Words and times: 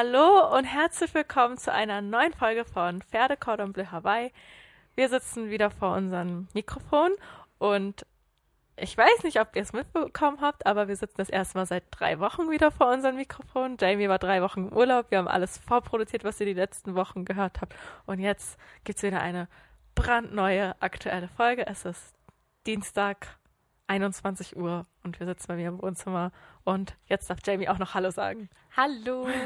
Hallo 0.00 0.56
und 0.56 0.62
herzlich 0.62 1.12
willkommen 1.12 1.58
zu 1.58 1.72
einer 1.72 2.00
neuen 2.00 2.32
Folge 2.32 2.64
von 2.64 3.02
Pferde 3.02 3.36
Cordon 3.36 3.72
Bleu 3.72 3.86
Hawaii. 3.86 4.30
Wir 4.94 5.08
sitzen 5.08 5.50
wieder 5.50 5.72
vor 5.72 5.96
unserem 5.96 6.46
Mikrofon 6.54 7.10
und 7.58 8.06
ich 8.76 8.96
weiß 8.96 9.24
nicht, 9.24 9.40
ob 9.40 9.56
ihr 9.56 9.62
es 9.62 9.72
mitbekommen 9.72 10.40
habt, 10.40 10.66
aber 10.66 10.86
wir 10.86 10.94
sitzen 10.94 11.16
das 11.16 11.28
erste 11.28 11.58
Mal 11.58 11.66
seit 11.66 11.82
drei 11.90 12.20
Wochen 12.20 12.48
wieder 12.48 12.70
vor 12.70 12.92
unserem 12.92 13.16
Mikrofon. 13.16 13.76
Jamie 13.80 14.08
war 14.08 14.20
drei 14.20 14.40
Wochen 14.40 14.68
im 14.68 14.72
Urlaub. 14.72 15.10
Wir 15.10 15.18
haben 15.18 15.26
alles 15.26 15.58
vorproduziert, 15.58 16.22
was 16.22 16.38
ihr 16.38 16.46
die 16.46 16.52
letzten 16.52 16.94
Wochen 16.94 17.24
gehört 17.24 17.60
habt. 17.60 17.74
Und 18.06 18.20
jetzt 18.20 18.56
gibt 18.84 18.98
es 18.98 19.02
wieder 19.02 19.20
eine 19.20 19.48
brandneue, 19.96 20.80
aktuelle 20.80 21.26
Folge. 21.26 21.66
Es 21.66 21.84
ist 21.84 22.14
Dienstag, 22.68 23.26
21 23.88 24.56
Uhr 24.56 24.86
und 25.02 25.18
wir 25.18 25.26
sitzen 25.26 25.46
bei 25.48 25.56
mir 25.56 25.68
im 25.68 25.82
Wohnzimmer. 25.82 26.30
Und 26.64 26.96
jetzt 27.06 27.28
darf 27.30 27.38
Jamie 27.44 27.68
auch 27.68 27.78
noch 27.78 27.94
Hallo 27.94 28.10
sagen. 28.10 28.48
Hallo. 28.76 29.26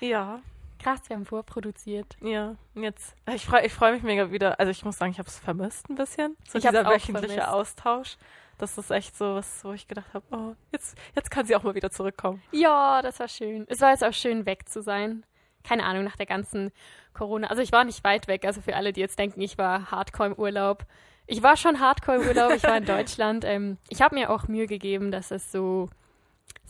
Ja, 0.00 0.40
Krass, 0.82 0.98
wir 1.06 1.14
haben 1.14 1.24
vorproduziert. 1.24 2.16
ja. 2.20 2.56
Jetzt, 2.74 3.14
ich 3.32 3.46
freue 3.46 3.64
ich 3.64 3.72
freu 3.72 3.92
mich 3.92 4.02
mega 4.02 4.32
wieder. 4.32 4.58
Also 4.58 4.70
ich 4.72 4.84
muss 4.84 4.98
sagen, 4.98 5.12
ich 5.12 5.18
habe 5.20 5.28
es 5.28 5.38
vermisst 5.38 5.88
ein 5.88 5.94
bisschen. 5.94 6.36
So 6.48 6.58
Ich 6.58 6.64
dieser 6.64 6.84
wöchentliche 6.84 7.34
vermisst. 7.34 7.48
Austausch. 7.48 8.16
Das 8.58 8.76
ist 8.76 8.90
echt 8.90 9.16
so 9.16 9.36
was, 9.36 9.64
wo 9.64 9.72
ich 9.72 9.86
gedacht 9.86 10.12
habe, 10.12 10.24
oh, 10.32 10.54
jetzt, 10.72 10.98
jetzt 11.14 11.30
kann 11.30 11.46
sie 11.46 11.54
auch 11.54 11.62
mal 11.62 11.76
wieder 11.76 11.90
zurückkommen. 11.92 12.42
Ja, 12.50 13.00
das 13.00 13.20
war 13.20 13.28
schön. 13.28 13.64
Es 13.68 13.80
war 13.80 13.90
jetzt 13.90 14.02
auch 14.02 14.12
schön, 14.12 14.44
weg 14.44 14.68
zu 14.68 14.82
sein. 14.82 15.24
Keine 15.62 15.84
Ahnung, 15.84 16.02
nach 16.02 16.16
der 16.16 16.26
ganzen 16.26 16.72
Corona. 17.14 17.46
Also 17.46 17.62
ich 17.62 17.70
war 17.70 17.84
nicht 17.84 18.02
weit 18.02 18.26
weg. 18.26 18.44
Also 18.44 18.60
für 18.60 18.74
alle, 18.74 18.92
die 18.92 19.00
jetzt 19.00 19.20
denken, 19.20 19.40
ich 19.40 19.58
war 19.58 19.92
hardcore 19.92 20.30
im 20.30 20.34
Urlaub. 20.34 20.84
Ich 21.26 21.42
war 21.42 21.56
schon 21.56 21.80
hardcore 21.80 22.18
im 22.18 22.28
Urlaub. 22.28 22.52
Ich 22.54 22.62
war 22.64 22.76
in 22.76 22.84
Deutschland. 22.86 23.44
Ähm, 23.44 23.78
ich 23.88 24.02
habe 24.02 24.14
mir 24.14 24.30
auch 24.30 24.48
Mühe 24.48 24.66
gegeben, 24.66 25.10
dass 25.10 25.30
es 25.30 25.50
so 25.52 25.88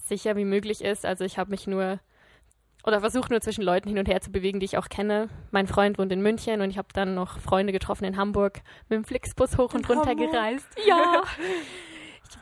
sicher 0.05 0.37
wie 0.37 0.45
möglich 0.45 0.83
ist. 0.83 1.05
Also 1.07 1.25
ich 1.25 1.39
habe 1.39 1.51
mich 1.51 1.67
nur 1.67 1.99
oder 2.85 3.01
versucht 3.01 3.31
nur 3.31 3.41
zwischen 3.41 3.63
Leuten 3.63 3.89
hin 3.89 3.99
und 3.99 4.09
her 4.09 4.21
zu 4.21 4.33
bewegen, 4.33 4.59
die 4.59 4.65
ich 4.67 4.77
auch 4.77 4.89
kenne. 4.89 5.29
Mein 5.53 5.69
Freund 5.69 5.99
wohnt 5.99 6.11
in 6.13 6.21
München 6.21 6.61
und 6.61 6.71
ich 6.71 6.79
habe 6.79 6.89
dann 6.93 7.15
noch 7.15 7.39
Freunde 7.39 7.73
getroffen 7.73 8.05
in 8.05 8.17
Hamburg 8.17 8.61
mit 8.89 8.97
dem 8.97 9.05
Flixbus 9.05 9.57
hoch 9.57 9.73
und 9.75 9.89
In 9.89 9.97
runter 9.97 10.11
Hamburg? 10.11 10.33
gereist. 10.33 10.67
Ja. 10.87 11.23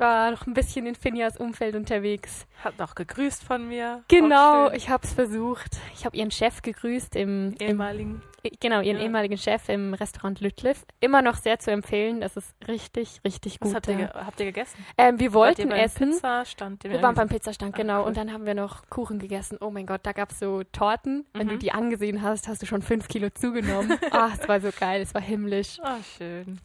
Ich 0.01 0.07
war 0.07 0.31
noch 0.31 0.47
ein 0.47 0.55
bisschen 0.55 0.87
in 0.87 0.95
Finjas 0.95 1.37
Umfeld 1.37 1.75
unterwegs. 1.77 2.47
Hat 2.65 2.79
noch 2.79 2.95
gegrüßt 2.95 3.45
von 3.45 3.69
mir. 3.69 4.03
Genau, 4.09 4.71
ich 4.71 4.89
habe 4.89 5.07
es 5.07 5.13
versucht. 5.13 5.77
Ich 5.95 6.07
habe 6.07 6.17
ihren 6.17 6.31
Chef 6.31 6.63
gegrüßt 6.63 7.17
im, 7.17 7.53
im 7.61 7.69
ehemaligen. 7.69 8.23
genau 8.61 8.81
ihren 8.81 8.97
Ja. 8.97 9.03
ehemaligen 9.03 9.37
Chef 9.37 9.69
im 9.69 9.93
Restaurant 9.93 10.41
Lütliff. 10.41 10.87
Immer 11.01 11.21
noch 11.21 11.35
sehr 11.35 11.59
zu 11.59 11.71
empfehlen. 11.71 12.23
Das 12.23 12.39
ist 12.39 12.55
richtig, 12.67 13.21
richtig 13.27 13.59
Was 13.61 13.69
gut. 13.69 13.77
habt 13.77 13.89
ihr, 13.89 14.09
habt 14.15 14.41
ihr 14.41 14.47
gegessen? 14.47 14.83
Ähm, 14.97 15.21
wir 15.21 15.35
wollten 15.35 15.69
beim 15.69 15.79
essen. 15.79 16.13
Pizzastand, 16.13 16.83
Wir 16.85 17.03
waren 17.03 17.15
beim 17.15 17.29
Pizzastand, 17.29 17.75
Ah, 17.75 17.77
genau. 17.77 18.01
cool. 18.01 18.07
Und 18.07 18.17
dann 18.17 18.33
haben 18.33 18.47
wir 18.47 18.55
noch 18.55 18.89
Kuchen 18.89 19.19
gegessen. 19.19 19.59
Oh 19.61 19.69
mein 19.71 19.85
Gott, 19.85 20.01
da 20.05 20.13
gab 20.13 20.31
es 20.31 20.39
so 20.39 20.63
Torten. 20.73 21.27
Wenn 21.35 21.49
du 21.49 21.57
Mhm. 21.57 21.59
die 21.59 21.73
angesehen 21.73 22.23
hast, 22.23 22.49
hast 22.49 22.63
du 22.63 22.67
schon 22.67 22.81
fünf 22.81 23.07
Kilo 23.09 23.29
zugenommen. 23.29 23.99
Ah, 24.13 24.31
es 24.33 24.49
war 24.49 24.63
so 24.63 24.71
geil, 24.81 25.03
es 25.03 25.13
war 25.13 25.21
himmlisch. 25.21 25.77
Oh, 25.85 26.01
schön. 26.17 26.59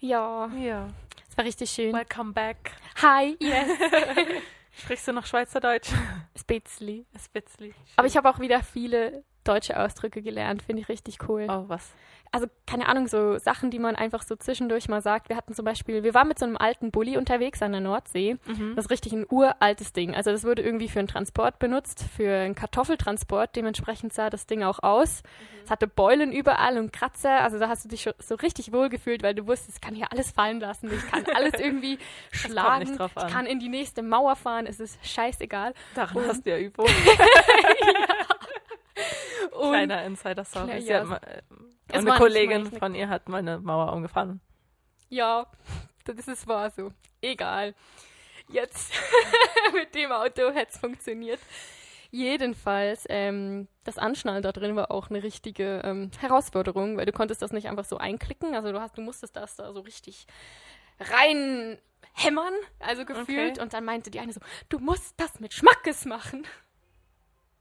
Ja, 0.00 0.48
Ja. 0.58 0.88
War 1.38 1.44
richtig 1.44 1.70
schön. 1.70 1.92
Welcome 1.92 2.32
back. 2.32 2.72
Hi, 3.00 3.36
yes, 3.40 3.68
Sprichst 4.72 5.06
du 5.06 5.12
noch 5.12 5.24
Schweizerdeutsch? 5.24 5.88
Spitzli. 6.36 7.06
Spitzli. 7.24 7.74
Aber 7.96 8.06
ich 8.08 8.16
habe 8.16 8.28
auch 8.28 8.40
wieder 8.40 8.62
viele 8.62 9.22
deutsche 9.44 9.78
Ausdrücke 9.78 10.20
gelernt, 10.20 10.62
finde 10.62 10.82
ich 10.82 10.88
richtig 10.88 11.18
cool. 11.28 11.46
Oh, 11.48 11.64
was? 11.68 11.92
Also 12.32 12.46
keine 12.66 12.88
Ahnung, 12.88 13.06
so 13.08 13.38
Sachen, 13.38 13.70
die 13.70 13.78
man 13.78 13.96
einfach 13.96 14.22
so 14.22 14.36
zwischendurch 14.36 14.88
mal 14.88 15.00
sagt. 15.02 15.28
Wir 15.28 15.36
hatten 15.36 15.54
zum 15.54 15.64
Beispiel, 15.64 16.02
wir 16.02 16.14
waren 16.14 16.28
mit 16.28 16.38
so 16.38 16.44
einem 16.46 16.56
alten 16.56 16.90
Bulli 16.90 17.16
unterwegs 17.16 17.62
an 17.62 17.72
der 17.72 17.80
Nordsee. 17.80 18.36
Mhm. 18.46 18.74
Das 18.76 18.86
ist 18.86 18.90
richtig 18.90 19.12
ein 19.12 19.26
uraltes 19.28 19.92
Ding. 19.92 20.14
Also 20.14 20.30
das 20.30 20.44
wurde 20.44 20.62
irgendwie 20.62 20.88
für 20.88 20.98
einen 20.98 21.08
Transport 21.08 21.58
benutzt, 21.58 22.04
für 22.16 22.30
einen 22.40 22.54
Kartoffeltransport. 22.54 23.56
Dementsprechend 23.56 24.12
sah 24.12 24.30
das 24.30 24.46
Ding 24.46 24.62
auch 24.62 24.82
aus. 24.82 25.22
Es 25.64 25.70
hatte 25.70 25.86
Beulen 25.86 26.32
überall 26.32 26.78
und 26.78 26.92
Kratzer. 26.92 27.40
Also 27.42 27.58
da 27.58 27.68
hast 27.68 27.84
du 27.84 27.88
dich 27.88 28.02
schon 28.02 28.14
so 28.18 28.34
richtig 28.36 28.72
wohl 28.72 28.88
gefühlt, 28.88 29.22
weil 29.22 29.34
du 29.34 29.46
wusstest, 29.46 29.76
ich 29.78 29.80
kann 29.80 29.94
hier 29.94 30.10
alles 30.12 30.30
fallen 30.30 30.60
lassen. 30.60 30.90
Ich 30.92 31.06
kann 31.10 31.24
alles 31.34 31.54
irgendwie 31.58 31.98
schlagen. 32.30 32.92
Ich 32.92 33.26
kann 33.32 33.46
in 33.46 33.58
die 33.60 33.68
nächste 33.68 34.02
Mauer 34.02 34.36
fahren. 34.36 34.66
Es 34.66 34.80
ist 34.80 34.98
scheißegal. 35.06 35.74
Daran 35.94 36.16
Und- 36.16 36.28
hast 36.28 36.44
du 36.46 36.50
ja 36.50 36.58
Übung. 36.68 36.86
Und 39.52 39.70
Kleiner 39.70 40.04
Insider, 40.04 40.44
sorry. 40.44 40.66
Klar, 40.66 40.80
Sie 40.80 40.88
ja, 40.88 41.16
äh, 41.16 41.42
es 41.88 42.06
eine 42.06 42.16
Kollegin 42.16 42.70
von 42.70 42.94
ihr 42.94 43.08
hat 43.08 43.28
meine 43.28 43.58
Mauer 43.58 43.92
umgefahren. 43.92 44.40
Ja, 45.08 45.46
das 46.04 46.28
ist 46.28 46.46
wahr 46.46 46.70
so. 46.70 46.92
Egal. 47.20 47.74
Jetzt 48.48 48.92
mit 49.72 49.94
dem 49.94 50.12
Auto 50.12 50.50
hätte 50.50 50.72
es 50.72 50.78
funktioniert. 50.78 51.40
Jedenfalls, 52.10 53.04
ähm, 53.10 53.68
das 53.84 53.98
Anschnallen 53.98 54.42
da 54.42 54.52
drin 54.52 54.76
war 54.76 54.90
auch 54.90 55.10
eine 55.10 55.22
richtige 55.22 55.82
ähm, 55.84 56.10
Herausforderung, 56.18 56.96
weil 56.96 57.04
du 57.04 57.12
konntest 57.12 57.42
das 57.42 57.52
nicht 57.52 57.68
einfach 57.68 57.84
so 57.84 57.98
einklicken. 57.98 58.54
Also 58.54 58.72
du 58.72 58.80
hast, 58.80 58.96
du 58.96 59.02
musstest 59.02 59.36
das 59.36 59.56
da 59.56 59.72
so 59.72 59.80
richtig 59.80 60.26
rein 60.98 61.78
hämmern, 62.14 62.54
also 62.80 63.04
gefühlt. 63.04 63.52
Okay. 63.52 63.60
Und 63.60 63.74
dann 63.74 63.84
meinte 63.84 64.10
die 64.10 64.20
eine 64.20 64.32
so, 64.32 64.40
du 64.70 64.78
musst 64.78 65.20
das 65.20 65.38
mit 65.40 65.52
Schmackes 65.52 66.06
machen. 66.06 66.46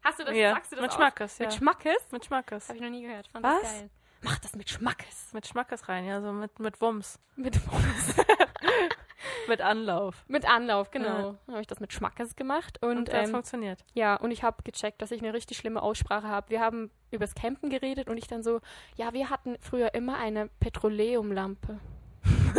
Hast 0.03 0.19
du 0.19 0.23
das, 0.23 0.35
ja, 0.35 0.53
sagst 0.53 0.71
du 0.71 0.75
das 0.77 0.83
mit 0.83 0.91
auch? 0.91 0.95
Schmackes, 0.95 1.37
ja. 1.39 1.45
Mit 1.47 1.55
Schmackes? 1.55 2.11
mit 2.11 2.25
Schmackes. 2.25 2.69
Habe 2.69 2.77
ich 2.77 2.83
noch 2.83 2.89
nie 2.89 3.01
gehört. 3.01 3.27
Fand 3.27 3.43
Was? 3.43 3.61
das 3.61 3.71
geil. 3.71 3.89
Mach 4.21 4.39
das 4.39 4.55
mit 4.55 4.69
Schmackes. 4.69 5.33
Mit 5.33 5.47
Schmackes 5.47 5.89
rein, 5.89 6.05
ja, 6.05 6.21
so 6.21 6.31
mit, 6.31 6.59
mit 6.59 6.79
Wumms. 6.81 7.19
Mit 7.35 7.59
Mit 9.47 9.61
Anlauf. 9.61 10.25
Mit 10.27 10.47
Anlauf, 10.47 10.91
genau. 10.91 11.35
Ja. 11.47 11.53
Habe 11.53 11.61
ich 11.61 11.67
das 11.67 11.79
mit 11.79 11.93
Schmackes 11.93 12.35
gemacht 12.35 12.79
Und, 12.81 12.97
und, 12.97 13.07
das 13.07 13.27
ähm, 13.27 13.31
funktioniert. 13.31 13.83
ja, 13.93 14.15
und 14.15 14.31
ich 14.31 14.43
habe 14.43 14.61
gecheckt, 14.63 15.01
dass 15.01 15.11
ich 15.11 15.21
eine 15.21 15.33
richtig 15.33 15.57
schlimme 15.57 15.81
Aussprache 15.81 16.27
habe. 16.27 16.49
Wir 16.49 16.59
haben 16.59 16.91
übers 17.11 17.33
Campen 17.33 17.69
geredet 17.69 18.09
und 18.09 18.17
ich 18.17 18.27
dann 18.27 18.43
so, 18.43 18.59
ja, 18.95 19.13
wir 19.13 19.29
hatten 19.29 19.55
früher 19.61 19.93
immer 19.93 20.17
eine 20.17 20.49
Petroleumlampe. 20.59 21.79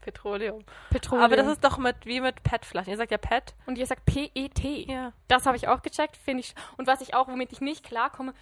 Petroleum. 0.00 0.64
Petroleum. 0.90 1.24
Aber 1.24 1.36
das 1.36 1.46
ist 1.48 1.64
doch 1.64 1.78
mit, 1.78 1.96
wie 2.04 2.20
mit 2.20 2.42
PET-Flaschen. 2.42 2.90
Ihr 2.90 2.96
sagt 2.96 3.10
ja 3.10 3.18
PET. 3.18 3.54
und 3.66 3.78
ihr 3.78 3.86
sagt 3.86 4.04
PET. 4.06 4.58
Ja. 4.88 5.12
Das 5.28 5.46
habe 5.46 5.56
ich 5.56 5.68
auch 5.68 5.82
gecheckt, 5.82 6.16
finde 6.16 6.40
ich. 6.40 6.54
Und 6.76 6.86
was 6.86 7.00
ich 7.00 7.14
auch, 7.14 7.28
womit 7.28 7.52
ich 7.52 7.60
nicht 7.60 7.84
klarkomme, 7.84 8.32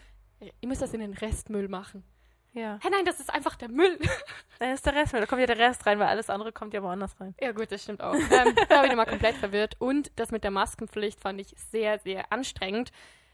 ihr 0.40 0.68
müsst 0.68 0.82
das 0.82 0.94
in 0.94 1.00
den 1.00 1.14
Restmüll 1.14 1.68
machen. 1.68 2.04
Ja. 2.52 2.78
Hä, 2.82 2.88
nein, 2.90 3.04
das 3.04 3.20
ist 3.20 3.32
einfach 3.32 3.54
der 3.56 3.68
Müll. 3.68 3.98
Dann 4.58 4.70
ist 4.70 4.86
der 4.86 4.94
Rest 4.94 5.12
mit. 5.12 5.22
Da 5.22 5.26
kommt 5.26 5.40
ja 5.40 5.46
der 5.46 5.58
Rest 5.58 5.84
rein, 5.84 5.98
weil 5.98 6.06
alles 6.06 6.30
andere 6.30 6.52
kommt 6.52 6.72
ja 6.72 6.82
woanders 6.82 7.20
rein. 7.20 7.34
Ja, 7.38 7.52
gut, 7.52 7.70
das 7.70 7.82
stimmt 7.82 8.00
auch. 8.02 8.14
Ähm, 8.14 8.54
da 8.68 8.80
bin 8.80 8.90
ich 8.90 8.96
mal 8.96 9.04
komplett 9.04 9.36
verwirrt. 9.36 9.76
Und 9.78 10.10
das 10.16 10.30
mit 10.30 10.42
der 10.42 10.50
Maskenpflicht 10.50 11.20
fand 11.20 11.38
ich 11.38 11.54
sehr, 11.70 11.98
sehr 11.98 12.32
anstrengend. 12.32 12.92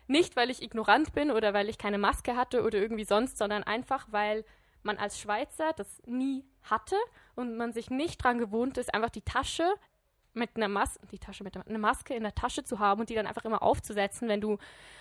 Nicht, 0.09 0.35
weil 0.35 0.51
ich 0.51 0.61
ignorant 0.61 1.13
bin 1.13 1.31
oder 1.31 1.55
weil 1.55 1.69
ich 1.69 1.79
keine 1.79 1.99
Maske 1.99 2.37
hatte 2.37 2.65
oder 2.65 2.79
irgendwie 2.79 3.05
sonst, 3.05 3.39
sondern 3.39 3.63
einfach, 3.63 4.09
weil 4.11 4.45
man 4.83 4.99
als 4.99 5.21
Schweizer 5.21 5.73
das 5.77 6.03
nie 6.05 6.45
hatte 6.65 6.97
und 7.37 7.57
man 7.57 7.73
sich 7.73 7.91
nicht 7.91 8.23
dran 8.23 8.39
gewohnt 8.39 8.77
ist, 8.77 8.93
einfach 8.93 9.11
die 9.11 9.23
Tasche 9.23 9.73
mit 10.35 10.57
einer 10.57 10.69
Maske, 10.69 11.07
die 11.11 11.19
Tasche 11.19 11.45
mit 11.45 11.57
einer 11.57 11.79
Maske 11.79 12.15
in 12.15 12.23
der 12.23 12.35
Tasche 12.35 12.65
zu 12.65 12.79
haben 12.79 13.01
und 13.01 13.11
die 13.11 13.15
dann 13.15 13.27
einfach 13.27 13.45
immer 13.45 13.63
aufzusetzen, 13.63 14.29
wenn 14.29 14.41
du 14.41 14.59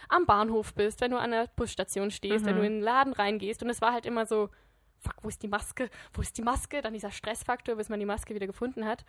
am 0.09 0.25
Bahnhof 0.25 0.73
bist, 0.73 0.99
wenn 1.01 1.11
du 1.11 1.17
an 1.17 1.31
der 1.31 1.47
Busstation 1.55 2.11
stehst, 2.11 2.45
wenn 2.45 2.55
Mhm. 2.55 2.59
du 2.59 2.65
in 2.65 2.73
den 2.73 2.81
Laden 2.81 3.13
reingehst. 3.13 3.63
Und 3.63 3.69
es 3.69 3.81
war 3.81 3.93
halt 3.93 4.05
immer 4.05 4.25
so, 4.25 4.49
fuck, 4.99 5.15
wo 5.21 5.29
ist 5.29 5.41
die 5.41 5.47
Maske? 5.47 5.89
Wo 6.13 6.21
ist 6.21 6.37
die 6.37 6.41
Maske? 6.41 6.81
Dann 6.81 6.93
dieser 6.93 7.11
Stressfaktor, 7.11 7.75
bis 7.75 7.89
man 7.89 7.99
die 7.99 8.05
Maske 8.05 8.35
wieder 8.35 8.47
gefunden 8.47 8.85
hat. 8.85 9.05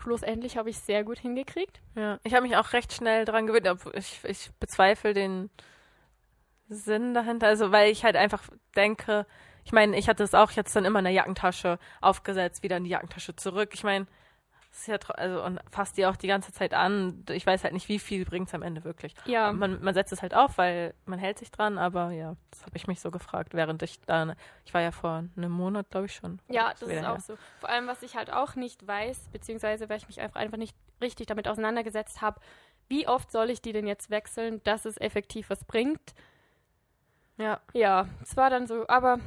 Schlussendlich 0.00 0.56
habe 0.56 0.70
ich 0.70 0.76
es 0.76 0.86
sehr 0.86 1.02
gut 1.02 1.18
hingekriegt. 1.18 1.80
Ja. 1.96 2.20
Ich 2.22 2.34
habe 2.34 2.42
mich 2.46 2.56
auch 2.56 2.72
recht 2.72 2.92
schnell 2.92 3.24
dran 3.24 3.46
gewöhnt. 3.46 3.66
Ich, 3.94 4.20
ich 4.24 4.50
bezweifle 4.60 5.12
den 5.14 5.50
Sinn 6.68 7.14
dahinter. 7.14 7.46
Also, 7.48 7.72
weil 7.72 7.90
ich 7.90 8.04
halt 8.04 8.16
einfach 8.16 8.42
denke, 8.76 9.26
ich 9.64 9.72
meine, 9.72 9.96
ich 9.98 10.08
hatte 10.08 10.22
es 10.22 10.34
auch, 10.34 10.50
es 10.54 10.72
dann 10.72 10.84
immer 10.84 11.00
in 11.00 11.04
der 11.06 11.14
Jackentasche 11.14 11.78
aufgesetzt, 12.00 12.62
wieder 12.62 12.76
in 12.76 12.84
die 12.84 12.90
Jackentasche 12.90 13.34
zurück. 13.36 13.70
Ich 13.74 13.82
meine, 13.82 14.06
ist 14.80 14.86
ja, 14.86 14.96
also, 15.14 15.42
und 15.42 15.60
fasst 15.70 15.96
die 15.96 16.06
auch 16.06 16.16
die 16.16 16.28
ganze 16.28 16.52
Zeit 16.52 16.74
an. 16.74 17.24
Ich 17.30 17.46
weiß 17.46 17.64
halt 17.64 17.72
nicht, 17.72 17.88
wie 17.88 17.98
viel 17.98 18.24
bringt 18.24 18.48
es 18.48 18.54
am 18.54 18.62
Ende 18.62 18.84
wirklich. 18.84 19.14
Ja, 19.24 19.52
Man, 19.52 19.82
man 19.82 19.94
setzt 19.94 20.12
es 20.12 20.22
halt 20.22 20.34
auf, 20.34 20.58
weil 20.58 20.94
man 21.06 21.18
hält 21.18 21.38
sich 21.38 21.50
dran, 21.50 21.78
aber 21.78 22.10
ja, 22.10 22.36
das 22.50 22.62
habe 22.64 22.76
ich 22.76 22.86
mich 22.86 23.00
so 23.00 23.10
gefragt, 23.10 23.54
während 23.54 23.82
ich 23.82 24.00
da, 24.02 24.34
ich 24.64 24.74
war 24.74 24.80
ja 24.80 24.90
vor 24.90 25.24
einem 25.36 25.52
Monat, 25.52 25.90
glaube 25.90 26.06
ich 26.06 26.14
schon. 26.14 26.40
ja, 26.48 26.70
das 26.78 26.82
ist 26.82 26.90
her. 26.90 27.12
auch 27.12 27.20
so. 27.20 27.36
Vor 27.60 27.68
allem, 27.68 27.86
was 27.86 28.02
ich 28.02 28.16
halt 28.16 28.32
auch 28.32 28.54
nicht 28.54 28.86
weiß, 28.86 29.28
beziehungsweise 29.32 29.88
weil 29.88 29.98
ich 29.98 30.06
mich 30.08 30.20
einfach, 30.20 30.40
einfach 30.40 30.58
nicht 30.58 30.76
richtig 31.00 31.26
damit 31.26 31.48
auseinandergesetzt 31.48 32.20
habe, 32.20 32.40
wie 32.88 33.06
oft 33.06 33.30
soll 33.30 33.50
ich 33.50 33.60
die 33.60 33.72
denn 33.72 33.86
jetzt 33.86 34.10
wechseln, 34.10 34.62
dass 34.64 34.84
es 34.84 34.98
effektiv 35.00 35.50
was 35.50 35.64
bringt. 35.64 36.14
Ja, 37.36 37.60
Ja, 37.72 38.08
es 38.22 38.36
war 38.36 38.50
dann 38.50 38.66
so, 38.66 38.86
aber 38.88 39.18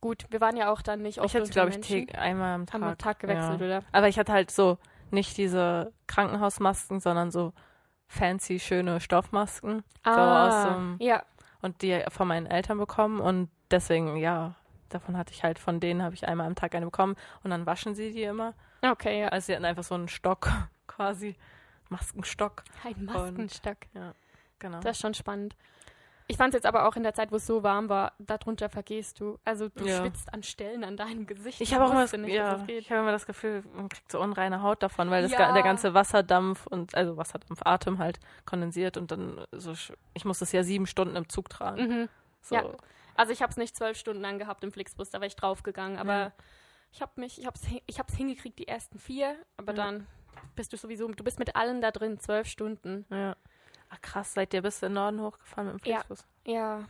gut, 0.00 0.24
wir 0.30 0.40
waren 0.40 0.56
ja 0.56 0.72
auch 0.72 0.82
dann 0.82 1.02
nicht 1.02 1.18
ich 1.18 1.22
oft 1.22 1.34
hätte 1.34 1.44
unter 1.44 1.68
glaube 1.68 1.86
ich, 1.86 2.18
einmal 2.18 2.54
am 2.54 2.66
Tag. 2.66 2.74
Haben 2.74 2.80
wir 2.82 2.90
am 2.90 2.98
Tag 2.98 3.18
gewechselt, 3.18 3.60
ja. 3.60 3.66
oder? 3.66 3.82
Aber 3.92 4.08
ich 4.08 4.18
hatte 4.18 4.32
halt 4.32 4.50
so 4.50 4.78
nicht 5.12 5.36
diese 5.36 5.92
Krankenhausmasken, 6.06 7.00
sondern 7.00 7.30
so 7.30 7.52
fancy, 8.08 8.58
schöne 8.58 9.00
Stoffmasken 9.00 9.84
aus 10.04 10.62
so 10.62 10.68
einem- 10.70 10.98
Ah, 11.00 11.04
ja, 11.04 11.22
und 11.62 11.82
die 11.82 12.02
von 12.08 12.26
meinen 12.28 12.46
Eltern 12.46 12.78
bekommen 12.78 13.20
und 13.20 13.50
deswegen, 13.70 14.16
ja, 14.16 14.54
davon 14.88 15.16
hatte 15.16 15.32
ich 15.32 15.44
halt, 15.44 15.58
von 15.58 15.78
denen 15.78 16.02
habe 16.02 16.14
ich 16.14 16.26
einmal 16.26 16.46
am 16.46 16.54
Tag 16.56 16.74
eine 16.74 16.86
bekommen 16.86 17.14
und 17.44 17.50
dann 17.50 17.66
waschen 17.66 17.94
sie 17.94 18.10
die 18.12 18.22
immer. 18.24 18.54
okay, 18.82 19.20
ja. 19.20 19.28
Also 19.28 19.46
sie 19.46 19.54
hatten 19.54 19.64
einfach 19.64 19.84
so 19.84 19.94
einen 19.94 20.08
Stock 20.08 20.48
quasi, 20.86 21.36
Maskenstock. 21.88 22.64
Ein 22.84 23.04
Maskenstock. 23.04 23.76
ja. 23.94 24.14
genau. 24.58 24.80
Das 24.80 24.96
ist 24.96 25.02
schon 25.02 25.14
spannend. 25.14 25.54
Ich 26.30 26.36
fand 26.36 26.54
es 26.54 26.58
jetzt 26.58 26.66
aber 26.66 26.86
auch 26.86 26.94
in 26.96 27.02
der 27.02 27.12
Zeit, 27.12 27.32
wo 27.32 27.36
es 27.36 27.46
so 27.46 27.62
warm 27.62 27.88
war, 27.88 28.12
darunter 28.18 28.68
vergehst 28.68 29.18
du. 29.20 29.38
Also 29.44 29.68
du 29.68 29.84
Ja. 29.84 29.98
schwitzt 29.98 30.32
an 30.32 30.42
Stellen 30.42 30.84
an 30.84 30.96
deinem 30.96 31.26
Gesicht. 31.26 31.60
Ich 31.60 31.74
habe 31.74 31.84
auch 31.84 31.90
immer 31.90 32.02
das, 32.02 32.12
nicht, 32.12 32.32
ja, 32.32 32.62
ich 32.68 32.90
habe 32.90 33.00
immer 33.02 33.10
das 33.12 33.26
Gefühl, 33.26 33.64
man 33.74 33.88
kriegt 33.88 34.10
so 34.12 34.20
unreine 34.20 34.62
Haut 34.62 34.82
davon, 34.82 35.10
weil 35.10 35.22
das 35.22 35.32
Ja. 35.32 35.52
der 35.52 35.62
ganze 35.62 35.92
Wasserdampf 35.92 36.66
und 36.68 36.94
also 36.94 37.16
Wasserdampf, 37.16 37.60
Atem 37.64 37.98
halt 37.98 38.20
kondensiert 38.46 38.96
und 38.96 39.10
dann 39.10 39.44
so 39.52 39.72
ich 40.14 40.24
muss 40.24 40.38
das 40.38 40.52
ja 40.52 40.62
sieben 40.62 40.86
Stunden 40.86 41.16
im 41.16 41.28
Zug 41.28 41.48
tragen. 41.48 41.82
Mhm. 42.02 42.08
So. 42.42 42.54
Ja. 42.54 42.64
Also 43.16 43.32
ich 43.32 43.42
habe 43.42 43.50
es 43.50 43.56
nicht 43.56 43.76
zwölf 43.76 43.96
Stunden 43.98 44.22
lang 44.22 44.38
gehabt 44.38 44.62
im 44.64 44.70
Flixbus, 44.72 45.10
da 45.10 45.18
war 45.20 45.26
ich 45.26 45.36
draufgegangen. 45.36 45.98
Aber 45.98 46.12
Ja. 46.14 46.32
ich 46.92 47.02
habe 47.02 47.12
mich, 47.16 47.38
ich 47.40 47.46
habe 47.46 47.56
es 47.60 47.68
ich 47.86 47.98
hab's 47.98 48.14
hingekriegt, 48.14 48.58
die 48.58 48.68
ersten 48.68 48.98
vier. 48.98 49.34
Aber 49.56 49.72
Ja. 49.74 49.84
dann 49.84 50.06
bist 50.54 50.72
du 50.72 50.76
sowieso, 50.76 51.08
du 51.08 51.24
bist 51.24 51.38
mit 51.40 51.56
allen 51.56 51.80
da 51.80 51.90
drin, 51.90 52.18
zwölf 52.20 52.46
Stunden. 52.46 53.04
ja. 53.10 53.34
Ach 53.90 54.00
krass, 54.00 54.32
seid 54.34 54.54
ihr 54.54 54.62
bis 54.62 54.82
in 54.82 54.88
den 54.90 54.94
Norden 54.94 55.20
hochgefahren 55.20 55.72
mit 55.72 55.84
dem 55.84 55.90
Ja. 55.90 55.96
Flixbus? 55.98 56.24
Ja. 56.46 56.84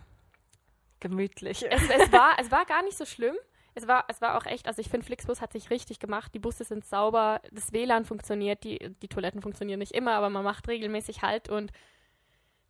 Gemütlich. 1.01 1.65
Es, 1.71 1.83
es, 1.89 2.13
war, 2.13 2.33
es 2.39 2.51
war 2.51 2.65
gar 2.67 2.83
nicht 2.83 2.97
so 2.97 3.05
schlimm. 3.07 3.35
Es 3.75 3.87
war, 3.87 4.05
es 4.09 4.21
war 4.21 4.37
auch 4.37 4.47
echt, 4.47 4.67
also 4.67 4.81
ich 4.81 4.89
finde, 4.89 5.07
Flixbus 5.07 5.41
hat 5.41 5.53
sich 5.53 5.71
richtig 5.71 6.01
gemacht. 6.01 6.35
Die 6.35 6.39
Busse 6.41 6.65
sind 6.65 6.85
sauber, 6.85 7.41
das 7.53 7.73
WLAN 7.73 8.05
funktioniert, 8.05 8.65
die, 8.65 8.79
die 9.01 9.09
Toiletten 9.09 9.41
funktionieren 9.43 9.79
nicht 9.79 9.93
immer, 9.93 10.13
aber 10.15 10.29
man 10.29 10.43
macht 10.45 10.69
regelmäßig 10.69 11.23
Halt 11.23 11.49
und 11.49 11.73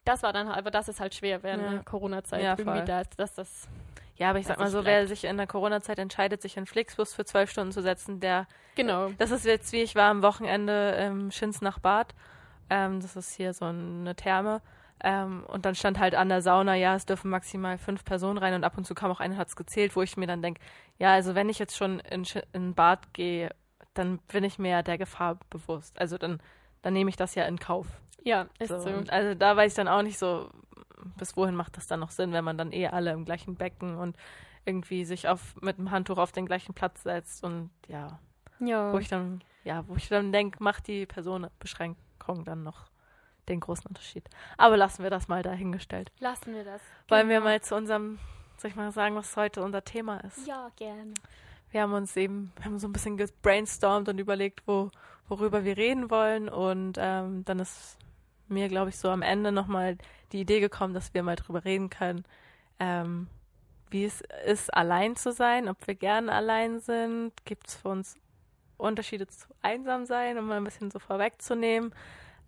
das 0.04 0.22
war 0.22 0.32
dann 0.32 0.48
halt, 0.48 0.58
aber 0.58 0.70
das 0.70 0.88
ist 0.88 1.00
halt 1.00 1.14
schwer 1.14 1.42
während 1.42 1.62
Ja. 1.62 1.70
der 1.70 1.82
Corona-Zeit. 1.84 2.42
Ja, 2.42 2.54
irgendwie 2.56 2.84
da, 2.84 3.02
dass 3.16 3.34
das. 3.34 3.68
Ja, 4.16 4.30
aber 4.30 4.38
ich 4.38 4.46
sag 4.46 4.58
mal 4.58 4.68
so, 4.70 4.84
wer 4.84 5.08
sich 5.08 5.24
in 5.24 5.38
der 5.38 5.46
Corona-Zeit 5.46 5.98
entscheidet, 5.98 6.42
sich 6.42 6.56
in 6.58 6.66
Flixbus 6.66 7.14
für 7.14 7.24
zwölf 7.24 7.50
Stunden 7.50 7.72
zu 7.72 7.80
setzen, 7.82 8.20
der 8.20 8.46
Genau. 8.76 9.10
Das 9.18 9.30
ist 9.30 9.46
jetzt 9.46 9.72
wie 9.72 9.82
ich 9.82 9.94
war 9.94 10.10
am 10.10 10.22
Wochenende 10.22 10.90
im 11.06 11.30
Schins 11.30 11.62
nach 11.62 11.78
Bad. 11.78 12.14
Ähm, 12.70 13.00
das 13.00 13.16
ist 13.16 13.34
hier 13.34 13.52
so 13.52 13.66
eine 13.66 14.14
Therme. 14.16 14.62
Ähm, 15.02 15.44
und 15.48 15.64
dann 15.64 15.74
stand 15.74 15.98
halt 15.98 16.14
an 16.14 16.28
der 16.28 16.42
Sauna, 16.42 16.74
ja, 16.74 16.94
es 16.94 17.06
dürfen 17.06 17.30
maximal 17.30 17.78
fünf 17.78 18.04
Personen 18.04 18.38
rein 18.38 18.54
und 18.54 18.64
ab 18.64 18.76
und 18.76 18.84
zu 18.86 18.94
kam 18.94 19.10
auch 19.10 19.20
eine, 19.20 19.36
hat 19.38 19.48
es 19.48 19.56
gezählt, 19.56 19.96
wo 19.96 20.02
ich 20.02 20.16
mir 20.16 20.26
dann 20.26 20.42
denke, 20.42 20.60
ja, 20.98 21.12
also 21.12 21.34
wenn 21.34 21.48
ich 21.48 21.58
jetzt 21.58 21.76
schon 21.76 22.00
in, 22.00 22.24
in 22.52 22.74
Bad 22.74 23.12
gehe, 23.14 23.50
dann 23.94 24.18
bin 24.28 24.44
ich 24.44 24.58
mir 24.58 24.70
ja 24.70 24.82
der 24.82 24.98
Gefahr 24.98 25.38
bewusst. 25.48 25.98
Also 25.98 26.18
dann, 26.18 26.40
dann 26.82 26.92
nehme 26.92 27.08
ich 27.10 27.16
das 27.16 27.34
ja 27.34 27.44
in 27.44 27.58
Kauf. 27.58 27.86
Ja, 28.22 28.46
ist 28.58 28.68
So. 28.68 28.78
so. 28.80 28.90
Also 29.08 29.34
da 29.34 29.56
weiß 29.56 29.72
ich 29.72 29.76
dann 29.76 29.88
auch 29.88 30.02
nicht 30.02 30.18
so, 30.18 30.50
bis 31.16 31.34
wohin 31.34 31.54
macht 31.54 31.78
das 31.78 31.86
dann 31.86 32.00
noch 32.00 32.10
Sinn, 32.10 32.32
wenn 32.34 32.44
man 32.44 32.58
dann 32.58 32.70
eh 32.70 32.86
alle 32.88 33.12
im 33.12 33.24
gleichen 33.24 33.54
Becken 33.56 33.96
und 33.96 34.16
irgendwie 34.66 35.06
sich 35.06 35.28
auf 35.28 35.56
mit 35.62 35.78
dem 35.78 35.90
Handtuch 35.90 36.18
auf 36.18 36.32
den 36.32 36.44
gleichen 36.44 36.74
Platz 36.74 37.02
setzt 37.04 37.42
und 37.42 37.70
ja, 37.88 38.18
Ja. 38.58 38.92
wo 38.92 38.98
ich 38.98 39.08
dann, 39.08 39.42
ja, 39.64 39.82
wo 39.88 39.96
ich 39.96 40.08
dann 40.10 40.30
denke, 40.30 40.62
macht 40.62 40.86
die 40.86 41.06
Personenbeschränkung 42.30 42.44
dann 42.44 42.62
noch 42.62 42.90
den 43.48 43.60
großen 43.60 43.86
Unterschied. 43.86 44.28
Aber 44.56 44.76
lassen 44.76 45.02
wir 45.02 45.10
das 45.10 45.28
mal 45.28 45.42
dahingestellt. 45.42 46.12
Lassen 46.20 46.54
wir 46.54 46.64
das. 46.64 46.80
Wollen 47.08 47.28
wir 47.28 47.38
Genau. 47.38 47.50
mal 47.50 47.60
zu 47.60 47.74
unserem, 47.74 48.18
soll 48.58 48.70
ich 48.70 48.76
mal 48.76 48.92
sagen, 48.92 49.16
was 49.16 49.36
heute 49.36 49.62
unser 49.62 49.82
Thema 49.84 50.18
ist? 50.18 50.46
Ja, 50.46 50.70
gerne. 50.76 51.14
Wir 51.70 51.82
haben 51.82 51.92
uns 51.92 52.16
eben, 52.16 52.52
wir 52.56 52.64
haben 52.66 52.78
so 52.78 52.88
ein 52.88 52.92
bisschen 52.92 53.16
gebrainstormt 53.16 54.08
und 54.08 54.18
überlegt, 54.18 54.62
wo, 54.66 54.90
worüber 55.28 55.64
wir 55.64 55.76
reden 55.76 56.10
wollen. 56.10 56.48
Und 56.48 56.96
ähm, 57.00 57.44
dann 57.44 57.58
ist 57.60 57.96
mir, 58.48 58.68
glaube 58.68 58.90
ich, 58.90 58.98
so 58.98 59.08
am 59.08 59.22
Ende 59.22 59.52
nochmal 59.52 59.96
die 60.32 60.40
Idee 60.40 60.60
gekommen, 60.60 60.94
dass 60.94 61.14
wir 61.14 61.22
mal 61.22 61.36
drüber 61.36 61.64
reden 61.64 61.90
können, 61.90 62.24
ähm, 62.78 63.28
wie 63.90 64.04
es 64.04 64.22
ist, 64.46 64.72
allein 64.74 65.16
zu 65.16 65.32
sein, 65.32 65.68
ob 65.68 65.84
wir 65.86 65.94
gern 65.96 66.28
allein 66.28 66.78
sind. 66.80 67.32
Gibt 67.44 67.68
es 67.68 67.76
für 67.76 67.88
uns 67.88 68.16
Unterschiede 68.76 69.26
zu 69.26 69.48
einsam 69.62 70.06
sein, 70.06 70.38
um 70.38 70.46
mal 70.46 70.56
ein 70.58 70.64
bisschen 70.64 70.90
so 70.90 70.98
vorwegzunehmen. 71.00 71.92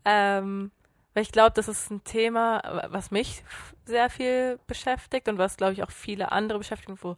Ähm, 0.05 0.71
weil 1.15 1.23
ich 1.23 1.33
glaube, 1.33 1.53
das 1.55 1.69
ist 1.69 1.91
ein 1.91 2.03
Thema, 2.05 2.87
was 2.91 3.11
mich 3.11 3.45
sehr 3.85 4.09
viel 4.09 4.59
beschäftigt 4.67 5.29
und 5.29 5.39
was, 5.39 5.57
glaube 5.57 5.75
ich, 5.75 5.83
auch 5.83 5.91
viele 5.91 6.33
andere 6.33 6.59
beschäftigt, 6.59 7.05
wo 7.05 7.17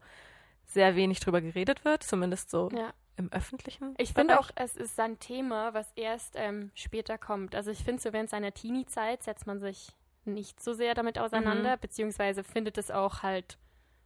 sehr 0.66 0.96
wenig 0.96 1.20
drüber 1.20 1.40
geredet 1.40 1.84
wird, 1.84 2.02
zumindest 2.02 2.50
so 2.50 2.68
Ja. 2.72 2.92
im 3.16 3.30
öffentlichen. 3.32 3.94
Ich 3.98 4.12
finde 4.12 4.40
auch, 4.40 4.50
es 4.56 4.76
ist 4.76 4.98
ein 4.98 5.20
Thema, 5.20 5.72
was 5.74 5.92
erst 5.94 6.34
ähm, 6.36 6.72
später 6.74 7.18
kommt. 7.18 7.54
Also 7.54 7.70
ich 7.70 7.84
finde, 7.84 8.02
so 8.02 8.12
während 8.12 8.30
seiner 8.30 8.52
Teenie-Zeit 8.52 9.22
setzt 9.22 9.46
man 9.46 9.60
sich 9.60 9.92
nicht 10.24 10.60
so 10.60 10.72
sehr 10.72 10.94
damit 10.94 11.18
auseinander, 11.18 11.76
beziehungsweise 11.76 12.42
findet 12.42 12.78
es 12.78 12.90
auch 12.90 13.22
halt, 13.22 13.58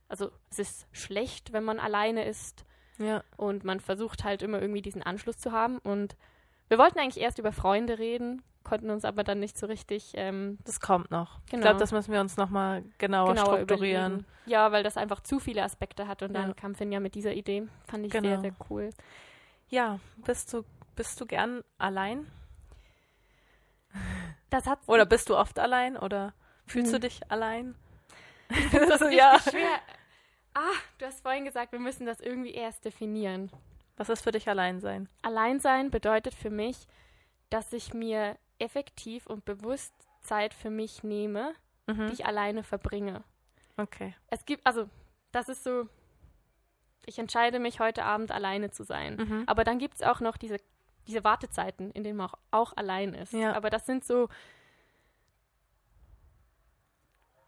also 0.08 0.30
es 0.50 0.58
ist 0.58 0.86
schlecht, 0.92 1.52
wenn 1.52 1.64
man 1.64 1.78
alleine 1.80 2.24
ist 2.26 2.64
Ja, 2.98 3.22
und 3.36 3.64
man 3.64 3.80
versucht 3.80 4.24
halt 4.24 4.42
immer 4.42 4.60
irgendwie 4.60 4.82
diesen 4.82 5.02
Anschluss 5.02 5.38
zu 5.38 5.52
haben. 5.52 5.78
Und 5.78 6.16
wir 6.68 6.76
wollten 6.76 6.98
eigentlich 6.98 7.22
erst 7.22 7.38
über 7.38 7.52
Freunde 7.52 7.98
reden, 7.98 8.42
konnten 8.68 8.90
uns 8.90 9.04
aber 9.04 9.24
dann 9.24 9.40
nicht 9.40 9.56
so 9.58 9.66
richtig 9.66 10.12
ähm, 10.14 10.58
das 10.64 10.80
kommt 10.80 11.10
noch. 11.10 11.38
Ich 11.46 11.50
Genau. 11.52 11.62
glaube, 11.62 11.78
das 11.78 11.92
müssen 11.92 12.12
wir 12.12 12.20
uns 12.20 12.36
nochmal 12.36 12.84
genauer, 12.98 13.34
genauer 13.34 13.54
strukturieren. 13.56 14.12
überlegen. 14.12 14.26
Ja, 14.46 14.70
weil 14.72 14.82
das 14.82 14.96
einfach 14.96 15.20
zu 15.20 15.38
viele 15.40 15.62
Aspekte 15.62 16.06
hat 16.08 16.22
und 16.22 16.34
dann 16.34 16.48
Ja. 16.48 16.54
kam 16.54 16.74
Finn 16.74 16.92
ja 16.92 17.00
mit 17.00 17.14
dieser 17.14 17.32
Idee. 17.32 17.66
Fand 17.86 18.06
ich 18.06 18.12
Genau. 18.12 18.28
sehr, 18.28 18.40
sehr 18.40 18.52
cool. 18.70 18.90
Ja, 19.68 19.98
bist 20.24 20.52
du, 20.52 20.64
bist 20.96 21.20
du 21.20 21.26
gern 21.26 21.62
allein? 21.78 22.26
Das 24.50 24.66
hat 24.66 24.78
Oder 24.86 25.04
bist 25.06 25.28
du 25.28 25.36
oft 25.36 25.58
allein? 25.58 25.96
Oder 25.96 26.32
fühlst 26.66 26.92
du 26.92 26.96
Hm. 26.96 27.02
dich 27.02 27.30
allein? 27.30 27.74
das 28.72 29.00
richtig 29.02 29.18
ja. 29.18 29.38
schwer. 29.40 29.80
Ah, 30.54 30.60
du 30.98 31.06
hast 31.06 31.20
vorhin 31.22 31.44
gesagt, 31.44 31.72
wir 31.72 31.78
müssen 31.78 32.06
das 32.06 32.20
irgendwie 32.20 32.52
erst 32.52 32.84
definieren. 32.84 33.50
Was 33.96 34.08
ist 34.08 34.22
für 34.22 34.32
dich 34.32 34.48
allein 34.48 34.80
sein? 34.80 35.08
Alleinsein 35.22 35.90
bedeutet 35.90 36.34
für 36.34 36.50
mich, 36.50 36.86
dass 37.50 37.72
ich 37.72 37.92
mir 37.92 38.36
effektiv 38.58 39.26
und 39.26 39.44
bewusst 39.44 39.92
Zeit 40.20 40.54
für 40.54 40.70
mich 40.70 41.02
nehme, 41.02 41.54
Mhm. 41.86 42.08
die 42.08 42.12
ich 42.14 42.26
alleine 42.26 42.62
verbringe. 42.62 43.22
Okay. 43.76 44.14
Es 44.28 44.44
gibt, 44.44 44.66
also, 44.66 44.88
das 45.32 45.48
ist 45.48 45.64
so, 45.64 45.88
ich 47.06 47.18
entscheide 47.18 47.58
mich 47.60 47.80
heute 47.80 48.04
Abend 48.04 48.30
alleine 48.30 48.70
zu 48.70 48.84
sein. 48.84 49.16
Mhm. 49.16 49.44
Aber 49.46 49.64
dann 49.64 49.78
gibt 49.78 49.94
es 49.94 50.02
auch 50.02 50.20
noch 50.20 50.36
diese, 50.36 50.58
diese 51.06 51.24
Wartezeiten, 51.24 51.90
in 51.92 52.04
denen 52.04 52.18
man 52.18 52.26
auch, 52.28 52.34
auch 52.50 52.76
allein 52.76 53.14
ist. 53.14 53.32
Ja. 53.32 53.54
Aber 53.54 53.70
das 53.70 53.86
sind 53.86 54.04
so, 54.04 54.28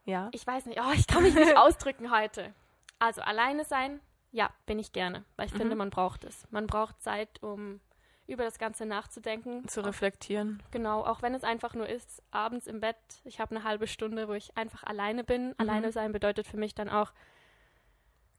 Ja. 0.07 0.29
ich 0.33 0.47
weiß 0.47 0.67
nicht, 0.67 0.81
oh, 0.81 0.93
ich 0.95 1.07
kann 1.07 1.23
mich 1.23 1.35
nicht 1.35 1.57
ausdrücken 1.57 2.11
heute. 2.11 2.55
Also 2.99 3.21
alleine 3.23 3.65
sein, 3.65 4.01
ja, 4.33 4.51
bin 4.67 4.79
ich 4.79 4.93
gerne, 4.93 5.25
weil 5.37 5.47
ich 5.47 5.53
Mhm. 5.55 5.59
finde, 5.59 5.77
man 5.77 5.91
braucht 5.91 6.25
es. 6.25 6.47
Man 6.51 6.67
braucht 6.67 7.01
Zeit, 7.03 7.43
um 7.43 7.81
über 8.31 8.45
das 8.45 8.59
Ganze 8.59 8.87
nachzudenken. 8.87 9.67
Zu 9.69 9.85
reflektieren. 9.85 10.63
Genau, 10.71 11.05
auch 11.05 11.23
wenn 11.23 11.35
es 11.35 11.45
einfach 11.45 11.75
nur 11.75 11.89
ist, 11.89 12.23
abends 12.31 12.67
im 12.67 12.81
Bett, 12.81 12.97
ich 13.25 13.41
habe 13.41 13.55
eine 13.55 13.65
halbe 13.65 13.87
Stunde, 13.87 14.29
wo 14.29 14.33
ich 14.33 14.57
einfach 14.57 14.85
alleine 14.85 15.25
bin. 15.25 15.55
Alleine 15.59 15.93
sein 15.93 16.13
bedeutet 16.13 16.47
für 16.47 16.57
mich 16.57 16.75
dann 16.75 16.89
auch, 16.89 17.13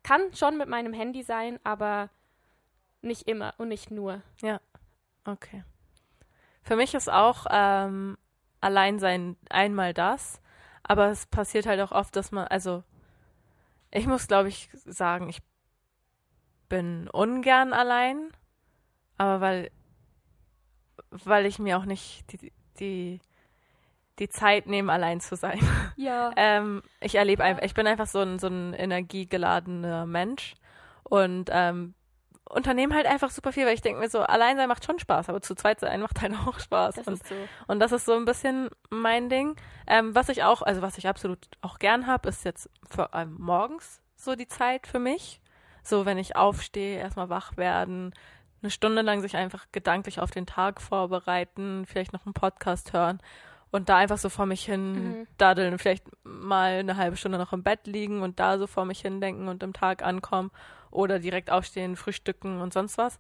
kann 0.04 0.34
schon 0.34 0.58
mit 0.58 0.68
meinem 0.68 0.94
Handy 0.94 1.24
sein, 1.24 1.60
aber 1.64 2.10
nicht 3.02 3.28
immer 3.28 3.54
und 3.58 3.68
nicht 3.68 3.92
nur. 3.92 4.22
Okay. 5.26 5.64
Für 6.64 6.76
mich 6.76 6.94
ist 6.94 7.10
auch 7.10 7.46
ähm, 7.50 8.18
Alleinsein 8.62 9.38
einmal 9.50 9.94
das, 9.94 10.42
aber 10.84 11.08
es 11.08 11.26
passiert 11.26 11.66
halt 11.66 11.82
auch 11.82 11.92
oft, 11.92 12.16
dass 12.16 12.32
man, 12.32 12.48
also 12.48 12.84
ich 13.92 14.08
muss, 14.08 14.28
glaube 14.28 14.50
ich, 14.50 14.70
sagen, 14.86 15.30
ich 15.30 15.42
bin 16.70 17.10
ungern 17.10 17.74
allein, 17.74 18.32
aber 19.18 19.42
weil, 19.42 19.72
weil 21.10 21.46
ich 21.46 21.60
mir 21.60 21.78
auch 21.78 21.86
nicht 21.86 22.32
die, 22.32 22.52
die, 22.80 23.20
die 24.20 24.30
Zeit 24.30 24.68
nehme, 24.68 24.92
allein 24.92 25.20
zu 25.20 25.36
sein. 25.36 25.60
Ja. 25.98 26.32
Ähm, 26.36 26.82
ich 27.00 27.16
erlebe 27.16 27.44
einfach, 27.44 27.62
ich 27.62 27.76
bin 27.76 27.86
einfach 27.86 28.08
so 28.08 28.20
ein, 28.20 28.40
so 28.40 28.48
ein 28.48 28.74
energiegeladener 28.74 30.08
Mensch 30.08 30.56
und 31.04 31.50
ähm, 31.52 31.94
unternehme 32.50 32.96
halt 32.96 33.06
einfach 33.06 33.30
super 33.30 33.52
viel, 33.52 33.66
weil 33.66 33.74
ich 33.74 33.82
denke 33.82 34.00
mir 34.00 34.10
so, 34.10 34.22
allein 34.22 34.58
sein 34.58 34.68
macht 34.68 34.86
schon 34.86 35.00
Spaß, 35.00 35.30
aber 35.30 35.42
zu 35.42 35.56
zweit 35.56 35.80
sein 35.80 36.02
macht 36.02 36.22
halt 36.22 36.34
auch 36.34 36.60
Spaß. 36.60 36.96
Das 36.96 37.08
und, 37.08 37.14
ist 37.14 37.28
so. 37.28 37.36
und 37.68 37.80
das 37.80 37.92
ist 37.92 38.06
so 38.06 38.14
ein 38.14 38.26
bisschen 38.26 38.70
mein 38.90 39.30
Ding. 39.30 39.56
Ähm, 39.88 40.16
was 40.16 40.30
ich 40.30 40.44
auch, 40.44 40.62
also 40.62 40.82
was 40.82 40.98
ich 40.98 41.08
absolut 41.08 41.48
auch 41.62 41.80
gern 41.80 42.08
habe, 42.08 42.30
ist 42.30 42.46
jetzt 42.46 42.70
vor 42.90 43.14
allem 43.14 43.36
morgens 43.40 44.02
so 44.16 44.36
die 44.36 44.48
Zeit 44.48 44.88
für 44.88 45.00
mich. 45.00 45.42
So, 45.84 46.06
wenn 46.06 46.20
ich 46.20 46.36
aufstehe, 46.36 47.00
erstmal 47.00 47.30
wach 47.30 47.58
werden, 47.58 48.14
eine 48.62 48.70
Stunde 48.72 49.02
lang 49.02 49.22
sich 49.22 49.36
einfach 49.36 49.66
gedanklich 49.72 50.20
auf 50.20 50.32
den 50.32 50.46
Tag 50.46 50.82
vorbereiten, 50.82 51.86
vielleicht 51.88 52.14
noch 52.14 52.26
einen 52.26 52.34
Podcast 52.34 52.94
hören 52.94 53.20
und 53.72 53.90
da 53.90 53.98
einfach 53.98 54.18
so 54.18 54.30
vor 54.30 54.46
mich 54.46 54.66
hin 54.66 54.94
Mhm. 55.22 55.28
daddeln, 55.38 55.80
vielleicht 55.80 56.06
mal 56.24 56.80
eine 56.80 56.98
halbe 56.98 57.18
Stunde 57.18 57.38
noch 57.38 57.54
im 57.54 57.64
Bett 57.64 57.88
liegen 57.88 58.22
und 58.22 58.40
da 58.40 58.58
so 58.58 58.68
vor 58.68 58.86
mich 58.86 59.02
hin 59.02 59.22
denken 59.22 59.48
und 59.48 59.64
im 59.64 59.74
Tag 59.74 60.04
ankommen 60.04 60.52
oder 60.92 61.20
direkt 61.20 61.50
aufstehen, 61.50 61.96
frühstücken 61.96 62.62
und 62.62 62.74
sonst 62.74 62.98
was. 62.98 63.20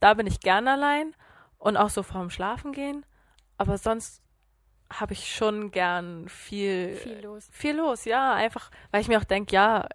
Da 0.00 0.14
bin 0.14 0.26
ich 0.26 0.40
gern 0.40 0.66
allein 0.68 1.14
und 1.58 1.76
auch 1.76 1.90
so 1.90 2.02
vorm 2.02 2.30
Schlafen 2.30 2.72
gehen, 2.72 3.04
aber 3.58 3.76
sonst 3.78 4.22
habe 4.92 5.12
ich 5.12 5.32
schon 5.32 5.70
gern 5.70 6.28
viel, 6.28 6.96
Viel 6.96 7.20
los. 7.22 7.48
viel 7.52 7.76
los, 7.76 8.06
ja, 8.06 8.32
einfach, 8.34 8.70
weil 8.90 9.02
ich 9.02 9.08
mir 9.08 9.18
auch 9.18 9.24
denke, 9.24 9.54
ja, 9.54 9.86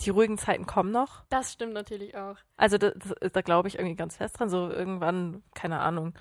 die 0.00 0.10
ruhigen 0.10 0.38
Zeiten 0.38 0.66
kommen 0.66 0.90
noch. 0.90 1.24
Das 1.30 1.52
stimmt 1.52 1.72
natürlich 1.72 2.16
auch. 2.16 2.36
Also 2.56 2.78
da, 2.78 2.90
das, 2.90 3.14
da 3.32 3.40
glaube 3.40 3.68
ich 3.68 3.76
irgendwie 3.76 3.96
ganz 3.96 4.16
fest 4.16 4.38
dran. 4.38 4.48
So 4.48 4.70
irgendwann, 4.70 5.42
keine 5.54 5.80
Ahnung, 5.80 6.14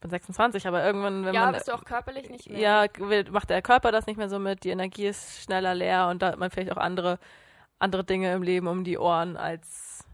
bin 0.00 0.10
26, 0.10 0.66
aber 0.66 0.84
irgendwann, 0.84 1.24
wenn 1.24 1.34
ja, 1.34 1.44
man. 1.46 1.54
bist 1.54 1.68
du 1.68 1.72
auch 1.72 1.84
körperlich 1.84 2.28
nicht 2.28 2.50
mehr. 2.50 2.58
Ja, 2.58 2.86
macht 3.30 3.50
der 3.50 3.62
Körper 3.62 3.92
das 3.92 4.06
nicht 4.06 4.16
mehr 4.16 4.28
so 4.28 4.38
mit, 4.38 4.64
die 4.64 4.70
Energie 4.70 5.06
ist 5.06 5.42
schneller 5.42 5.74
leer 5.74 6.08
und 6.08 6.20
da 6.22 6.32
hat 6.32 6.38
man 6.38 6.50
vielleicht 6.50 6.72
auch 6.72 6.76
andere, 6.76 7.18
andere 7.78 8.04
Dinge 8.04 8.32
im 8.34 8.42
Leben 8.42 8.66
um 8.66 8.84
die 8.84 8.98
Ohren 8.98 9.36
als 9.36 10.04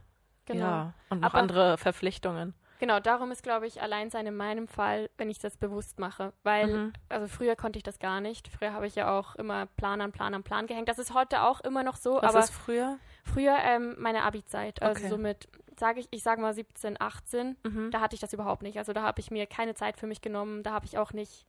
genau. 0.44 0.64
ja, 0.64 0.94
und 1.08 1.20
noch 1.20 1.30
Aber- 1.30 1.38
andere 1.38 1.78
Verpflichtungen. 1.78 2.54
Genau, 2.78 3.00
darum 3.00 3.30
ist, 3.32 3.42
glaube 3.42 3.66
ich, 3.66 3.82
Alleinsein 3.82 4.26
in 4.26 4.36
meinem 4.36 4.68
Fall, 4.68 5.10
wenn 5.18 5.30
ich 5.30 5.38
das 5.38 5.56
bewusst 5.56 5.98
mache. 5.98 6.32
Weil, 6.44 6.66
Mhm. 6.68 6.92
also 7.08 7.26
früher 7.26 7.56
konnte 7.56 7.78
ich 7.78 7.82
das 7.82 7.98
gar 7.98 8.20
nicht. 8.20 8.48
Früher 8.48 8.72
habe 8.72 8.86
ich 8.86 8.94
ja 8.94 9.18
auch 9.18 9.34
immer 9.36 9.66
Plan 9.66 10.00
an 10.00 10.12
Plan 10.12 10.32
an 10.34 10.42
Plan 10.44 10.66
gehängt. 10.66 10.88
Das 10.88 10.98
ist 10.98 11.12
heute 11.14 11.42
auch 11.42 11.60
immer 11.60 11.82
noch 11.82 11.96
so, 11.96 12.16
Was 12.22 12.30
aber 12.34 12.38
ist 12.44 12.50
früher? 12.50 12.98
früher 13.24 13.56
ähm, 13.62 13.96
meine 13.98 14.22
Abi-Zeit, 14.22 14.80
also 14.82 15.00
Okay. 15.00 15.08
so 15.10 15.18
mit, 15.18 15.48
sage 15.78 16.00
ich, 16.00 16.08
ich 16.12 16.22
sage 16.22 16.40
mal 16.40 16.54
17, 16.54 17.00
18, 17.00 17.56
Mhm. 17.64 17.90
da 17.90 18.00
hatte 18.00 18.14
ich 18.14 18.20
das 18.20 18.32
überhaupt 18.32 18.62
nicht. 18.62 18.78
Also 18.78 18.92
da 18.92 19.02
habe 19.02 19.20
ich 19.20 19.30
mir 19.30 19.46
keine 19.46 19.74
Zeit 19.74 19.96
für 19.98 20.06
mich 20.06 20.20
genommen, 20.20 20.62
da 20.62 20.72
habe 20.72 20.86
ich 20.86 20.98
auch 20.98 21.12
nicht 21.12 21.46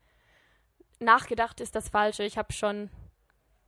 nachgedacht, 1.00 1.62
ist 1.62 1.76
das 1.76 1.90
Falsche. 1.90 2.24
Ich 2.24 2.38
habe 2.38 2.52
schon 2.54 2.90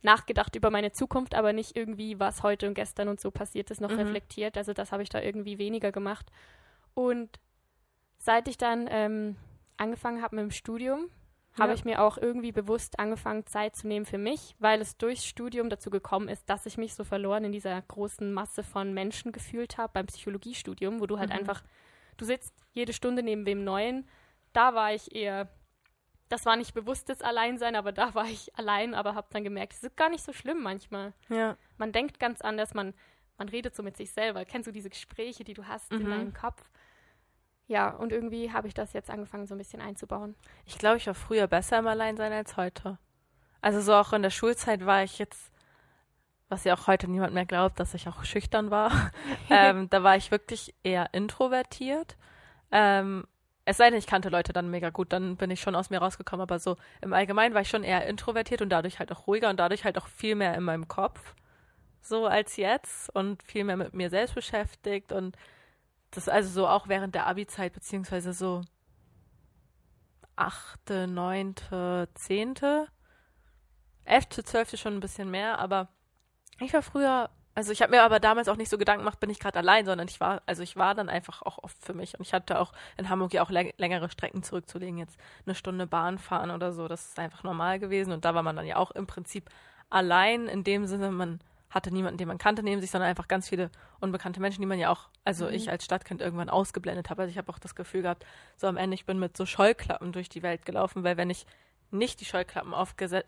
nachgedacht 0.02 0.56
über 0.56 0.70
meine 0.70 0.90
Zukunft, 0.92 1.34
aber 1.34 1.52
nicht 1.52 1.76
irgendwie, 1.76 2.18
was 2.18 2.42
heute 2.42 2.66
und 2.66 2.74
gestern 2.74 3.08
und 3.08 3.20
so 3.20 3.30
passiert 3.30 3.70
ist, 3.70 3.80
noch 3.80 3.90
Mhm. 3.90 3.98
reflektiert. 4.00 4.56
Also 4.58 4.72
das 4.72 4.90
habe 4.92 5.02
ich 5.02 5.08
da 5.08 5.20
irgendwie 5.20 5.58
weniger 5.58 5.92
gemacht. 5.92 6.26
Und 6.94 7.38
seit 8.24 8.46
ich 8.46 8.56
dann 8.56 8.86
ähm, 8.88 9.36
angefangen 9.76 10.22
habe 10.22 10.36
mit 10.36 10.44
dem 10.44 10.50
Studium, 10.52 11.10
habe 11.58 11.70
Ja. 11.70 11.74
ich 11.74 11.84
mir 11.84 12.00
auch 12.00 12.18
irgendwie 12.18 12.52
bewusst 12.52 12.98
angefangen, 13.00 13.44
Zeit 13.46 13.74
zu 13.74 13.88
nehmen 13.88 14.06
für 14.06 14.16
mich, 14.16 14.54
weil 14.60 14.80
es 14.80 14.96
durchs 14.96 15.26
Studium 15.26 15.68
dazu 15.68 15.90
gekommen 15.90 16.28
ist, 16.28 16.48
dass 16.48 16.64
ich 16.64 16.78
mich 16.78 16.94
so 16.94 17.02
verloren 17.02 17.42
in 17.44 17.50
dieser 17.52 17.82
großen 17.82 18.32
Masse 18.32 18.62
von 18.62 18.94
Menschen 18.94 19.32
gefühlt 19.32 19.76
habe 19.76 19.92
beim 19.92 20.06
Psychologiestudium, 20.06 21.00
wo 21.00 21.06
du 21.06 21.18
halt 21.18 21.30
Mhm. 21.30 21.36
einfach, 21.40 21.62
du 22.16 22.24
sitzt 22.24 22.54
jede 22.72 22.92
Stunde 22.92 23.24
neben 23.24 23.44
wem 23.44 23.64
Neuen. 23.64 24.08
Da 24.52 24.74
war 24.74 24.94
ich 24.94 25.14
eher, 25.14 25.48
das 26.28 26.46
war 26.46 26.54
nicht 26.56 26.74
bewusstes 26.74 27.22
Alleinsein, 27.22 27.74
aber 27.74 27.90
da 27.90 28.14
war 28.14 28.26
ich 28.26 28.56
allein, 28.56 28.94
aber 28.94 29.16
habe 29.16 29.26
dann 29.30 29.42
gemerkt, 29.42 29.72
es 29.74 29.82
ist 29.82 29.96
gar 29.96 30.08
nicht 30.10 30.22
so 30.24 30.32
schlimm 30.32 30.62
manchmal. 30.62 31.12
Ja. 31.28 31.56
Man 31.76 31.90
denkt 31.92 32.20
ganz 32.20 32.40
anders, 32.40 32.72
man, 32.72 32.94
man 33.36 33.48
redet 33.48 33.74
so 33.74 33.82
mit 33.82 33.96
sich 33.96 34.12
selber. 34.12 34.44
Kennst 34.44 34.68
du 34.68 34.72
diese 34.72 34.90
Gespräche, 34.90 35.42
die 35.42 35.54
du 35.54 35.66
hast 35.66 35.90
in 35.92 36.04
Mhm. 36.04 36.10
deinem 36.10 36.32
Kopf? 36.34 36.62
Ja, 37.66 37.90
und 37.90 38.12
irgendwie 38.12 38.52
habe 38.52 38.68
ich 38.68 38.74
das 38.74 38.92
jetzt 38.92 39.10
angefangen, 39.10 39.46
so 39.46 39.54
ein 39.54 39.58
bisschen 39.58 39.80
einzubauen. 39.80 40.34
Ich 40.66 40.78
glaube, 40.78 40.96
ich 40.96 41.06
war 41.06 41.14
früher 41.14 41.46
besser 41.46 41.78
im 41.78 41.86
Alleinsein 41.86 42.32
als 42.32 42.56
heute. 42.56 42.98
Also 43.60 43.80
so 43.80 43.94
auch 43.94 44.12
in 44.12 44.22
der 44.22 44.30
Schulzeit 44.30 44.84
war 44.84 45.04
ich 45.04 45.18
jetzt, 45.18 45.52
was 46.48 46.64
ja 46.64 46.74
auch 46.74 46.86
heute 46.88 47.08
niemand 47.08 47.32
mehr 47.32 47.46
glaubt, 47.46 47.78
dass 47.78 47.94
ich 47.94 48.08
auch 48.08 48.24
schüchtern 48.24 48.70
war. 48.70 49.12
ähm, 49.50 49.88
da 49.88 50.02
war 50.02 50.16
ich 50.16 50.30
wirklich 50.30 50.74
eher 50.82 51.14
introvertiert. 51.14 52.16
Ähm, 52.72 53.24
es 53.64 53.76
sei 53.76 53.90
denn, 53.90 53.98
ich 53.98 54.08
kannte 54.08 54.28
Leute 54.28 54.52
dann 54.52 54.70
mega 54.70 54.90
gut, 54.90 55.12
dann 55.12 55.36
bin 55.36 55.50
ich 55.50 55.60
schon 55.60 55.76
aus 55.76 55.90
mir 55.90 55.98
rausgekommen. 55.98 56.42
Aber 56.42 56.58
so 56.58 56.76
im 57.00 57.12
Allgemeinen 57.12 57.54
war 57.54 57.62
ich 57.62 57.68
schon 57.68 57.84
eher 57.84 58.06
introvertiert 58.06 58.60
und 58.60 58.70
dadurch 58.70 58.98
halt 58.98 59.12
auch 59.12 59.28
ruhiger 59.28 59.50
und 59.50 59.60
dadurch 59.60 59.84
halt 59.84 59.96
auch 59.98 60.08
viel 60.08 60.34
mehr 60.34 60.54
in 60.54 60.64
meinem 60.64 60.88
Kopf. 60.88 61.34
So 62.00 62.26
als 62.26 62.56
jetzt 62.56 63.14
und 63.14 63.42
viel 63.44 63.62
mehr 63.62 63.76
mit 63.76 63.94
mir 63.94 64.10
selbst 64.10 64.34
beschäftigt 64.34 65.12
und 65.12 65.36
das 66.12 66.28
also 66.28 66.50
so 66.50 66.68
auch 66.68 66.88
während 66.88 67.14
der 67.14 67.26
Abi-Zeit, 67.26 67.72
beziehungsweise 67.72 68.32
so 68.32 68.62
achte, 70.36 71.08
neunte, 71.08 72.08
zehnte, 72.14 72.86
elfte, 74.04 74.44
zwölfte 74.44 74.76
schon 74.76 74.94
ein 74.94 75.00
bisschen 75.00 75.30
mehr, 75.30 75.58
aber 75.58 75.88
ich 76.60 76.72
war 76.72 76.82
früher, 76.82 77.30
also 77.54 77.72
ich 77.72 77.82
habe 77.82 77.92
mir 77.92 78.02
aber 78.02 78.20
damals 78.20 78.48
auch 78.48 78.56
nicht 78.56 78.68
so 78.68 78.78
Gedanken 78.78 79.04
gemacht, 79.04 79.20
bin 79.20 79.30
ich 79.30 79.38
gerade 79.38 79.58
allein, 79.58 79.84
sondern 79.84 80.08
ich 80.08 80.20
war, 80.20 80.42
also 80.46 80.62
ich 80.62 80.76
war 80.76 80.94
dann 80.94 81.08
einfach 81.08 81.42
auch 81.42 81.58
oft 81.62 81.76
für 81.82 81.94
mich 81.94 82.14
und 82.18 82.26
ich 82.26 82.32
hatte 82.32 82.58
auch 82.58 82.72
in 82.96 83.08
Hamburg 83.08 83.34
ja 83.34 83.42
auch 83.42 83.50
läng 83.50 83.72
längere 83.76 84.10
Strecken 84.10 84.42
zurückzulegen, 84.42 84.98
jetzt 84.98 85.18
eine 85.46 85.54
Stunde 85.54 85.86
Bahn 85.86 86.18
fahren 86.18 86.50
oder 86.50 86.72
so, 86.72 86.88
das 86.88 87.08
ist 87.08 87.18
einfach 87.18 87.42
normal 87.42 87.78
gewesen 87.78 88.12
und 88.12 88.24
da 88.24 88.34
war 88.34 88.42
man 88.42 88.56
dann 88.56 88.66
ja 88.66 88.76
auch 88.76 88.90
im 88.90 89.06
Prinzip 89.06 89.50
allein 89.90 90.46
in 90.46 90.64
dem 90.64 90.86
Sinne, 90.86 91.10
man 91.10 91.40
hatte 91.72 91.90
niemanden, 91.90 92.18
den 92.18 92.28
man 92.28 92.38
kannte 92.38 92.62
neben 92.62 92.80
sich, 92.80 92.90
sondern 92.90 93.08
einfach 93.10 93.26
ganz 93.28 93.48
viele 93.48 93.70
unbekannte 93.98 94.40
Menschen, 94.40 94.60
die 94.60 94.66
man 94.66 94.78
ja 94.78 94.90
auch, 94.90 95.08
also 95.24 95.46
Mhm. 95.46 95.52
ich 95.54 95.70
als 95.70 95.84
Stadtkind 95.84 96.20
irgendwann 96.20 96.50
ausgeblendet 96.50 97.10
habe. 97.10 97.22
Also 97.22 97.30
ich 97.32 97.38
habe 97.38 97.50
auch 97.52 97.58
das 97.58 97.74
Gefühl 97.74 98.02
gehabt, 98.02 98.24
so 98.56 98.66
am 98.66 98.76
Ende, 98.76 98.94
ich 98.94 99.06
bin 99.06 99.18
mit 99.18 99.36
so 99.36 99.46
Scheuklappen 99.46 100.12
durch 100.12 100.28
die 100.28 100.42
Welt 100.42 100.64
gelaufen, 100.64 101.02
weil 101.02 101.16
wenn 101.16 101.30
ich 101.30 101.46
nicht 101.90 102.20
die 102.20 102.24
Scheuklappen 102.24 102.72
aufge 102.72 103.24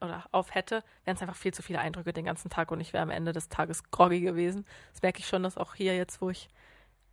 oder 0.00 0.24
auf 0.30 0.54
hätte, 0.54 0.84
wären 1.04 1.16
es 1.16 1.22
einfach 1.22 1.34
viel 1.36 1.52
zu 1.52 1.62
viele 1.62 1.80
Eindrücke 1.80 2.12
den 2.12 2.24
ganzen 2.24 2.48
Tag 2.48 2.70
und 2.70 2.80
ich 2.80 2.92
wäre 2.92 3.02
am 3.02 3.10
Ende 3.10 3.32
des 3.32 3.48
Tages 3.48 3.90
groggy 3.90 4.20
gewesen. 4.20 4.64
Das 4.92 5.02
merke 5.02 5.18
ich 5.18 5.26
schon, 5.26 5.42
dass 5.42 5.58
auch 5.58 5.74
hier 5.74 5.96
jetzt, 5.96 6.20
wo 6.20 6.30
ich 6.30 6.48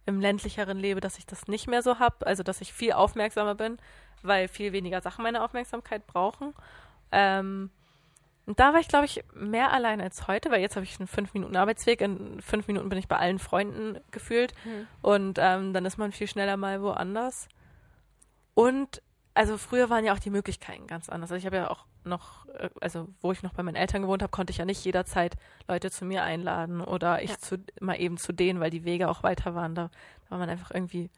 im 0.05 0.19
ländlicheren 0.19 0.77
lebe, 0.77 0.99
dass 0.99 1.17
ich 1.17 1.25
das 1.25 1.47
nicht 1.47 1.67
mehr 1.67 1.81
so 1.81 1.99
habe, 1.99 2.25
also 2.27 2.43
dass 2.43 2.61
ich 2.61 2.73
viel 2.73 2.93
aufmerksamer 2.93 3.55
bin, 3.55 3.77
weil 4.23 4.47
viel 4.47 4.73
weniger 4.73 5.01
Sachen 5.01 5.23
meine 5.23 5.43
Aufmerksamkeit 5.43 6.05
brauchen. 6.07 6.53
Ähm, 7.11 7.69
und 8.45 8.59
da 8.59 8.73
war 8.73 8.79
ich, 8.79 8.87
glaube 8.87 9.05
ich, 9.05 9.23
mehr 9.33 9.71
allein 9.71 10.01
als 10.01 10.27
heute, 10.27 10.51
weil 10.51 10.61
jetzt 10.61 10.75
habe 10.75 10.83
ich 10.83 10.99
einen 10.99 11.07
fünf 11.07 11.33
Minuten 11.33 11.55
Arbeitsweg. 11.55 12.01
In 12.01 12.41
fünf 12.41 12.67
Minuten 12.67 12.89
bin 12.89 12.97
ich 12.97 13.07
bei 13.07 13.17
allen 13.17 13.39
Freunden 13.39 13.99
gefühlt. 14.11 14.53
Hm. 14.63 14.87
Und 15.01 15.37
ähm, 15.39 15.73
dann 15.73 15.85
ist 15.85 15.97
man 15.97 16.11
viel 16.11 16.27
schneller 16.27 16.57
mal 16.57 16.81
woanders. 16.81 17.47
Und 18.53 19.01
also 19.33 19.57
früher 19.57 19.89
waren 19.89 20.03
ja 20.03 20.13
auch 20.13 20.19
die 20.19 20.29
Möglichkeiten 20.29 20.87
ganz 20.87 21.07
anders. 21.07 21.31
Also 21.31 21.39
ich 21.39 21.45
habe 21.45 21.55
ja 21.57 21.69
auch 21.69 21.85
noch, 22.03 22.47
äh, 22.47 22.69
also 22.81 23.07
wo 23.21 23.31
ich 23.31 23.43
noch 23.43 23.53
bei 23.53 23.63
meinen 23.63 23.75
Eltern 23.75 24.01
gewohnt 24.01 24.23
habe, 24.23 24.31
konnte 24.31 24.51
ich 24.51 24.57
ja 24.57 24.65
nicht 24.65 24.83
jederzeit 24.83 25.35
Leute 25.67 25.91
zu 25.91 26.03
mir 26.03 26.23
einladen 26.23 26.81
oder 26.81 27.21
ich 27.21 27.31
Ja. 27.31 27.37
zu, 27.37 27.57
mal 27.79 27.99
eben 27.99 28.17
zu 28.17 28.33
denen, 28.33 28.59
weil 28.59 28.71
die 28.71 28.83
Wege 28.83 29.07
auch 29.07 29.23
weiter 29.23 29.55
waren. 29.55 29.75
Da, 29.75 29.89
da 30.25 30.31
war 30.31 30.37
man 30.39 30.49
einfach 30.49 30.71
irgendwie 30.71 31.09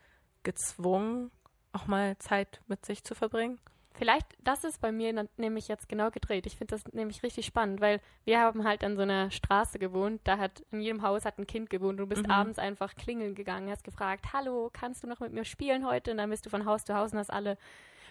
gezwungen, 0.43 1.31
auch 1.71 1.87
mal 1.87 2.17
Zeit 2.19 2.61
mit 2.67 2.85
sich 2.85 3.03
zu 3.03 3.15
verbringen. 3.15 3.59
Vielleicht, 3.95 4.25
das 4.43 4.63
ist 4.63 4.81
bei 4.81 4.91
mir 4.91 5.27
nämlich 5.37 5.67
jetzt 5.67 5.87
genau 5.87 6.09
gedreht. 6.09 6.47
Ich 6.47 6.57
finde 6.57 6.75
das 6.75 6.83
nämlich 6.93 7.21
richtig 7.21 7.45
spannend, 7.45 7.79
weil 7.79 8.01
wir 8.25 8.39
haben 8.39 8.63
halt 8.63 8.83
an 8.83 8.95
so 8.95 9.03
einer 9.03 9.29
Straße 9.29 9.77
gewohnt. 9.77 10.21
Da 10.23 10.39
hat 10.39 10.63
in 10.71 10.81
jedem 10.81 11.03
Haus 11.03 11.25
hat 11.25 11.37
ein 11.37 11.45
Kind 11.45 11.69
gewohnt. 11.69 11.99
Du 11.99 12.07
bist 12.07 12.23
Mhm. 12.25 12.31
abends 12.31 12.57
einfach 12.59 12.95
klingeln 12.95 13.35
gegangen, 13.35 13.69
hast 13.69 13.83
gefragt, 13.83 14.33
hallo, 14.33 14.71
kannst 14.73 15.03
du 15.03 15.07
noch 15.07 15.19
mit 15.19 15.31
mir 15.31 15.45
spielen 15.45 15.85
heute? 15.85 16.09
Und 16.11 16.17
dann 16.17 16.31
bist 16.31 16.45
du 16.45 16.49
von 16.49 16.65
Haus 16.65 16.85
zu 16.85 16.95
Haus 16.95 17.13
und 17.13 17.19
hast 17.19 17.31
alle 17.31 17.57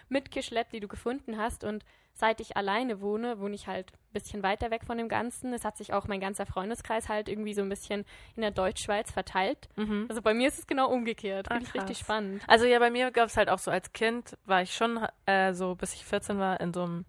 mitgeschleppt, 0.09 0.73
die 0.73 0.79
du 0.79 0.87
gefunden 0.87 1.37
hast. 1.37 1.63
Und 1.63 1.83
seit 2.13 2.39
ich 2.39 2.55
alleine 2.55 3.01
wohne, 3.01 3.39
wohne 3.39 3.55
ich 3.55 3.67
halt 3.67 3.91
ein 3.91 4.13
bisschen 4.13 4.43
weiter 4.43 4.71
weg 4.71 4.83
von 4.85 4.97
dem 4.97 5.09
Ganzen. 5.09 5.53
Es 5.53 5.65
hat 5.65 5.77
sich 5.77 5.93
auch 5.93 6.07
mein 6.07 6.19
ganzer 6.19 6.45
Freundeskreis 6.45 7.09
halt 7.09 7.27
irgendwie 7.27 7.53
so 7.53 7.61
ein 7.61 7.69
bisschen 7.69 8.05
in 8.35 8.41
der 8.41 8.51
Deutschschweiz 8.51 9.11
verteilt. 9.11 9.69
Mhm. 9.75 10.05
Also 10.09 10.21
bei 10.21 10.33
mir 10.33 10.47
ist 10.47 10.59
es 10.59 10.67
genau 10.67 10.89
umgekehrt. 10.89 11.47
Ah, 11.49 11.55
Finde 11.55 11.67
ich 11.67 11.73
richtig 11.73 11.97
spannend. 11.97 12.43
Also 12.47 12.65
ja, 12.65 12.79
bei 12.79 12.91
mir 12.91 13.11
gab 13.11 13.27
es 13.27 13.37
halt 13.37 13.49
auch 13.49 13.59
so 13.59 13.71
als 13.71 13.93
Kind, 13.93 14.37
war 14.45 14.61
ich 14.61 14.73
schon 14.73 14.99
äh, 15.25 15.53
so, 15.53 15.75
bis 15.75 15.93
ich 15.93 16.05
14 16.05 16.37
war, 16.37 16.59
in 16.59 16.73
so 16.73 16.83
einem 16.83 17.05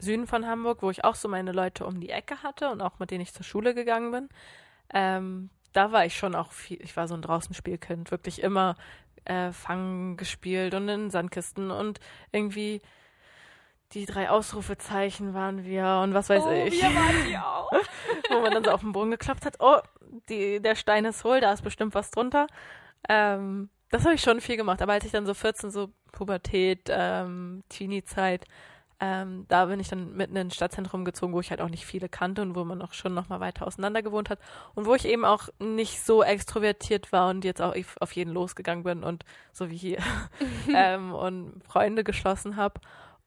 Süden 0.00 0.26
von 0.26 0.46
Hamburg, 0.46 0.82
wo 0.82 0.90
ich 0.90 1.04
auch 1.04 1.14
so 1.14 1.28
meine 1.28 1.52
Leute 1.52 1.86
um 1.86 2.00
die 2.00 2.10
Ecke 2.10 2.42
hatte 2.42 2.70
und 2.70 2.80
auch 2.80 2.98
mit 2.98 3.10
denen 3.10 3.22
ich 3.22 3.32
zur 3.32 3.44
Schule 3.44 3.74
gegangen 3.74 4.10
bin. 4.10 4.28
Ähm, 4.92 5.50
da 5.72 5.92
war 5.92 6.04
ich 6.04 6.16
schon 6.16 6.34
auch 6.34 6.52
viel, 6.52 6.82
ich 6.82 6.96
war 6.96 7.06
so 7.06 7.14
ein 7.14 7.22
Draußenspielkind, 7.22 8.10
wirklich 8.10 8.42
immer 8.42 8.76
äh, 9.24 9.52
Fangen 9.52 10.16
gespielt 10.16 10.74
und 10.74 10.88
in 10.88 11.10
Sandkisten 11.10 11.70
und 11.70 12.00
irgendwie 12.32 12.80
die 13.92 14.06
drei 14.06 14.30
Ausrufezeichen 14.30 15.34
waren 15.34 15.64
wir 15.64 16.00
und 16.02 16.14
was 16.14 16.28
weiß 16.28 16.44
oh, 16.46 16.50
ich. 16.50 16.80
wir 16.80 16.94
waren 16.94 17.26
die 17.28 17.36
auch. 17.38 17.72
wo 18.30 18.40
man 18.40 18.52
dann 18.52 18.64
so 18.64 18.70
auf 18.70 18.80
den 18.80 18.92
Boden 18.92 19.10
geklopft 19.10 19.44
hat, 19.44 19.56
oh, 19.58 19.78
die, 20.28 20.60
der 20.60 20.76
Stein 20.76 21.04
ist 21.04 21.24
hohl, 21.24 21.40
da 21.40 21.52
ist 21.52 21.62
bestimmt 21.62 21.94
was 21.94 22.10
drunter. 22.10 22.46
Ähm, 23.08 23.68
das 23.90 24.04
habe 24.04 24.14
ich 24.14 24.22
schon 24.22 24.40
viel 24.40 24.56
gemacht, 24.56 24.82
aber 24.82 24.92
als 24.92 25.04
ich 25.04 25.12
dann 25.12 25.26
so 25.26 25.34
14, 25.34 25.70
so 25.70 25.90
Pubertät, 26.12 26.88
ähm, 26.88 27.64
Teenie-Zeit, 27.68 28.46
ähm, 29.00 29.46
da 29.48 29.64
bin 29.66 29.80
ich 29.80 29.88
dann 29.88 30.14
mitten 30.14 30.36
ins 30.36 30.54
Stadtzentrum 30.54 31.04
gezogen, 31.04 31.32
wo 31.32 31.40
ich 31.40 31.50
halt 31.50 31.60
auch 31.60 31.70
nicht 31.70 31.86
viele 31.86 32.08
kannte 32.08 32.42
und 32.42 32.54
wo 32.54 32.64
man 32.64 32.82
auch 32.82 32.92
schon 32.92 33.14
noch 33.14 33.30
mal 33.30 33.40
weiter 33.40 33.66
auseinander 33.66 34.02
gewohnt 34.02 34.28
hat 34.28 34.38
und 34.74 34.84
wo 34.84 34.94
ich 34.94 35.06
eben 35.06 35.24
auch 35.24 35.48
nicht 35.58 36.04
so 36.04 36.22
extrovertiert 36.22 37.10
war 37.10 37.30
und 37.30 37.44
jetzt 37.44 37.62
auch 37.62 37.74
auf 38.00 38.12
jeden 38.12 38.32
losgegangen 38.32 38.84
bin 38.84 39.02
und 39.02 39.24
so 39.52 39.70
wie 39.70 39.76
hier 39.76 39.98
ähm, 40.74 41.14
und 41.14 41.62
Freunde 41.64 42.04
geschlossen 42.04 42.56
habe. 42.56 42.80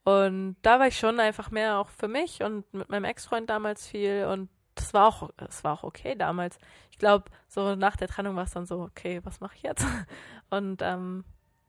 Und 0.03 0.57
da 0.61 0.79
war 0.79 0.87
ich 0.87 0.99
schon 0.99 1.19
einfach 1.19 1.49
mehr 1.49 1.79
auch 1.79 1.89
für 1.89 2.07
mich 2.07 2.43
und 2.43 2.71
mit 2.73 2.89
meinem 2.89 3.05
Ex-Freund 3.05 3.49
damals 3.49 3.87
viel 3.87 4.25
und 4.25 4.49
das 4.75 4.93
war 4.93 5.07
auch, 5.07 5.29
das 5.37 5.63
war 5.63 5.73
auch 5.73 5.83
okay 5.83 6.15
damals. 6.15 6.57
Ich 6.91 6.97
glaube, 6.97 7.25
so 7.47 7.75
nach 7.75 7.95
der 7.95 8.07
Trennung 8.07 8.35
war 8.35 8.43
es 8.43 8.51
dann 8.51 8.65
so, 8.65 8.81
okay, 8.81 9.21
was 9.23 9.39
mache 9.39 9.55
ich 9.55 9.63
jetzt? 9.63 9.85
Und 10.49 10.81
ähm, 10.81 11.23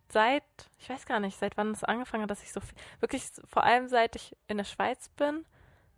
seit, 0.08 0.44
ich 0.78 0.88
weiß 0.88 1.06
gar 1.06 1.20
nicht, 1.20 1.38
seit 1.38 1.56
wann 1.56 1.70
es 1.72 1.84
angefangen 1.84 2.22
hat, 2.22 2.30
dass 2.30 2.42
ich 2.42 2.52
so 2.52 2.60
viel, 2.60 2.76
wirklich 3.00 3.24
vor 3.46 3.64
allem 3.64 3.88
seit 3.88 4.16
ich 4.16 4.36
in 4.48 4.56
der 4.58 4.64
Schweiz 4.64 5.08
bin, 5.10 5.44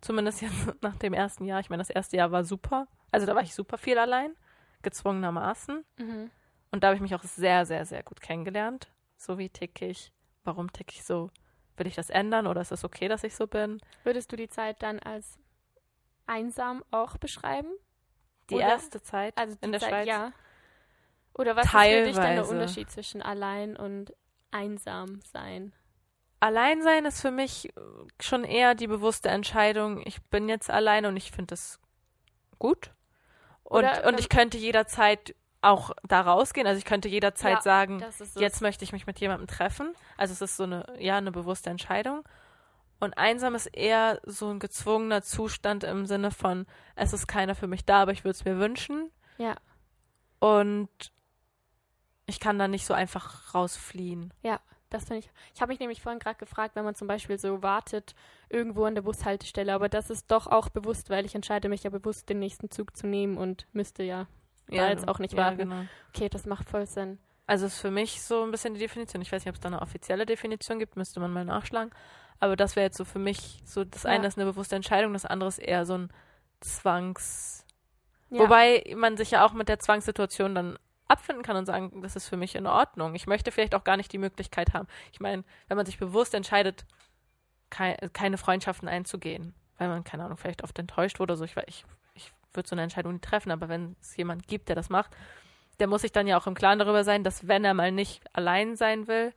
zumindest 0.01 0.41
jetzt 0.41 0.53
nach 0.81 0.95
dem 0.95 1.13
ersten 1.13 1.45
Jahr, 1.45 1.59
ich 1.59 1.69
meine, 1.69 1.81
das 1.81 1.89
erste 1.89 2.17
Jahr 2.17 2.31
war 2.31 2.43
super, 2.43 2.87
also 3.11 3.25
da 3.25 3.35
war 3.35 3.41
ich 3.43 3.53
super 3.53 3.77
viel 3.77 3.97
allein, 3.97 4.35
gezwungenermaßen. 4.81 5.83
Mhm. 5.97 6.31
Und 6.71 6.83
da 6.83 6.87
habe 6.87 6.95
ich 6.95 7.01
mich 7.01 7.15
auch 7.15 7.23
sehr, 7.23 7.65
sehr, 7.65 7.85
sehr 7.85 8.03
gut 8.03 8.21
kennengelernt. 8.21 8.89
So 9.15 9.37
wie 9.37 9.49
tick 9.49 9.81
ich, 9.81 10.11
warum 10.43 10.71
tick 10.71 10.91
ich 10.91 11.03
so? 11.03 11.31
Will 11.77 11.87
ich 11.87 11.95
das 11.95 12.09
ändern 12.09 12.47
oder 12.47 12.61
ist 12.61 12.71
es 12.71 12.83
okay, 12.83 13.07
dass 13.07 13.23
ich 13.23 13.35
so 13.35 13.47
bin? 13.47 13.79
Würdest 14.03 14.31
du 14.31 14.35
die 14.35 14.49
Zeit 14.49 14.81
dann 14.83 14.99
als 14.99 15.37
einsam 16.25 16.83
auch 16.91 17.17
beschreiben? 17.17 17.69
Die 18.49 18.55
Oder- 18.55 18.65
erste 18.67 19.01
Zeit 19.01 19.37
Also 19.37 19.55
die 19.55 19.65
in 19.65 19.71
der 19.71 19.81
Zeit, 19.81 19.89
Schweiz. 19.89 20.07
ja. 20.07 20.31
Oder 21.37 21.55
was 21.55 21.65
ist 21.65 21.71
für 21.71 21.77
dich 21.77 22.15
dann 22.15 22.23
der 22.23 22.35
Teilweise. 22.35 22.51
Unterschied 22.51 22.91
zwischen 22.91 23.21
allein 23.21 23.75
und 23.75 24.13
einsam 24.51 25.21
sein? 25.21 25.73
Alleinsein 26.39 27.05
ist 27.05 27.21
für 27.21 27.31
mich 27.31 27.73
schon 28.19 28.43
eher 28.43 28.75
die 28.75 28.87
bewusste 28.87 29.29
Entscheidung, 29.29 30.01
ich 30.05 30.21
bin 30.23 30.49
jetzt 30.49 30.69
alleine 30.69 31.07
und 31.07 31.17
ich 31.17 31.31
finde 31.31 31.55
es 31.55 31.79
gut. 32.59 32.91
Und, 33.63 33.79
Oder, 33.79 34.07
und 34.07 34.19
ich 34.19 34.29
könnte 34.29 34.57
jederzeit 34.57 35.35
auch 35.61 35.91
da 36.07 36.21
rausgehen. 36.21 36.67
Also 36.67 36.77
ich 36.77 36.85
könnte 36.85 37.09
jederzeit 37.09 37.55
Ja, 37.55 37.61
sagen, 37.61 38.03
jetzt 38.35 38.61
möchte 38.61 38.83
ich 38.83 38.93
mich 38.93 39.07
mit 39.07 39.19
jemandem 39.19 39.47
treffen. 39.47 39.93
Also 40.15 40.33
es 40.33 40.41
ist 40.41 40.57
so 40.57 40.63
eine, 40.63 40.85
ja, 40.99 41.17
eine 41.17 41.31
bewusste 41.31 41.69
Entscheidung. 41.69 42.23
Und 42.99 43.17
einsam 43.17 43.55
ist 43.55 43.67
eher 43.67 44.21
so 44.23 44.49
ein 44.49 44.59
gezwungener 44.59 45.21
Zustand 45.21 45.83
im 45.83 46.05
Sinne 46.05 46.31
von, 46.31 46.65
es 46.95 47.13
ist 47.13 47.27
keiner 47.27 47.55
für 47.55 47.67
mich 47.67 47.85
da, 47.85 48.01
aber 48.03 48.11
ich 48.11 48.23
würde 48.23 48.31
es 48.31 48.45
mir 48.45 48.57
wünschen. 48.57 49.11
Ja. 49.37 49.55
Und 50.39 51.11
ich 52.27 52.39
kann 52.39 52.59
da 52.59 52.67
nicht 52.67 52.85
so 52.85 52.93
einfach 52.93 53.55
rausfliehen. 53.55 54.31
Das 54.89 55.03
finde 55.03 55.19
ich. 55.19 55.29
Ich 55.53 55.61
habe 55.61 55.71
mich 55.71 55.81
nämlich 55.81 56.01
vorhin 56.01 56.19
gerade 56.19 56.37
gefragt, 56.37 56.75
wenn 56.75 56.85
man 56.85 56.95
zum 56.95 57.09
Beispiel 57.09 57.37
so 57.37 57.61
wartet 57.61 58.15
irgendwo 58.47 58.85
an 58.85 58.95
der 58.95 59.01
Bushaltestelle, 59.01 59.73
aber 59.73 59.89
das 59.89 60.09
ist 60.09 60.31
doch 60.31 60.47
auch 60.47 60.69
bewusst, 60.69 61.09
weil 61.09 61.25
ich 61.25 61.35
entscheide 61.35 61.67
mich 61.67 61.83
ja 61.83 61.89
bewusst, 61.89 62.29
den 62.29 62.39
nächsten 62.39 62.71
Zug 62.71 62.95
zu 62.95 63.05
nehmen 63.05 63.37
und 63.37 63.67
müsste 63.73 64.03
ja. 64.03 64.27
Da 64.69 64.89
jetzt 64.89 65.07
auch 65.07 65.19
nicht 65.19 65.33
ja, 65.33 65.39
warten. 65.39 65.57
Genau. 65.57 65.81
Okay, 66.13 66.29
das 66.29 66.45
macht 66.45 66.69
voll 66.69 66.85
Sinn. 66.85 67.17
Also 67.47 67.65
ist 67.65 67.79
für 67.79 67.91
mich 67.91 68.21
so 68.21 68.43
ein 68.43 68.51
bisschen 68.51 68.73
die 68.73 68.79
Definition. 68.79 69.21
Ich 69.21 69.31
weiß 69.31 69.43
nicht, 69.43 69.49
ob 69.49 69.55
es 69.55 69.61
da 69.61 69.67
eine 69.67 69.81
offizielle 69.81 70.25
Definition 70.25 70.79
gibt, 70.79 70.95
müsste 70.95 71.19
man 71.19 71.31
mal 71.31 71.45
nachschlagen. 71.45 71.91
Aber 72.39 72.55
das 72.55 72.75
wäre 72.75 72.85
jetzt 72.85 72.97
so 72.97 73.05
für 73.05 73.19
mich 73.19 73.61
so, 73.65 73.83
das 73.83 74.03
Ja. 74.03 74.11
eine 74.11 74.27
ist 74.27 74.37
eine 74.37 74.49
bewusste 74.49 74.75
Entscheidung, 74.75 75.13
das 75.13 75.25
andere 75.25 75.49
ist 75.49 75.59
eher 75.59 75.85
so 75.85 75.97
ein 75.97 76.09
Zwangs. 76.59 77.65
Ja. 78.29 78.39
Wobei 78.39 78.93
man 78.95 79.17
sich 79.17 79.31
ja 79.31 79.45
auch 79.45 79.53
mit 79.53 79.69
der 79.69 79.79
Zwangssituation 79.79 80.55
dann 80.55 80.77
abfinden 81.07 81.43
kann 81.43 81.57
und 81.57 81.65
sagen, 81.65 82.01
das 82.01 82.15
ist 82.15 82.27
für 82.27 82.37
mich 82.37 82.55
in 82.55 82.67
Ordnung. 82.67 83.15
Ich 83.15 83.27
möchte 83.27 83.51
vielleicht 83.51 83.75
auch 83.75 83.83
gar 83.83 83.97
nicht 83.97 84.11
die 84.11 84.17
Möglichkeit 84.17 84.73
haben. 84.73 84.87
Ich 85.11 85.19
meine, 85.19 85.43
wenn 85.67 85.77
man 85.77 85.85
sich 85.85 85.97
bewusst 85.97 86.33
entscheidet, 86.33 86.85
kei 87.69 87.95
keine 88.13 88.37
Freundschaften 88.37 88.87
einzugehen, 88.87 89.53
weil 89.77 89.89
man, 89.89 90.03
keine 90.03 90.25
Ahnung, 90.25 90.37
vielleicht 90.37 90.63
oft 90.63 90.77
enttäuscht 90.79 91.19
wurde 91.19 91.33
oder 91.33 91.37
so, 91.37 91.45
ich, 91.45 91.55
ich, 91.67 91.85
ich 92.13 92.33
würde 92.53 92.67
so 92.69 92.75
eine 92.75 92.83
Entscheidung 92.83 93.13
nie 93.13 93.19
treffen, 93.19 93.51
aber 93.51 93.69
wenn 93.69 93.95
es 94.01 94.15
jemand 94.17 94.47
gibt, 94.47 94.69
der 94.69 94.75
das 94.75 94.89
macht, 94.89 95.15
der 95.79 95.87
muss 95.87 96.01
sich 96.01 96.11
dann 96.11 96.27
ja 96.27 96.37
auch 96.39 96.47
im 96.47 96.55
Klaren 96.55 96.79
darüber 96.79 97.03
sein, 97.03 97.23
dass 97.23 97.47
wenn 97.47 97.63
er 97.63 97.73
mal 97.73 97.91
nicht 97.91 98.23
allein 98.33 98.75
sein 98.75 99.07
will, 99.07 99.33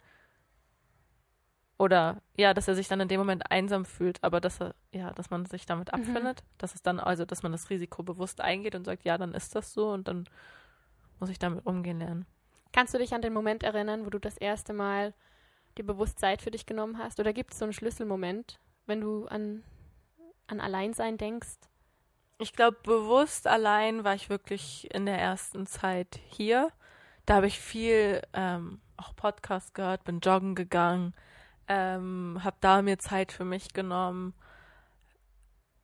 oder 1.79 2.21
ja, 2.37 2.53
dass 2.53 2.69
er 2.69 2.75
sich 2.75 2.89
dann 2.89 3.01
in 3.01 3.09
dem 3.09 3.19
Moment 3.21 3.51
einsam 3.51 3.87
fühlt, 3.87 4.23
aber 4.23 4.41
dass 4.43 4.61
er, 4.61 4.75
ja, 4.93 5.13
dass 5.13 5.31
man 5.31 5.47
sich 5.47 5.65
damit 5.65 5.89
Mhm. 5.89 6.01
abfindet, 6.01 6.43
dass 6.59 6.75
es 6.75 6.83
dann, 6.83 7.01
also 7.01 7.25
dass 7.25 7.43
man 7.43 7.53
das 7.53 7.71
Risiko 7.71 8.03
bewusst 8.03 8.43
eingeht 8.43 8.75
und 8.75 8.85
sagt, 8.85 9.05
ja, 9.05 9.17
dann 9.17 9.33
ist 9.33 9.55
das 9.55 9.73
so 9.73 9.91
und 9.91 10.07
dann 10.07 10.29
muss 11.21 11.31
ich 11.31 11.39
damit 11.39 11.65
umgehen 11.67 11.99
lernen. 11.99 12.27
Kannst 12.73 12.95
du 12.95 12.99
dich 12.99 13.15
an 13.15 13.23
den 13.23 13.33
Moment 13.33 13.63
erinnern, 13.63 14.07
wo 14.07 14.11
du 14.11 14.19
das 14.19 14.37
erste 14.37 14.73
Mal 14.73 15.15
dir 15.77 15.85
bewusst 15.85 16.19
Zeit 16.19 16.43
für 16.43 16.51
dich 16.51 16.67
genommen 16.67 16.99
hast? 16.99 17.21
Oder 17.21 17.33
gibt 17.33 17.53
es 17.53 17.59
so 17.59 17.65
einen 17.65 17.73
Schlüsselmoment, 17.73 18.61
wenn 18.87 19.01
du 19.01 19.27
an, 19.27 19.63
an 20.47 20.61
Alleinsein 20.61 21.19
denkst? 21.19 21.59
Ich 22.39 22.55
glaube, 22.55 22.79
bewusst 22.83 23.47
allein 23.47 24.05
war 24.05 24.15
ich 24.15 24.31
wirklich 24.31 24.93
in 24.95 25.05
der 25.07 25.19
ersten 25.19 25.67
Zeit 25.67 26.21
hier. 26.29 26.71
Da 27.27 27.37
habe 27.37 27.47
ich 27.47 27.61
viel 27.61 28.23
ähm, 28.33 28.81
auch 28.97 29.15
Podcast 29.15 29.75
gehört, 29.75 30.05
bin 30.05 30.21
joggen 30.21 30.55
gegangen, 30.55 31.15
ähm, 31.69 32.41
habe 32.43 32.57
da 32.61 32.83
mir 32.83 32.99
Zeit 32.99 33.33
für 33.33 33.45
mich 33.45 33.73
genommen. 33.73 34.35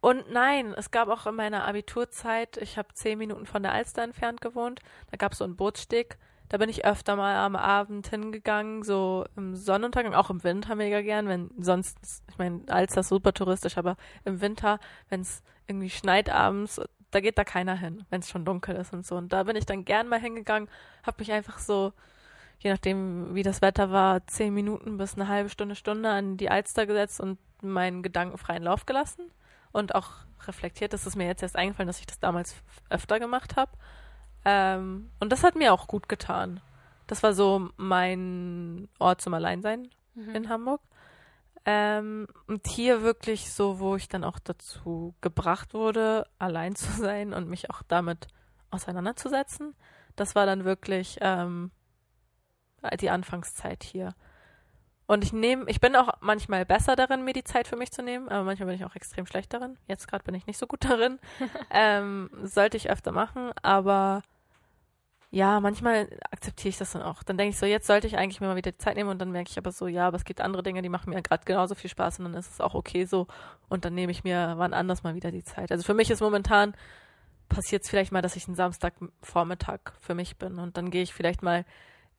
Und 0.06 0.30
nein, 0.30 0.72
es 0.76 0.92
gab 0.92 1.08
auch 1.08 1.26
in 1.26 1.34
meiner 1.34 1.66
Abiturzeit, 1.66 2.58
ich 2.58 2.78
habe 2.78 2.94
zehn 2.94 3.18
Minuten 3.18 3.44
von 3.44 3.64
der 3.64 3.72
Alster 3.72 4.04
entfernt 4.04 4.40
gewohnt, 4.40 4.78
da 5.10 5.16
gab 5.16 5.32
es 5.32 5.38
so 5.38 5.44
einen 5.44 5.56
Bootssteg. 5.56 6.16
Da 6.48 6.58
bin 6.58 6.68
ich 6.68 6.84
öfter 6.84 7.16
mal 7.16 7.34
am 7.34 7.56
Abend 7.56 8.06
hingegangen, 8.06 8.84
so 8.84 9.24
im 9.34 9.56
Sonnenuntergang, 9.56 10.14
auch 10.14 10.30
im 10.30 10.44
Winter 10.44 10.76
mega 10.76 11.00
gern, 11.00 11.26
wenn 11.26 11.50
sonst, 11.58 11.98
ich 12.30 12.38
meine, 12.38 12.62
Alster 12.68 13.00
ist 13.00 13.08
super 13.08 13.34
touristisch, 13.34 13.78
aber 13.78 13.96
im 14.24 14.40
Winter, 14.40 14.78
wenn 15.08 15.22
es 15.22 15.42
irgendwie 15.66 15.90
schneit 15.90 16.30
abends, 16.30 16.80
da 17.10 17.18
geht 17.18 17.36
da 17.36 17.42
keiner 17.42 17.74
hin, 17.74 18.04
wenn 18.08 18.20
es 18.20 18.30
schon 18.30 18.44
dunkel 18.44 18.76
ist 18.76 18.92
und 18.92 19.04
so. 19.04 19.16
Und 19.16 19.32
da 19.32 19.42
bin 19.42 19.56
ich 19.56 19.66
dann 19.66 19.84
gern 19.84 20.06
mal 20.06 20.20
hingegangen, 20.20 20.68
habe 21.02 21.16
mich 21.18 21.32
einfach 21.32 21.58
so, 21.58 21.92
je 22.60 22.70
nachdem 22.70 23.34
wie 23.34 23.42
das 23.42 23.60
Wetter 23.60 23.90
war, 23.90 24.24
zehn 24.28 24.54
Minuten 24.54 24.98
bis 24.98 25.16
eine 25.16 25.26
halbe 25.26 25.50
Stunde, 25.50 25.74
Stunde 25.74 26.10
an 26.10 26.36
die 26.36 26.48
Alster 26.48 26.86
gesetzt 26.86 27.20
und 27.20 27.40
meinen 27.60 28.04
Gedanken 28.04 28.38
freien 28.38 28.62
Lauf 28.62 28.86
gelassen 28.86 29.32
und 29.76 29.94
auch 29.94 30.10
reflektiert. 30.46 30.92
Das 30.92 31.06
ist 31.06 31.16
mir 31.16 31.26
jetzt 31.26 31.42
erst 31.42 31.56
eingefallen, 31.56 31.86
dass 31.86 32.00
ich 32.00 32.06
das 32.06 32.18
damals 32.18 32.56
öfter 32.90 33.18
gemacht 33.20 33.56
habe. 33.56 33.72
Ähm, 34.44 35.10
und 35.20 35.30
das 35.32 35.42
hat 35.44 35.56
mir 35.56 35.72
auch 35.72 35.86
gut 35.88 36.08
getan. 36.08 36.60
Das 37.06 37.22
war 37.22 37.32
so 37.32 37.70
mein 37.76 38.88
Ort 38.98 39.20
zum 39.20 39.34
Alleinsein 39.34 39.88
Mhm. 40.16 40.34
in 40.34 40.48
Hamburg. 40.48 40.80
Ähm, 41.64 42.26
und 42.46 42.66
hier 42.66 43.02
wirklich 43.02 43.52
so, 43.52 43.80
wo 43.80 43.96
ich 43.96 44.08
dann 44.08 44.24
auch 44.24 44.38
dazu 44.38 45.14
gebracht 45.20 45.74
wurde, 45.74 46.26
allein 46.38 46.74
zu 46.74 46.90
sein 46.92 47.32
und 47.34 47.48
mich 47.48 47.70
auch 47.70 47.82
damit 47.82 48.28
auseinanderzusetzen. 48.70 49.74
Das 50.16 50.34
war 50.34 50.46
dann 50.46 50.64
wirklich 50.64 51.18
ähm, 51.20 51.70
die 53.00 53.10
Anfangszeit 53.10 53.82
hier. 53.84 54.14
Und 55.06 55.22
ich 55.22 55.32
nehme, 55.32 55.64
ich 55.68 55.80
bin 55.80 55.94
auch 55.94 56.08
manchmal 56.20 56.64
besser 56.64 56.96
darin, 56.96 57.24
mir 57.24 57.32
die 57.32 57.44
Zeit 57.44 57.68
für 57.68 57.76
mich 57.76 57.92
zu 57.92 58.02
nehmen, 58.02 58.28
aber 58.28 58.42
manchmal 58.42 58.66
bin 58.66 58.76
ich 58.76 58.84
auch 58.84 58.96
extrem 58.96 59.26
schlecht 59.26 59.54
darin. 59.54 59.76
Jetzt 59.86 60.08
gerade 60.08 60.24
bin 60.24 60.34
ich 60.34 60.46
nicht 60.46 60.58
so 60.58 60.66
gut 60.66 60.84
darin. 60.84 61.20
ähm, 61.70 62.30
sollte 62.42 62.76
ich 62.76 62.90
öfter 62.90 63.12
machen, 63.12 63.52
aber 63.62 64.22
ja, 65.30 65.60
manchmal 65.60 66.08
akzeptiere 66.30 66.70
ich 66.70 66.78
das 66.78 66.92
dann 66.92 67.02
auch. 67.02 67.22
Dann 67.22 67.36
denke 67.36 67.50
ich 67.50 67.58
so, 67.58 67.66
jetzt 67.66 67.86
sollte 67.86 68.06
ich 68.06 68.16
eigentlich 68.16 68.40
mir 68.40 68.46
mal 68.48 68.56
wieder 68.56 68.72
die 68.72 68.78
Zeit 68.78 68.96
nehmen 68.96 69.10
und 69.10 69.18
dann 69.18 69.32
merke 69.32 69.50
ich 69.50 69.58
aber 69.58 69.70
so, 69.70 69.86
ja, 69.86 70.08
aber 70.08 70.16
es 70.16 70.24
gibt 70.24 70.40
andere 70.40 70.62
Dinge, 70.62 70.82
die 70.82 70.88
machen 70.88 71.10
mir 71.10 71.20
gerade 71.22 71.44
genauso 71.44 71.74
viel 71.74 71.90
Spaß 71.90 72.18
und 72.18 72.26
dann 72.26 72.34
ist 72.34 72.50
es 72.50 72.60
auch 72.60 72.74
okay 72.74 73.04
so 73.04 73.26
und 73.68 73.84
dann 73.84 73.94
nehme 73.94 74.12
ich 74.12 74.24
mir 74.24 74.54
wann 74.56 74.72
anders 74.72 75.02
mal 75.02 75.14
wieder 75.14 75.30
die 75.30 75.44
Zeit. 75.44 75.70
Also 75.70 75.84
für 75.84 75.94
mich 75.94 76.10
ist 76.10 76.20
momentan 76.20 76.74
passiert 77.48 77.84
es 77.84 77.90
vielleicht 77.90 78.12
mal, 78.12 78.22
dass 78.22 78.36
ich 78.36 78.46
einen 78.46 78.56
Samstagvormittag 78.56 79.80
für 80.00 80.14
mich 80.14 80.36
bin 80.36 80.58
und 80.58 80.76
dann 80.76 80.90
gehe 80.90 81.02
ich 81.02 81.14
vielleicht 81.14 81.42
mal 81.42 81.64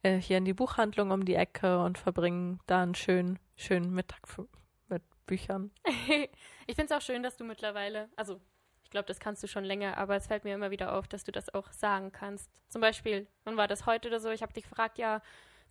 äh, 0.04 0.18
hier 0.18 0.38
in 0.38 0.46
die 0.46 0.54
Buchhandlung 0.54 1.12
um 1.12 1.26
die 1.26 1.36
Ecke 1.36 1.80
und 1.80 1.98
verbringe 1.98 2.60
da 2.68 2.84
einen 2.84 2.96
schönen, 2.96 3.40
schönen 3.56 3.94
Mittag 3.94 4.28
für, 4.28 4.48
mit 4.88 5.04
Büchern. 5.26 5.72
ich 5.88 6.76
finde 6.76 6.86
es 6.86 6.92
auch 6.92 7.02
schön, 7.02 7.24
dass 7.24 7.38
du 7.38 7.44
mittlerweile, 7.44 8.10
also 8.16 8.40
ich 8.84 8.92
glaube, 8.92 9.08
das 9.08 9.20
kannst 9.20 9.44
du 9.44 9.48
schon 9.48 9.66
länger, 9.66 9.98
aber 9.98 10.16
es 10.16 10.28
fällt 10.28 10.46
mir 10.46 10.56
immer 10.56 10.72
wieder 10.72 10.94
auf, 10.94 11.08
dass 11.08 11.26
du 11.26 11.32
das 11.34 11.54
auch 11.54 11.72
sagen 11.74 12.12
kannst. 12.12 12.50
Zum 12.70 12.80
Beispiel, 12.80 13.28
wann 13.44 13.58
war 13.58 13.68
das 13.68 13.86
heute 13.86 14.08
oder 14.08 14.20
so? 14.22 14.30
Ich 14.30 14.42
habe 14.42 14.54
dich 14.54 14.64
gefragt, 14.64 14.98
ja, 14.98 15.22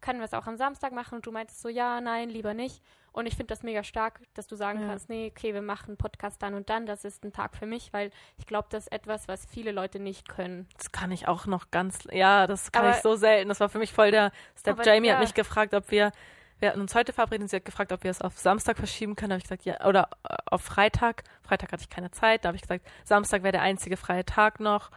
können 0.00 0.20
wir 0.20 0.26
es 0.26 0.34
auch 0.34 0.46
am 0.46 0.56
Samstag 0.56 0.92
machen? 0.92 1.16
Und 1.16 1.26
du 1.26 1.32
meintest 1.32 1.62
so, 1.62 1.68
ja, 1.68 2.00
nein, 2.00 2.28
lieber 2.28 2.52
nicht. 2.52 2.82
Und 3.16 3.24
ich 3.24 3.34
finde 3.34 3.48
das 3.48 3.62
mega 3.62 3.82
stark, 3.82 4.20
dass 4.34 4.46
du 4.46 4.56
sagen 4.56 4.82
Ja. 4.82 4.88
kannst, 4.88 5.08
nee, 5.08 5.32
okay, 5.34 5.54
wir 5.54 5.62
machen 5.62 5.88
einen 5.88 5.96
Podcast 5.96 6.42
dann 6.42 6.52
und 6.52 6.68
dann, 6.68 6.84
das 6.84 7.02
ist 7.02 7.24
ein 7.24 7.32
Tag 7.32 7.56
für 7.56 7.64
mich, 7.64 7.90
weil 7.94 8.10
ich 8.36 8.44
glaube, 8.46 8.68
das 8.70 8.84
ist 8.84 8.92
etwas, 8.92 9.26
was 9.26 9.46
viele 9.46 9.72
Leute 9.72 9.98
nicht 9.98 10.28
können. 10.28 10.68
Das 10.76 10.92
kann 10.92 11.10
ich 11.10 11.26
auch 11.26 11.46
noch 11.46 11.70
ganz, 11.70 12.00
ja, 12.12 12.46
das 12.46 12.72
kann 12.72 12.84
Aber- 12.84 12.94
ich 12.94 13.02
so 13.02 13.16
selten. 13.16 13.48
Das 13.48 13.58
war 13.60 13.70
für 13.70 13.78
mich 13.78 13.92
voll 13.94 14.10
der 14.10 14.32
Step. 14.54 14.84
Jamie 14.84 15.08
ja. 15.08 15.14
hat 15.14 15.22
mich 15.22 15.32
gefragt, 15.32 15.72
ob 15.72 15.90
wir, 15.90 16.12
wir 16.58 16.68
hatten 16.68 16.80
uns 16.82 16.94
heute 16.94 17.14
verabredet, 17.14 17.48
sie 17.48 17.56
hat 17.56 17.64
gefragt, 17.64 17.90
ob 17.90 18.04
wir 18.04 18.10
es 18.10 18.20
auf 18.20 18.36
Samstag 18.38 18.76
verschieben 18.76 19.16
können. 19.16 19.30
Da 19.30 19.34
habe 19.36 19.38
ich 19.38 19.44
gesagt, 19.44 19.64
ja, 19.64 19.86
oder 19.86 20.10
äh, 20.28 20.36
auf 20.50 20.60
Freitag. 20.60 21.24
Freitag 21.42 21.72
hatte 21.72 21.84
ich 21.84 21.88
keine 21.90 22.10
Zeit. 22.10 22.44
Da 22.44 22.48
habe 22.48 22.56
ich 22.56 22.62
gesagt, 22.62 22.86
Samstag 23.04 23.42
wäre 23.42 23.52
der 23.52 23.62
einzige 23.62 23.96
freie 23.96 24.26
Tag 24.26 24.60
noch. 24.60 24.90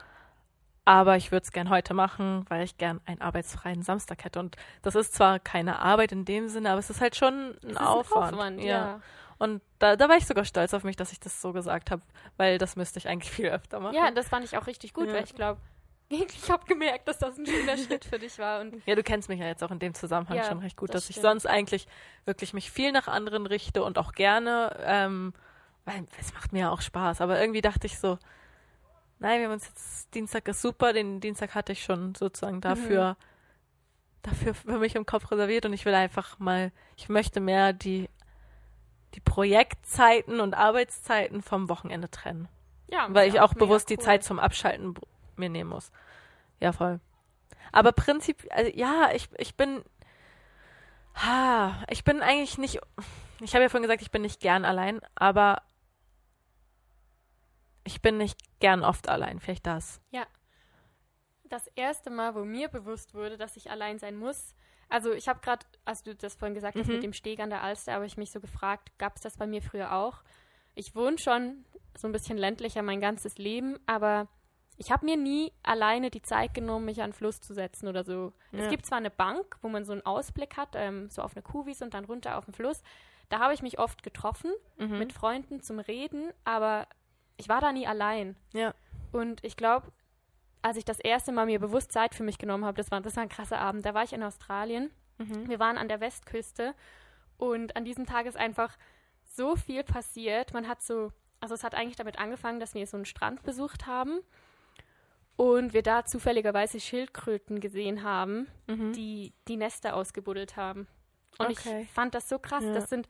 Aber 0.89 1.17
ich 1.17 1.32
würde 1.32 1.43
es 1.43 1.52
gern 1.52 1.69
heute 1.69 1.93
machen, 1.93 2.45
weil 2.49 2.63
ich 2.63 2.80
gern 2.80 2.99
einen 3.06 3.21
arbeitsfreien 3.21 3.84
Samstag 3.84 4.23
hätte. 4.23 4.39
Und 4.39 4.56
das 4.82 4.95
ist 4.95 5.13
zwar 5.13 5.38
keine 5.38 5.78
Arbeit 5.78 6.12
in 6.12 6.25
dem 6.25 6.47
Sinne, 6.47 6.71
aber 6.71 6.80
es 6.80 6.89
ist 6.89 6.99
halt 6.99 7.15
schon 7.15 7.52
ein 7.52 7.58
Es 7.63 7.69
ist 7.73 7.78
Aufwand. 7.78 8.60
ja. 8.60 8.99
Und 9.38 9.62
da, 9.78 9.95
da 9.95 10.10
war 10.10 10.17
ich 10.17 10.25
sogar 10.25 10.45
stolz 10.45 10.73
auf 10.73 10.84
mich, 10.84 10.95
dass 10.95 11.12
ich 11.12 11.19
das 11.19 11.41
so 11.41 11.54
gesagt 11.54 11.91
habe, 11.91 12.02
weil 12.38 12.58
das 12.58 12.75
müsste 12.75 12.97
ich 12.97 13.08
eigentlich 13.08 13.30
viel 13.32 13.49
öfter 13.49 13.80
machen. 13.80 13.93
Ja, 13.93 14.10
das 14.10 14.30
fand 14.30 14.43
ich 14.45 14.58
auch 14.58 14.65
richtig 14.65 14.93
gut, 14.95 15.06
Ja. 15.10 15.13
weil 15.13 15.25
ich 15.25 15.36
glaube, 15.36 15.62
ich 16.10 16.49
habe 16.49 16.65
gemerkt, 16.65 17.08
dass 17.08 17.19
das 17.19 17.38
ein 17.38 17.45
schöner 17.45 17.78
Schritt 17.78 18.04
für 18.06 18.17
dich 18.17 18.39
war. 18.39 18.60
Und 18.62 18.82
Ja, 18.88 18.95
du 18.95 19.04
kennst 19.04 19.30
mich 19.30 19.39
ja 19.39 19.45
jetzt 19.45 19.63
auch 19.63 19.69
in 19.69 19.78
dem 19.78 19.93
Zusammenhang 19.93 20.38
Ja, 20.38 20.43
schon 20.45 20.58
recht 20.58 20.75
gut, 20.75 20.89
das 20.89 21.04
dass 21.04 21.10
ich 21.12 21.17
stimmt. 21.17 21.28
sonst 21.34 21.45
eigentlich 21.45 21.88
wirklich 22.25 22.54
mich 22.56 22.71
viel 22.71 22.91
nach 22.91 23.08
anderen 23.08 23.45
richte 23.45 23.84
und 23.84 23.99
auch 23.99 24.13
gerne, 24.13 24.75
ähm, 24.84 25.34
weil 25.86 26.04
es 26.19 26.34
macht 26.34 26.52
mir 26.52 26.62
ja 26.62 26.71
auch 26.71 26.82
Spaß. 26.82 27.21
Aber 27.21 27.39
irgendwie 27.39 27.62
dachte 27.62 27.86
ich 27.86 27.99
so, 27.99 28.17
nein, 29.19 29.39
wir 29.39 29.45
haben 29.47 29.53
uns 29.53 29.67
jetzt, 29.67 30.13
Dienstag 30.15 30.47
ist 30.47 30.62
super, 30.62 30.93
den 30.93 31.19
Dienstag 31.19 31.55
hatte 31.55 31.73
ich 31.73 31.84
schon 31.84 32.15
sozusagen 32.15 32.62
dafür, 32.62 33.17
dafür 34.21 34.53
für 34.53 34.79
mich 34.79 34.95
im 34.95 35.05
Kopf 35.05 35.29
reserviert 35.32 35.65
und 35.65 35.73
ich 35.73 35.86
will 35.86 35.93
einfach 35.93 36.39
mal, 36.39 36.71
ich 36.95 37.10
möchte 37.10 37.39
mehr 37.39 37.73
die, 37.73 38.10
die 39.13 39.19
Projektzeiten 39.19 40.39
und 40.39 40.53
Arbeitszeiten 40.53 41.41
vom 41.41 41.69
Wochenende 41.69 42.10
trennen. 42.10 42.47
ja, 42.88 43.08
Weil 43.10 43.29
ich 43.29 43.39
auch 43.39 43.53
bewusst 43.53 43.89
die 43.89 43.97
cool. 43.97 44.03
Zeit 44.03 44.23
zum 44.23 44.39
Abschalten 44.39 44.95
mir 45.36 45.49
nehmen 45.49 45.69
muss. 45.69 45.91
Ja, 46.60 46.71
voll. 46.71 46.99
Aber 47.71 47.91
Prinzip, 47.91 48.47
also, 48.51 48.71
ja, 48.73 49.10
ich, 49.13 49.29
ich 49.38 49.55
bin, 49.55 49.84
ha, 51.15 51.84
ich 51.89 52.03
bin 52.03 52.21
eigentlich 52.21 52.58
nicht, 52.58 52.79
ich 53.41 53.53
habe 53.53 53.63
ja 53.63 53.69
vorhin 53.69 53.84
gesagt, 53.84 54.01
ich 54.01 54.12
bin 54.12 54.21
nicht 54.21 54.39
gern 54.41 54.65
allein, 54.65 55.01
aber 55.15 55.62
ich 57.89 58.02
bin 58.02 58.17
nicht 58.17 58.38
gern 58.60 58.84
oft 58.84 59.10
allein, 59.10 59.39
vielleicht 59.39 59.65
das. 59.65 60.02
Das 61.45 61.65
erste 61.75 62.12
Mal, 62.12 62.36
wo 62.36 62.45
mir 62.45 62.67
bewusst 62.67 63.15
wurde, 63.15 63.36
dass 63.38 63.58
ich 63.58 63.71
allein 63.71 63.97
sein 63.99 64.15
muss, 64.15 64.56
Also 64.91 65.12
ich 65.13 65.28
habe 65.30 65.39
gerade, 65.41 65.65
als 65.86 66.02
du 66.02 66.15
das 66.15 66.34
vorhin 66.36 66.56
gesagt 66.56 66.75
hast 66.78 66.88
Mhm. 66.88 66.93
mit 66.95 67.04
dem 67.04 67.13
Steg 67.13 67.39
an 67.41 67.52
der 67.52 67.62
Alster, 67.62 67.93
habe 67.93 68.08
ich 68.08 68.17
mich 68.17 68.32
so 68.32 68.39
gefragt, 68.39 68.91
gab 68.97 69.15
es 69.17 69.21
das 69.21 69.38
bei 69.38 69.45
mir 69.45 69.62
früher 69.62 69.93
auch? 69.93 70.23
Ich 70.73 70.95
wohne 70.95 71.19
schon 71.19 71.63
so 71.95 72.08
ein 72.08 72.12
bisschen 72.12 72.39
ländlicher 72.39 72.82
mein 72.82 72.99
ganzes 72.99 73.38
Leben, 73.38 73.78
aber 73.86 74.28
ich 74.78 74.91
habe 74.91 75.06
mir 75.06 75.15
nie 75.15 75.52
alleine 75.62 76.10
die 76.10 76.23
Zeit 76.23 76.56
genommen, 76.56 76.86
mich 76.86 77.04
an 77.04 77.10
den 77.12 77.13
Fluss 77.15 77.39
zu 77.39 77.54
setzen 77.54 77.88
oder 77.88 78.04
so. 78.04 78.34
Ja. 78.52 78.63
Es 78.63 78.69
gibt 78.71 78.88
zwar 78.88 78.97
eine 78.97 79.12
Bank, 79.12 79.58
wo 79.62 79.69
man 79.69 79.86
so 79.86 79.91
einen 79.91 80.04
Ausblick 80.06 80.58
hat, 80.58 80.69
ähm, 80.75 81.10
so 81.12 81.21
auf 81.21 81.36
eine 81.36 81.43
Kuhwiese 81.43 81.84
und 81.84 81.93
dann 81.93 82.06
runter 82.06 82.38
auf 82.39 82.45
den 82.45 82.56
Fluss. 82.56 82.82
Da 83.30 83.38
habe 83.39 83.54
ich 83.54 83.62
mich 83.62 83.78
oft 83.78 84.02
getroffen 84.02 84.52
Mhm. 84.78 84.97
mit 84.97 85.13
Freunden 85.13 85.62
zum 85.62 85.78
Reden, 85.78 86.32
aber 86.45 86.88
ich 87.39 87.49
war 87.49 87.62
da 87.62 87.71
nie 87.71 87.88
allein. 87.88 88.36
Ja. 88.54 88.73
Und 89.12 89.43
ich 89.43 89.56
glaube, 89.58 89.91
als 90.62 90.78
ich 90.78 90.86
das 90.86 90.99
erste 90.99 91.32
Mal 91.32 91.45
mir 91.45 91.60
bewusst 91.60 91.91
Zeit 91.91 92.13
für 92.13 92.23
mich 92.23 92.38
genommen 92.38 92.65
habe, 92.65 92.78
das 92.78 92.91
war, 92.91 93.02
das 93.02 93.15
war 93.15 93.23
ein 93.23 93.30
krasser 93.30 93.60
Abend. 93.60 93.86
Da 93.86 93.93
war 93.93 94.04
ich 94.04 94.13
in 94.13 94.21
Australien. 94.23 94.91
Mhm. 95.17 95.47
Wir 95.49 95.58
waren 95.60 95.78
an 95.78 95.88
der 95.88 96.02
Westküste 96.02 96.75
und 97.38 97.75
an 97.75 97.86
diesem 97.86 98.06
Tag 98.06 98.25
ist 98.25 98.38
einfach 98.38 98.78
so 99.23 99.56
viel 99.56 99.84
passiert. 99.84 100.54
Man 100.54 100.67
hat 100.67 100.82
so, 100.82 101.12
also 101.39 101.56
es 101.56 101.63
hat 101.63 101.75
eigentlich 101.75 101.95
damit 101.95 102.19
angefangen, 102.19 102.60
dass 102.60 102.73
wir 102.73 102.86
so 102.86 102.97
einen 102.97 103.06
Strand 103.06 103.41
besucht 103.43 103.88
haben 103.88 104.19
und 105.38 105.73
wir 105.73 105.82
da 105.84 106.04
zufälligerweise 106.06 106.80
Schildkröten 106.80 107.62
gesehen 107.62 108.04
haben, 108.04 108.47
Mhm. 108.67 108.91
die 108.93 109.34
die 109.47 109.58
Nester 109.58 109.95
ausgebuddelt 109.95 110.58
haben. 110.58 110.88
Und 111.38 111.52
Okay. 111.52 111.82
ich 111.84 111.89
fand 111.91 112.13
das 112.15 112.28
so 112.28 112.38
krass. 112.39 112.63
Ja. 112.65 112.73
Das 112.73 112.89
sind 112.89 113.08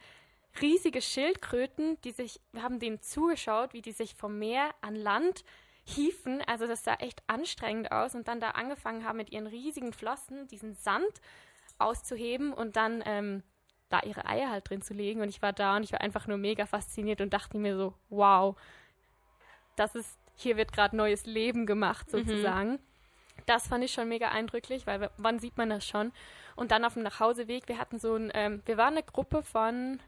riesige 0.62 1.02
Schildkröten, 1.02 2.00
die 2.02 2.12
sich, 2.12 2.40
wir 2.52 2.64
haben 2.64 2.80
denen 2.80 3.02
zugeschaut, 3.02 3.74
wie 3.74 3.82
die 3.82 3.92
sich 3.92 4.16
vom 4.16 4.40
Meer 4.40 4.74
an 4.82 4.96
Land 4.96 5.44
hieven. 5.84 6.42
Also 6.42 6.68
das 6.68 6.84
sah 6.84 6.96
echt 6.96 7.22
anstrengend 7.28 7.92
aus 7.92 8.16
und 8.16 8.28
dann 8.28 8.40
da 8.40 8.52
angefangen 8.52 9.06
haben 9.06 9.18
mit 9.18 9.32
ihren 9.32 9.48
riesigen 9.48 9.94
Flossen 9.94 10.48
diesen 10.48 10.76
Sand 10.76 11.22
auszuheben 11.78 12.54
und 12.54 12.76
dann 12.76 13.02
ähm, 13.06 13.44
da 13.90 14.02
ihre 14.02 14.26
Eier 14.26 14.50
halt 14.50 14.70
drin 14.70 14.82
zu 14.82 14.94
legen. 14.94 15.22
Und 15.22 15.30
ich 15.30 15.42
war 15.42 15.54
da 15.54 15.76
und 15.76 15.84
ich 15.84 15.92
war 15.92 16.02
einfach 16.02 16.28
nur 16.28 16.38
mega 16.38 16.66
fasziniert 16.66 17.22
und 17.22 17.34
dachte 17.34 17.58
mir 17.58 17.76
so, 17.76 17.94
wow, 18.10 18.56
das 19.76 19.96
ist, 19.96 20.18
hier 20.36 20.58
wird 20.58 20.74
gerade 20.74 20.96
neues 20.96 21.26
Leben 21.26 21.66
gemacht 21.66 22.10
sozusagen. 22.12 22.80
Das 23.46 23.68
fand 23.68 23.84
ich 23.84 23.94
schon 23.94 24.10
mega 24.10 24.30
eindrücklich, 24.30 24.86
weil 24.86 25.10
wann 25.18 25.40
sieht 25.40 25.58
man 25.58 25.70
das 25.70 25.88
schon? 25.88 26.12
Und 26.56 26.72
dann 26.72 26.86
auf 26.86 26.94
dem 26.94 27.04
Nachhauseweg, 27.04 27.68
wir 27.68 27.78
hatten 27.78 27.98
so 27.98 28.16
ein, 28.16 28.32
ähm, 28.34 28.62
wir 28.66 28.78
waren 28.78 28.94
eine 28.94 29.04
Gruppe 29.04 29.42
von, 29.42 30.00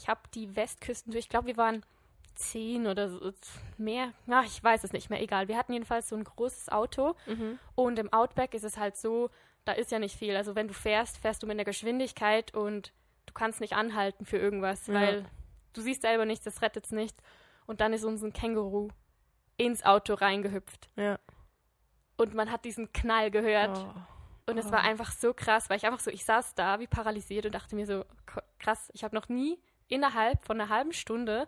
ich 0.00 0.08
habe 0.08 0.20
die 0.34 0.56
Westküsten 0.56 1.12
durch, 1.12 1.24
ich 1.26 1.28
glaube, 1.28 1.46
wir 1.48 1.56
waren 1.56 1.84
zehn 2.34 2.86
oder 2.86 3.10
so, 3.10 3.32
mehr, 3.76 4.12
na, 4.26 4.42
ich 4.44 4.62
weiß 4.64 4.82
es 4.84 4.92
nicht 4.92 5.10
mehr, 5.10 5.20
egal. 5.20 5.48
Wir 5.48 5.58
hatten 5.58 5.74
jedenfalls 5.74 6.08
so 6.08 6.16
ein 6.16 6.24
großes 6.24 6.70
Auto 6.70 7.14
Mhm. 7.26 7.58
und 7.74 7.98
im 7.98 8.10
Outback 8.12 8.54
ist 8.54 8.64
es 8.64 8.78
halt 8.78 8.96
so, 8.96 9.28
da 9.66 9.72
ist 9.72 9.90
ja 9.90 9.98
nicht 9.98 10.16
viel. 10.16 10.34
Also 10.36 10.54
wenn 10.54 10.68
du 10.68 10.72
fährst, 10.74 11.18
fährst 11.18 11.42
du 11.42 11.46
mit 11.46 11.54
einer 11.56 11.64
Geschwindigkeit 11.64 12.54
und 12.54 12.92
du 13.26 13.34
kannst 13.34 13.60
nicht 13.60 13.74
anhalten 13.74 14.24
für 14.24 14.38
irgendwas, 14.38 14.86
Ja. 14.86 14.94
weil 14.94 15.26
du 15.74 15.82
siehst 15.82 16.00
selber 16.02 16.24
nichts, 16.24 16.44
das 16.44 16.62
rettet 16.62 16.86
es 16.86 16.92
nicht. 16.92 17.16
Und 17.66 17.80
dann 17.82 17.92
ist 17.92 18.04
uns 18.04 18.22
ein 18.22 18.32
Känguru 18.32 18.88
ins 19.58 19.84
Auto 19.84 20.14
reingehüpft 20.14 20.88
Ja. 20.96 21.18
und 22.16 22.32
man 22.34 22.50
hat 22.50 22.64
diesen 22.64 22.90
Knall 22.94 23.30
gehört. 23.30 23.76
Oh. 23.78 24.50
Und 24.50 24.56
es 24.58 24.72
war 24.72 24.80
einfach 24.80 25.12
so 25.12 25.34
krass, 25.34 25.68
weil 25.68 25.76
ich 25.76 25.84
einfach 25.86 26.00
so, 26.00 26.10
ich 26.10 26.24
saß 26.24 26.54
da 26.54 26.80
wie 26.80 26.86
paralysiert 26.88 27.44
und 27.46 27.54
dachte 27.54 27.76
mir 27.76 27.86
so, 27.86 28.04
krass, 28.58 28.90
ich 28.94 29.04
habe 29.04 29.14
noch 29.14 29.28
nie 29.28 29.58
innerhalb 29.90 30.42
von 30.42 30.58
einer 30.60 30.70
halben 30.70 30.92
Stunde 30.92 31.46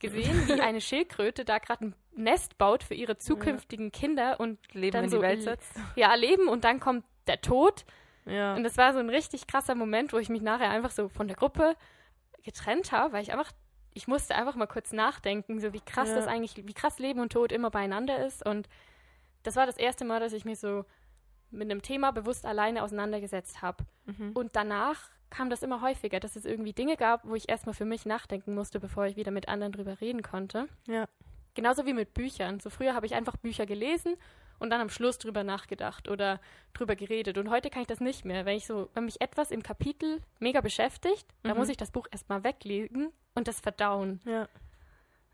gesehen, 0.00 0.48
wie 0.48 0.60
eine 0.60 0.80
Schildkröte 0.82 1.44
da 1.44 1.58
gerade 1.58 1.86
ein 1.86 1.94
Nest 2.16 2.58
baut 2.58 2.82
für 2.82 2.94
ihre 2.94 3.16
zukünftigen 3.18 3.92
Kinder 3.92 4.38
und 4.40 4.58
Leben 4.74 4.92
Dann 4.92 5.04
in 5.04 5.10
so 5.10 5.16
die 5.18 5.22
Welt 5.22 5.42
setzt. 5.42 5.72
ja, 5.96 6.14
leben 6.14 6.48
und 6.48 6.64
dann 6.64 6.80
kommt 6.80 7.04
der 7.26 7.40
Tod. 7.40 7.84
Ja. 8.26 8.54
Und 8.54 8.64
das 8.64 8.76
war 8.76 8.92
so 8.92 8.98
ein 8.98 9.10
richtig 9.10 9.46
krasser 9.46 9.74
Moment, 9.74 10.12
wo 10.12 10.18
ich 10.18 10.28
mich 10.28 10.42
nachher 10.42 10.70
einfach 10.70 10.90
so 10.90 11.08
von 11.08 11.28
der 11.28 11.36
Gruppe 11.36 11.74
getrennt 12.42 12.92
habe, 12.92 13.12
weil 13.12 13.22
ich 13.22 13.32
einfach, 13.32 13.50
ich 13.94 14.06
musste 14.08 14.34
einfach 14.34 14.54
mal 14.54 14.66
kurz 14.66 14.92
nachdenken, 14.92 15.60
so 15.60 15.72
wie 15.72 15.80
krass 15.80 16.08
Ja. 16.10 16.14
das 16.16 16.26
eigentlich, 16.26 16.56
wie 16.66 16.74
krass 16.74 16.98
Leben 16.98 17.20
und 17.20 17.32
Tod 17.32 17.52
immer 17.52 17.70
beieinander 17.70 18.24
ist. 18.24 18.44
Und 18.44 18.68
das 19.42 19.56
war 19.56 19.66
das 19.66 19.76
erste 19.76 20.04
Mal, 20.04 20.20
dass 20.20 20.32
ich 20.32 20.44
mich 20.44 20.58
so 20.58 20.84
mit 21.50 21.70
einem 21.70 21.82
Thema 21.82 22.10
bewusst 22.12 22.46
alleine 22.46 22.82
auseinandergesetzt 22.82 23.62
habe. 23.62 23.84
Mhm. 24.06 24.32
Und 24.34 24.56
danach 24.56 25.10
kam 25.36 25.50
das 25.50 25.62
immer 25.62 25.80
häufiger, 25.80 26.20
dass 26.20 26.36
es 26.36 26.44
irgendwie 26.44 26.72
Dinge 26.72 26.96
gab, 26.96 27.24
wo 27.24 27.34
ich 27.34 27.48
erstmal 27.48 27.74
für 27.74 27.84
mich 27.84 28.06
nachdenken 28.06 28.54
musste, 28.54 28.78
bevor 28.80 29.06
ich 29.06 29.16
wieder 29.16 29.30
mit 29.30 29.48
anderen 29.48 29.72
drüber 29.72 30.00
reden 30.00 30.22
konnte. 30.22 30.68
Ja. 30.86 31.06
Genauso 31.54 31.86
wie 31.86 31.92
mit 31.92 32.14
Büchern. 32.14 32.60
So 32.60 32.70
früher 32.70 32.94
habe 32.94 33.06
ich 33.06 33.14
einfach 33.14 33.36
Bücher 33.36 33.66
gelesen 33.66 34.16
und 34.58 34.70
dann 34.70 34.80
am 34.80 34.88
Schluss 34.88 35.18
drüber 35.18 35.44
nachgedacht 35.44 36.08
oder 36.08 36.40
drüber 36.72 36.96
geredet. 36.96 37.38
Und 37.38 37.50
heute 37.50 37.70
kann 37.70 37.82
ich 37.82 37.88
das 37.88 38.00
nicht 38.00 38.24
mehr. 38.24 38.44
Wenn 38.44 38.56
ich 38.56 38.66
so, 38.66 38.88
wenn 38.94 39.04
mich 39.04 39.20
etwas 39.20 39.50
im 39.50 39.62
Kapitel 39.62 40.20
mega 40.38 40.60
beschäftigt, 40.60 41.26
dann 41.42 41.52
Mhm. 41.52 41.58
muss 41.58 41.68
ich 41.68 41.76
das 41.76 41.90
Buch 41.90 42.06
erstmal 42.10 42.42
weglegen 42.44 43.10
und 43.34 43.48
das 43.48 43.60
verdauen. 43.60 44.20
Ja. 44.24 44.48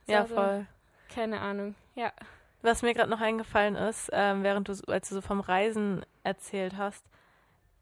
So, 0.07 0.13
Ja, 0.13 0.21
also, 0.23 0.35
voll. 0.35 0.67
Keine 1.15 1.41
Ahnung. 1.41 1.75
Ja. 1.95 2.13
Was 2.63 2.83
mir 2.83 2.93
gerade 2.95 3.11
noch 3.11 3.21
eingefallen 3.21 3.75
ist, 3.77 4.11
ähm, 4.13 4.43
während 4.43 4.69
du, 4.69 4.73
als 4.89 5.09
du 5.09 5.15
so 5.15 5.21
vom 5.23 5.41
Reisen 5.41 6.05
erzählt 6.25 6.77
hast, 6.77 7.05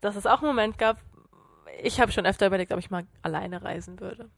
dass 0.01 0.15
es 0.17 0.27
auch 0.27 0.39
einen 0.43 0.49
Moment 0.49 0.79
gab, 0.79 0.99
ich 1.83 2.01
habe 2.01 2.13
schon 2.13 2.27
öfter 2.27 2.47
überlegt, 2.47 2.73
ob 2.73 2.79
ich 2.79 2.91
mal 2.91 3.07
alleine 3.23 3.63
reisen 3.63 4.01
würde. 4.01 4.29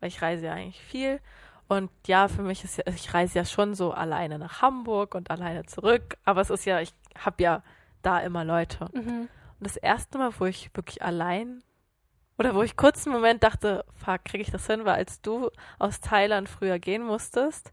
Weil 0.00 0.08
ich 0.08 0.22
reise 0.22 0.46
ja 0.46 0.52
eigentlich 0.54 0.80
viel. 0.80 1.20
Und 1.68 1.90
ja, 2.06 2.28
für 2.28 2.42
mich 2.42 2.64
ist 2.64 2.78
ja, 2.78 2.84
ich 2.86 3.12
reise 3.12 3.38
ja 3.38 3.44
schon 3.44 3.74
so 3.74 3.92
alleine 3.92 4.38
nach 4.38 4.62
Hamburg 4.62 5.14
und 5.14 5.30
alleine 5.30 5.66
zurück. 5.66 6.16
Aber 6.24 6.40
es 6.40 6.50
ist 6.50 6.64
ja, 6.64 6.80
ich 6.80 6.92
habe 7.18 7.42
ja 7.42 7.62
da 8.02 8.20
immer 8.20 8.44
Leute. 8.44 8.88
Mhm. 8.92 9.28
Und 9.58 9.66
das 9.66 9.76
erste 9.76 10.18
Mal, 10.18 10.30
wo 10.38 10.46
ich 10.46 10.70
wirklich 10.74 11.02
allein 11.02 11.62
oder 12.38 12.54
wo 12.54 12.62
ich 12.62 12.76
kurz 12.76 13.06
einen 13.06 13.16
Moment 13.16 13.42
dachte, 13.42 13.84
fuck, 13.94 14.24
kriege 14.24 14.42
ich 14.42 14.50
das 14.52 14.66
hin, 14.68 14.84
war 14.84 14.94
als 14.94 15.20
du 15.20 15.50
aus 15.80 16.00
Thailand 16.00 16.48
früher 16.48 16.78
gehen 16.78 17.02
musstest, 17.02 17.72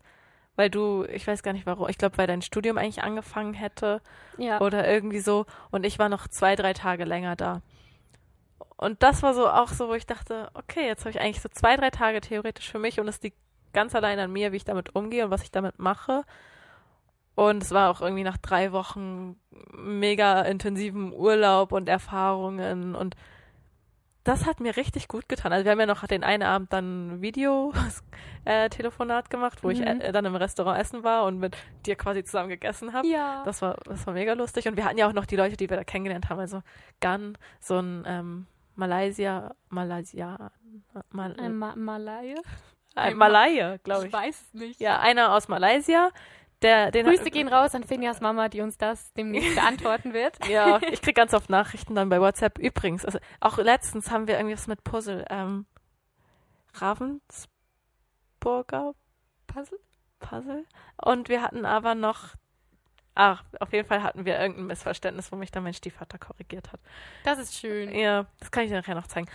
weil 0.56 0.72
du, 0.72 1.06
ich 1.06 1.28
weiß 1.28 1.44
gar 1.44 1.54
nicht 1.54 1.68
warum, 1.68 1.88
ich 1.88 2.00
glaube, 2.00 2.18
weil 2.18 2.26
dein 2.26 2.42
Studium 2.42 2.80
eigentlich 2.80 3.04
angefangen 3.04 3.54
hätte 3.54 4.02
Ja. 4.38 4.60
oder 4.62 4.88
irgendwie 4.92 5.20
so 5.20 5.46
und 5.70 5.86
ich 5.86 6.00
war 6.00 6.10
noch 6.10 6.28
zwei, 6.28 6.56
drei 6.56 6.74
Tage 6.74 7.06
länger 7.06 7.36
da. 7.36 7.62
Und 8.78 9.02
das 9.04 9.24
war 9.24 9.34
so 9.34 9.48
auch 9.50 9.70
so, 9.70 9.88
wo 9.88 9.94
ich 9.94 10.06
dachte, 10.06 10.50
okay, 10.54 10.86
jetzt 10.86 11.02
habe 11.02 11.12
ich 11.12 11.20
eigentlich 11.22 11.42
so 11.42 11.48
zwei, 11.50 11.76
drei 11.78 11.90
Tage 11.92 12.20
theoretisch 12.22 12.70
für 12.70 12.80
mich 12.80 13.00
und 13.00 13.08
es 13.08 13.22
liegt 13.22 13.38
ganz 13.74 13.96
allein 13.96 14.20
an 14.20 14.32
mir, 14.34 14.52
wie 14.52 14.58
ich 14.58 14.66
damit 14.66 14.96
umgehe 14.96 15.24
und 15.26 15.32
was 15.32 15.44
ich 15.44 15.52
damit 15.52 15.80
mache. 15.80 16.24
Und 17.36 17.64
es 17.64 17.72
war 17.72 17.90
auch 17.92 18.02
irgendwie 18.02 18.24
nach 18.24 18.38
drei 18.38 18.72
Wochen 18.72 19.36
mega 19.74 20.42
intensiven 20.42 21.12
Urlaub 21.14 21.72
und 21.74 21.88
Erfahrungen 21.90 22.96
und 22.96 23.16
das 24.24 24.46
hat 24.48 24.60
mir 24.60 24.76
richtig 24.76 25.08
gut 25.08 25.30
getan. 25.30 25.54
Also 25.54 25.66
wir 25.66 25.72
haben 25.72 25.80
ja 25.80 25.86
noch 25.86 26.06
den 26.08 26.24
einen 26.24 26.42
Abend 26.44 26.74
dann 26.74 27.18
ein 27.18 27.22
Video-Telefonat 27.22 27.76
gemacht, 29.30 29.64
wo 29.64 29.70
ich 29.70 29.80
Mhm. 29.80 30.02
äh, 30.02 30.12
dann 30.12 30.26
im 30.26 30.36
Restaurant 30.36 30.80
essen 30.80 31.04
war 31.04 31.26
und 31.26 31.38
mit 31.40 31.56
dir 31.86 31.96
quasi 31.96 32.24
zusammen 32.24 32.50
gegessen 32.50 32.94
habe. 32.94 33.08
ja. 33.08 33.44
Das 33.46 33.62
war, 33.62 33.78
das 33.86 34.08
war 34.08 34.14
mega 34.16 34.34
lustig. 34.34 34.68
Und 34.68 34.78
wir 34.78 34.86
hatten 34.86 34.98
ja 34.98 35.08
auch 35.08 35.14
noch 35.14 35.28
die 35.28 35.36
Leute, 35.36 35.58
die 35.58 35.70
wir 35.70 35.78
da 35.78 35.84
kennengelernt 35.84 36.28
haben. 36.30 36.40
Also 36.40 36.64
Gun, 37.02 37.38
so 37.60 37.78
ein 37.78 38.04
ähm, 38.08 38.48
Malaysia, 38.76 39.56
Malaysia, 39.70 40.52
Mal, 41.10 41.36
Ein 41.40 41.58
Ma 41.58 41.76
Malaya? 41.76 42.36
ein 42.96 43.18
Malaye, 43.18 43.80
glaube 43.84 44.08
ich. 44.08 44.14
weiß 44.14 44.42
es 44.42 44.54
nicht. 44.54 44.80
Ja, 44.80 45.00
einer 45.00 45.34
aus 45.34 45.48
Malaysia. 45.48 46.12
Der, 46.62 46.90
den 46.92 47.06
Grüße 47.06 47.30
gehen 47.32 47.50
raus 47.50 47.76
an 47.76 47.84
Finjas 47.84 48.22
Mama, 48.22 48.48
die 48.48 48.62
uns 48.62 48.78
das 48.78 49.12
demnächst 49.14 49.56
beantworten 49.62 50.14
wird. 50.14 50.46
Ja, 50.48 50.80
ich 50.92 51.02
krieg 51.02 51.16
ganz 51.16 51.34
oft 51.34 51.50
Nachrichten 51.50 51.96
dann 51.96 52.10
bei 52.10 52.22
WhatsApp. 52.22 52.58
Übrigens, 52.58 53.06
also 53.06 53.20
auch 53.42 53.58
letztens 53.58 54.10
haben 54.12 54.28
wir 54.28 54.38
irgendwas 54.38 54.68
mit 54.68 54.84
Puzzle. 54.84 55.26
Ähm, 55.30 55.66
Ravensburger 56.76 58.94
Puzzle? 59.48 59.80
Puzzle. 60.20 60.66
Und 61.04 61.30
wir 61.30 61.42
hatten 61.42 61.66
aber 61.66 61.96
noch. 61.96 62.36
Ach, 63.16 63.44
auf 63.62 63.72
jeden 63.72 63.88
Fall 63.88 64.04
hatten 64.04 64.26
wir 64.26 64.38
irgendein 64.40 64.68
Missverständnis, 64.68 65.32
wo 65.32 65.38
mich 65.38 65.50
dann 65.52 65.64
mein 65.64 65.74
Stiefvater 65.74 66.18
korrigiert 66.18 66.72
hat. 66.74 66.80
Das 67.24 67.40
ist 67.40 67.56
schön. 67.56 67.94
Ja, 67.96 68.26
das 68.40 68.52
kann 68.52 68.64
ich 68.66 68.70
dir 68.70 68.76
nachher 68.76 68.96
noch 68.96 69.08
zeigen. 69.08 69.28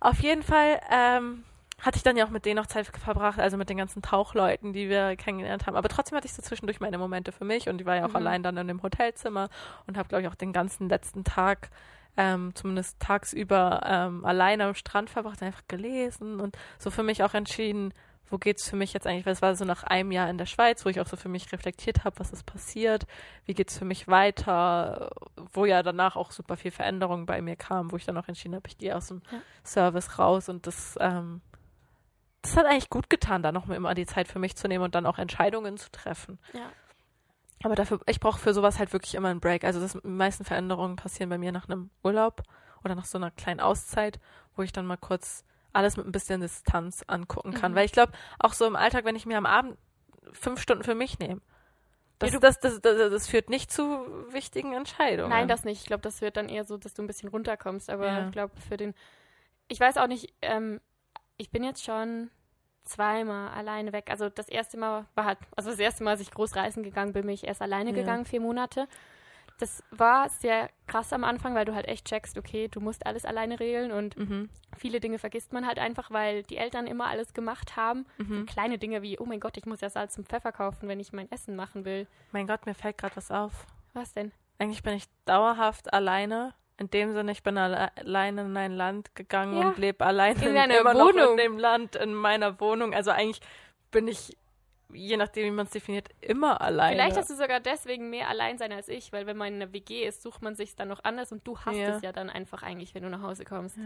Auf 0.00 0.18
jeden 0.20 0.42
Fall 0.42 0.80
ähm, 0.90 1.44
hatte 1.80 1.96
ich 1.96 2.02
dann 2.02 2.16
ja 2.16 2.24
auch 2.26 2.30
mit 2.30 2.44
denen 2.44 2.56
noch 2.56 2.66
Zeit 2.66 2.86
verbracht, 2.86 3.38
also 3.38 3.56
mit 3.56 3.70
den 3.70 3.76
ganzen 3.76 4.02
Tauchleuten, 4.02 4.72
die 4.72 4.88
wir 4.88 5.14
kennengelernt 5.16 5.66
haben. 5.66 5.76
Aber 5.76 5.88
trotzdem 5.88 6.16
hatte 6.16 6.26
ich 6.26 6.32
so 6.34 6.42
zwischendurch 6.42 6.80
meine 6.80 6.98
Momente 6.98 7.30
für 7.32 7.44
mich 7.44 7.68
und 7.68 7.80
ich 7.80 7.86
war 7.86 7.96
ja 7.96 8.04
auch 8.04 8.10
Mhm. 8.10 8.16
allein 8.16 8.42
dann 8.42 8.56
in 8.56 8.66
dem 8.68 8.82
Hotelzimmer 8.82 9.48
und 9.86 9.96
habe, 9.96 10.08
glaube 10.08 10.22
ich, 10.22 10.28
auch 10.28 10.34
den 10.34 10.52
ganzen 10.52 10.88
letzten 10.88 11.22
Tag, 11.22 11.70
ähm, 12.16 12.52
zumindest 12.54 12.98
tagsüber, 13.00 13.82
ähm, 13.86 14.24
alleine 14.24 14.64
am 14.64 14.74
Strand 14.74 15.08
verbracht, 15.08 15.42
einfach 15.42 15.62
gelesen 15.68 16.40
und 16.40 16.58
so 16.78 16.90
für 16.90 17.04
mich 17.04 17.22
auch 17.22 17.34
entschieden, 17.34 17.94
wo 18.30 18.38
geht's 18.38 18.68
für 18.68 18.76
mich 18.76 18.92
jetzt 18.92 19.06
eigentlich, 19.06 19.26
weil 19.26 19.32
es 19.32 19.42
war 19.42 19.54
so 19.56 19.64
nach 19.64 19.82
einem 19.82 20.12
Jahr 20.12 20.30
in 20.30 20.38
der 20.38 20.46
Schweiz, 20.46 20.84
wo 20.84 20.88
ich 20.88 21.00
auch 21.00 21.06
so 21.06 21.16
für 21.16 21.28
mich 21.28 21.52
reflektiert 21.52 22.04
habe, 22.04 22.18
was 22.18 22.32
ist 22.32 22.46
passiert, 22.46 23.06
wie 23.44 23.54
geht's 23.54 23.76
für 23.76 23.84
mich 23.84 24.08
weiter, 24.08 25.10
wo 25.52 25.64
ja 25.66 25.82
danach 25.82 26.16
auch 26.16 26.30
super 26.30 26.56
viel 26.56 26.70
Veränderung 26.70 27.26
bei 27.26 27.42
mir 27.42 27.56
kam, 27.56 27.90
wo 27.92 27.96
ich 27.96 28.06
dann 28.06 28.16
auch 28.16 28.28
entschieden 28.28 28.54
habe, 28.54 28.68
ich 28.68 28.78
gehe 28.78 28.96
aus 28.96 29.08
dem 29.08 29.22
Ja. 29.30 29.38
Service 29.64 30.18
raus 30.18 30.48
und 30.48 30.66
das, 30.66 30.96
ähm, 31.00 31.40
das 32.42 32.56
hat 32.56 32.66
eigentlich 32.66 32.90
gut 32.90 33.10
getan, 33.10 33.42
da 33.42 33.52
noch 33.52 33.66
mal 33.66 33.74
immer 33.74 33.94
die 33.94 34.06
Zeit 34.06 34.28
für 34.28 34.38
mich 34.38 34.56
zu 34.56 34.68
nehmen 34.68 34.84
und 34.84 34.94
dann 34.94 35.06
auch 35.06 35.18
Entscheidungen 35.18 35.76
zu 35.76 35.90
treffen. 35.90 36.38
Ja. 36.54 36.70
Aber 37.62 37.74
dafür, 37.74 38.00
ich 38.06 38.20
brauche 38.20 38.38
für 38.38 38.54
sowas 38.54 38.78
halt 38.78 38.92
wirklich 38.92 39.14
immer 39.14 39.28
einen 39.28 39.40
Break. 39.40 39.64
Also 39.64 39.80
das, 39.80 39.92
die 39.92 40.08
meisten 40.08 40.44
Veränderungen 40.44 40.96
passieren 40.96 41.28
bei 41.28 41.36
mir 41.36 41.52
nach 41.52 41.68
einem 41.68 41.90
Urlaub 42.02 42.42
oder 42.82 42.94
nach 42.94 43.04
so 43.04 43.18
einer 43.18 43.30
kleinen 43.30 43.60
Auszeit, 43.60 44.18
wo 44.56 44.62
ich 44.62 44.72
dann 44.72 44.86
mal 44.86 44.96
kurz 44.96 45.44
alles 45.72 45.96
mit 45.96 46.06
ein 46.06 46.12
bisschen 46.12 46.40
Distanz 46.40 47.04
angucken 47.06 47.52
kann. 47.54 47.72
Mhm. 47.72 47.76
Weil 47.76 47.84
ich 47.86 47.92
glaube, 47.92 48.12
auch 48.38 48.52
so 48.52 48.66
im 48.66 48.76
Alltag, 48.76 49.04
wenn 49.04 49.16
ich 49.16 49.26
mir 49.26 49.38
am 49.38 49.46
Abend 49.46 49.76
fünf 50.32 50.60
Stunden 50.60 50.84
für 50.84 50.94
mich 50.94 51.18
nehme, 51.18 51.40
das, 52.18 52.38
das, 52.38 52.60
das, 52.60 52.80
das 52.82 53.28
führt 53.28 53.48
nicht 53.48 53.72
zu 53.72 53.82
wichtigen 54.32 54.74
Entscheidungen. 54.74 55.30
Nein, 55.30 55.48
das 55.48 55.64
nicht. 55.64 55.80
Ich 55.80 55.86
glaube, 55.86 56.02
das 56.02 56.20
wird 56.20 56.36
dann 56.36 56.50
eher 56.50 56.64
so, 56.64 56.76
dass 56.76 56.92
du 56.92 57.02
ein 57.02 57.06
bisschen 57.06 57.30
runterkommst. 57.30 57.88
Aber 57.88 58.06
Ja. 58.06 58.26
ich 58.26 58.32
glaube, 58.32 58.52
für 58.68 58.76
den. 58.76 58.94
Ich 59.68 59.80
weiß 59.80 59.96
auch 59.96 60.06
nicht, 60.06 60.34
ähm, 60.42 60.80
ich 61.38 61.50
bin 61.50 61.64
jetzt 61.64 61.82
schon 61.82 62.30
zweimal 62.84 63.50
alleine 63.50 63.92
weg. 63.94 64.08
Also 64.10 64.28
das 64.28 64.48
erste 64.48 64.76
Mal 64.76 65.06
war 65.14 65.24
halt, 65.24 65.38
also 65.56 65.70
das 65.70 65.78
erste 65.78 66.04
Mal, 66.04 66.10
als 66.10 66.20
ich 66.20 66.30
groß 66.30 66.56
reisen 66.56 66.82
gegangen 66.82 67.12
bin, 67.14 67.22
bin 67.22 67.30
ich 67.34 67.46
erst 67.46 67.62
alleine 67.62 67.90
Ja. 67.90 67.96
gegangen, 67.96 68.26
vier 68.26 68.40
Monate. 68.40 68.86
Das 69.60 69.82
war 69.90 70.28
sehr 70.30 70.70
krass 70.86 71.12
am 71.12 71.22
Anfang, 71.22 71.54
weil 71.54 71.66
du 71.66 71.74
halt 71.74 71.86
echt 71.86 72.06
checkst, 72.08 72.38
okay, 72.38 72.68
du 72.68 72.80
musst 72.80 73.04
alles 73.06 73.24
alleine 73.24 73.60
regeln 73.60 73.92
und 73.92 74.16
Mhm. 74.16 74.48
viele 74.76 75.00
Dinge 75.00 75.18
vergisst 75.18 75.52
man 75.52 75.66
halt 75.66 75.78
einfach, 75.78 76.10
weil 76.10 76.42
die 76.44 76.56
Eltern 76.56 76.86
immer 76.86 77.06
alles 77.08 77.34
gemacht 77.34 77.76
haben. 77.76 78.06
Mhm. 78.18 78.46
Kleine 78.46 78.78
Dinge 78.78 79.02
wie, 79.02 79.18
oh 79.18 79.26
mein 79.26 79.38
Gott, 79.38 79.56
ich 79.58 79.66
muss 79.66 79.82
ja 79.82 79.90
Salz 79.90 80.16
und 80.18 80.26
Pfeffer 80.28 80.50
kaufen, 80.50 80.88
wenn 80.88 80.98
ich 80.98 81.12
mein 81.12 81.30
Essen 81.30 81.56
machen 81.56 81.84
will. 81.84 82.06
Mein 82.32 82.46
Gott, 82.46 82.64
mir 82.66 82.74
fällt 82.74 82.98
gerade 82.98 83.14
was 83.16 83.30
auf. 83.30 83.66
Was 83.92 84.12
denn? 84.14 84.32
Eigentlich 84.58 84.82
bin 84.82 84.94
ich 84.94 85.04
dauerhaft 85.26 85.92
alleine. 85.92 86.54
In 86.78 86.88
dem 86.88 87.12
Sinne, 87.12 87.32
ich 87.32 87.42
bin 87.42 87.58
alle 87.58 87.94
alleine 87.98 88.40
in 88.40 88.56
ein 88.56 88.72
Land 88.72 89.14
gegangen 89.14 89.58
Ja. 89.60 89.68
und 89.68 89.76
lebe 89.78 90.04
alleine 90.06 90.42
In 90.42 90.54
deiner 90.54 90.78
immer 90.80 90.94
noch 90.94 91.12
Wohnung. 91.12 91.32
in 91.32 91.36
dem 91.36 91.58
Land, 91.58 91.96
in 91.96 92.14
meiner 92.14 92.58
Wohnung. 92.60 92.94
Also 92.94 93.10
eigentlich 93.10 93.42
bin 93.90 94.08
ich, 94.08 94.34
je 94.92 95.16
nachdem, 95.16 95.46
wie 95.46 95.50
man 95.50 95.66
es 95.66 95.72
definiert, 95.72 96.08
immer 96.20 96.60
alleine. 96.60 96.94
Vielleicht 96.96 97.16
hast 97.16 97.30
du 97.30 97.34
sogar 97.34 97.60
deswegen 97.60 98.10
mehr 98.10 98.28
Alleinsein 98.28 98.72
als 98.72 98.88
ich, 98.88 99.12
weil 99.12 99.26
wenn 99.26 99.36
man 99.36 99.48
in 99.48 99.62
einer 99.62 99.72
WG 99.72 100.04
ist, 100.06 100.22
sucht 100.22 100.42
man 100.42 100.54
sich 100.54 100.74
dann 100.76 100.88
noch 100.88 101.04
anders 101.04 101.32
und 101.32 101.46
du 101.46 101.58
hast 101.58 101.76
Ja. 101.76 101.96
es 101.96 102.02
ja 102.02 102.12
dann 102.12 102.30
einfach 102.30 102.62
eigentlich, 102.62 102.94
wenn 102.94 103.02
du 103.02 103.10
nach 103.10 103.22
Hause 103.22 103.44
kommst. 103.44 103.76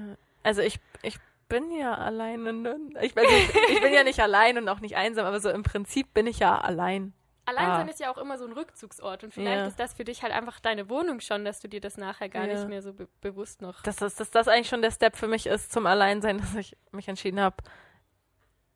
Also 0.42 0.62
ich, 0.62 0.78
ich 1.02 1.18
bin 1.48 1.70
ja 1.72 1.94
alleine. 1.94 2.52
Ne? 2.52 2.76
Ich, 3.02 3.16
also 3.16 3.30
ich 3.70 3.80
bin 3.80 3.92
ja 3.92 4.02
nicht 4.04 4.20
allein 4.20 4.56
und 4.58 4.68
auch 4.68 4.80
nicht 4.80 4.96
einsam, 4.96 5.26
aber 5.26 5.40
so 5.40 5.50
im 5.50 5.62
Prinzip 5.62 6.12
bin 6.14 6.26
ich 6.26 6.38
ja 6.38 6.58
allein. 6.58 7.12
Alleinsein 7.46 7.86
Ah. 7.88 7.90
ist 7.90 8.00
ja 8.00 8.10
auch 8.10 8.16
immer 8.16 8.38
so 8.38 8.46
ein 8.46 8.52
Rückzugsort 8.52 9.22
und 9.22 9.34
vielleicht 9.34 9.58
Ja. 9.60 9.66
ist 9.66 9.78
das 9.78 9.92
für 9.92 10.04
dich 10.04 10.22
halt 10.22 10.32
einfach 10.32 10.60
deine 10.60 10.88
Wohnung 10.88 11.20
schon, 11.20 11.44
dass 11.44 11.60
du 11.60 11.68
dir 11.68 11.82
das 11.82 11.98
nachher 11.98 12.30
gar 12.30 12.46
Ja. 12.46 12.54
nicht 12.54 12.66
mehr 12.68 12.80
so 12.80 12.94
be 12.94 13.06
bewusst 13.20 13.60
noch. 13.60 13.82
Dass 13.82 13.96
das, 13.96 14.14
dass 14.14 14.30
das 14.30 14.48
eigentlich 14.48 14.68
schon 14.70 14.80
der 14.80 14.90
Step 14.90 15.14
für 15.16 15.28
mich 15.28 15.44
ist 15.46 15.70
zum 15.70 15.84
Alleinsein, 15.84 16.38
dass 16.38 16.54
ich 16.54 16.74
mich 16.92 17.06
entschieden 17.06 17.40
habe, 17.40 17.56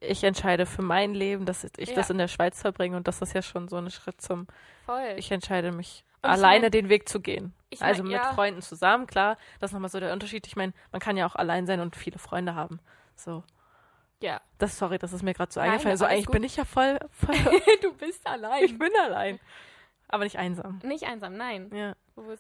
ich 0.01 0.23
entscheide 0.25 0.67
für 0.67 0.83
mein 0.83 1.15
Leben, 1.15 1.45
dass 1.47 1.65
ich 1.65 1.89
Ja. 1.91 1.95
das 1.97 2.11
in 2.11 2.19
der 2.19 2.29
Schweiz 2.29 2.61
verbringe 2.61 2.97
und 2.97 3.09
das 3.09 3.21
ist 3.23 3.33
ja 3.35 3.43
schon 3.43 3.69
so 3.69 3.77
ein 3.77 3.91
Schritt 3.91 4.21
zum, 4.21 4.47
Voll. 4.87 5.15
ich 5.17 5.31
entscheide 5.33 5.73
mich 5.73 6.05
Und 6.23 6.31
alleine 6.31 6.63
mein- 6.67 6.71
den 6.73 6.89
Weg 6.89 7.09
zu 7.09 7.21
gehen. 7.21 7.53
ich 7.71 7.81
mein, 7.81 7.89
also 7.91 8.03
mit 8.05 8.13
ja. 8.13 8.33
Freunden 8.35 8.63
zusammen, 8.63 9.07
klar, 9.07 9.37
das 9.61 9.71
ist 9.71 9.75
nochmal 9.75 9.91
so 9.91 9.99
der 10.01 10.13
Unterschied. 10.13 10.47
Ich 10.47 10.57
meine, 10.57 10.73
man 10.93 11.01
kann 11.01 11.17
ja 11.17 11.27
auch 11.27 11.35
allein 11.35 11.67
sein 11.67 11.81
und 11.81 11.97
viele 11.97 12.19
Freunde 12.19 12.55
haben. 12.55 12.79
So, 13.17 13.43
ja. 14.23 14.41
das, 14.59 14.79
sorry, 14.79 14.99
das 14.99 15.13
ist 15.13 15.23
mir 15.23 15.35
gerade 15.35 15.53
so 15.53 15.61
Nein, 15.61 15.71
eingefallen. 15.73 15.97
So, 15.97 16.05
eigentlich 16.05 16.27
gut. 16.27 16.33
bin 16.35 16.45
ich 16.45 16.57
ja 16.57 16.65
voll, 16.65 16.99
voll 17.11 17.35
du 17.83 17.93
bist 17.95 18.27
allein. 18.27 18.65
ich 18.65 18.79
bin 18.79 18.91
allein. 19.05 19.39
Aber 20.11 20.25
nicht 20.25 20.39
einsam. 20.39 20.81
Nicht 20.85 21.05
einsam, 21.05 21.37
nein. 21.37 21.71
Ja. 21.75 21.93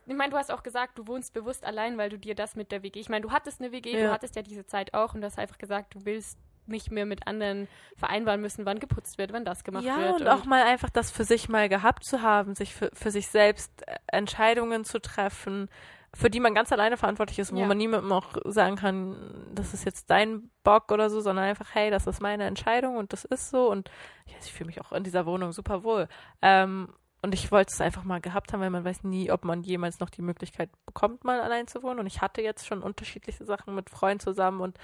Ich 0.06 0.14
meine, 0.16 0.30
du 0.30 0.38
hast 0.38 0.50
auch 0.50 0.62
gesagt, 0.62 0.98
du 0.98 1.06
wohnst 1.06 1.34
bewusst 1.34 1.64
allein, 1.64 1.98
weil 1.98 2.08
du 2.08 2.18
dir 2.18 2.34
das 2.34 2.56
mit 2.56 2.72
der 2.72 2.82
WG. 2.82 2.98
Ich 2.98 3.10
meine, 3.10 3.20
du 3.26 3.30
hattest 3.30 3.60
eine 3.60 3.72
WG, 3.72 3.92
Ja. 3.92 4.06
du 4.06 4.12
hattest 4.12 4.36
ja 4.36 4.42
diese 4.42 4.64
Zeit 4.64 4.94
auch 4.94 5.12
und 5.14 5.20
du 5.20 5.26
hast 5.26 5.38
einfach 5.38 5.58
gesagt, 5.58 5.94
du 5.94 6.04
willst 6.06 6.38
nicht 6.68 6.90
mehr 6.90 7.06
mit 7.06 7.26
anderen 7.26 7.68
vereinbaren 7.96 8.40
müssen, 8.40 8.66
wann 8.66 8.78
geputzt 8.78 9.18
wird, 9.18 9.32
wann 9.32 9.44
das 9.44 9.64
gemacht 9.64 9.84
ja, 9.84 9.96
wird. 9.96 10.20
und 10.20 10.28
auch 10.28 10.44
mal 10.44 10.62
einfach 10.62 10.90
das 10.90 11.10
für 11.10 11.24
sich 11.24 11.48
mal 11.48 11.68
gehabt 11.68 12.04
zu 12.04 12.22
haben, 12.22 12.54
sich 12.54 12.74
für, 12.74 12.90
für 12.92 13.10
sich 13.10 13.28
selbst 13.28 13.86
äh, 13.86 13.96
Entscheidungen 14.06 14.84
zu 14.84 15.00
treffen, 15.00 15.68
für 16.14 16.30
die 16.30 16.40
man 16.40 16.54
ganz 16.54 16.72
alleine 16.72 16.96
verantwortlich 16.96 17.38
ist, 17.38 17.52
wo 17.52 17.58
Ja. 17.58 17.66
man 17.66 17.76
niemandem 17.76 18.12
auch 18.12 18.36
sagen 18.46 18.76
kann, 18.76 19.16
das 19.54 19.74
ist 19.74 19.84
jetzt 19.84 20.10
dein 20.10 20.50
Bock 20.64 20.90
oder 20.90 21.10
so, 21.10 21.20
sondern 21.20 21.44
einfach, 21.44 21.74
hey, 21.74 21.90
das 21.90 22.06
ist 22.06 22.22
meine 22.22 22.44
Entscheidung 22.44 22.96
und 22.96 23.12
das 23.12 23.24
ist 23.24 23.50
so 23.50 23.70
und 23.70 23.90
ja, 24.26 24.34
ich 24.42 24.52
fühle 24.52 24.68
mich 24.68 24.80
auch 24.80 24.92
in 24.92 25.04
dieser 25.04 25.26
Wohnung 25.26 25.52
super 25.52 25.82
wohl. 25.84 26.08
Ähm, 26.40 26.88
und 27.20 27.34
ich 27.34 27.50
wollte 27.50 27.72
es 27.72 27.80
einfach 27.80 28.04
mal 28.04 28.20
gehabt 28.20 28.52
haben, 28.52 28.60
weil 28.60 28.70
man 28.70 28.84
weiß 28.84 29.02
nie, 29.02 29.30
ob 29.32 29.44
man 29.44 29.64
jemals 29.64 29.98
noch 29.98 30.08
die 30.08 30.22
Möglichkeit 30.22 30.70
bekommt, 30.86 31.24
mal 31.24 31.40
allein 31.40 31.66
zu 31.66 31.82
wohnen. 31.82 31.98
Und 31.98 32.06
ich 32.06 32.20
hatte 32.20 32.42
jetzt 32.42 32.64
schon 32.64 32.80
unterschiedliche 32.80 33.44
Sachen 33.44 33.74
mit 33.74 33.90
Freunden 33.90 34.20
zusammen 34.20 34.60
und 34.60 34.78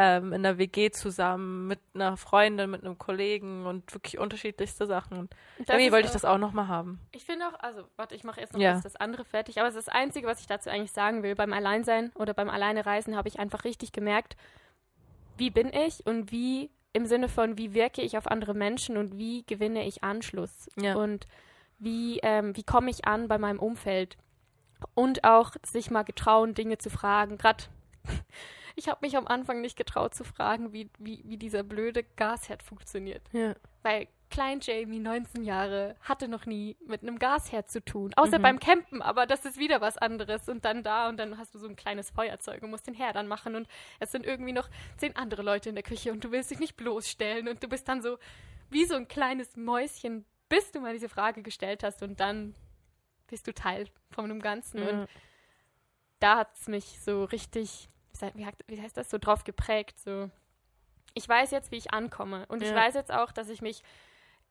ähm, 0.00 0.32
in 0.32 0.44
der 0.44 0.58
WG 0.58 0.90
zusammen, 0.92 1.66
mit 1.66 1.80
einer 1.92 2.16
Freundin, 2.16 2.70
mit 2.70 2.84
einem 2.84 2.96
Kollegen 2.98 3.66
und 3.66 3.92
wirklich 3.92 4.18
unterschiedlichste 4.18 4.86
Sachen. 4.86 5.18
Und 5.18 5.34
irgendwie 5.58 5.90
wollte 5.90 6.06
ich 6.06 6.12
das 6.12 6.24
auch 6.24 6.38
nochmal 6.38 6.68
haben. 6.68 7.00
Ich 7.10 7.24
finde 7.24 7.48
auch, 7.48 7.58
also, 7.58 7.82
warte, 7.96 8.14
ich 8.14 8.22
mache 8.22 8.40
erst 8.40 8.52
noch 8.52 8.60
Ja. 8.60 8.80
das 8.80 8.94
andere 8.96 9.24
fertig, 9.24 9.58
aber 9.58 9.68
es 9.68 9.74
ist 9.74 9.88
das 9.88 9.94
Einzige, 9.94 10.26
was 10.28 10.40
ich 10.40 10.46
dazu 10.46 10.70
eigentlich 10.70 10.92
sagen 10.92 11.22
will. 11.24 11.34
Beim 11.34 11.52
Alleinsein 11.52 12.12
oder 12.14 12.32
beim 12.32 12.48
Alleinereisen 12.48 13.16
habe 13.16 13.26
ich 13.28 13.38
einfach 13.40 13.64
richtig 13.64 13.90
gemerkt, 13.92 14.36
wie 15.36 15.50
bin 15.50 15.72
ich 15.72 16.06
und 16.06 16.30
wie, 16.30 16.70
im 16.92 17.04
Sinne 17.06 17.28
von, 17.28 17.58
wie 17.58 17.74
wirke 17.74 18.00
ich 18.02 18.16
auf 18.16 18.28
andere 18.28 18.54
Menschen 18.54 18.96
und 18.96 19.18
wie 19.18 19.44
gewinne 19.46 19.84
ich 19.86 20.04
Anschluss 20.04 20.68
Ja. 20.76 20.94
und 20.94 21.26
wie, 21.80 22.18
ähm, 22.22 22.56
wie 22.56 22.62
komme 22.64 22.90
ich 22.90 23.04
an 23.06 23.28
bei 23.28 23.38
meinem 23.38 23.58
Umfeld. 23.58 24.16
Und 24.94 25.24
auch 25.24 25.52
sich 25.66 25.90
mal 25.90 26.02
getrauen, 26.04 26.54
Dinge 26.54 26.78
zu 26.78 26.88
fragen. 26.88 27.36
Gerade, 27.36 27.64
ich 28.78 28.88
habe 28.88 28.98
mich 29.02 29.16
am 29.16 29.26
Anfang 29.26 29.60
nicht 29.60 29.76
getraut 29.76 30.14
zu 30.14 30.24
fragen, 30.24 30.72
wie, 30.72 30.90
wie, 30.98 31.22
wie 31.26 31.36
dieser 31.36 31.62
blöde 31.62 32.02
Gasherd 32.04 32.62
funktioniert. 32.62 33.22
Ja. 33.32 33.54
Weil 33.82 34.08
Klein 34.30 34.60
Jamie, 34.60 34.98
19 34.98 35.42
Jahre, 35.42 35.96
hatte 36.02 36.28
noch 36.28 36.44
nie 36.44 36.76
mit 36.86 37.02
einem 37.02 37.18
Gasherd 37.18 37.70
zu 37.70 37.82
tun. 37.82 38.12
Außer 38.14 38.38
Mhm. 38.38 38.42
beim 38.42 38.58
Campen, 38.60 39.00
aber 39.00 39.24
das 39.26 39.46
ist 39.46 39.58
wieder 39.58 39.80
was 39.80 39.96
anderes. 39.96 40.48
Und 40.50 40.66
dann 40.66 40.82
da 40.82 41.08
und 41.08 41.16
dann 41.16 41.38
hast 41.38 41.54
du 41.54 41.58
so 41.58 41.66
ein 41.66 41.76
kleines 41.76 42.10
Feuerzeug 42.10 42.62
und 42.62 42.68
musst 42.70 42.86
den 42.86 42.92
Herd 42.94 43.16
anmachen 43.16 43.54
und 43.56 43.66
es 44.00 44.12
sind 44.12 44.26
irgendwie 44.26 44.52
noch 44.52 44.68
zehn 44.98 45.16
andere 45.16 45.42
Leute 45.42 45.70
in 45.70 45.74
der 45.76 45.82
Küche 45.84 46.12
und 46.12 46.22
du 46.22 46.30
willst 46.30 46.50
dich 46.50 46.58
nicht 46.58 46.76
bloßstellen 46.76 47.48
und 47.48 47.62
du 47.62 47.68
bist 47.68 47.88
dann 47.88 48.02
so 48.02 48.18
wie 48.68 48.84
so 48.84 48.96
ein 48.96 49.08
kleines 49.08 49.56
Mäuschen, 49.56 50.26
bis 50.50 50.72
du 50.72 50.80
mal 50.80 50.92
diese 50.92 51.08
Frage 51.08 51.42
gestellt 51.42 51.82
hast 51.82 52.02
und 52.02 52.20
dann 52.20 52.54
bist 53.28 53.46
du 53.46 53.54
Teil 53.54 53.86
von 54.10 54.26
einem 54.26 54.40
Ganzen. 54.42 54.82
Und 54.82 54.88
Ja. 54.88 55.06
da 56.20 56.36
hat 56.40 56.54
es 56.54 56.68
mich 56.68 57.00
so 57.00 57.24
richtig, 57.24 57.88
wie 58.66 58.80
heißt 58.80 58.96
das, 58.96 59.10
so 59.10 59.18
drauf 59.18 59.44
geprägt. 59.44 59.98
So, 60.00 60.30
ich 61.14 61.28
weiß 61.28 61.50
jetzt, 61.50 61.70
wie 61.70 61.76
ich 61.76 61.92
ankomme. 61.92 62.46
Und 62.48 62.62
ich 62.62 62.70
Ja. 62.70 62.74
weiß 62.76 62.94
jetzt 62.94 63.12
auch, 63.12 63.32
dass 63.32 63.48
ich 63.48 63.62
mich, 63.62 63.82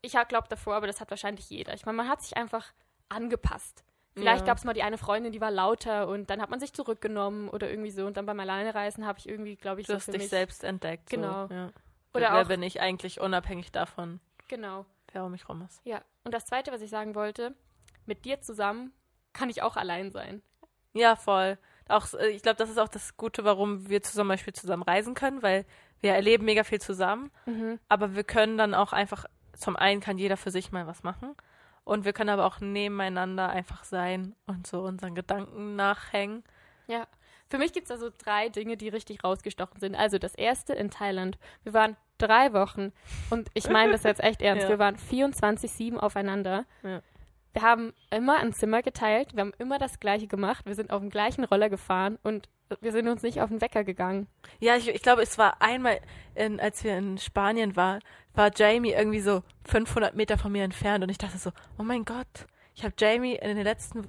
ich 0.02 0.14
glaube 0.28 0.48
davor, 0.50 0.76
aber 0.76 0.88
das 0.88 1.02
hat 1.02 1.10
wahrscheinlich 1.10 1.50
jeder. 1.50 1.74
Ich 1.74 1.86
meine, 1.86 1.98
man 1.98 2.10
hat 2.10 2.22
sich 2.22 2.38
einfach 2.38 2.74
angepasst. 3.10 3.84
Vielleicht 4.14 4.42
Ja. 4.42 4.46
gab 4.48 4.58
es 4.58 4.64
mal 4.64 4.74
die 4.74 4.82
eine 4.84 4.98
Freundin, 4.98 5.32
die 5.32 5.42
war 5.42 5.52
lauter 5.52 6.08
und 6.08 6.30
dann 6.32 6.42
hat 6.42 6.50
man 6.50 6.60
sich 6.60 6.74
zurückgenommen 6.74 7.50
oder 7.50 7.70
irgendwie 7.70 7.92
so. 7.92 8.06
Und 8.08 8.18
dann 8.18 8.26
beim 8.26 8.40
Alleinereisen 8.40 9.06
habe 9.06 9.20
ich 9.20 9.30
irgendwie, 9.30 9.56
glaube 9.56 9.82
ich, 9.82 9.88
Du 9.88 9.94
so 9.94 9.98
hast 9.98 10.08
dich 10.08 10.18
mich, 10.18 10.30
selbst 10.30 10.64
entdeckt. 10.64 11.10
Genau. 11.10 11.48
So. 11.48 11.54
Ja. 11.54 11.66
Oder 12.14 12.32
Wer 12.32 12.42
auch- 12.42 12.48
bin 12.48 12.64
ich 12.64 12.82
eigentlich 12.82 13.22
unabhängig 13.22 13.72
davon, 13.72 14.20
Genau. 14.48 14.86
wer 15.12 15.24
um 15.24 15.32
mich 15.32 15.48
rum 15.48 15.62
ist. 15.62 15.82
Ja. 15.86 16.02
Und 16.24 16.34
das 16.34 16.46
Zweite, 16.46 16.72
was 16.72 16.82
ich 16.82 16.90
sagen 16.90 17.14
wollte, 17.14 17.54
mit 18.08 18.26
dir 18.26 18.42
zusammen 18.42 18.92
kann 19.34 19.50
ich 19.52 19.62
auch 19.62 19.78
allein 19.78 20.10
sein. 20.10 20.42
Ja, 20.94 21.16
voll. 21.16 21.60
Auch, 21.90 22.14
äh, 22.14 22.30
ich 22.30 22.42
glaube, 22.42 22.58
das 22.58 22.70
ist 22.70 22.80
auch 22.80 22.88
das 22.88 23.18
Gute, 23.18 23.44
warum 23.44 23.90
wir 23.90 24.02
zum 24.04 24.28
Beispiel 24.28 24.54
zusammen 24.54 24.84
reisen 24.84 25.14
können, 25.14 25.42
weil 25.42 25.66
wir 26.02 26.14
erleben 26.14 26.46
mega 26.46 26.64
viel 26.64 26.80
zusammen, 26.80 27.32
aber 27.90 28.16
wir 28.16 28.24
können 28.24 28.58
dann 28.58 28.76
auch 28.76 28.94
einfach, 28.94 29.26
zum 29.54 29.76
einen 29.76 30.00
kann 30.00 30.20
jeder 30.20 30.38
für 30.38 30.52
sich 30.52 30.72
mal 30.72 30.86
was 30.86 31.02
machen 31.02 31.36
und 31.84 32.06
wir 32.06 32.14
können 32.14 32.30
aber 32.30 32.46
auch 32.46 32.60
nebeneinander 32.60 33.50
einfach 33.50 33.84
sein 33.84 34.36
und 34.46 34.68
so 34.68 34.82
unseren 34.82 35.16
Gedanken 35.16 35.76
nachhängen. 35.76 36.44
Ja. 36.88 37.08
Für 37.50 37.58
mich 37.58 37.72
gibt 37.72 37.86
es 37.86 37.92
also 37.92 38.10
drei 38.18 38.50
Dinge, 38.50 38.76
die 38.76 38.90
richtig 38.90 39.24
rausgestochen 39.24 39.80
sind. 39.80 39.96
Also 39.96 40.18
das 40.18 40.36
erste 40.36 40.74
in 40.74 40.92
Thailand. 40.92 41.40
Wir 41.64 41.74
waren 41.74 41.96
drei 42.18 42.52
Wochen 42.52 42.92
und 43.30 43.50
ich 43.54 43.70
meine 43.70 43.94
das 43.94 44.04
jetzt 44.04 44.22
echt 44.22 44.42
ernst. 44.44 44.64
Ja. 44.64 44.70
Wir 44.70 44.80
waren 44.80 44.98
24-7 44.98 45.98
aufeinander. 45.98 46.66
Ja. 46.84 47.02
Wir 47.58 47.64
haben 47.64 47.92
immer 48.12 48.38
ein 48.38 48.54
Zimmer 48.54 48.84
geteilt. 48.84 49.34
Wir 49.34 49.42
haben 49.42 49.54
immer 49.58 49.80
das 49.80 50.00
Gleiche 50.00 50.28
gemacht. 50.28 50.68
Wir 50.68 50.76
sind 50.76 50.92
auf 50.92 51.02
dem 51.02 51.10
gleichen 51.10 51.44
Roller 51.44 51.72
gefahren 51.72 52.20
und 52.22 52.50
wir 52.82 52.92
sind 52.92 53.08
uns 53.08 53.24
nicht 53.24 53.42
auf 53.42 53.50
den 53.50 53.62
Wecker 53.62 53.84
gegangen. 53.84 54.28
Ja, 54.60 54.76
ich, 54.76 54.88
ich 54.90 55.02
glaube, 55.02 55.24
es 55.24 55.40
war 55.40 55.60
einmal, 55.60 56.00
in, 56.36 56.60
als 56.60 56.84
wir 56.84 56.96
in 56.96 57.18
Spanien 57.18 57.76
waren, 57.76 58.02
war 58.36 58.52
Jamie 58.56 58.92
irgendwie 58.92 59.22
so 59.22 59.42
500 59.66 60.14
Meter 60.16 60.38
von 60.38 60.52
mir 60.52 60.64
entfernt 60.64 61.04
und 61.04 61.10
ich 61.10 61.18
dachte 61.18 61.40
so, 61.40 61.50
oh 61.80 61.84
mein 61.84 62.06
Gott, 62.06 62.46
ich 62.76 62.84
habe 62.84 62.94
Jamie 62.96 63.34
in 63.34 63.56
den 63.56 63.64
letzten 63.64 64.06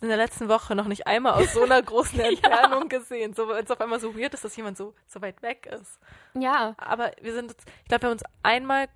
in 0.00 0.08
der 0.08 0.16
letzten 0.16 0.48
Woche 0.48 0.76
noch 0.76 0.86
nicht 0.86 1.08
einmal 1.08 1.32
aus 1.32 1.52
so 1.52 1.64
einer 1.64 1.82
großen 1.82 2.20
Entfernung 2.20 2.88
gesehen. 2.88 3.34
So, 3.34 3.50
als 3.50 3.72
auf 3.72 3.80
einmal 3.80 3.98
so 3.98 4.16
weird 4.16 4.34
ist, 4.34 4.44
dass 4.44 4.54
jemand 4.54 4.76
so, 4.76 4.94
so 5.06 5.20
weit 5.20 5.42
weg 5.42 5.66
ist. 5.66 5.98
Ja. 6.34 6.74
Aber 6.76 7.10
wir 7.20 7.32
sind, 7.32 7.56
ich 7.82 7.88
glaube, 7.88 8.02
wir 8.02 8.08
haben 8.10 8.12
uns 8.12 8.24
einmal 8.42 8.88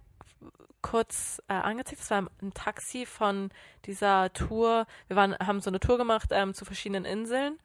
kurz 0.83 1.43
äh, 1.49 1.55
angezeigt. 1.55 2.01
Das 2.01 2.11
war 2.11 2.27
ein 2.41 2.55
Taxi 2.55 3.07
von 3.07 3.51
dieser 3.85 4.33
Tour. 4.33 4.87
Wir 5.09 5.17
waren, 5.17 5.37
haben 5.39 5.61
so 5.61 5.71
eine 5.71 5.81
Tour 5.81 5.99
gemacht 5.99 6.31
ähm, 6.33 6.55
zu 6.55 6.65
verschiedenen 6.65 7.05
Inseln 7.05 7.59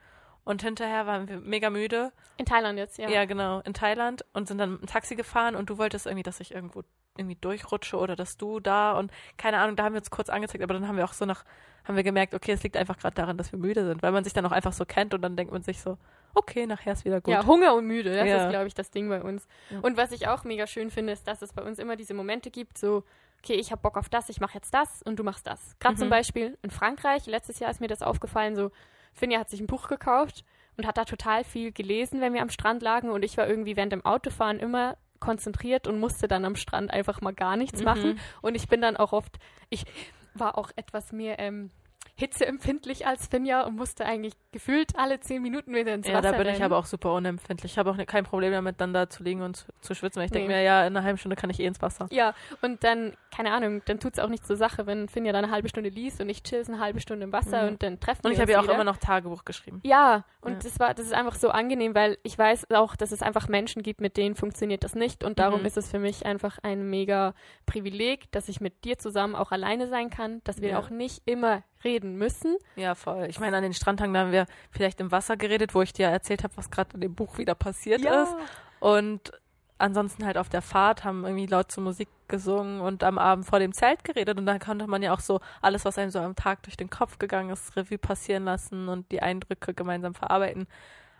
und 0.43 0.61
hinterher 0.61 1.05
waren 1.05 1.27
wir 1.27 1.39
mega 1.39 1.69
müde 1.69 2.11
In 2.37 2.45
Thailand 2.45 2.77
jetzt, 2.77 2.97
ja. 2.97 3.09
ja. 3.09 3.25
genau, 3.25 3.61
in 3.61 3.73
Thailand 3.73 4.25
und 4.33 4.47
sind 4.47 4.57
dann 4.57 4.79
ein 4.81 4.87
Taxi 4.87 5.15
gefahren 5.15 5.55
und 5.55 5.69
du 5.69 5.77
wolltest 5.77 6.05
irgendwie, 6.05 6.23
dass 6.23 6.39
ich 6.39 6.53
irgendwo 6.53 6.83
irgendwie 7.15 7.37
durchrutsche 7.39 7.97
oder 7.97 8.15
dass 8.15 8.37
du 8.37 8.59
da 8.59 8.93
und 8.93 9.11
keine 9.37 9.59
Ahnung, 9.59 9.75
da 9.75 9.83
haben 9.83 9.93
wir 9.93 10.01
uns 10.01 10.09
kurz 10.09 10.29
angezeigt, 10.29 10.63
aber 10.63 10.73
dann 10.73 10.87
haben 10.87 10.97
wir 10.97 11.05
auch 11.05 11.13
so 11.13 11.25
nach 11.25 11.45
haben 11.85 11.95
wir 11.95 12.03
gemerkt, 12.03 12.33
okay, 12.33 12.53
es 12.53 12.63
liegt 12.63 12.77
einfach 12.77 12.97
gerade 12.97 13.15
daran, 13.15 13.37
dass 13.37 13.51
wir 13.51 13.59
müde 13.59 13.85
sind, 13.85 14.01
weil 14.01 14.13
man 14.13 14.23
sich 14.23 14.33
dann 14.33 14.45
auch 14.45 14.51
einfach 14.51 14.73
so 14.73 14.85
kennt 14.85 15.13
und 15.13 15.21
dann 15.21 15.35
denkt 15.35 15.51
man 15.51 15.63
sich 15.63 15.81
so, 15.81 15.97
okay, 16.35 16.65
nachher 16.65 16.93
ist 16.93 17.05
wieder 17.05 17.21
gut. 17.21 17.33
Ja, 17.33 17.45
Hunger 17.45 17.75
und 17.75 17.85
müde, 17.85 18.15
das 18.15 18.27
Ja. 18.27 18.43
ist, 18.43 18.49
glaube 18.49 18.67
ich, 18.67 18.73
das 18.73 18.91
Ding 18.91 19.09
bei 19.09 19.21
uns. 19.21 19.47
Ja. 19.69 19.79
Und 19.79 19.97
was 19.97 20.11
ich 20.11 20.27
auch 20.27 20.43
mega 20.43 20.67
schön 20.67 20.89
finde, 20.91 21.13
ist, 21.13 21.27
dass 21.27 21.41
es 21.41 21.53
bei 21.53 21.61
uns 21.63 21.79
immer 21.79 21.95
diese 21.95 22.13
Momente 22.13 22.51
gibt, 22.51 22.77
so, 22.77 23.03
okay, 23.39 23.53
ich 23.55 23.71
habe 23.71 23.81
Bock 23.81 23.97
auf 23.97 24.09
das, 24.09 24.29
ich 24.29 24.39
mache 24.39 24.55
jetzt 24.55 24.73
das 24.73 25.01
und 25.03 25.17
du 25.17 25.23
machst 25.23 25.45
das. 25.47 25.75
Gerade 25.79 25.95
zum 25.95 26.07
Mhm. 26.07 26.11
Beispiel 26.11 26.57
in 26.61 26.71
Frankreich, 26.71 27.25
letztes 27.25 27.59
Jahr 27.59 27.69
ist 27.71 27.81
mir 27.81 27.87
das 27.87 28.01
aufgefallen, 28.01 28.55
so, 28.55 28.71
Finja 29.13 29.39
hat 29.39 29.49
sich 29.49 29.59
ein 29.59 29.67
Buch 29.67 29.87
gekauft 29.87 30.43
und 30.77 30.87
hat 30.87 30.97
da 30.97 31.05
total 31.05 31.43
viel 31.43 31.71
gelesen, 31.71 32.19
wenn 32.21 32.33
wir 32.33 32.41
am 32.41 32.49
Strand 32.49 32.81
lagen 32.81 33.09
und 33.09 33.23
ich 33.23 33.37
war 33.37 33.47
irgendwie 33.47 33.75
während 33.75 33.91
dem 33.91 34.03
Autofahren 34.05 34.59
immer 34.59 34.97
konzentriert 35.19 35.87
und 35.87 35.99
musste 35.99 36.27
dann 36.27 36.43
am 36.45 36.55
Strand 36.55 36.91
einfach 36.91 37.21
mal 37.21 37.33
gar 37.33 37.55
nichts 37.55 37.79
Mhm. 37.79 37.85
machen. 37.85 38.19
Und 38.41 38.55
ich 38.55 38.67
bin 38.67 38.81
dann 38.81 38.97
auch 38.97 39.13
oft, 39.13 39.37
ich 39.69 39.85
war 40.33 40.57
auch 40.57 40.71
etwas 40.75 41.11
mehr 41.11 41.37
ähm, 41.39 41.69
hitzeempfindlich 42.15 43.05
als 43.07 43.27
Finja 43.27 43.61
und 43.63 43.75
musste 43.75 44.05
eigentlich 44.05 44.33
gefühlt 44.51 44.97
alle 44.97 45.19
zehn 45.19 45.41
Minuten 45.41 45.73
wieder 45.73 45.93
ins 45.93 46.07
Ja, 46.07 46.13
Wasser 46.15 46.31
da 46.31 46.37
bin 46.37 46.47
ich 46.47 46.53
rennen. 46.53 46.63
aber 46.65 46.77
auch 46.77 46.85
super 46.85 47.13
unempfindlich. 47.13 47.73
Ich 47.73 47.77
habe 47.77 47.89
auch 47.89 47.95
ne, 47.95 48.05
kein 48.05 48.23
Problem 48.23 48.51
damit, 48.51 48.79
dann 48.79 48.93
da 48.93 49.09
zu 49.09 49.23
liegen 49.23 49.41
und 49.41 49.57
zu, 49.57 49.65
zu 49.81 49.95
schwitzen, 49.95 50.19
weil 50.19 50.25
ich 50.25 50.31
denke 50.31 50.47
Nee. 50.47 50.55
mir, 50.55 50.61
ja, 50.61 50.81
in 50.85 50.95
einer 50.95 51.03
halben 51.03 51.17
Stunde 51.17 51.35
kann 51.35 51.49
ich 51.49 51.59
eh 51.59 51.65
ins 51.65 51.81
Wasser. 51.81 52.07
Ja, 52.11 52.33
und 52.61 52.83
dann, 52.83 53.13
keine 53.35 53.51
Ahnung, 53.51 53.81
dann 53.85 53.99
tut's 53.99 54.19
auch 54.19 54.29
nicht 54.29 54.45
zur 54.45 54.55
Sache, 54.57 54.85
wenn 54.85 55.09
Finja 55.09 55.33
dann 55.33 55.45
eine 55.45 55.53
halbe 55.53 55.69
Stunde 55.69 55.89
liest 55.89 56.21
und 56.21 56.29
ich 56.29 56.43
chill 56.43 56.63
eine 56.67 56.79
halbe 56.79 56.99
Stunde 57.01 57.23
im 57.25 57.31
Wasser 57.33 57.63
Mhm. 57.63 57.67
und 57.69 57.83
dann 57.83 57.99
treffen 57.99 58.21
Und 58.25 58.31
wir 58.31 58.33
ich 58.33 58.39
habe 58.39 58.51
uns 58.51 58.53
ja 58.53 58.59
auch 58.59 58.63
wieder. 58.63 58.73
immer 58.75 58.83
noch 58.83 58.97
Tagebuch 58.97 59.43
geschrieben. 59.43 59.79
Ja, 59.83 60.23
und 60.41 60.53
Ja. 60.53 60.59
das 60.59 60.79
war, 60.79 60.93
das 60.93 61.05
ist 61.07 61.13
einfach 61.13 61.35
so 61.35 61.49
angenehm, 61.49 61.95
weil 61.95 62.17
ich 62.23 62.37
weiß 62.37 62.67
auch, 62.71 62.95
dass 62.95 63.11
es 63.11 63.21
einfach 63.23 63.47
Menschen 63.47 63.81
gibt, 63.81 64.01
mit 64.01 64.17
denen 64.17 64.35
funktioniert 64.35 64.83
das 64.83 64.93
nicht 64.93 65.23
und 65.23 65.39
darum 65.39 65.61
Mhm. 65.61 65.65
ist 65.65 65.77
es 65.77 65.89
für 65.89 65.99
mich 65.99 66.25
einfach 66.25 66.59
ein 66.61 66.89
mega 66.89 67.33
Privileg, 67.65 68.31
dass 68.31 68.49
ich 68.49 68.61
mit 68.61 68.83
dir 68.85 68.97
zusammen 68.97 69.35
auch 69.35 69.51
alleine 69.51 69.87
sein 69.87 70.09
kann, 70.09 70.41
dass 70.43 70.61
wir 70.61 70.69
Ja. 70.69 70.79
auch 70.79 70.89
nicht 70.89 71.23
immer 71.25 71.63
reden 71.83 72.17
müssen. 72.17 72.57
Ja, 72.75 72.95
voll. 72.95 73.27
Ich 73.29 73.39
meine, 73.39 73.57
an 73.57 73.63
den 73.63 73.73
Strandtagen, 73.73 74.13
da 74.13 74.21
haben 74.21 74.31
wir 74.31 74.45
vielleicht 74.71 74.99
im 74.99 75.11
Wasser 75.11 75.37
geredet, 75.37 75.75
wo 75.75 75.81
ich 75.81 75.93
dir 75.93 76.07
erzählt 76.07 76.43
habe, 76.43 76.55
was 76.57 76.71
gerade 76.71 76.95
in 76.95 77.01
dem 77.01 77.15
Buch 77.15 77.37
wieder 77.37 77.55
passiert 77.55 78.01
ist. 78.01 78.35
Und 78.79 79.31
ansonsten 79.77 80.25
halt 80.25 80.37
auf 80.37 80.49
der 80.49 80.61
Fahrt 80.61 81.03
haben 81.03 81.25
irgendwie 81.25 81.45
laut 81.45 81.71
zur 81.71 81.83
Musik 81.83 82.09
gesungen 82.27 82.81
und 82.81 83.03
am 83.03 83.17
Abend 83.17 83.45
vor 83.45 83.59
dem 83.59 83.73
Zelt 83.73 84.03
geredet. 84.03 84.37
Und 84.37 84.45
dann 84.45 84.59
konnte 84.59 84.87
man 84.87 85.01
ja 85.03 85.13
auch 85.13 85.19
so 85.19 85.39
alles, 85.61 85.85
was 85.85 85.97
einem 85.97 86.11
so 86.11 86.19
am 86.19 86.35
Tag 86.35 86.63
durch 86.63 86.77
den 86.77 86.89
Kopf 86.89 87.19
gegangen 87.19 87.49
ist, 87.49 87.75
Revue 87.75 87.97
passieren 87.97 88.45
lassen 88.45 88.87
und 88.87 89.11
die 89.11 89.21
Eindrücke 89.21 89.73
gemeinsam 89.73 90.15
verarbeiten. 90.15 90.67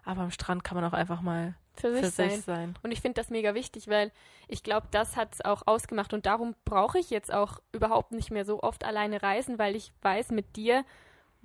Aber 0.06 0.22
am 0.22 0.32
Strand 0.32 0.64
kann 0.64 0.76
man 0.76 0.86
auch 0.86 0.94
einfach 0.94 1.22
mal 1.22 1.56
für 1.76 1.92
sich 1.94 2.06
für 2.06 2.12
sein. 2.12 2.30
sich 2.32 2.42
sein. 2.46 2.76
Und 2.84 2.92
ich 2.92 3.02
finde 3.02 3.16
das 3.22 3.30
mega 3.30 3.54
wichtig, 3.54 3.88
weil 3.88 4.12
ich 4.48 4.64
glaube, 4.64 4.88
das 4.92 5.16
hat 5.16 5.34
es 5.34 5.42
auch 5.46 5.64
ausgemacht. 5.66 6.14
Und 6.14 6.26
darum 6.26 6.56
brauche 6.66 7.00
ich 7.00 7.10
jetzt 7.10 7.34
auch 7.34 7.60
überhaupt 7.72 8.12
nicht 8.12 8.32
mehr 8.32 8.46
so 8.46 8.62
oft 8.62 8.84
alleine 8.86 9.22
reisen, 9.24 9.58
weil 9.60 9.76
ich 9.76 9.92
weiß, 10.02 10.30
mit 10.32 10.56
dir 10.56 10.84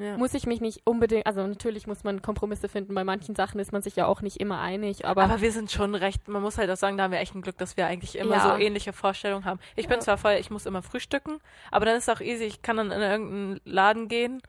Ja. 0.00 0.16
muss 0.16 0.32
ich 0.34 0.46
mich 0.46 0.60
nicht 0.60 0.82
unbedingt, 0.84 1.26
also 1.26 1.44
natürlich 1.44 1.88
muss 1.88 2.04
man 2.04 2.22
Kompromisse 2.22 2.68
finden. 2.68 2.94
Bei 2.94 3.02
manchen 3.02 3.34
Sachen 3.34 3.58
ist 3.58 3.72
man 3.72 3.82
sich 3.82 3.96
ja 3.96 4.06
auch 4.06 4.20
nicht 4.20 4.36
immer 4.38 4.60
einig, 4.60 5.04
aber, 5.04 5.24
Aber, 5.24 5.40
wir 5.40 5.50
sind 5.50 5.72
schon 5.72 5.96
recht, 5.96 6.28
man 6.28 6.40
muss 6.40 6.56
halt 6.56 6.70
auch 6.70 6.76
sagen, 6.76 6.96
da 6.96 7.02
haben 7.04 7.10
wir 7.10 7.18
echt 7.18 7.34
ein 7.34 7.42
Glück, 7.42 7.58
dass 7.58 7.76
wir 7.76 7.86
eigentlich 7.88 8.16
immer 8.16 8.36
Ja. 8.36 8.40
so 8.40 8.62
ähnliche 8.62 8.92
Vorstellungen 8.92 9.44
haben. 9.44 9.58
Ich 9.74 9.88
bin 9.88 9.96
Ja. 9.96 10.00
zwar 10.00 10.16
voll, 10.18 10.34
ich 10.34 10.50
muss 10.50 10.66
immer 10.66 10.82
frühstücken, 10.82 11.40
aber 11.72 11.84
dann 11.84 11.96
ist 11.96 12.06
es 12.08 12.14
auch 12.16 12.20
easy, 12.20 12.44
ich 12.44 12.62
kann 12.62 12.76
dann 12.76 12.92
in 12.92 13.00
irgendeinen 13.00 13.60
Laden 13.64 14.06
gehen 14.06 14.40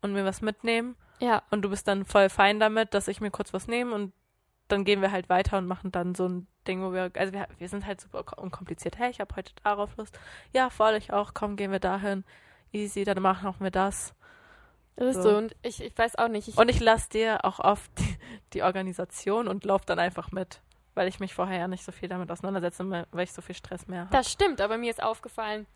und 0.00 0.14
mir 0.14 0.24
was 0.24 0.40
mitnehmen 0.40 0.96
ja, 1.20 1.42
und 1.50 1.62
du 1.62 1.68
bist 1.70 1.86
dann 1.88 2.04
voll 2.06 2.30
fein 2.30 2.58
damit, 2.58 2.94
dass 2.94 3.08
ich 3.08 3.20
mir 3.20 3.30
kurz 3.30 3.52
was 3.52 3.66
nehme 3.66 3.94
und 3.94 4.12
dann 4.68 4.84
gehen 4.84 5.00
wir 5.02 5.10
halt 5.12 5.28
weiter 5.28 5.58
und 5.58 5.66
machen 5.66 5.90
dann 5.92 6.14
so 6.14 6.26
ein 6.28 6.46
Ding, 6.66 6.82
wo 6.82 6.92
wir, 6.92 7.10
also 7.16 7.32
wir, 7.32 7.48
wir 7.58 7.68
sind 7.68 7.86
halt 7.86 8.00
super 8.00 8.22
ko- 8.24 8.40
unkompliziert. 8.40 8.98
Hey, 8.98 9.10
ich 9.10 9.20
habe 9.20 9.34
heute 9.36 9.52
darauf 9.64 9.96
Lust. 9.96 10.18
Ja, 10.52 10.70
voll, 10.70 10.94
ich 10.94 11.12
auch. 11.12 11.32
Komm, 11.34 11.56
gehen 11.56 11.72
wir 11.72 11.78
dahin. 11.80 12.24
Easy, 12.72 13.04
dann 13.04 13.22
machen 13.22 13.54
wir 13.60 13.70
das. 13.70 14.14
das 14.96 15.16
ist 15.16 15.22
So. 15.22 15.36
Und 15.36 15.56
ich, 15.62 15.82
ich 15.82 15.96
weiß 15.96 16.16
auch 16.16 16.28
nicht. 16.28 16.48
Ich, 16.48 16.58
Und 16.58 16.68
ich 16.68 16.80
lasse 16.80 17.08
dir 17.08 17.44
auch 17.44 17.58
oft 17.60 17.90
die, 17.98 18.18
die 18.52 18.62
Organisation 18.62 19.48
und 19.48 19.64
lauf 19.64 19.84
dann 19.86 19.98
einfach 19.98 20.32
mit, 20.32 20.60
weil 20.94 21.08
ich 21.08 21.18
mich 21.20 21.32
vorher 21.34 21.58
ja 21.60 21.68
nicht 21.68 21.84
so 21.84 21.92
viel 21.92 22.08
damit 22.10 22.30
auseinandersetze, 22.30 23.06
weil 23.10 23.24
ich 23.24 23.32
so 23.32 23.40
viel 23.40 23.54
Stress 23.54 23.86
mehr 23.88 24.00
habe. 24.02 24.10
das 24.12 24.30
stimmt, 24.30 24.60
aber 24.60 24.76
mir 24.76 24.90
ist 24.90 25.02
aufgefallen, 25.02 25.66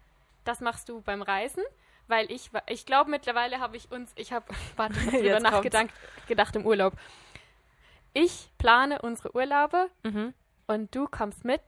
das 0.45 0.61
machst 0.61 0.89
du 0.91 1.01
beim 1.01 1.23
Reisen, 1.23 1.63
weil 2.09 2.31
ich, 2.31 2.51
ich 2.69 2.85
glaube 2.85 3.11
mittlerweile 3.11 3.59
habe 3.61 3.77
ich 3.79 3.91
uns, 3.91 4.13
ich 4.17 4.33
habe, 4.35 4.45
warte, 4.77 4.99
ich 4.99 5.07
hab 5.07 5.13
drüber 5.13 5.31
kommt's. 5.31 5.43
nachgedacht 5.51 5.91
gedacht 6.29 6.57
im 6.57 6.67
Urlaub. 6.67 6.93
Ich 8.15 8.51
plane 8.59 9.01
unsere 9.03 9.35
Urlaube 9.35 9.89
Mhm. 10.05 10.35
und 10.67 10.95
du 10.95 11.07
kommst 11.07 11.45
mit, 11.45 11.61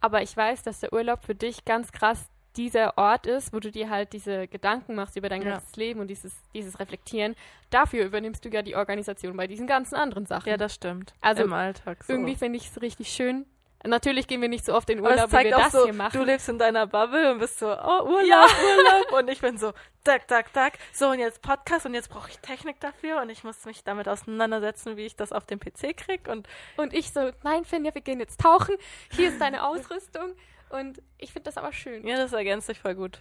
aber 0.00 0.22
ich 0.22 0.36
weiß, 0.36 0.62
dass 0.62 0.80
der 0.80 0.92
Urlaub 0.92 1.24
für 1.24 1.34
dich 1.34 1.64
ganz 1.64 1.92
krass 1.92 2.28
dieser 2.56 2.98
Ort 2.98 3.26
ist, 3.26 3.52
wo 3.54 3.60
du 3.60 3.70
dir 3.70 3.88
halt 3.88 4.12
diese 4.12 4.46
Gedanken 4.46 4.94
machst 4.94 5.16
über 5.16 5.30
dein 5.30 5.40
Ja. 5.42 5.52
ganzes 5.52 5.74
Leben 5.76 6.00
und 6.00 6.08
dieses, 6.08 6.34
dieses 6.54 6.78
Reflektieren. 6.78 7.34
Dafür 7.70 8.04
übernimmst 8.04 8.44
du 8.44 8.50
ja 8.50 8.60
die 8.60 8.76
Organisation 8.76 9.34
bei 9.38 9.46
diesen 9.46 9.66
ganzen 9.66 9.94
anderen 9.94 10.26
Sachen. 10.26 10.50
Ja, 10.50 10.58
das 10.58 10.74
stimmt. 10.74 11.14
Also, 11.22 11.44
Im 11.44 11.52
Alltag. 11.54 12.04
So. 12.04 12.12
Irgendwie 12.12 12.34
finde 12.36 12.58
ich 12.58 12.68
es 12.68 12.82
richtig 12.82 13.08
schön. 13.08 13.46
Natürlich 13.84 14.26
gehen 14.26 14.40
wir 14.40 14.48
nicht 14.48 14.64
so 14.64 14.74
oft 14.74 14.88
in 14.90 15.00
Urlaub, 15.00 15.32
wie 15.32 15.44
wir 15.44 15.50
das 15.50 15.72
so, 15.72 15.84
hier 15.84 15.92
machen. 15.92 16.18
du 16.18 16.24
lebst 16.24 16.48
in 16.48 16.58
deiner 16.58 16.86
Bubble 16.86 17.32
und 17.32 17.38
bist 17.38 17.58
so, 17.58 17.66
oh, 17.66 18.02
Urlaub, 18.04 18.26
Ja. 18.26 18.46
Urlaub. 18.76 19.12
Und 19.20 19.28
ich 19.28 19.40
bin 19.40 19.58
so, 19.58 19.72
tak, 20.04 20.28
tak, 20.28 20.52
tak. 20.52 20.74
So, 20.92 21.08
und 21.08 21.18
jetzt 21.18 21.42
Podcast 21.42 21.86
und 21.86 21.94
jetzt 21.94 22.08
brauche 22.08 22.30
ich 22.30 22.38
Technik 22.38 22.78
dafür 22.80 23.20
und 23.20 23.30
ich 23.30 23.44
muss 23.44 23.64
mich 23.64 23.82
damit 23.84 24.08
auseinandersetzen, 24.08 24.96
wie 24.96 25.06
ich 25.06 25.16
das 25.16 25.32
auf 25.32 25.46
dem 25.46 25.58
PC 25.58 25.96
krieg. 25.96 26.28
Und 26.28 26.48
Und 26.76 26.92
ich 26.92 27.12
so, 27.12 27.30
nein, 27.42 27.64
Finja, 27.64 27.94
wir 27.94 28.02
gehen 28.02 28.20
jetzt 28.20 28.40
tauchen. 28.40 28.76
Hier 29.10 29.28
ist 29.28 29.40
deine 29.40 29.66
Ausrüstung. 29.66 30.34
Und 30.70 31.02
ich 31.18 31.32
finde 31.32 31.44
das 31.44 31.58
aber 31.58 31.72
schön. 31.72 32.06
ja, 32.06 32.16
das 32.16 32.32
ergänzt 32.32 32.66
sich 32.66 32.80
voll 32.80 32.94
gut. 32.94 33.20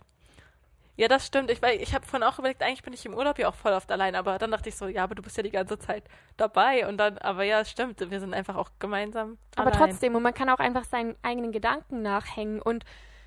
Ja, 1.01 1.07
das 1.07 1.25
stimmt. 1.25 1.49
Ich, 1.49 1.63
weil 1.63 1.81
ich 1.81 1.95
habe 1.95 2.05
vorhin 2.05 2.21
auch 2.21 2.37
überlegt, 2.37 2.61
eigentlich 2.61 2.83
bin 2.83 2.93
ich 2.93 3.03
im 3.07 3.15
Urlaub 3.15 3.39
ja 3.39 3.49
auch 3.49 3.55
voll 3.55 3.73
oft 3.73 3.91
allein, 3.91 4.13
aber 4.13 4.37
dann 4.37 4.51
dachte 4.51 4.69
ich 4.69 4.75
so, 4.75 4.85
ja, 4.85 5.03
aber 5.03 5.15
du 5.15 5.23
bist 5.23 5.35
ja 5.35 5.41
die 5.41 5.49
ganze 5.49 5.79
Zeit 5.79 6.03
dabei. 6.37 6.87
Und 6.87 6.97
dann, 6.97 7.17
aber 7.17 7.41
ja, 7.41 7.61
es 7.61 7.71
stimmt, 7.71 7.99
wir 8.11 8.19
sind 8.19 8.35
einfach 8.35 8.55
auch 8.55 8.69
gemeinsam. 8.77 9.39
Aber 9.55 9.73
allein. 9.73 9.89
trotzdem, 9.89 10.13
und 10.13 10.21
man 10.21 10.35
kann 10.35 10.47
auch 10.47 10.59
einfach 10.59 10.83
seinen 10.83 11.15
eigenen 11.23 11.51
Gedanken 11.51 12.03
nachhängen. 12.03 12.61
Und 12.61 12.85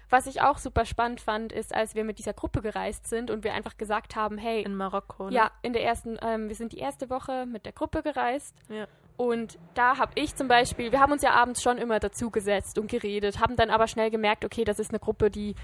was 0.08 0.28
ich 0.28 0.40
auch 0.40 0.58
super 0.58 0.84
spannend 0.84 1.20
fand, 1.20 1.50
ist, 1.50 1.74
als 1.74 1.96
wir 1.96 2.04
mit 2.04 2.20
dieser 2.20 2.32
Gruppe 2.32 2.62
gereist 2.62 3.08
sind 3.08 3.28
und 3.28 3.42
wir 3.42 3.54
einfach 3.54 3.76
gesagt 3.76 4.14
haben, 4.14 4.38
hey, 4.38 4.62
In 4.62 4.76
Marokko. 4.76 5.30
Ne? 5.30 5.34
ja, 5.34 5.50
in 5.62 5.72
der 5.72 5.82
ersten, 5.82 6.16
ähm, 6.22 6.48
wir 6.48 6.54
sind 6.54 6.70
die 6.74 6.78
erste 6.78 7.10
Woche 7.10 7.44
mit 7.44 7.66
der 7.66 7.72
Gruppe 7.72 8.04
gereist. 8.04 8.54
Ja. 8.68 8.86
Und 9.16 9.58
da 9.74 9.98
habe 9.98 10.12
ich 10.14 10.36
zum 10.36 10.46
Beispiel, 10.46 10.92
wir 10.92 11.00
haben 11.00 11.10
uns 11.10 11.22
ja 11.22 11.32
abends 11.32 11.60
schon 11.60 11.78
immer 11.78 11.98
dazugesetzt 11.98 12.78
und 12.78 12.88
geredet, 12.88 13.40
haben 13.40 13.56
dann 13.56 13.70
aber 13.70 13.88
schnell 13.88 14.12
gemerkt, 14.12 14.44
okay, 14.44 14.62
das 14.62 14.78
ist 14.78 14.90
eine 14.90 15.00
Gruppe, 15.00 15.28
die, 15.28 15.56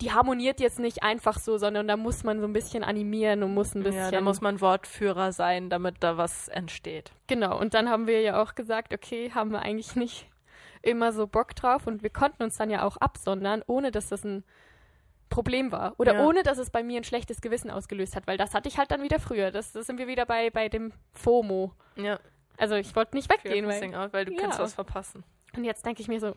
die 0.00 0.12
harmoniert 0.12 0.60
jetzt 0.60 0.78
nicht 0.78 1.02
einfach 1.02 1.38
so, 1.38 1.58
sondern 1.58 1.86
da 1.88 1.96
muss 1.96 2.24
man 2.24 2.40
so 2.40 2.46
ein 2.46 2.52
bisschen 2.52 2.84
animieren 2.84 3.42
und 3.42 3.52
muss 3.54 3.74
ein 3.74 3.82
bisschen. 3.82 4.00
Ja, 4.00 4.10
da 4.10 4.20
muss 4.20 4.40
man 4.40 4.60
Wortführer 4.60 5.32
sein, 5.32 5.68
damit 5.70 5.96
da 6.00 6.16
was 6.16 6.48
entsteht. 6.48 7.12
Genau, 7.26 7.58
und 7.58 7.74
dann 7.74 7.88
haben 7.90 8.06
wir 8.06 8.20
ja 8.22 8.42
auch 8.42 8.54
gesagt, 8.54 8.94
okay, 8.94 9.30
haben 9.34 9.50
wir 9.52 9.60
eigentlich 9.62 9.96
nicht 9.96 10.26
immer 10.82 11.12
so 11.12 11.26
Bock 11.26 11.54
drauf 11.54 11.86
und 11.86 12.02
wir 12.02 12.10
konnten 12.10 12.42
uns 12.42 12.56
dann 12.56 12.70
ja 12.70 12.82
auch 12.84 12.96
absondern, 12.96 13.62
ohne 13.66 13.90
dass 13.90 14.08
das 14.08 14.24
ein 14.24 14.44
Problem 15.28 15.70
war. 15.70 15.94
Oder 15.98 16.14
Ja. 16.14 16.24
ohne 16.26 16.42
dass 16.42 16.58
es 16.58 16.70
bei 16.70 16.82
mir 16.82 16.96
ein 17.00 17.04
schlechtes 17.04 17.40
Gewissen 17.40 17.70
ausgelöst 17.70 18.16
hat, 18.16 18.26
weil 18.26 18.36
das 18.36 18.54
hatte 18.54 18.68
ich 18.68 18.78
halt 18.78 18.90
dann 18.90 19.02
wieder 19.02 19.20
früher. 19.20 19.50
Das, 19.50 19.72
das 19.72 19.86
sind 19.86 19.98
wir 19.98 20.06
wieder 20.08 20.26
bei, 20.26 20.50
bei 20.50 20.68
dem 20.68 20.92
FOMO. 21.12 21.72
Ja, 21.96 22.18
Also 22.56 22.74
ich 22.74 22.96
wollte 22.96 23.14
nicht 23.16 23.30
weggehen, 23.30 23.66
weil. 23.68 23.94
out, 23.94 24.12
weil 24.12 24.24
du 24.24 24.32
Ja. 24.32 24.40
kannst 24.40 24.58
was 24.58 24.74
verpassen. 24.74 25.22
Und 25.56 25.64
jetzt 25.64 25.84
denke 25.86 26.00
ich 26.02 26.08
mir 26.08 26.18
so, 26.20 26.34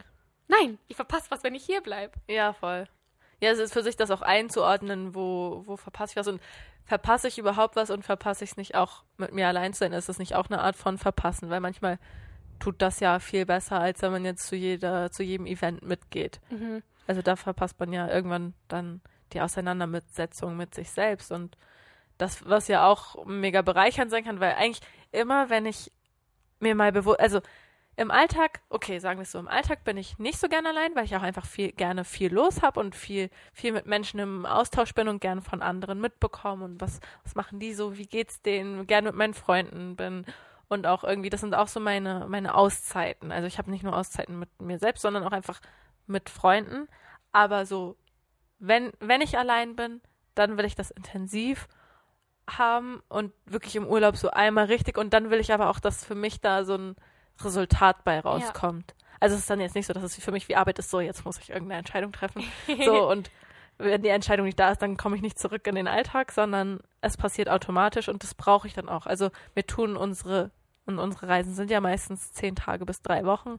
nein, 0.47 0.77
ich 0.87 0.95
verpasse 0.95 1.31
was, 1.31 1.43
wenn 1.43 1.55
ich 1.55 1.65
hier 1.65 1.81
bleibe. 1.81 2.13
Ja, 2.27 2.53
voll. 2.53 2.85
Ja, 3.41 3.51
es 3.51 3.59
ist 3.59 3.73
für 3.73 3.83
sich 3.83 3.95
das 3.95 4.11
auch 4.11 4.21
einzuordnen, 4.21 5.15
wo, 5.15 5.63
wo 5.65 5.77
verpasse 5.77 6.11
ich 6.11 6.15
was 6.17 6.27
und 6.27 6.41
verpasse 6.85 7.27
ich 7.27 7.37
überhaupt 7.37 7.75
was 7.75 7.89
und 7.89 8.03
verpasse 8.03 8.43
ich 8.43 8.51
es 8.51 8.57
nicht 8.57 8.75
auch 8.75 9.03
mit 9.17 9.33
mir 9.33 9.47
allein 9.47 9.73
zu 9.73 9.79
sein. 9.79 9.93
Ist 9.93 10.09
das 10.09 10.19
nicht 10.19 10.35
auch 10.35 10.49
eine 10.49 10.61
Art 10.61 10.75
von 10.75 10.97
Verpassen? 10.97 11.49
Weil 11.49 11.59
manchmal 11.59 11.99
tut 12.59 12.81
das 12.81 12.99
ja 12.99 13.19
viel 13.19 13.45
besser, 13.45 13.79
als 13.79 14.01
wenn 14.01 14.11
man 14.11 14.25
jetzt 14.25 14.47
zu 14.47 14.55
jeder, 14.55 15.11
zu 15.11 15.23
jedem 15.23 15.45
Event 15.45 15.81
mitgeht. 15.83 16.39
Also 17.07 17.21
da 17.21 17.35
verpasst 17.35 17.79
man 17.79 17.91
ja 17.91 18.07
irgendwann 18.09 18.53
dann 18.67 19.01
die 19.33 19.41
Auseinandersetzung 19.41 20.55
mit 20.55 20.73
sich 20.75 20.91
selbst 20.91 21.31
und 21.31 21.57
das, 22.17 22.47
was 22.47 22.67
ja 22.67 22.87
auch 22.87 23.25
mega 23.25 23.61
bereichernd 23.61 24.11
sein 24.11 24.23
kann, 24.23 24.39
weil 24.39 24.53
eigentlich 24.53 24.81
immer, 25.11 25.49
wenn 25.49 25.65
ich 25.65 25.91
mir 26.59 26.75
mal 26.75 26.91
bewusst, 26.91 27.19
also 27.19 27.41
im 27.95 28.09
Alltag, 28.09 28.61
okay, 28.69 28.99
sagen 28.99 29.19
wir 29.19 29.23
es 29.23 29.31
so, 29.31 29.39
im 29.39 29.47
Alltag 29.47 29.83
bin 29.83 29.97
ich 29.97 30.17
nicht 30.17 30.39
so 30.39 30.47
gern 30.47 30.65
allein, 30.65 30.95
weil 30.95 31.05
ich 31.05 31.15
auch 31.15 31.21
einfach 31.21 31.45
viel, 31.45 31.71
gerne 31.71 32.03
viel 32.03 32.33
los 32.33 32.61
habe 32.61 32.79
und 32.79 32.95
viel, 32.95 33.29
viel 33.53 33.71
mit 33.71 33.85
Menschen 33.85 34.19
im 34.19 34.45
Austausch 34.45 34.93
bin 34.93 35.07
und 35.07 35.21
gerne 35.21 35.41
von 35.41 35.61
anderen 35.61 36.01
mitbekomme 36.01 36.65
und 36.65 36.81
was, 36.81 36.99
was 37.23 37.35
machen 37.35 37.59
die 37.59 37.73
so, 37.73 37.97
wie 37.97 38.07
geht's 38.07 38.41
denen, 38.41 38.87
gerne 38.87 39.09
mit 39.09 39.15
meinen 39.15 39.33
Freunden 39.35 39.95
bin 39.95 40.25
und 40.69 40.87
auch 40.87 41.03
irgendwie, 41.03 41.29
das 41.29 41.41
sind 41.41 41.53
auch 41.53 41.67
so 41.67 41.79
meine, 41.79 42.25
meine 42.27 42.55
Auszeiten. 42.55 43.31
Also 43.31 43.47
ich 43.47 43.59
habe 43.59 43.69
nicht 43.69 43.83
nur 43.83 43.95
Auszeiten 43.95 44.39
mit 44.39 44.49
mir 44.59 44.79
selbst, 44.79 45.01
sondern 45.01 45.23
auch 45.23 45.31
einfach 45.31 45.61
mit 46.07 46.31
Freunden. 46.31 46.87
Aber 47.31 47.67
so, 47.67 47.95
wenn, 48.57 48.91
wenn 48.99 49.21
ich 49.21 49.37
allein 49.37 49.75
bin, 49.75 50.01
dann 50.33 50.57
will 50.57 50.65
ich 50.65 50.75
das 50.75 50.89
intensiv 50.89 51.67
haben 52.49 53.03
und 53.07 53.33
wirklich 53.45 53.75
im 53.75 53.85
Urlaub 53.85 54.17
so 54.17 54.31
einmal 54.31 54.65
richtig 54.65 54.97
und 54.97 55.13
dann 55.13 55.29
will 55.29 55.39
ich 55.39 55.53
aber 55.53 55.69
auch, 55.69 55.79
dass 55.79 56.03
für 56.03 56.15
mich 56.15 56.41
da 56.41 56.65
so 56.65 56.75
ein 56.75 56.95
Resultat 57.41 58.03
bei 58.03 58.19
rauskommt. 58.19 58.93
Also 59.19 59.35
es 59.35 59.41
ist 59.41 59.49
dann 59.49 59.61
jetzt 59.61 59.75
nicht 59.75 59.85
so, 59.85 59.93
dass 59.93 60.03
es 60.03 60.15
für 60.15 60.31
mich 60.31 60.49
wie 60.49 60.55
Arbeit 60.55 60.79
ist, 60.79 60.89
so 60.89 60.99
jetzt 60.99 61.23
muss 61.25 61.39
ich 61.39 61.49
irgendeine 61.49 61.79
Entscheidung 61.79 62.11
treffen. 62.11 62.43
So 62.85 63.09
und 63.09 63.31
wenn 63.77 64.01
die 64.03 64.09
Entscheidung 64.09 64.45
nicht 64.45 64.59
da 64.59 64.71
ist, 64.71 64.81
dann 64.81 64.97
komme 64.97 65.15
ich 65.15 65.21
nicht 65.21 65.39
zurück 65.39 65.65
in 65.65 65.75
den 65.75 65.87
Alltag, 65.87 66.31
sondern 66.31 66.79
es 67.01 67.17
passiert 67.17 67.49
automatisch 67.49 68.07
und 68.07 68.21
das 68.23 68.35
brauche 68.35 68.67
ich 68.67 68.73
dann 68.73 68.87
auch. 68.87 69.05
Also 69.07 69.31
wir 69.55 69.65
tun 69.65 69.97
unsere, 69.97 70.51
und 70.85 70.99
unsere 70.99 71.27
Reisen 71.27 71.53
sind 71.53 71.71
ja 71.71 71.81
meistens 71.81 72.33
zehn 72.33 72.55
Tage 72.55 72.85
bis 72.85 73.01
drei 73.01 73.25
Wochen. 73.25 73.57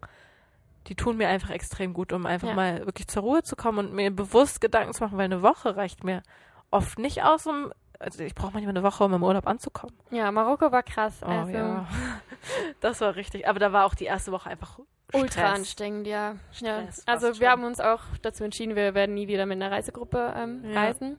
Die 0.86 0.94
tun 0.94 1.16
mir 1.16 1.28
einfach 1.28 1.50
extrem 1.50 1.94
gut, 1.94 2.12
um 2.12 2.26
einfach 2.26 2.48
Ja. 2.48 2.54
mal 2.54 2.86
wirklich 2.86 3.08
zur 3.08 3.22
Ruhe 3.22 3.42
zu 3.42 3.56
kommen 3.56 3.78
und 3.78 3.92
mir 3.94 4.10
bewusst 4.14 4.60
Gedanken 4.60 4.92
zu 4.94 5.02
machen, 5.02 5.18
weil 5.18 5.24
eine 5.24 5.42
Woche 5.42 5.76
reicht 5.76 6.04
mir 6.04 6.22
oft 6.70 6.98
nicht 6.98 7.22
aus, 7.22 7.46
um, 7.46 7.72
also 8.04 8.22
ich 8.22 8.34
brauche 8.34 8.52
manchmal 8.52 8.70
eine 8.76 8.82
Woche, 8.82 9.02
um 9.04 9.12
im 9.14 9.22
Urlaub 9.22 9.46
anzukommen. 9.46 9.96
Ja, 10.10 10.30
Marokko 10.30 10.70
war 10.70 10.82
krass. 10.82 11.20
Oh 11.22 11.26
also 11.26 11.52
ja. 11.52 11.86
Das 12.80 13.00
war 13.00 13.16
richtig. 13.16 13.48
Aber 13.48 13.58
da 13.58 13.72
war 13.72 13.86
auch 13.86 13.94
die 13.94 14.04
erste 14.04 14.30
Woche 14.32 14.50
einfach 14.50 14.78
ultra 15.12 15.40
Stress. 15.40 15.54
anstrengend, 15.58 16.06
ja. 16.06 16.36
ja. 16.60 16.82
Also 17.06 17.28
wir 17.28 17.34
schon. 17.34 17.46
haben 17.46 17.64
uns 17.64 17.80
auch 17.80 18.00
dazu 18.22 18.44
entschieden, 18.44 18.76
wir 18.76 18.94
werden 18.94 19.14
nie 19.14 19.28
wieder 19.28 19.46
mit 19.46 19.56
einer 19.62 19.70
Reisegruppe 19.70 20.34
ähm, 20.36 20.62
Ja. 20.70 20.80
reisen. 20.82 21.18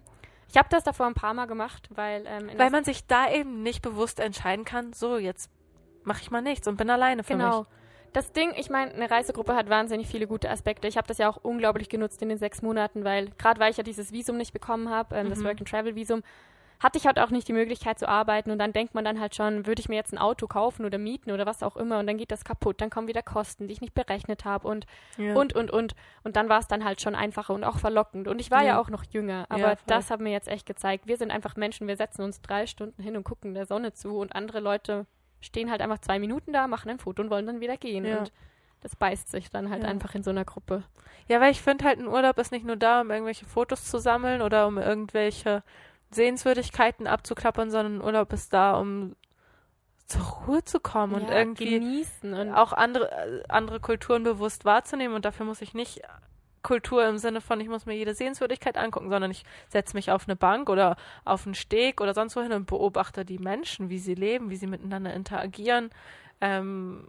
Ich 0.49 0.57
habe 0.57 0.67
das 0.69 0.83
davor 0.83 1.07
ein 1.07 1.15
paar 1.15 1.33
Mal 1.33 1.45
gemacht, 1.47 1.89
weil 1.95 2.23
ähm, 2.27 2.49
Weil 2.57 2.69
man 2.69 2.83
sich 2.83 3.07
da 3.07 3.29
eben 3.31 3.63
nicht 3.63 3.81
bewusst 3.81 4.19
entscheiden 4.19 4.63
kann, 4.63 4.93
so, 4.93 5.17
jetzt 5.17 5.49
mache 6.03 6.21
ich 6.21 6.29
mal 6.29 6.41
nichts 6.41 6.67
und 6.67 6.77
bin 6.77 6.89
alleine 6.89 7.23
für 7.23 7.33
Genau. 7.33 7.59
mich. 7.61 7.67
Das 8.13 8.31
Ding, 8.31 8.53
ich 8.55 8.69
meine, 8.69 8.93
eine 8.93 9.09
Reisegruppe 9.11 9.55
hat 9.55 9.69
wahnsinnig 9.69 10.07
viele 10.07 10.25
gute 10.27 10.49
Aspekte. 10.49 10.87
Ich 10.87 10.95
habe 10.95 11.07
das 11.07 11.17
ja 11.17 11.27
auch 11.27 11.37
unglaublich 11.41 11.89
genutzt 11.89 12.21
in 12.21 12.29
den 12.29 12.37
sechs 12.37 12.61
Monaten, 12.61 13.03
weil 13.03 13.29
gerade 13.37 13.59
weil 13.59 13.71
ich 13.71 13.77
ja 13.77 13.83
dieses 13.83 14.13
Visum 14.13 14.37
nicht 14.37 14.53
bekommen 14.53 14.89
habe, 14.89 15.15
ähm, 15.15 15.29
das 15.29 15.39
Mhm. 15.39 15.45
Work-and-Travel-Visum, 15.45 16.21
hatte 16.79 16.97
ich 16.97 17.05
halt 17.05 17.19
auch 17.19 17.29
nicht 17.29 17.47
die 17.47 17.53
Möglichkeit 17.53 17.97
zu 17.99 18.07
arbeiten. 18.07 18.51
Und 18.51 18.59
dann 18.59 18.73
denkt 18.73 18.93
man 18.95 19.05
dann 19.05 19.19
halt 19.19 19.35
schon, 19.35 19.65
würde 19.65 19.79
ich 19.79 19.89
mir 19.89 19.95
jetzt 19.95 20.13
ein 20.13 20.17
Auto 20.17 20.47
kaufen 20.47 20.85
oder 20.85 20.97
mieten 20.97 21.31
oder 21.31 21.45
was 21.45 21.63
auch 21.63 21.75
immer. 21.77 21.99
Und 21.99 22.07
dann 22.07 22.17
geht 22.17 22.31
das 22.31 22.43
kaputt, 22.43 22.81
dann 22.81 22.89
kommen 22.89 23.07
wieder 23.07 23.21
Kosten, 23.23 23.67
die 23.67 23.73
ich 23.73 23.81
nicht 23.81 23.93
berechnet 23.93 24.45
habe 24.45 24.67
und 24.67 24.85
Ja. 25.17 25.35
und 25.35 25.53
und 25.53 25.71
und. 25.71 25.95
Und 26.23 26.35
dann 26.35 26.49
war 26.49 26.59
es 26.59 26.67
dann 26.67 26.83
halt 26.83 27.01
schon 27.01 27.15
einfacher 27.15 27.53
und 27.53 27.63
auch 27.63 27.79
verlockend. 27.79 28.27
Und 28.27 28.39
ich 28.39 28.51
war 28.51 28.61
ja, 28.61 28.73
Ja. 28.73 28.79
auch 28.79 28.89
noch 28.89 29.03
jünger, 29.11 29.45
aber 29.49 29.59
Ja, 29.71 29.75
das 29.87 30.11
hat 30.11 30.19
mir 30.19 30.31
jetzt 30.31 30.47
echt 30.47 30.65
gezeigt, 30.65 31.07
wir 31.07 31.17
sind 31.17 31.31
einfach 31.31 31.55
Menschen, 31.55 31.87
wir 31.87 31.97
setzen 31.97 32.21
uns 32.23 32.41
drei 32.41 32.65
Stunden 32.67 33.01
hin 33.01 33.15
und 33.17 33.23
gucken 33.23 33.53
der 33.53 33.65
Sonne 33.65 33.93
zu. 33.93 34.17
Und 34.17 34.35
andere 34.35 34.59
Leute 34.59 35.05
stehen 35.41 35.69
halt 35.71 35.81
einfach 35.81 35.99
zwei 35.99 36.19
Minuten 36.19 36.53
da, 36.53 36.67
machen 36.67 36.89
ein 36.89 36.99
Foto 36.99 37.21
und 37.21 37.29
wollen 37.29 37.45
dann 37.45 37.61
wieder 37.61 37.77
gehen. 37.77 38.05
Und 38.19 38.31
das 38.81 38.95
beißt 38.95 39.29
sich 39.31 39.49
dann 39.49 39.69
halt 39.69 39.83
Ja. 39.83 39.89
einfach 39.89 40.13
in 40.15 40.23
so 40.23 40.29
einer 40.29 40.45
Gruppe. 40.45 40.83
Ja, 41.27 41.41
weil 41.41 41.51
ich 41.51 41.61
finde 41.61 41.85
halt, 41.85 41.97
ein 41.99 42.07
Urlaub 42.07 42.37
ist 42.37 42.51
nicht 42.51 42.65
nur 42.65 42.75
da, 42.75 43.01
um 43.01 43.09
irgendwelche 43.09 43.45
Fotos 43.45 43.85
zu 43.85 43.97
sammeln 43.99 44.41
oder 44.43 44.67
um 44.67 44.77
irgendwelche 44.77 45.63
Sehenswürdigkeiten 46.15 47.07
abzuklappern, 47.07 47.69
sondern 47.69 48.01
Urlaub 48.01 48.33
ist 48.33 48.53
da, 48.53 48.79
um 48.79 49.15
zur 50.07 50.21
Ruhe 50.21 50.63
zu 50.63 50.79
kommen 50.79 51.15
und 51.15 51.29
Ja, 51.29 51.37
irgendwie 51.37 51.79
genießen 51.79 52.33
und 52.33 52.53
auch 52.53 52.73
andere, 52.73 53.11
äh, 53.11 53.43
andere 53.49 53.79
Kulturen 53.79 54.23
bewusst 54.23 54.65
wahrzunehmen. 54.65 55.15
Und 55.15 55.25
dafür 55.25 55.45
muss 55.45 55.61
ich 55.61 55.73
nicht 55.73 56.01
Kultur 56.61 57.07
im 57.07 57.17
Sinne 57.17 57.41
von, 57.41 57.59
ich 57.59 57.69
muss 57.69 57.85
mir 57.85 57.95
jede 57.95 58.15
Sehenswürdigkeit 58.15 58.77
angucken, 58.77 59.09
sondern 59.09 59.29
ich 59.31 59.43
setze 59.69 59.95
mich 59.95 60.11
auf 60.11 60.27
eine 60.27 60.35
Bank 60.35 60.69
oder 60.69 60.95
auf 61.23 61.45
einen 61.45 61.55
Steg 61.55 62.01
oder 62.01 62.13
sonst 62.13 62.35
wohin 62.35 62.53
und 62.53 62.65
beobachte 62.65 63.23
die 63.23 63.37
Menschen, 63.37 63.89
wie 63.89 63.99
sie 63.99 64.15
leben, 64.15 64.49
wie 64.49 64.55
sie 64.55 64.67
miteinander 64.67 65.13
interagieren 65.13 65.91
ähm, 66.41 67.07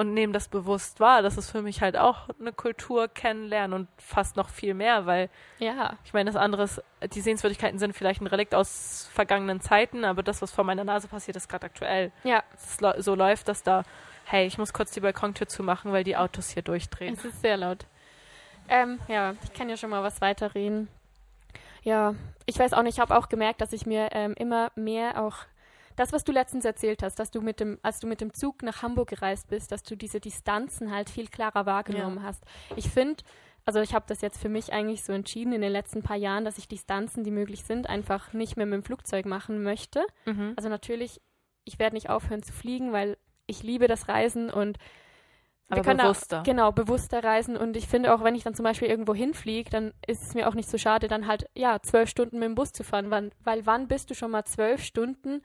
und 0.00 0.14
nehme 0.14 0.32
das 0.32 0.48
bewusst 0.48 0.98
wahr. 0.98 1.20
Das 1.22 1.36
ist 1.36 1.50
für 1.50 1.60
mich 1.62 1.82
halt 1.82 1.96
auch 1.96 2.28
eine 2.40 2.52
Kultur 2.52 3.06
kennenlernen 3.08 3.74
und 3.74 3.88
fast 3.98 4.36
noch 4.36 4.48
viel 4.48 4.72
mehr, 4.74 5.04
weil 5.06 5.28
ja, 5.58 5.98
ich 6.04 6.12
meine, 6.14 6.30
das 6.30 6.40
andere 6.40 6.62
ist, 6.62 6.82
die 7.14 7.20
Sehenswürdigkeiten 7.20 7.78
sind 7.78 7.94
vielleicht 7.94 8.20
ein 8.22 8.26
Relikt 8.26 8.54
aus 8.54 9.08
vergangenen 9.12 9.60
Zeiten, 9.60 10.04
aber 10.04 10.22
das, 10.22 10.40
was 10.42 10.50
vor 10.50 10.64
meiner 10.64 10.84
Nase 10.84 11.06
passiert, 11.08 11.36
ist 11.36 11.48
gerade 11.48 11.66
aktuell. 11.66 12.12
ja, 12.24 12.42
Es 12.54 12.80
lau- 12.80 12.98
so 13.00 13.14
läuft 13.14 13.48
das 13.48 13.62
da. 13.62 13.82
Hey, 14.24 14.46
ich 14.46 14.58
muss 14.58 14.72
kurz 14.72 14.90
die 14.92 15.00
Balkontür 15.00 15.48
zumachen, 15.48 15.92
weil 15.92 16.04
die 16.04 16.16
Autos 16.16 16.50
hier 16.50 16.62
durchdrehen. 16.62 17.14
es 17.14 17.24
ist 17.24 17.40
sehr 17.42 17.56
laut. 17.56 17.84
Ähm, 18.68 19.00
ja, 19.08 19.34
ich 19.42 19.52
kann 19.52 19.68
ja 19.68 19.76
schon 19.76 19.90
mal 19.90 20.02
was 20.02 20.20
weiterreden. 20.20 20.88
Ja, 21.82 22.14
ich 22.46 22.58
weiß 22.58 22.72
auch 22.74 22.82
nicht, 22.82 22.94
ich 22.94 23.00
habe 23.00 23.16
auch 23.16 23.28
gemerkt, 23.28 23.60
dass 23.60 23.72
ich 23.72 23.86
mir 23.86 24.10
ähm, 24.12 24.34
immer 24.38 24.70
mehr 24.76 25.20
auch 25.22 25.36
das, 26.00 26.12
was 26.14 26.24
du 26.24 26.32
letztens 26.32 26.64
erzählt 26.64 27.02
hast, 27.02 27.18
dass 27.18 27.30
du 27.30 27.42
mit 27.42 27.60
dem, 27.60 27.78
als 27.82 28.00
du 28.00 28.06
mit 28.06 28.22
dem 28.22 28.32
Zug 28.32 28.62
nach 28.62 28.80
Hamburg 28.80 29.10
gereist 29.10 29.48
bist, 29.48 29.70
dass 29.70 29.82
du 29.82 29.96
diese 29.96 30.18
Distanzen 30.18 30.90
halt 30.90 31.10
viel 31.10 31.28
klarer 31.28 31.66
wahrgenommen 31.66 32.22
hast. 32.22 32.42
Ich 32.76 32.88
finde, 32.88 33.22
also 33.66 33.80
ich 33.80 33.94
habe 33.94 34.06
das 34.08 34.22
jetzt 34.22 34.38
für 34.38 34.48
mich 34.48 34.72
eigentlich 34.72 35.04
so 35.04 35.12
entschieden 35.12 35.52
in 35.52 35.60
den 35.60 35.70
letzten 35.70 36.02
paar 36.02 36.16
Jahren, 36.16 36.46
dass 36.46 36.56
ich 36.56 36.68
Distanzen, 36.68 37.22
die 37.22 37.30
möglich 37.30 37.64
sind, 37.64 37.86
einfach 37.86 38.32
nicht 38.32 38.56
mehr 38.56 38.64
mit 38.64 38.76
dem 38.76 38.82
Flugzeug 38.82 39.26
machen 39.26 39.62
möchte. 39.62 40.06
Mhm. 40.24 40.54
Also 40.56 40.70
natürlich, 40.70 41.20
ich 41.64 41.78
werde 41.78 41.96
nicht 41.96 42.08
aufhören 42.08 42.42
zu 42.42 42.54
fliegen, 42.54 42.92
weil 42.92 43.18
ich 43.46 43.62
liebe 43.62 43.86
das 43.86 44.08
Reisen 44.08 44.48
und 44.48 44.78
wir 45.68 45.76
Aber 45.76 45.84
können 45.84 45.98
bewusster. 45.98 46.38
Da, 46.38 46.42
genau, 46.42 46.72
bewusster 46.72 47.22
reisen. 47.22 47.58
Und 47.58 47.76
ich 47.76 47.86
finde 47.86 48.14
auch, 48.14 48.24
wenn 48.24 48.34
ich 48.34 48.42
dann 48.42 48.54
zum 48.54 48.64
Beispiel 48.64 48.88
irgendwo 48.88 49.14
hinfliege, 49.14 49.68
dann 49.68 49.92
ist 50.06 50.22
es 50.22 50.34
mir 50.34 50.48
auch 50.48 50.54
nicht 50.54 50.68
so 50.68 50.78
schade, 50.78 51.06
dann 51.08 51.26
halt, 51.26 51.44
ja, 51.54 51.80
zwölf 51.82 52.08
Stunden 52.08 52.38
mit 52.38 52.48
dem 52.48 52.54
Bus 52.54 52.72
zu 52.72 52.84
fahren. 52.84 53.10
Wann, 53.10 53.30
weil 53.44 53.66
wann 53.66 53.86
bist 53.86 54.10
du 54.10 54.14
schon 54.14 54.30
mal 54.30 54.44
zwölf 54.46 54.82
Stunden 54.82 55.42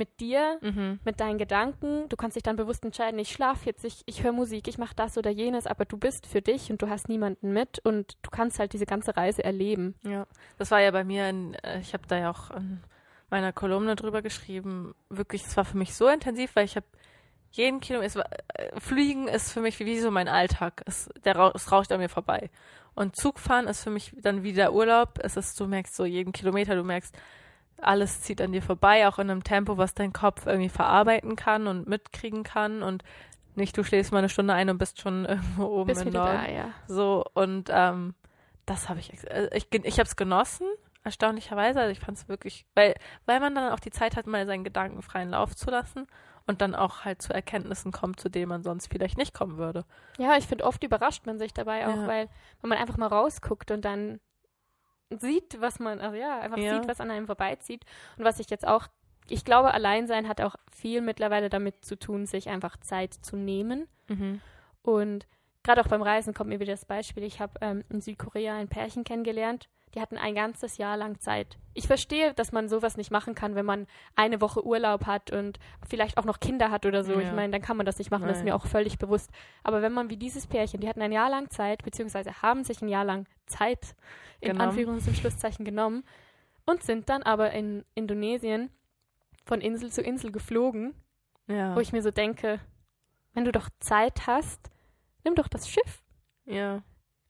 mit 0.00 0.18
dir, 0.18 0.58
Mhm. 0.62 0.98
mit 1.04 1.20
deinen 1.20 1.38
Gedanken? 1.38 2.08
Du 2.08 2.16
kannst 2.16 2.34
dich 2.34 2.42
dann 2.42 2.56
bewusst 2.56 2.84
entscheiden, 2.84 3.20
ich 3.20 3.30
schlafe 3.30 3.66
jetzt, 3.66 3.84
ich, 3.84 4.02
ich 4.06 4.24
höre 4.24 4.32
Musik, 4.32 4.66
ich 4.66 4.78
mache 4.78 4.94
das 4.96 5.16
oder 5.16 5.30
jenes, 5.30 5.66
aber 5.68 5.84
du 5.84 5.96
bist 5.96 6.26
für 6.26 6.42
dich 6.42 6.70
und 6.72 6.82
du 6.82 6.88
hast 6.88 7.08
niemanden 7.08 7.52
mit 7.52 7.78
und 7.84 8.16
du 8.22 8.30
kannst 8.30 8.58
halt 8.58 8.72
diese 8.72 8.86
ganze 8.86 9.16
Reise 9.16 9.44
erleben. 9.44 9.94
Ja, 10.02 10.26
das 10.58 10.70
war 10.72 10.80
ja 10.80 10.90
bei 10.90 11.04
mir, 11.04 11.28
in, 11.28 11.54
äh, 11.62 11.78
ich 11.80 11.92
habe 11.92 12.02
da 12.08 12.18
ja 12.18 12.30
auch 12.30 12.50
in 12.50 12.80
meiner 13.30 13.52
Kolumne 13.52 13.94
drüber 13.94 14.22
geschrieben, 14.22 14.94
wirklich, 15.08 15.44
es 15.44 15.56
war 15.56 15.64
für 15.64 15.76
mich 15.76 15.94
so 15.94 16.08
intensiv, 16.08 16.56
weil 16.56 16.64
ich 16.64 16.74
habe 16.74 16.86
jeden 17.52 17.80
Kilometer, 17.80 18.24
äh, 18.54 18.80
Fliegen 18.80 19.28
ist 19.28 19.52
für 19.52 19.60
mich 19.60 19.78
wie 19.78 19.98
so 20.00 20.10
mein 20.10 20.28
Alltag, 20.28 20.82
es, 20.86 21.08
der, 21.24 21.36
es 21.54 21.70
rauscht 21.70 21.92
an 21.92 22.00
mir 22.00 22.08
vorbei. 22.08 22.50
Und 22.94 23.14
Zugfahren 23.16 23.66
ist 23.68 23.82
für 23.84 23.90
mich 23.90 24.12
dann 24.20 24.42
wieder 24.42 24.72
Urlaub, 24.72 25.18
es 25.22 25.36
ist, 25.36 25.58
du 25.60 25.66
merkst 25.66 25.94
so 25.94 26.04
jeden 26.04 26.32
Kilometer, 26.32 26.74
du 26.74 26.82
merkst, 26.84 27.14
alles 27.82 28.20
zieht 28.22 28.40
an 28.40 28.52
dir 28.52 28.62
vorbei, 28.62 29.06
auch 29.08 29.18
in 29.18 29.30
einem 29.30 29.44
Tempo, 29.44 29.76
was 29.78 29.94
dein 29.94 30.12
Kopf 30.12 30.46
irgendwie 30.46 30.68
verarbeiten 30.68 31.36
kann 31.36 31.66
und 31.66 31.88
mitkriegen 31.88 32.42
kann 32.42 32.82
und 32.82 33.02
nicht, 33.56 33.76
du 33.76 33.82
schläfst 33.84 34.12
mal 34.12 34.18
eine 34.18 34.28
Stunde 34.28 34.54
ein 34.54 34.70
und 34.70 34.78
bist 34.78 35.00
schon 35.00 35.24
irgendwo 35.26 35.64
oben 35.66 35.88
Bist 35.88 36.02
im 36.02 36.12
Norden. 36.12 36.36
da, 36.46 36.48
ja. 36.50 36.70
So, 36.86 37.24
und 37.34 37.68
ähm, 37.72 38.14
das 38.66 38.88
habe 38.88 39.00
ich, 39.00 39.12
äh, 39.30 39.48
ich, 39.54 39.66
ich 39.72 39.98
habe 39.98 40.06
es 40.06 40.16
genossen, 40.16 40.66
erstaunlicherweise. 41.04 41.80
Also 41.80 41.92
ich 41.92 42.00
fand 42.00 42.16
es 42.18 42.28
wirklich, 42.28 42.66
weil, 42.74 42.94
weil 43.26 43.40
man 43.40 43.54
dann 43.54 43.72
auch 43.72 43.80
die 43.80 43.90
Zeit 43.90 44.16
hat, 44.16 44.26
mal 44.26 44.46
seinen 44.46 44.64
Gedanken 44.64 45.02
freien 45.02 45.30
Lauf 45.30 45.56
zu 45.56 45.70
lassen 45.70 46.06
und 46.46 46.60
dann 46.60 46.74
auch 46.74 47.04
halt 47.04 47.22
zu 47.22 47.32
Erkenntnissen 47.32 47.90
kommt, 47.92 48.20
zu 48.20 48.28
denen 48.28 48.48
man 48.48 48.62
sonst 48.62 48.88
vielleicht 48.90 49.18
nicht 49.18 49.34
kommen 49.34 49.56
würde. 49.56 49.84
Ja, 50.18 50.36
ich 50.36 50.46
finde, 50.46 50.64
oft 50.64 50.82
überrascht 50.84 51.26
man 51.26 51.38
sich 51.38 51.52
dabei 51.52 51.86
auch, 51.88 51.96
Ja. 51.96 52.06
weil 52.06 52.28
wenn 52.60 52.68
man 52.70 52.78
einfach 52.78 52.96
mal 52.96 53.06
rausguckt 53.08 53.70
und 53.70 53.84
dann 53.84 54.20
sieht, 55.18 55.60
was 55.60 55.78
man, 55.80 56.00
also 56.00 56.16
ja, 56.16 56.38
einfach 56.40 56.58
Ja. 56.58 56.74
sieht, 56.78 56.88
was 56.88 57.00
an 57.00 57.10
einem 57.10 57.26
vorbeizieht. 57.26 57.84
Und 58.16 58.24
was 58.24 58.38
ich 58.40 58.50
jetzt 58.50 58.66
auch, 58.66 58.86
ich 59.28 59.44
glaube, 59.44 59.72
Alleinsein 59.74 60.28
hat 60.28 60.40
auch 60.40 60.56
viel 60.72 61.00
mittlerweile 61.00 61.48
damit 61.48 61.84
zu 61.84 61.96
tun, 61.98 62.26
sich 62.26 62.48
einfach 62.48 62.76
Zeit 62.78 63.14
zu 63.14 63.36
nehmen. 63.36 63.86
Und 64.82 65.26
gerade 65.62 65.80
auch 65.80 65.88
beim 65.88 66.02
Reisen 66.02 66.34
kommt 66.34 66.50
mir 66.50 66.60
wieder 66.60 66.72
das 66.72 66.84
Beispiel. 66.84 67.22
Ich 67.24 67.40
habe 67.40 67.52
ähm, 67.60 67.84
in 67.90 68.00
Südkorea 68.00 68.56
ein 68.56 68.68
Pärchen 68.68 69.04
kennengelernt. 69.04 69.68
Die 69.94 70.00
hatten 70.00 70.16
ein 70.18 70.36
ganzes 70.36 70.76
Jahr 70.78 70.96
lang 70.96 71.18
Zeit. 71.18 71.58
Ich 71.74 71.86
verstehe, 71.88 72.32
dass 72.34 72.52
man 72.52 72.68
sowas 72.68 72.96
nicht 72.96 73.10
machen 73.10 73.34
kann, 73.34 73.56
wenn 73.56 73.66
man 73.66 73.86
eine 74.14 74.40
Woche 74.40 74.64
Urlaub 74.64 75.06
hat 75.06 75.32
und 75.32 75.58
vielleicht 75.88 76.16
auch 76.16 76.24
noch 76.24 76.38
Kinder 76.38 76.70
hat 76.70 76.86
oder 76.86 77.02
so. 77.02 77.14
Ich 77.18 77.26
Ja. 77.26 77.32
meine, 77.32 77.50
dann 77.52 77.62
kann 77.62 77.76
man 77.76 77.86
das 77.86 77.98
nicht 77.98 78.10
machen. 78.10 78.22
Das 78.28 78.38
ist 78.38 78.44
Nein. 78.44 78.52
mir 78.52 78.54
auch 78.54 78.66
völlig 78.66 78.98
bewusst. 78.98 79.30
Aber 79.64 79.82
wenn 79.82 79.92
man 79.92 80.08
wie 80.08 80.16
dieses 80.16 80.46
Pärchen, 80.46 80.80
die 80.80 80.88
hatten 80.88 81.02
ein 81.02 81.10
Jahr 81.12 81.28
lang 81.30 81.50
Zeit, 81.50 81.82
beziehungsweise 81.82 82.40
haben 82.42 82.62
sich 82.62 82.80
ein 82.82 82.88
Jahr 82.88 83.04
lang 83.04 83.26
Zeit 83.46 83.96
in 84.40 84.52
Genommen. 84.52 84.70
Anführungs- 84.76 85.08
und 85.08 85.16
Schlusszeichen 85.16 85.64
genommen 85.64 86.04
und 86.66 86.84
sind 86.84 87.08
dann 87.08 87.24
aber 87.24 87.50
in 87.50 87.84
Indonesien 87.96 88.70
von 89.44 89.60
Insel 89.60 89.90
zu 89.90 90.02
Insel 90.02 90.30
geflogen 90.30 90.94
Ja. 91.48 91.74
wo 91.74 91.80
ich 91.80 91.92
mir 91.92 92.02
so 92.02 92.12
denke, 92.12 92.60
wenn 93.34 93.44
du 93.44 93.50
doch 93.50 93.68
Zeit 93.80 94.28
hast, 94.28 94.70
nimm 95.24 95.34
doch 95.34 95.48
das 95.48 95.68
Schiff. 95.68 96.02
ja. 96.44 96.82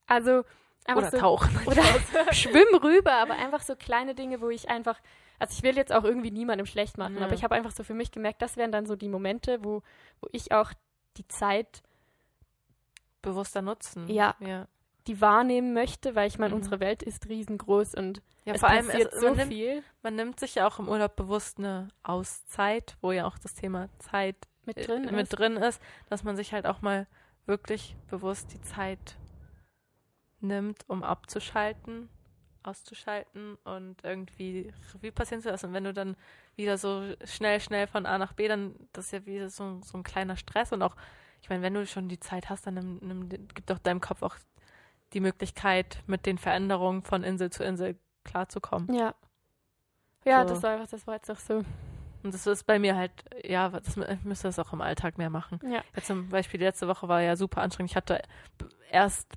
Also 0.07 0.43
einfach 0.87 1.03
Oder 1.03 1.11
so, 1.11 1.19
tauchen. 1.19 1.57
oder 1.67 1.83
schwimm 2.33 2.75
rüber, 2.83 3.13
aber 3.15 3.35
einfach 3.35 3.63
so 3.63 3.77
kleine 3.77 4.15
Dinge, 4.15 4.41
wo 4.41 4.51
ich 4.51 4.69
einfach, 4.69 4.99
also 5.39 5.53
ich 5.57 5.63
will 5.63 5.77
jetzt 5.77 5.93
auch 5.93 6.05
irgendwie 6.05 6.31
niemandem 6.31 6.67
schlecht 6.67 6.99
machen, 6.99 7.19
Ja. 7.19 7.25
aber 7.25 7.35
ich 7.35 7.45
habe 7.45 7.55
einfach 7.55 7.73
so 7.73 7.83
für 7.85 7.95
mich 7.95 8.11
gemerkt, 8.13 8.43
das 8.43 8.57
wären 8.57 8.73
dann 8.73 8.87
so 8.87 8.97
die 8.97 9.09
Momente, 9.09 9.63
wo, 9.65 9.83
wo 10.21 10.29
ich 10.33 10.53
auch 10.53 10.73
die 11.17 11.27
Zeit, 11.29 11.83
Bewusster 13.23 13.61
nutzen. 13.63 14.09
Ja. 14.09 14.35
Ja, 14.41 14.67
die 15.07 15.21
wahrnehmen 15.21 15.73
möchte, 15.75 16.15
weil 16.15 16.27
ich 16.29 16.39
meine, 16.39 16.55
Mhm. 16.55 16.61
unsere 16.61 16.81
Welt 16.81 17.03
ist 17.03 17.29
riesengroß 17.29 17.95
und 17.95 18.23
ja 18.45 18.55
es 18.55 18.61
vor 18.61 18.69
allem, 18.71 18.87
passiert 18.87 19.13
es, 19.13 19.21
so 19.21 19.35
nimmt, 19.35 19.49
viel 19.53 19.83
man 20.03 20.15
nimmt 20.15 20.41
sich 20.41 20.55
ja 20.55 20.67
auch 20.67 20.79
im 20.79 20.89
Urlaub 20.89 21.17
bewusst 21.17 21.59
eine 21.59 21.89
Auszeit, 22.03 22.97
wo 23.03 23.13
ja 23.13 23.27
auch 23.27 23.37
das 23.39 23.55
Thema 23.55 23.89
Zeit 23.99 24.37
mit 24.65 24.79
äh, 24.79 24.87
drin. 24.87 25.03
mit 25.07 25.15
ist. 25.25 25.29
drin 25.31 25.57
ist, 25.57 25.83
dass 26.09 26.23
man 26.25 26.37
sich 26.37 26.53
halt 26.53 26.67
auch 26.67 26.81
mal 26.81 27.07
wirklich 27.47 27.97
bewusst 28.09 28.53
die 28.55 28.61
Zeit 28.63 29.17
nimmt, 30.43 30.85
um 30.89 31.03
abzuschalten, 31.03 32.09
auszuschalten 32.63 33.57
und 33.65 33.97
irgendwie 34.05 34.73
Revue 34.95 35.13
passieren 35.13 35.43
zu 35.43 35.49
lassen. 35.51 35.67
Und 35.67 35.73
wenn 35.73 35.85
du 35.85 35.95
dann 35.95 36.17
wieder 36.57 36.77
so 36.79 37.03
schnell, 37.25 37.61
schnell 37.61 37.87
von 37.87 38.07
A 38.07 38.19
nach 38.19 38.33
B, 38.33 38.49
dann 38.49 38.75
das 38.93 39.07
ist 39.07 39.13
ja 39.13 39.27
wie 39.27 39.49
so, 39.49 39.81
so 39.83 39.99
ein 39.99 40.03
kleiner 40.03 40.37
Stress 40.37 40.73
und 40.73 40.83
auch, 40.83 40.97
ich 41.43 41.49
meine, 41.49 41.63
wenn 41.63 41.75
du 41.75 41.87
schon 41.87 42.09
die 42.09 42.21
Zeit 42.21 42.51
hast, 42.51 42.67
dann 42.67 42.75
nimm, 42.75 42.99
nimm, 43.01 43.29
gib 43.29 43.67
doch 43.67 43.79
deinem 43.79 44.01
Kopf 44.01 44.23
auch 44.23 44.37
die 45.13 45.21
Möglichkeit, 45.21 46.03
mit 46.07 46.27
den 46.27 46.39
Veränderungen 46.39 47.03
von 47.03 47.25
Insel 47.25 47.51
zu 47.51 47.65
Insel 47.65 47.99
klarzukommen. 48.25 48.95
Ja. 48.95 49.15
Ja, 50.25 50.47
So. 50.47 50.55
das, 50.55 50.63
war, 50.63 50.87
das 50.87 51.07
war 51.07 51.15
jetzt 51.15 51.31
auch 51.31 51.39
so. 51.39 51.65
Und 52.23 52.35
das 52.35 52.47
ist 52.47 52.65
bei 52.65 52.79
mir 52.79 52.97
halt, 52.97 53.13
ja, 53.43 53.71
das, 53.71 53.97
ich 53.97 54.25
müsste 54.25 54.49
das 54.49 54.59
auch 54.59 54.75
im 54.75 54.83
Alltag 54.83 55.17
mehr 55.17 55.31
machen. 55.31 55.59
Ja. 55.65 55.83
Jetzt 55.97 56.07
zum 56.07 56.29
Beispiel 56.29 56.59
die 56.59 56.67
letzte 56.67 56.87
Woche 56.87 57.09
war 57.09 57.23
ja 57.23 57.35
super 57.37 57.63
anstrengend. 57.63 57.93
Ich 57.93 57.97
hatte 57.97 58.21
erst 58.91 59.33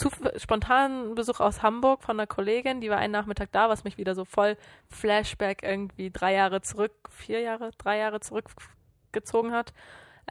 zu 0.00 0.10
spontan 0.36 1.14
Besuch 1.14 1.40
aus 1.40 1.62
Hamburg 1.62 2.02
von 2.02 2.18
einer 2.18 2.26
Kollegin, 2.26 2.80
die 2.80 2.90
war 2.90 2.98
einen 2.98 3.12
Nachmittag 3.12 3.52
da, 3.52 3.68
was 3.68 3.84
mich 3.84 3.98
wieder 3.98 4.14
so 4.14 4.24
voll 4.24 4.56
Flashback 4.88 5.62
irgendwie 5.62 6.10
drei 6.10 6.34
Jahre 6.34 6.62
zurück, 6.62 6.92
vier 7.10 7.40
Jahre, 7.40 7.70
drei 7.76 7.98
Jahre 7.98 8.20
zurückgezogen 8.20 9.52
hat. 9.52 9.72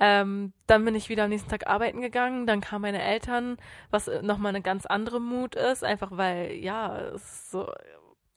Ähm, 0.02 0.54
dann 0.66 0.86
bin 0.86 0.96
ich 0.96 1.10
wieder 1.10 1.26
am 1.26 1.30
nächsten 1.30 1.50
Tag 1.50 1.68
arbeiten 1.68 2.02
gegangen, 2.02 2.48
dann 2.48 2.62
kamen 2.62 2.84
meine 2.84 3.02
Eltern, 3.02 3.58
was 3.92 4.10
nochmal 4.22 4.50
eine 4.50 4.62
ganz 4.62 4.86
andere 4.86 5.20
Mut 5.20 5.56
ist, 5.56 5.84
einfach 5.84 6.10
weil, 6.12 6.54
ja, 6.54 6.98
es 7.14 7.22
ist 7.24 7.52
so, 7.52 7.72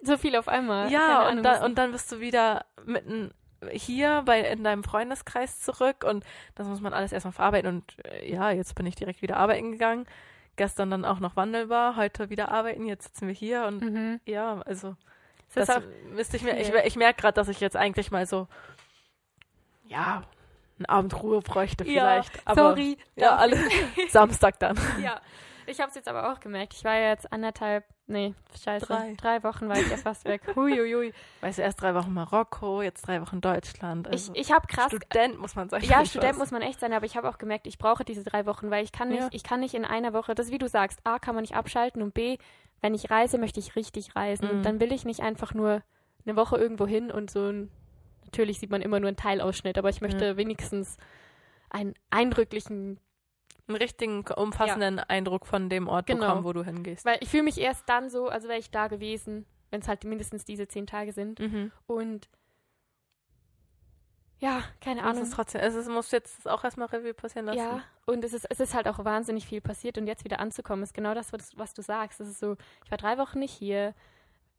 So 0.02 0.16
viel 0.18 0.36
auf 0.36 0.48
einmal. 0.48 0.90
Ja, 0.90 1.28
und, 1.28 1.42
dann 1.42 1.44
was- 1.44 1.64
und 1.64 1.78
dann 1.78 1.92
bist 1.92 2.10
du 2.12 2.20
wieder 2.20 2.66
mitten 2.84 3.32
hier 3.70 4.22
bei 4.26 4.40
in 4.40 4.64
deinem 4.64 4.82
Freundeskreis 4.82 5.60
zurück 5.60 6.04
und 6.04 6.24
das 6.56 6.66
muss 6.66 6.80
man 6.80 6.92
alles 6.92 7.12
erstmal 7.12 7.32
verarbeiten 7.32 7.68
und 7.68 7.96
äh, 8.04 8.30
ja, 8.30 8.50
jetzt 8.50 8.74
bin 8.74 8.86
ich 8.86 8.96
direkt 8.96 9.22
wieder 9.22 9.36
arbeiten 9.36 9.70
gegangen. 9.72 10.06
Gestern 10.56 10.90
dann 10.90 11.04
auch 11.04 11.18
noch 11.18 11.34
wandelbar, 11.36 11.96
heute 11.96 12.28
wieder 12.30 12.50
arbeiten, 12.50 12.84
jetzt 12.86 13.04
sitzen 13.04 13.26
wir 13.26 13.34
hier 13.34 13.64
und 13.64 13.80
Mhm. 13.82 14.20
ja, 14.26 14.60
also 14.66 14.96
das 15.54 15.70
auch, 15.70 15.80
müsste 16.10 16.36
ich 16.36 16.42
mir, 16.42 16.58
ich, 16.58 16.70
ich 16.72 16.96
merke 16.96 17.20
gerade, 17.22 17.34
dass 17.34 17.48
ich 17.48 17.60
jetzt 17.60 17.76
eigentlich 17.76 18.10
mal 18.10 18.26
so 18.26 18.48
ja, 19.86 20.22
eine 20.78 20.88
Abendruhe 20.88 21.40
bräuchte 21.40 21.84
Ja, 21.84 21.90
vielleicht, 21.90 22.46
aber 22.46 22.70
sorry. 22.70 22.96
ja, 23.16 23.36
alle 23.36 23.56
Samstag 24.10 24.58
dann. 24.60 24.78
ja. 25.02 25.20
Ich 25.66 25.80
habe 25.80 25.88
es 25.90 25.94
jetzt 25.94 26.08
aber 26.08 26.32
auch 26.32 26.40
gemerkt. 26.40 26.74
Ich 26.74 26.84
war 26.84 26.94
ja 26.94 27.10
jetzt 27.10 27.32
anderthalb, 27.32 27.84
nee, 28.06 28.34
scheiße, 28.62 28.86
Drei. 28.86 29.14
drei, 29.16 29.42
Wochen 29.42 29.68
war 29.68 29.76
ich 29.78 29.88
ja 29.90 29.96
fast 29.96 30.24
weg. 30.24 30.42
Huiuiui. 30.56 31.12
Weißt 31.40 31.58
du, 31.58 31.62
erst 31.62 31.80
drei 31.80 31.94
Wochen 31.94 32.12
Marokko, 32.12 32.82
jetzt 32.82 33.06
drei 33.06 33.20
Wochen 33.20 33.40
Deutschland. 33.40 34.06
Ich, 34.08 34.12
Also 34.12 34.32
ich 34.34 34.52
habe 34.52 34.66
krass 34.66 34.92
Student 34.92 35.38
muss 35.38 35.54
man 35.54 35.68
sein. 35.68 35.82
Ja, 35.84 36.04
Student 36.04 36.38
muss 36.38 36.50
man 36.50 36.62
echt 36.62 36.80
sein, 36.80 36.92
aber 36.92 37.06
ich 37.06 37.16
habe 37.16 37.28
auch 37.28 37.38
gemerkt, 37.38 37.66
ich 37.66 37.78
brauche 37.78 38.04
diese 38.04 38.22
drei 38.22 38.46
Wochen, 38.46 38.70
weil 38.70 38.84
ich 38.84 38.92
kann 38.92 39.08
nicht, 39.08 39.20
Ja. 39.20 39.28
ich 39.32 39.44
kann 39.44 39.60
nicht 39.60 39.74
in 39.74 39.84
einer 39.84 40.12
Woche, 40.12 40.34
das 40.34 40.46
ist 40.46 40.52
wie 40.52 40.58
du 40.58 40.68
sagst, 40.68 41.00
A, 41.04 41.18
kann 41.18 41.34
man 41.34 41.42
nicht 41.42 41.54
abschalten 41.56 42.02
und 42.02 42.14
B, 42.14 42.38
wenn 42.80 42.94
ich 42.94 43.10
reise, 43.10 43.38
möchte 43.38 43.60
ich 43.60 43.76
richtig 43.76 44.16
reisen. 44.16 44.46
Mhm. 44.48 44.56
Und 44.56 44.62
dann 44.64 44.80
will 44.80 44.92
ich 44.92 45.04
nicht 45.04 45.20
einfach 45.20 45.54
nur 45.54 45.82
eine 46.26 46.36
Woche 46.36 46.56
irgendwo 46.56 46.86
hin 46.86 47.10
und 47.10 47.30
so 47.30 47.46
ein, 47.48 47.70
natürlich 48.24 48.58
sieht 48.58 48.70
man 48.70 48.82
immer 48.82 49.00
nur 49.00 49.08
einen 49.08 49.16
Teilausschnitt, 49.16 49.78
aber 49.78 49.88
ich 49.88 50.00
möchte 50.00 50.36
wenigstens 50.36 50.96
einen 51.70 51.94
eindrücklichen, 52.10 52.98
einen 53.68 53.76
richtigen, 53.76 54.24
umfassenden 54.36 54.98
Eindruck 54.98 55.46
von 55.46 55.68
dem 55.68 55.88
Ort 55.88 56.06
Genau. 56.06 56.20
bekommen, 56.26 56.44
wo 56.44 56.52
du 56.52 56.64
hingehst. 56.64 57.04
weil 57.04 57.18
ich 57.20 57.28
fühle 57.28 57.44
mich 57.44 57.58
erst 57.58 57.88
dann 57.88 58.10
so, 58.10 58.28
als 58.28 58.44
wäre 58.44 58.58
ich 58.58 58.70
da 58.70 58.88
gewesen, 58.88 59.46
wenn 59.70 59.80
es 59.80 59.88
halt 59.88 60.04
mindestens 60.04 60.44
diese 60.44 60.66
zehn 60.68 60.86
Tage 60.86 61.12
sind. 61.12 61.38
Mhm. 61.40 61.70
Und 61.86 62.28
ja, 64.38 64.64
keine 64.80 65.00
Es 65.00 65.06
Ahnung. 65.06 65.22
ist 65.22 65.32
trotzdem, 65.34 65.60
es 65.60 65.74
ist, 65.76 65.88
muss 65.88 66.10
jetzt 66.10 66.48
auch 66.48 66.64
erstmal 66.64 66.88
Revue 66.88 67.14
passieren 67.14 67.46
lassen. 67.46 67.58
Ja, 67.58 67.80
und 68.06 68.24
es 68.24 68.32
ist, 68.32 68.44
es 68.50 68.58
ist 68.58 68.74
halt 68.74 68.88
auch 68.88 69.04
wahnsinnig 69.04 69.46
viel 69.46 69.60
passiert 69.60 69.98
und 69.98 70.08
jetzt 70.08 70.24
wieder 70.24 70.40
anzukommen, 70.40 70.82
ist 70.82 70.94
genau 70.94 71.14
das, 71.14 71.32
was, 71.32 71.56
was 71.56 71.72
du 71.74 71.82
sagst. 71.82 72.20
Es 72.20 72.28
ist 72.28 72.40
so, 72.40 72.56
ich 72.84 72.90
war 72.90 72.98
drei 72.98 73.18
Wochen 73.18 73.38
nicht 73.38 73.52
hier. 73.52 73.94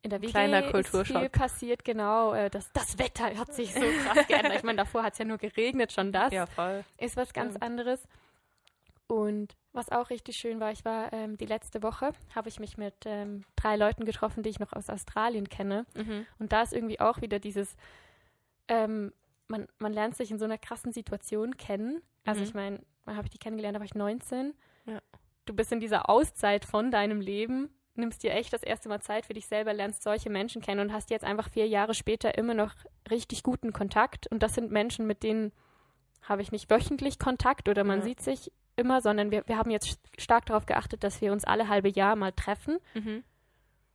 In 0.01 0.09
der 0.09 0.21
WG 0.21 0.31
Kleiner 0.31 0.63
ist 0.65 0.71
Kulturschock. 0.71 1.17
viel 1.19 1.29
passiert, 1.29 1.83
genau. 1.85 2.33
Äh, 2.33 2.49
Das, 2.49 2.71
das 2.73 2.97
Wetter 2.99 3.37
hat 3.37 3.53
sich 3.53 3.73
so 3.73 3.79
krass 4.05 4.27
geändert. 4.27 4.55
Ich 4.55 4.63
meine, 4.63 4.77
davor 4.77 5.03
hat 5.03 5.13
es 5.13 5.19
ja 5.19 5.25
nur 5.25 5.37
geregnet, 5.37 5.91
schon 5.93 6.11
das 6.13 6.31
Ja, 6.33 6.45
voll. 6.45 6.83
ist 6.97 7.15
was 7.17 7.33
ganz 7.33 7.51
Stimmt. 7.51 7.63
anderes. 7.63 8.05
Und 9.13 9.55
was 9.73 9.89
auch 9.91 10.09
richtig 10.09 10.37
schön 10.37 10.59
war, 10.59 10.71
ich 10.71 10.83
war 10.85 11.11
ähm, 11.13 11.37
die 11.37 11.45
letzte 11.45 11.83
Woche, 11.83 12.11
habe 12.35 12.49
ich 12.49 12.59
mich 12.59 12.77
mit 12.77 12.95
ähm, 13.05 13.43
drei 13.55 13.75
Leuten 13.75 14.05
getroffen, 14.05 14.41
die 14.43 14.49
ich 14.49 14.59
noch 14.59 14.73
aus 14.73 14.89
Australien 14.89 15.49
kenne. 15.49 15.85
Mhm. 15.95 16.25
Und 16.39 16.51
da 16.51 16.61
ist 16.63 16.73
irgendwie 16.73 16.99
auch 16.99 17.21
wieder 17.21 17.39
dieses, 17.39 17.75
ähm, 18.67 19.13
man, 19.47 19.67
man 19.77 19.93
lernt 19.93 20.15
sich 20.15 20.31
in 20.31 20.39
so 20.39 20.45
einer 20.45 20.57
krassen 20.57 20.91
Situation 20.93 21.57
kennen. 21.57 22.01
Also 22.25 22.41
Mhm. 22.41 22.47
ich 22.47 22.53
meine, 22.53 22.79
wann 23.05 23.15
habe 23.17 23.25
ich 23.27 23.31
die 23.31 23.37
kennengelernt? 23.39 23.75
Da 23.75 23.79
war 23.79 23.85
ich 23.85 23.95
19. 23.95 24.53
Ja. 24.85 24.99
Du 25.45 25.53
bist 25.53 25.71
in 25.71 25.79
dieser 25.79 26.09
Auszeit 26.09 26.65
von 26.65 26.89
deinem 26.91 27.19
Leben, 27.21 27.69
nimmst 27.95 28.23
dir 28.23 28.31
echt 28.33 28.53
das 28.53 28.63
erste 28.63 28.89
Mal 28.89 29.01
Zeit 29.01 29.25
für 29.25 29.33
dich 29.33 29.45
selber, 29.45 29.73
lernst 29.73 30.01
solche 30.03 30.29
Menschen 30.29 30.61
kennen 30.61 30.79
und 30.81 30.93
hast 30.93 31.09
jetzt 31.11 31.25
einfach 31.25 31.49
vier 31.49 31.67
Jahre 31.67 31.93
später 31.93 32.37
immer 32.37 32.53
noch 32.53 32.73
richtig 33.11 33.43
guten 33.43 33.73
Kontakt. 33.73 34.25
Und 34.27 34.41
das 34.41 34.55
sind 34.55 34.71
Menschen, 34.71 35.05
mit 35.05 35.21
denen 35.21 35.51
habe 36.23 36.41
ich 36.41 36.51
nicht 36.51 36.69
wöchentlich 36.71 37.19
Kontakt 37.19 37.67
oder 37.69 37.83
man 37.83 37.99
Ja. 37.99 38.05
sieht 38.05 38.21
sich 38.21 38.51
immer, 38.75 39.01
sondern 39.01 39.31
wir, 39.31 39.43
wir 39.47 39.57
haben 39.57 39.71
jetzt 39.71 39.99
stark 40.17 40.45
darauf 40.45 40.65
geachtet, 40.65 41.03
dass 41.03 41.21
wir 41.21 41.31
uns 41.31 41.43
alle 41.43 41.67
halbe 41.69 41.89
Jahr 41.89 42.15
mal 42.15 42.31
treffen. 42.31 42.77
Mhm. 42.93 43.23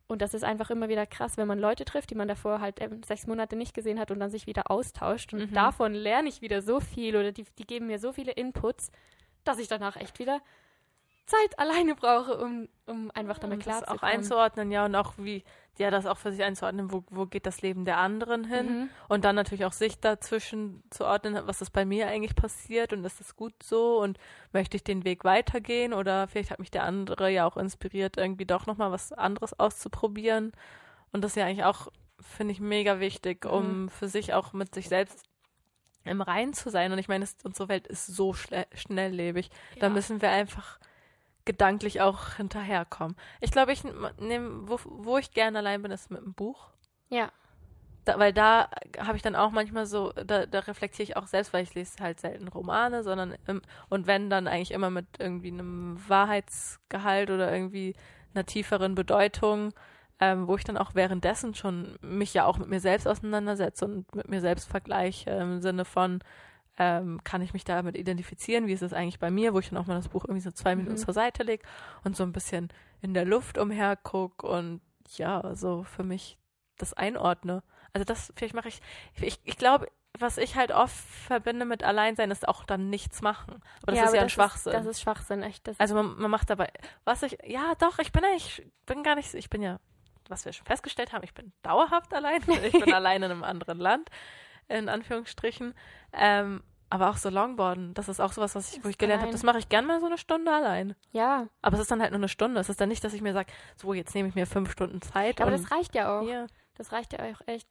Und 0.07 0.23
das 0.23 0.33
ist 0.33 0.43
einfach 0.43 0.71
immer 0.71 0.89
wieder 0.89 1.05
krass, 1.05 1.37
wenn 1.37 1.47
man 1.47 1.59
Leute 1.59 1.85
trifft, 1.85 2.11
die 2.11 2.15
man 2.15 2.29
davor 2.29 2.61
halt 2.61 2.81
ähm, 2.81 3.03
sechs 3.03 3.27
Monate 3.27 3.57
nicht 3.57 3.75
gesehen 3.75 4.01
hat 4.01 4.11
und 4.11 4.21
dann 4.21 4.31
sich 4.31 4.47
wieder 4.47 4.71
austauscht. 4.71 5.35
Und 5.35 5.51
Mhm. 5.51 5.55
davon 5.55 5.93
lerne 5.93 6.29
ich 6.29 6.41
wieder 6.41 6.63
so 6.63 6.81
viel 6.81 7.15
oder 7.17 7.31
die, 7.33 7.45
die 7.59 7.67
geben 7.67 7.89
mir 7.89 7.99
so 7.99 8.13
viele 8.13 8.33
Inputs, 8.33 8.91
dass 9.45 9.59
ich 9.59 9.69
danach 9.69 9.97
echt 9.97 10.19
wieder 10.19 10.41
Zeit 11.29 11.59
alleine 11.59 11.95
brauche, 11.95 12.37
um, 12.39 12.69
um 12.87 13.11
einfach 13.15 13.39
damit 13.39 13.59
Und 13.59 13.67
das 13.67 13.77
auch 13.83 13.87
klarzukommen. 13.87 14.15
einzuordnen, 14.17 14.71
ja, 14.73 14.85
und 14.85 14.95
auch 14.97 15.13
wie, 15.19 15.45
ja, 15.79 15.91
das 15.91 16.07
auch 16.07 16.19
für 16.19 16.33
sich 16.33 16.43
einzuordnen, 16.43 16.91
wo, 16.91 17.05
wo 17.11 17.27
geht 17.27 17.47
das 17.47 17.63
Leben 17.63 17.85
der 17.85 17.99
anderen 17.99 18.45
hin? 18.45 18.67
Mhm. 18.67 18.91
Und 19.09 19.25
dann 19.25 19.37
natürlich 19.37 19.65
auch 19.65 19.73
sich 19.73 20.01
dazwischen 20.01 20.83
zu 20.91 21.05
ordnen, 21.05 21.41
was 21.47 21.61
ist 21.63 21.71
bei 21.71 21.85
mir 21.85 22.09
eigentlich 22.09 22.35
passiert 22.35 22.93
und 22.93 23.05
ist 23.05 23.21
das 23.21 23.37
gut 23.37 23.53
so 23.63 23.99
und 24.01 24.19
möchte 24.53 24.77
ich 24.77 24.83
den 24.85 25.05
Weg 25.05 25.23
weitergehen 25.25 25.93
oder 25.93 26.27
vielleicht 26.29 26.51
hat 26.51 26.59
mich 26.59 26.71
der 26.73 26.83
andere 26.83 27.31
ja 27.31 27.47
auch 27.47 27.57
inspiriert, 27.57 28.17
irgendwie 28.17 28.47
doch 28.47 28.67
nochmal 28.67 28.91
was 28.91 29.13
anderes 29.13 29.59
auszuprobieren. 29.59 30.53
Und 31.13 31.23
das 31.23 31.33
ist 31.33 31.37
ja 31.37 31.47
eigentlich 31.47 31.65
auch, 31.65 31.89
finde 32.21 32.53
ich, 32.53 32.61
mega 32.61 32.99
wichtig, 33.01 33.45
um 33.47 33.89
für 33.89 34.09
sich 34.09 34.35
auch 34.35 34.53
mit 34.53 34.75
sich 34.75 34.89
selbst 34.89 35.23
im 36.05 36.23
Reinen 36.23 36.55
zu 36.55 36.71
sein. 36.71 36.91
Und 36.91 36.99
ich 36.99 37.09
meine, 37.09 37.25
es- 37.25 37.37
unsere 37.45 37.69
Welt 37.69 37.87
ist 37.87 38.07
so 38.07 38.35
schnelllebig. 38.75 39.51
Da 39.79 39.87
Ja. 39.87 39.93
müssen 39.93 40.23
wir 40.23 40.31
einfach 40.31 40.79
gedanklich 41.49 42.03
auch 42.03 42.35
hinterherkommen. 42.35 43.17
Ich 43.41 43.51
glaube, 43.51 43.73
ich 43.73 43.83
nehme, 44.21 44.69
wo, 44.69 44.79
wo 44.85 45.17
ich 45.17 45.33
gerne 45.33 45.59
allein 45.59 45.81
bin, 45.81 45.91
ist 45.91 46.11
mit 46.11 46.21
einem 46.21 46.35
Buch. 46.35 46.69
Ja. 47.09 47.33
Da, 48.05 48.19
weil 48.19 48.35
da 48.35 48.69
habe 48.99 49.17
ich 49.17 49.23
dann 49.23 49.35
auch 49.35 49.51
manchmal 49.51 49.87
so, 49.87 50.13
da, 50.13 50.45
da 50.45 50.59
reflektiere 50.61 51.05
ich 51.05 51.17
auch 51.17 51.27
selbst, 51.27 51.55
weil 51.55 51.63
ich 51.63 51.75
lese 51.75 52.03
halt 52.03 52.21
selten 52.21 52.49
Romane, 52.49 53.03
sondern 53.03 53.35
im, 53.47 53.63
und 53.89 54.07
wenn 54.07 54.29
dann 54.29 54.47
eigentlich 54.47 54.73
immer 54.73 54.91
mit 54.91 55.07
irgendwie 55.19 55.51
einem 55.51 55.99
Wahrheitsgehalt 56.07 57.31
oder 57.31 57.51
irgendwie 57.51 57.95
einer 58.35 58.45
tieferen 58.45 58.95
Bedeutung, 58.95 59.73
ähm, 60.21 60.49
wo 60.49 60.57
ich 60.57 60.65
dann 60.65 60.77
auch 60.77 60.95
währenddessen 60.95 61.55
schon 61.55 61.97
mich 62.03 62.35
ja 62.35 62.45
auch 62.45 62.59
mit 62.59 62.69
mir 62.69 62.81
selbst 62.81 63.09
auseinandersetze 63.09 63.87
und 63.87 64.15
mit 64.15 64.29
mir 64.29 64.43
selbst 64.43 64.69
vergleiche 64.69 65.31
im 65.31 65.63
Sinne 65.63 65.87
von, 65.87 66.21
ähm, 66.79 67.21
kann 67.25 67.43
ich 67.43 67.53
mich 67.53 67.65
damit 67.65 67.97
identifizieren, 67.97 68.67
wie 68.67 68.73
ist 68.73 68.83
es 68.83 68.93
eigentlich 68.93 69.19
bei 69.19 69.31
mir, 69.31 69.53
wo 69.55 69.59
ich 69.59 69.69
dann 69.69 69.79
auch 69.79 69.87
mal 69.87 69.97
das 69.97 70.09
Buch 70.09 70.25
irgendwie 70.25 70.41
so 70.41 70.51
zwei 70.53 70.77
Minuten 70.77 70.95
Mhm. 70.95 70.99
zur 71.05 71.15
Seite 71.15 71.43
lege 71.43 71.65
und 72.05 72.17
so 72.17 72.23
ein 72.23 72.33
bisschen 72.33 72.69
in 73.01 73.15
der 73.15 73.25
Luft 73.25 73.59
umherguck 73.59 74.43
und 74.45 74.81
ja, 75.17 75.55
so 75.55 75.83
für 75.85 76.05
mich 76.05 76.39
das 76.77 76.95
einordne. 76.95 77.63
Also 77.93 78.05
das, 78.05 78.33
vielleicht 78.37 78.55
mache 78.55 78.69
ich, 78.69 78.81
ich, 79.21 79.41
ich 79.45 79.57
glaube, 79.57 79.89
was 80.19 80.39
ich 80.39 80.57
halt 80.57 80.73
oft 80.73 80.95
verbinde 80.97 81.65
mit 81.65 81.83
Alleinsein, 81.85 82.31
ist 82.31 82.47
auch 82.49 82.65
dann 82.65 82.91
nichts 82.91 83.23
machen. 83.23 83.61
Aber 83.83 83.93
das 83.93 84.07
ist 84.07 84.15
ja 84.15 84.23
ein 84.23 84.29
Schwachsinn. 84.29 84.73
das 84.73 84.87
ist 84.87 85.01
Schwachsinn, 85.01 85.43
echt. 85.43 85.69
Also 85.79 85.95
man, 85.95 86.19
man 86.19 86.31
macht 86.31 86.51
dabei, 86.51 86.71
was 87.05 87.23
ich, 87.23 87.39
ja 87.45 87.75
doch, 87.79 87.99
ich 87.99 88.13
bin 88.13 88.25
eigentlich, 88.25 88.67
bin 88.87 89.03
gar 89.03 89.15
nicht, 89.15 89.33
ich 89.35 89.49
bin 89.51 89.63
ja, 89.63 89.79
was 90.29 90.45
wir 90.45 90.53
schon 90.53 90.67
festgestellt 90.67 91.13
haben, 91.13 91.25
ich 91.25 91.35
bin 91.35 91.53
dauerhaft 91.63 92.13
allein. 92.15 92.41
Ich 92.65 92.73
bin 92.73 92.93
allein 92.93 93.23
in 93.23 93.31
einem 93.31 93.45
anderen 93.45 93.79
Land, 93.79 94.09
in 94.69 94.89
Anführungsstrichen. 94.89 95.75
Ähm, 96.13 96.63
aber 96.91 97.11
auch 97.11 97.17
so 97.19 97.29
Longboarden, 97.29 97.93
das 97.93 98.09
ist 98.09 98.19
auch 98.21 98.33
sowas, 98.33 98.55
was 98.55 98.75
ich, 98.75 98.83
wo 98.83 98.89
ich 98.89 98.97
gelernt 98.97 99.21
habe, 99.23 99.33
das 99.33 99.43
mache 99.43 99.59
ich 99.59 99.69
gern 99.69 99.85
mal 99.85 100.01
so 100.01 100.07
eine 100.07 100.17
Stunde 100.17 100.51
allein. 100.51 100.95
ja, 101.13 101.47
Aber 101.61 101.75
es 101.75 101.83
ist 101.83 101.91
dann 101.91 102.01
halt 102.01 102.13
nur 102.13 102.19
eine 102.21 102.29
Stunde. 102.29 102.59
Es 102.61 102.71
ist 102.71 102.81
dann 102.81 102.89
nicht, 102.89 103.05
dass 103.05 103.13
ich 103.13 103.21
mir 103.21 103.35
sage, 103.35 103.53
so, 103.77 103.93
jetzt 103.93 104.15
nehme 104.15 104.29
ich 104.29 104.35
mir 104.35 104.47
fünf 104.47 104.71
Stunden 104.73 105.03
Zeit. 105.03 105.41
aber 105.41 105.51
das 105.51 105.71
reicht 105.71 105.95
ja 105.95 106.19
auch. 106.19 106.23
ja, 106.27 106.47
Das 106.77 106.93
reicht 106.93 107.13
ja 107.13 107.19
auch 107.21 107.47
echt. 107.47 107.69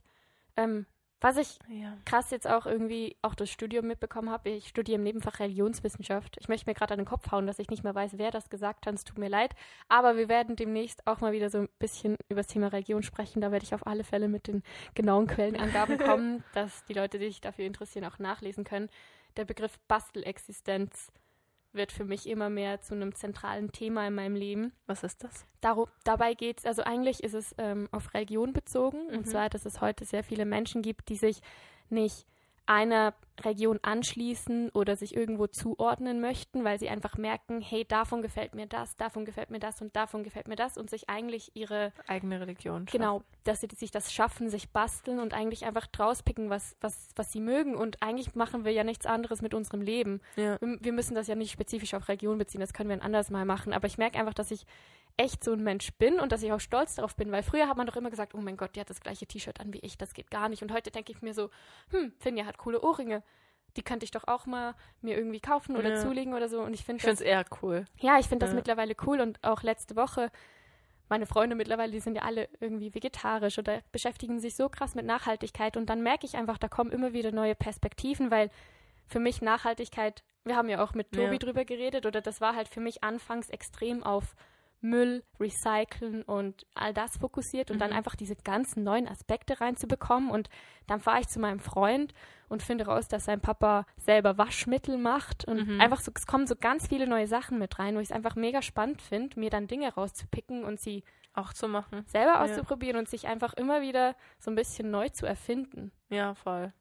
Ähm, 0.56 0.86
was 1.20 1.38
ich 1.38 1.58
ja. 1.68 1.98
krass 2.06 2.30
jetzt 2.30 2.48
auch 2.48 2.66
irgendwie 2.68 3.18
auch 3.24 3.34
das 3.34 3.50
Studium 3.50 3.88
mitbekommen 3.88 4.30
habe. 4.30 4.50
Ich 4.50 4.68
studiere 4.68 4.98
im 4.98 5.04
Nebenfach 5.04 5.40
Religionswissenschaft. 5.40 6.38
Ich 6.40 6.48
möchte 6.48 6.70
mir 6.70 6.76
gerade 6.76 6.94
an 6.94 7.00
den 7.00 7.06
Kopf 7.06 7.32
hauen, 7.32 7.48
dass 7.48 7.58
ich 7.58 7.70
nicht 7.70 7.84
mehr 7.84 7.96
weiß, 7.96 8.18
wer 8.18 8.30
das 8.30 8.50
gesagt 8.50 8.86
hat. 8.86 8.94
Es 8.94 9.04
tut 9.04 9.18
mir 9.18 9.30
leid. 9.30 9.56
Aber 9.90 10.16
wir 10.16 10.30
werden 10.30 10.56
demnächst 10.56 11.08
auch 11.08 11.20
mal 11.20 11.32
wieder 11.32 11.50
so 11.50 11.60
ein 11.60 11.70
bisschen 11.80 12.18
über 12.30 12.42
das 12.42 12.48
Thema 12.48 12.68
Religion 12.68 13.02
sprechen. 13.02 13.42
Da 13.42 13.52
werde 13.52 13.66
ich 13.66 13.74
auf 13.74 13.88
alle 13.88 14.04
Fälle 14.04 14.28
mit 14.28 14.48
den 14.48 14.62
genauen 14.94 15.26
Quellenangaben 15.26 15.98
kommen, 15.98 16.44
dass 16.54 16.86
die 16.86 16.94
Leute, 16.94 17.18
die 17.18 17.28
sich 17.28 17.42
dafür 17.42 17.66
interessieren, 17.66 18.06
auch 18.06 18.20
nachlesen 18.20 18.64
können. 18.64 18.90
Der 19.38 19.46
Begriff 19.46 19.80
Bastelexistenz 19.88 21.12
wird 21.74 21.92
für 21.92 22.06
mich 22.06 22.28
immer 22.28 22.50
mehr 22.50 22.82
zu 22.82 22.96
einem 22.96 23.14
zentralen 23.14 23.72
Thema 23.72 24.08
in 24.08 24.16
meinem 24.16 24.36
Leben. 24.36 24.74
Was 24.86 25.04
ist 25.04 25.24
das? 25.24 25.46
Darum, 25.62 25.88
dabei 26.04 26.34
geht 26.34 26.60
es, 26.60 26.66
also 26.66 26.84
eigentlich 26.84 27.24
ist 27.24 27.34
es 27.34 27.54
ähm, 27.58 27.88
auf 27.92 28.14
Religion 28.14 28.54
bezogen. 28.54 29.08
Mhm. 29.08 29.18
Und 29.20 29.28
zwar, 29.28 29.50
dass 29.50 29.66
es 29.66 29.82
heute 29.82 30.06
sehr 30.06 30.24
viele 30.24 30.46
Menschen 30.46 30.82
gibt, 30.82 31.10
die 31.10 31.18
sich 31.18 31.42
nicht 31.90 32.26
einer 32.68 33.14
Region 33.42 33.80
anschließen 33.82 34.70
oder 34.70 34.96
sich 34.96 35.16
irgendwo 35.16 35.48
zuordnen 35.48 36.22
möchten, 36.22 36.64
weil 36.64 36.80
sie 36.80 36.90
einfach 36.90 37.18
merken, 37.18 37.62
hey, 37.62 37.86
davon 37.86 38.22
gefällt 38.22 38.56
mir 38.56 38.68
das, 38.68 38.96
davon 38.98 39.26
gefällt 39.26 39.52
mir 39.52 39.60
das 39.60 39.82
und 39.82 39.96
davon 39.96 40.24
gefällt 40.24 40.48
mir 40.48 40.56
das 40.56 40.78
und 40.78 40.90
sich 40.90 41.10
eigentlich 41.10 41.52
ihre 41.54 41.94
eigene 42.08 42.40
Religion 42.42 42.88
schaffen. 42.88 43.00
Genau, 43.00 43.24
dass 43.44 43.62
sie 43.62 43.68
sich 43.76 43.92
das 43.92 44.12
schaffen, 44.12 44.50
sich 44.50 44.70
basteln 44.70 45.20
und 45.20 45.34
eigentlich 45.34 45.66
einfach 45.66 45.88
draus 45.88 46.24
picken, 46.24 46.50
was, 46.50 46.76
was, 46.82 47.10
was 47.16 47.32
sie 47.32 47.42
mögen. 47.42 47.76
Und 47.76 48.02
eigentlich 48.02 48.36
machen 48.36 48.66
wir 48.66 48.72
ja 48.72 48.84
nichts 48.84 49.06
anderes 49.06 49.42
mit 49.42 49.54
unserem 49.54 49.82
Leben. 49.82 50.22
Ja. 50.36 50.60
Wir, 50.60 50.78
wir 50.82 50.94
müssen 50.94 51.16
das 51.16 51.28
ja 51.28 51.36
nicht 51.36 51.52
spezifisch 51.52 51.94
auf 51.94 52.08
Region 52.08 52.38
beziehen, 52.38 52.62
das 52.62 52.74
können 52.74 52.90
wir 52.90 52.96
ein 52.96 53.02
anderes 53.02 53.30
Mal 53.30 53.46
machen. 53.46 53.74
Aber 53.74 53.88
ich 53.88 53.98
merke 53.98 54.20
einfach, 54.20 54.34
dass 54.34 54.52
ich 54.52 54.66
echt 55.18 55.44
so 55.44 55.54
ein 55.54 55.64
Mensch 55.64 55.92
bin 55.94 56.20
und 56.20 56.32
dass 56.32 56.44
ich 56.44 56.52
auch 56.52 56.60
stolz 56.60 56.96
darauf 56.96 57.16
bin, 57.16 57.32
weil 57.32 57.44
früher 57.44 57.68
hat 57.68 57.78
man 57.78 57.88
doch 57.88 57.96
immer 57.96 58.10
gesagt, 58.10 58.36
oh 58.36 58.42
mein 58.42 58.56
Gott, 58.56 58.76
die 58.76 58.80
hat 58.80 58.90
das 58.90 59.02
gleiche 59.02 59.26
T-Shirt 59.26 59.60
an 59.60 59.74
wie 59.74 59.80
ich, 59.80 59.98
das 59.98 60.14
geht 60.14 60.32
gar 60.32 60.48
nicht. 60.48 60.62
Und 60.62 60.72
heute 60.72 60.92
denke 60.92 61.12
ich 61.12 61.22
mir 61.22 61.34
so, 61.34 61.50
hm, 61.90 62.14
Finja 62.20 62.46
hat 62.46 62.58
coole 62.58 62.82
Ohrringe. 62.82 63.24
Die 63.76 63.84
könnte 63.84 64.06
ich 64.06 64.12
doch 64.12 64.28
auch 64.28 64.46
mal 64.46 64.74
mir 65.02 65.18
irgendwie 65.18 65.40
kaufen 65.40 65.76
oder 65.76 65.90
ja. 65.90 66.02
zulegen 66.02 66.34
oder 66.34 66.50
so. 66.50 66.62
Und 66.62 66.74
ich 66.74 66.84
finde 66.84 67.08
es 67.08 67.22
eher 67.22 67.46
cool. 67.62 67.86
Ja, 68.00 68.18
ich 68.18 68.28
finde 68.28 68.46
das 68.46 68.56
mittlerweile 68.56 68.96
cool 69.06 69.20
und 69.20 69.44
auch 69.44 69.62
letzte 69.62 69.96
Woche 69.96 70.32
meine 71.10 71.26
Freunde 71.26 71.56
mittlerweile, 71.56 71.92
die 71.92 72.00
sind 72.00 72.16
ja 72.16 72.24
alle 72.24 72.50
irgendwie 72.60 72.94
vegetarisch 72.94 73.58
oder 73.58 73.82
beschäftigen 73.92 74.40
sich 74.40 74.56
so 74.56 74.70
krass 74.70 74.96
mit 74.96 75.06
Nachhaltigkeit 75.06 75.78
und 75.78 75.90
dann 75.90 76.04
merke 76.04 76.26
ich 76.26 76.36
einfach, 76.36 76.58
da 76.58 76.68
kommen 76.68 76.92
immer 76.92 77.14
wieder 77.14 77.32
neue 77.32 77.56
Perspektiven, 77.56 78.30
weil 78.32 78.50
für 79.08 79.20
mich 79.20 79.42
Nachhaltigkeit, 79.42 80.24
wir 80.44 80.56
haben 80.56 80.70
ja 80.70 80.84
auch 80.84 80.94
mit 80.94 81.14
Tobi 81.14 81.34
ja. 81.34 81.38
drüber 81.38 81.66
geredet 81.66 82.06
oder 82.06 82.22
das 82.22 82.42
war 82.42 82.56
halt 82.56 82.68
für 82.68 82.82
mich 82.82 83.04
anfangs 83.04 83.50
extrem 83.50 84.04
auf 84.04 84.36
Müll, 84.82 85.24
Recyceln 85.40 86.22
und 86.24 86.66
all 86.74 86.94
das 86.94 87.18
fokussiert 87.18 87.72
und 87.72 87.78
mhm. 87.78 87.82
dann 87.82 87.94
einfach 87.94 88.16
diese 88.16 88.36
ganzen 88.36 88.84
neuen 88.84 89.08
Aspekte 89.08 89.60
reinzubekommen. 89.60 90.30
Und 90.30 90.50
dann 90.86 91.00
fahre 91.00 91.22
ich 91.22 91.28
zu 91.28 91.40
meinem 91.40 91.60
Freund 91.60 92.14
und 92.48 92.64
finde 92.64 92.86
raus, 92.86 93.08
dass 93.08 93.26
sein 93.26 93.42
Papa 93.42 93.86
selber 93.98 94.38
Waschmittel 94.38 94.98
macht. 94.98 95.46
Und 95.46 95.68
mhm. 95.68 95.82
einfach 95.82 96.00
so, 96.00 96.12
es 96.16 96.28
kommen 96.28 96.48
so 96.48 96.56
ganz 96.56 96.88
viele 96.88 97.08
neue 97.08 97.28
Sachen 97.28 97.58
mit 97.60 97.80
rein, 97.80 97.96
wo 97.96 98.00
ich 98.00 98.10
es 98.10 98.16
einfach 98.16 98.36
mega 98.36 98.62
spannend 98.62 99.02
finde, 99.02 99.40
mir 99.40 99.50
dann 99.50 99.68
Dinge 99.68 99.94
rauszupicken 99.94 100.64
und 100.64 100.80
sie 100.80 101.04
auch 101.34 101.54
zu 101.54 101.68
machen. 101.68 102.04
Selber 102.08 102.42
auszuprobieren 102.42 102.96
ja. 102.96 103.00
und 103.00 103.10
sich 103.10 103.28
einfach 103.28 103.54
immer 103.54 103.82
wieder 103.82 104.16
so 104.40 104.52
ein 104.52 104.56
bisschen 104.56 104.92
neu 104.92 105.10
zu 105.10 105.26
erfinden. 105.26 105.92
Ja, 106.10 106.34
voll. 106.34 106.74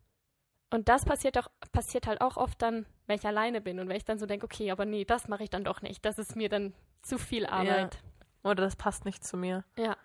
Und 0.71 0.89
das 0.89 1.05
passiert 1.05 1.39
auch, 1.39 1.49
passiert 1.73 2.07
halt 2.07 2.21
auch 2.21 2.37
oft 2.37 2.61
dann, 2.61 2.87
wenn 3.07 3.19
ich 3.19 3.27
alleine 3.27 3.61
bin 3.61 3.79
und 3.79 3.89
wenn 3.89 3.97
ich 3.97 4.05
dann 4.05 4.19
so 4.19 4.27
denke, 4.27 4.47
okay, 4.47 4.71
aber 4.71 4.85
nee, 4.85 5.05
das 5.05 5.29
mache 5.29 5.45
ich 5.45 5.51
dann 5.51 5.65
doch 5.65 5.81
nicht. 5.81 6.05
Das 6.05 6.19
ist 6.19 6.35
mir 6.35 6.49
dann 6.49 6.75
zu 7.07 7.19
viel 7.19 7.47
Arbeit. 7.47 7.95
Ja. 7.95 8.51
Oder 8.51 8.63
das 8.65 8.77
passt 8.77 9.05
nicht 9.05 9.25
zu 9.25 9.37
mir. 9.37 9.65
Ja. 9.77 9.97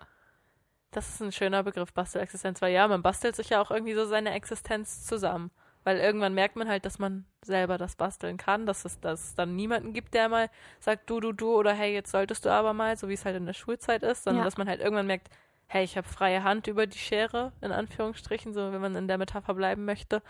Das 0.90 1.08
ist 1.08 1.22
ein 1.22 1.32
schöner 1.32 1.62
Begriff, 1.62 1.92
Bastelexistenz, 1.92 2.60
weil 2.60 2.72
ja, 2.72 2.86
man 2.86 3.02
bastelt 3.02 3.36
sich 3.36 3.50
ja 3.50 3.62
auch 3.62 3.70
irgendwie 3.70 3.94
so 3.94 4.04
seine 4.04 4.32
Existenz 4.32 5.06
zusammen. 5.06 5.50
Weil 5.84 5.98
irgendwann 5.98 6.34
merkt 6.34 6.54
man 6.54 6.68
halt, 6.68 6.84
dass 6.84 6.98
man 6.98 7.24
selber 7.42 7.76
das 7.76 7.96
basteln 7.96 8.36
kann, 8.36 8.66
dass 8.66 8.84
es, 8.84 9.00
dass 9.00 9.24
es 9.24 9.34
dann 9.34 9.56
niemanden 9.56 9.92
gibt, 9.92 10.14
der 10.14 10.28
mal 10.28 10.48
sagt, 10.78 11.10
du, 11.10 11.18
du, 11.18 11.32
du 11.32 11.56
oder 11.56 11.72
hey, 11.72 11.92
jetzt 11.92 12.12
solltest 12.12 12.44
du 12.44 12.50
aber 12.50 12.72
mal, 12.72 12.96
so 12.96 13.08
wie 13.08 13.14
es 13.14 13.24
halt 13.24 13.36
in 13.36 13.46
der 13.46 13.52
Schulzeit 13.52 14.02
ist, 14.04 14.24
sondern 14.24 14.42
ja. 14.42 14.44
dass 14.44 14.58
man 14.58 14.68
halt 14.68 14.80
irgendwann 14.80 15.08
merkt, 15.08 15.28
hey, 15.66 15.82
ich 15.82 15.96
habe 15.96 16.06
freie 16.06 16.44
Hand 16.44 16.66
über 16.68 16.86
die 16.86 16.98
Schere, 16.98 17.52
in 17.60 17.72
Anführungsstrichen, 17.72 18.52
so 18.52 18.72
wenn 18.72 18.80
man 18.80 18.94
in 18.94 19.08
der 19.08 19.18
Metapher 19.18 19.54
bleiben 19.54 19.84
möchte. 19.84 20.22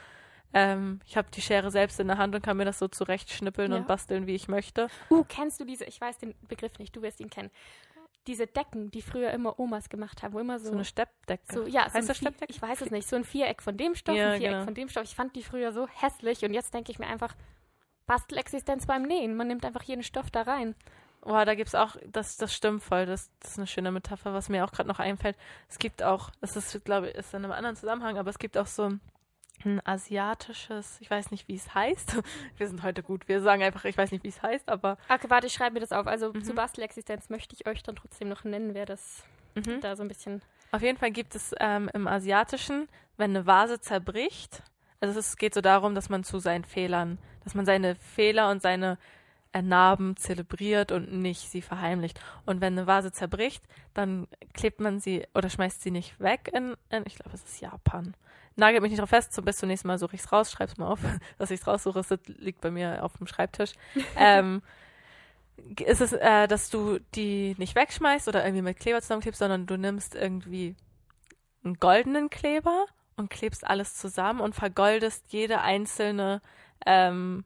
Ähm, 0.54 1.00
ich 1.06 1.16
habe 1.16 1.28
die 1.32 1.40
Schere 1.40 1.70
selbst 1.70 1.98
in 2.00 2.08
der 2.08 2.18
Hand 2.18 2.34
und 2.34 2.42
kann 2.42 2.56
mir 2.56 2.64
das 2.64 2.78
so 2.78 2.88
zurechtschnippeln 2.88 3.72
ja. 3.72 3.78
und 3.78 3.86
basteln, 3.86 4.26
wie 4.26 4.34
ich 4.34 4.48
möchte. 4.48 4.88
Uh, 5.10 5.24
kennst 5.26 5.60
du 5.60 5.64
diese, 5.64 5.84
ich 5.84 6.00
weiß 6.00 6.18
den 6.18 6.34
Begriff 6.48 6.78
nicht, 6.78 6.94
du 6.94 7.02
wirst 7.02 7.20
ihn 7.20 7.30
kennen. 7.30 7.50
Diese 8.26 8.46
Decken, 8.46 8.90
die 8.90 9.02
früher 9.02 9.30
immer 9.32 9.58
Omas 9.58 9.88
gemacht 9.88 10.22
haben, 10.22 10.34
wo 10.34 10.38
immer 10.38 10.60
so. 10.60 10.66
So 10.66 10.72
eine 10.72 10.84
Steppdecke. 10.84 11.52
So, 11.52 11.66
ja, 11.66 11.84
heißt 11.84 12.02
so 12.02 12.08
das 12.08 12.18
Steppdecke? 12.18 12.52
Ich 12.52 12.62
weiß 12.62 12.82
es 12.82 12.90
nicht. 12.92 13.08
So 13.08 13.16
ein 13.16 13.24
Viereck 13.24 13.62
von 13.62 13.76
dem 13.76 13.96
Stoff, 13.96 14.14
ja, 14.14 14.32
ein 14.32 14.38
Viereck 14.38 14.52
genau. 14.52 14.64
von 14.64 14.74
dem 14.74 14.88
Stoff. 14.88 15.04
Ich 15.04 15.16
fand 15.16 15.34
die 15.34 15.42
früher 15.42 15.72
so 15.72 15.88
hässlich 15.88 16.44
und 16.44 16.54
jetzt 16.54 16.72
denke 16.72 16.92
ich 16.92 17.00
mir 17.00 17.08
einfach, 17.08 17.34
Bastelexistenz 18.06 18.86
beim 18.86 19.02
Nähen. 19.02 19.34
Man 19.34 19.48
nimmt 19.48 19.64
einfach 19.64 19.82
jeden 19.82 20.02
Stoff 20.02 20.30
da 20.30 20.42
rein. 20.42 20.74
Oh, 21.24 21.44
da 21.44 21.54
gibt 21.54 21.68
es 21.68 21.74
auch, 21.74 21.96
das, 22.06 22.36
das 22.36 22.52
stimmt 22.52 22.82
voll, 22.82 23.06
das, 23.06 23.30
das 23.38 23.52
ist 23.52 23.58
eine 23.58 23.68
schöne 23.68 23.92
Metapher, 23.92 24.34
was 24.34 24.48
mir 24.48 24.64
auch 24.64 24.72
gerade 24.72 24.88
noch 24.88 24.98
einfällt. 24.98 25.36
Es 25.68 25.78
gibt 25.78 26.02
auch, 26.02 26.30
das 26.40 26.56
ist, 26.56 26.84
glaube 26.84 27.10
ich, 27.10 27.14
ist 27.14 27.32
in 27.32 27.44
einem 27.44 27.52
anderen 27.52 27.76
Zusammenhang, 27.76 28.18
aber 28.18 28.28
es 28.28 28.40
gibt 28.40 28.58
auch 28.58 28.66
so 28.66 28.84
ein 28.84 29.00
asiatisches, 29.84 30.98
ich 31.00 31.10
weiß 31.10 31.30
nicht, 31.30 31.48
wie 31.48 31.54
es 31.54 31.74
heißt. 31.74 32.16
Wir 32.56 32.66
sind 32.66 32.82
heute 32.82 33.02
gut. 33.02 33.28
Wir 33.28 33.40
sagen 33.40 33.62
einfach, 33.62 33.84
ich 33.84 33.96
weiß 33.96 34.10
nicht, 34.12 34.24
wie 34.24 34.28
es 34.28 34.42
heißt, 34.42 34.68
aber. 34.68 34.96
Okay, 35.08 35.28
warte, 35.28 35.46
ich 35.46 35.52
schreibe 35.52 35.74
mir 35.74 35.80
das 35.80 35.92
auf. 35.92 36.06
Also 36.06 36.32
mhm. 36.32 36.42
zu 36.42 36.54
Bastelexistenz 36.54 37.28
möchte 37.28 37.54
ich 37.54 37.66
euch 37.66 37.82
dann 37.82 37.96
trotzdem 37.96 38.28
noch 38.28 38.44
nennen, 38.44 38.74
wer 38.74 38.86
das 38.86 39.24
mhm. 39.54 39.80
da 39.80 39.96
so 39.96 40.02
ein 40.02 40.08
bisschen. 40.08 40.42
Auf 40.70 40.82
jeden 40.82 40.98
Fall 40.98 41.10
gibt 41.10 41.34
es 41.34 41.54
ähm, 41.60 41.90
im 41.92 42.06
Asiatischen, 42.06 42.88
wenn 43.16 43.30
eine 43.30 43.46
Vase 43.46 43.80
zerbricht, 43.80 44.62
also 45.02 45.18
es 45.18 45.36
geht 45.36 45.52
so 45.52 45.60
darum, 45.60 45.96
dass 45.96 46.08
man 46.08 46.22
zu 46.22 46.38
seinen 46.38 46.64
Fehlern, 46.64 47.18
dass 47.42 47.54
man 47.54 47.66
seine 47.66 47.96
Fehler 47.96 48.50
und 48.50 48.62
seine 48.62 48.98
Narben 49.60 50.16
zelebriert 50.16 50.92
und 50.92 51.12
nicht 51.12 51.50
sie 51.50 51.60
verheimlicht. 51.60 52.20
Und 52.46 52.60
wenn 52.60 52.78
eine 52.78 52.86
Vase 52.86 53.10
zerbricht, 53.10 53.64
dann 53.94 54.28
klebt 54.54 54.80
man 54.80 55.00
sie 55.00 55.26
oder 55.34 55.50
schmeißt 55.50 55.82
sie 55.82 55.90
nicht 55.90 56.18
weg 56.20 56.50
in, 56.54 56.74
in 56.90 57.02
ich 57.04 57.16
glaube, 57.16 57.34
es 57.34 57.42
ist 57.42 57.60
Japan 57.60 58.14
nagelt 58.56 58.82
mich 58.82 58.90
nicht 58.90 59.00
drauf 59.00 59.08
fest, 59.08 59.32
so 59.32 59.42
bis 59.42 59.58
zum 59.58 59.68
nächsten 59.68 59.88
Mal 59.88 59.98
suche 59.98 60.14
ich 60.14 60.22
es 60.22 60.32
raus, 60.32 60.50
schreib's 60.50 60.76
mal 60.76 60.88
auf, 60.88 61.00
dass 61.38 61.50
ich 61.50 61.60
es 61.60 61.66
raussuche, 61.66 62.00
es 62.00 62.10
liegt 62.26 62.60
bei 62.60 62.70
mir 62.70 63.04
auf 63.04 63.16
dem 63.16 63.26
Schreibtisch. 63.26 63.72
ähm, 64.16 64.62
ist 65.84 66.00
es, 66.00 66.12
äh, 66.12 66.48
dass 66.48 66.70
du 66.70 66.98
die 67.14 67.54
nicht 67.58 67.74
wegschmeißt 67.74 68.28
oder 68.28 68.44
irgendwie 68.44 68.62
mit 68.62 68.78
Kleber 68.78 69.00
zusammenklebst, 69.00 69.38
sondern 69.38 69.66
du 69.66 69.76
nimmst 69.76 70.14
irgendwie 70.14 70.74
einen 71.64 71.74
goldenen 71.74 72.30
Kleber 72.30 72.86
und 73.16 73.30
klebst 73.30 73.66
alles 73.66 73.94
zusammen 73.94 74.40
und 74.40 74.54
vergoldest 74.54 75.24
jede 75.28 75.60
einzelne 75.60 76.40
ähm, 76.86 77.44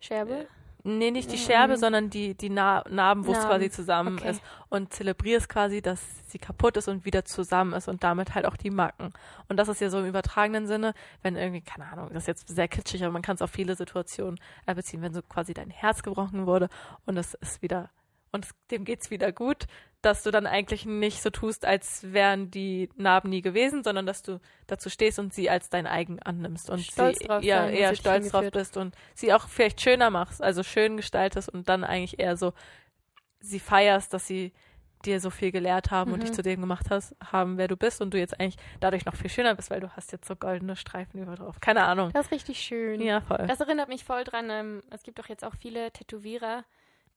Scherbe? 0.00 0.46
Nee, 0.82 1.10
nicht 1.10 1.30
die 1.30 1.38
Scherbe, 1.38 1.74
mhm. 1.74 1.78
sondern 1.78 2.10
die, 2.10 2.34
die 2.34 2.50
Na 2.50 2.84
Narben, 2.88 3.26
wo 3.26 3.32
es 3.32 3.38
quasi 3.38 3.70
zusammen 3.70 4.18
okay. 4.18 4.30
ist. 4.30 4.42
Und 4.68 4.92
zelebrierst 4.92 5.48
quasi, 5.48 5.82
dass 5.82 6.00
sie 6.28 6.38
kaputt 6.38 6.76
ist 6.76 6.88
und 6.88 7.04
wieder 7.04 7.24
zusammen 7.24 7.72
ist 7.72 7.88
und 7.88 8.02
damit 8.02 8.34
halt 8.34 8.46
auch 8.46 8.56
die 8.56 8.70
Macken. 8.70 9.12
Und 9.48 9.56
das 9.56 9.68
ist 9.68 9.80
ja 9.80 9.90
so 9.90 9.98
im 9.98 10.06
übertragenen 10.06 10.66
Sinne, 10.66 10.94
wenn 11.22 11.36
irgendwie, 11.36 11.60
keine 11.60 11.90
Ahnung, 11.90 12.08
das 12.12 12.24
ist 12.24 12.28
jetzt 12.28 12.48
sehr 12.48 12.68
kitschig, 12.68 13.02
aber 13.02 13.12
man 13.12 13.22
kann 13.22 13.34
es 13.34 13.42
auf 13.42 13.50
viele 13.50 13.76
Situationen 13.76 14.38
äh, 14.66 14.74
beziehen, 14.74 15.02
wenn 15.02 15.12
so 15.12 15.22
quasi 15.22 15.54
dein 15.54 15.70
Herz 15.70 16.02
gebrochen 16.02 16.46
wurde 16.46 16.68
und 17.04 17.16
es 17.16 17.34
ist 17.34 17.62
wieder 17.62 17.90
und 18.32 18.46
dem 18.70 18.84
geht's 18.84 19.10
wieder 19.10 19.32
gut, 19.32 19.66
dass 20.02 20.22
du 20.22 20.30
dann 20.30 20.46
eigentlich 20.46 20.86
nicht 20.86 21.22
so 21.22 21.30
tust, 21.30 21.64
als 21.64 22.12
wären 22.12 22.50
die 22.50 22.88
Narben 22.96 23.28
nie 23.28 23.42
gewesen, 23.42 23.84
sondern 23.84 24.06
dass 24.06 24.22
du 24.22 24.40
dazu 24.66 24.88
stehst 24.88 25.18
und 25.18 25.34
sie 25.34 25.50
als 25.50 25.68
dein 25.68 25.86
eigen 25.86 26.20
annimmst 26.20 26.70
und 26.70 26.80
stolz 26.80 27.18
sie 27.18 27.26
drauf 27.26 27.42
ja, 27.42 27.64
sein, 27.64 27.74
eher 27.74 27.94
stolz 27.94 28.30
drauf 28.30 28.50
bist 28.50 28.76
und 28.76 28.94
sie 29.14 29.32
auch 29.32 29.48
vielleicht 29.48 29.80
schöner 29.80 30.10
machst, 30.10 30.42
also 30.42 30.62
schön 30.62 30.96
gestaltest 30.96 31.48
und 31.48 31.68
dann 31.68 31.84
eigentlich 31.84 32.18
eher 32.18 32.36
so 32.36 32.54
sie 33.40 33.60
feierst, 33.60 34.12
dass 34.14 34.26
sie 34.26 34.52
dir 35.04 35.20
so 35.20 35.30
viel 35.30 35.50
gelehrt 35.50 35.90
haben 35.90 36.10
mhm. 36.10 36.14
und 36.14 36.22
dich 36.22 36.32
zu 36.32 36.42
dem 36.42 36.60
gemacht 36.60 36.86
hast, 36.90 37.16
haben, 37.24 37.56
wer 37.56 37.68
du 37.68 37.76
bist 37.76 38.00
und 38.00 38.12
du 38.12 38.18
jetzt 38.18 38.38
eigentlich 38.38 38.56
dadurch 38.80 39.06
noch 39.06 39.16
viel 39.16 39.30
schöner 39.30 39.54
bist, 39.54 39.70
weil 39.70 39.80
du 39.80 39.88
hast 39.96 40.12
jetzt 40.12 40.28
so 40.28 40.36
goldene 40.36 40.76
Streifen 40.76 41.22
über 41.22 41.36
drauf. 41.36 41.56
Keine 41.60 41.84
Ahnung. 41.84 42.10
Das 42.12 42.26
ist 42.26 42.32
richtig 42.32 42.60
schön. 42.60 43.00
Ja, 43.00 43.20
voll. 43.22 43.46
Das 43.46 43.60
erinnert 43.60 43.88
mich 43.88 44.04
voll 44.04 44.24
dran. 44.24 44.50
Ähm, 44.50 44.82
es 44.90 45.02
gibt 45.02 45.18
doch 45.18 45.28
jetzt 45.28 45.44
auch 45.44 45.54
viele 45.54 45.90
Tätowierer, 45.90 46.64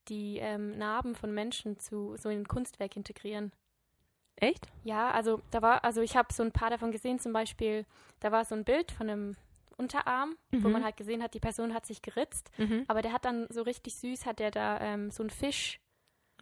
die 0.10 0.38
ähm, 0.38 0.78
Narben 0.78 1.16
von 1.16 1.34
Menschen 1.34 1.80
zu 1.80 2.16
so 2.18 2.30
in 2.30 2.42
ein 2.42 2.48
Kunstwerk 2.48 2.96
integrieren. 2.96 3.52
Echt? 4.36 4.68
Ja, 4.84 5.12
also 5.12 5.42
da 5.52 5.62
war, 5.62 5.84
also 5.84 6.02
ich 6.02 6.16
habe 6.18 6.34
so 6.34 6.44
ein 6.44 6.52
paar 6.52 6.70
davon 6.70 6.92
gesehen, 6.92 7.20
zum 7.20 7.34
Beispiel, 7.34 7.86
da 8.20 8.32
war 8.32 8.46
so 8.46 8.56
ein 8.56 8.64
Bild 8.64 8.92
von 8.92 9.10
einem 9.10 9.36
Unterarm, 9.78 10.36
mhm. 10.52 10.64
wo 10.64 10.70
man 10.70 10.84
halt 10.84 10.98
gesehen 10.98 11.24
hat, 11.24 11.34
die 11.34 11.40
Person 11.40 11.74
hat 11.74 11.86
sich 11.86 12.02
geritzt, 12.02 12.52
mhm. 12.58 12.86
aber 12.88 13.02
der 13.02 13.14
hat 13.14 13.26
dann 13.26 13.48
so 13.50 13.62
richtig 13.62 13.96
süß, 13.96 14.26
hat 14.26 14.40
der 14.40 14.52
da 14.52 14.80
ähm, 14.82 15.12
so 15.12 15.24
ein 15.24 15.30
Fisch 15.30 15.80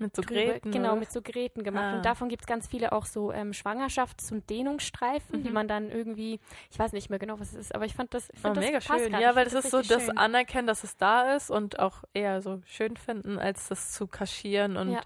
mit 0.02 0.16
so 0.16 0.22
Gräten. 0.22 0.72
Genau, 0.72 0.96
mit 0.96 1.12
so 1.12 1.22
Gräten 1.22 1.64
gemacht. 1.64 1.84
Ah. 1.84 1.96
Und 1.98 2.06
davon 2.06 2.30
gibt 2.30 2.44
es 2.44 2.48
ganz 2.48 2.68
viele 2.68 2.92
auch 2.92 3.06
so 3.06 3.32
ähm, 3.32 3.52
Schwangerschafts- 3.52 4.32
und 4.32 4.50
Dehnungsstreifen, 4.50 5.40
mhm. 5.40 5.44
die 5.44 5.50
man 5.52 5.68
dann 5.68 5.90
irgendwie, 5.90 6.40
ich 6.70 6.80
weiß 6.80 6.94
nicht 6.94 7.10
mehr 7.10 7.20
genau, 7.20 7.40
was 7.40 7.54
es 7.54 7.60
ist, 7.60 7.76
aber 7.76 7.86
ich 7.86 7.94
fand 7.94 8.14
das, 8.14 8.30
ich 8.34 8.40
fand 8.40 8.58
oh, 8.58 8.62
das 8.62 8.70
mega 8.70 8.82
schön. 8.82 9.12
Ja, 9.20 9.36
weil 9.36 9.46
das, 9.46 9.54
das 9.54 9.66
ist 9.66 9.72
so 9.72 9.82
das 9.82 10.10
Anerkennen, 10.10 10.68
dass 10.68 10.84
es 10.84 10.98
da 10.98 11.36
ist 11.36 11.50
und 11.50 11.80
auch 11.80 12.04
eher 12.14 12.42
so 12.42 12.62
schön 12.66 12.98
finden, 12.98 13.40
als 13.40 13.68
das 13.68 13.92
zu 13.92 14.08
kaschieren 14.08 14.78
und 14.78 14.92
ja, 14.92 15.02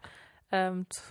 ähm, 0.52 0.86
zu, 0.90 1.02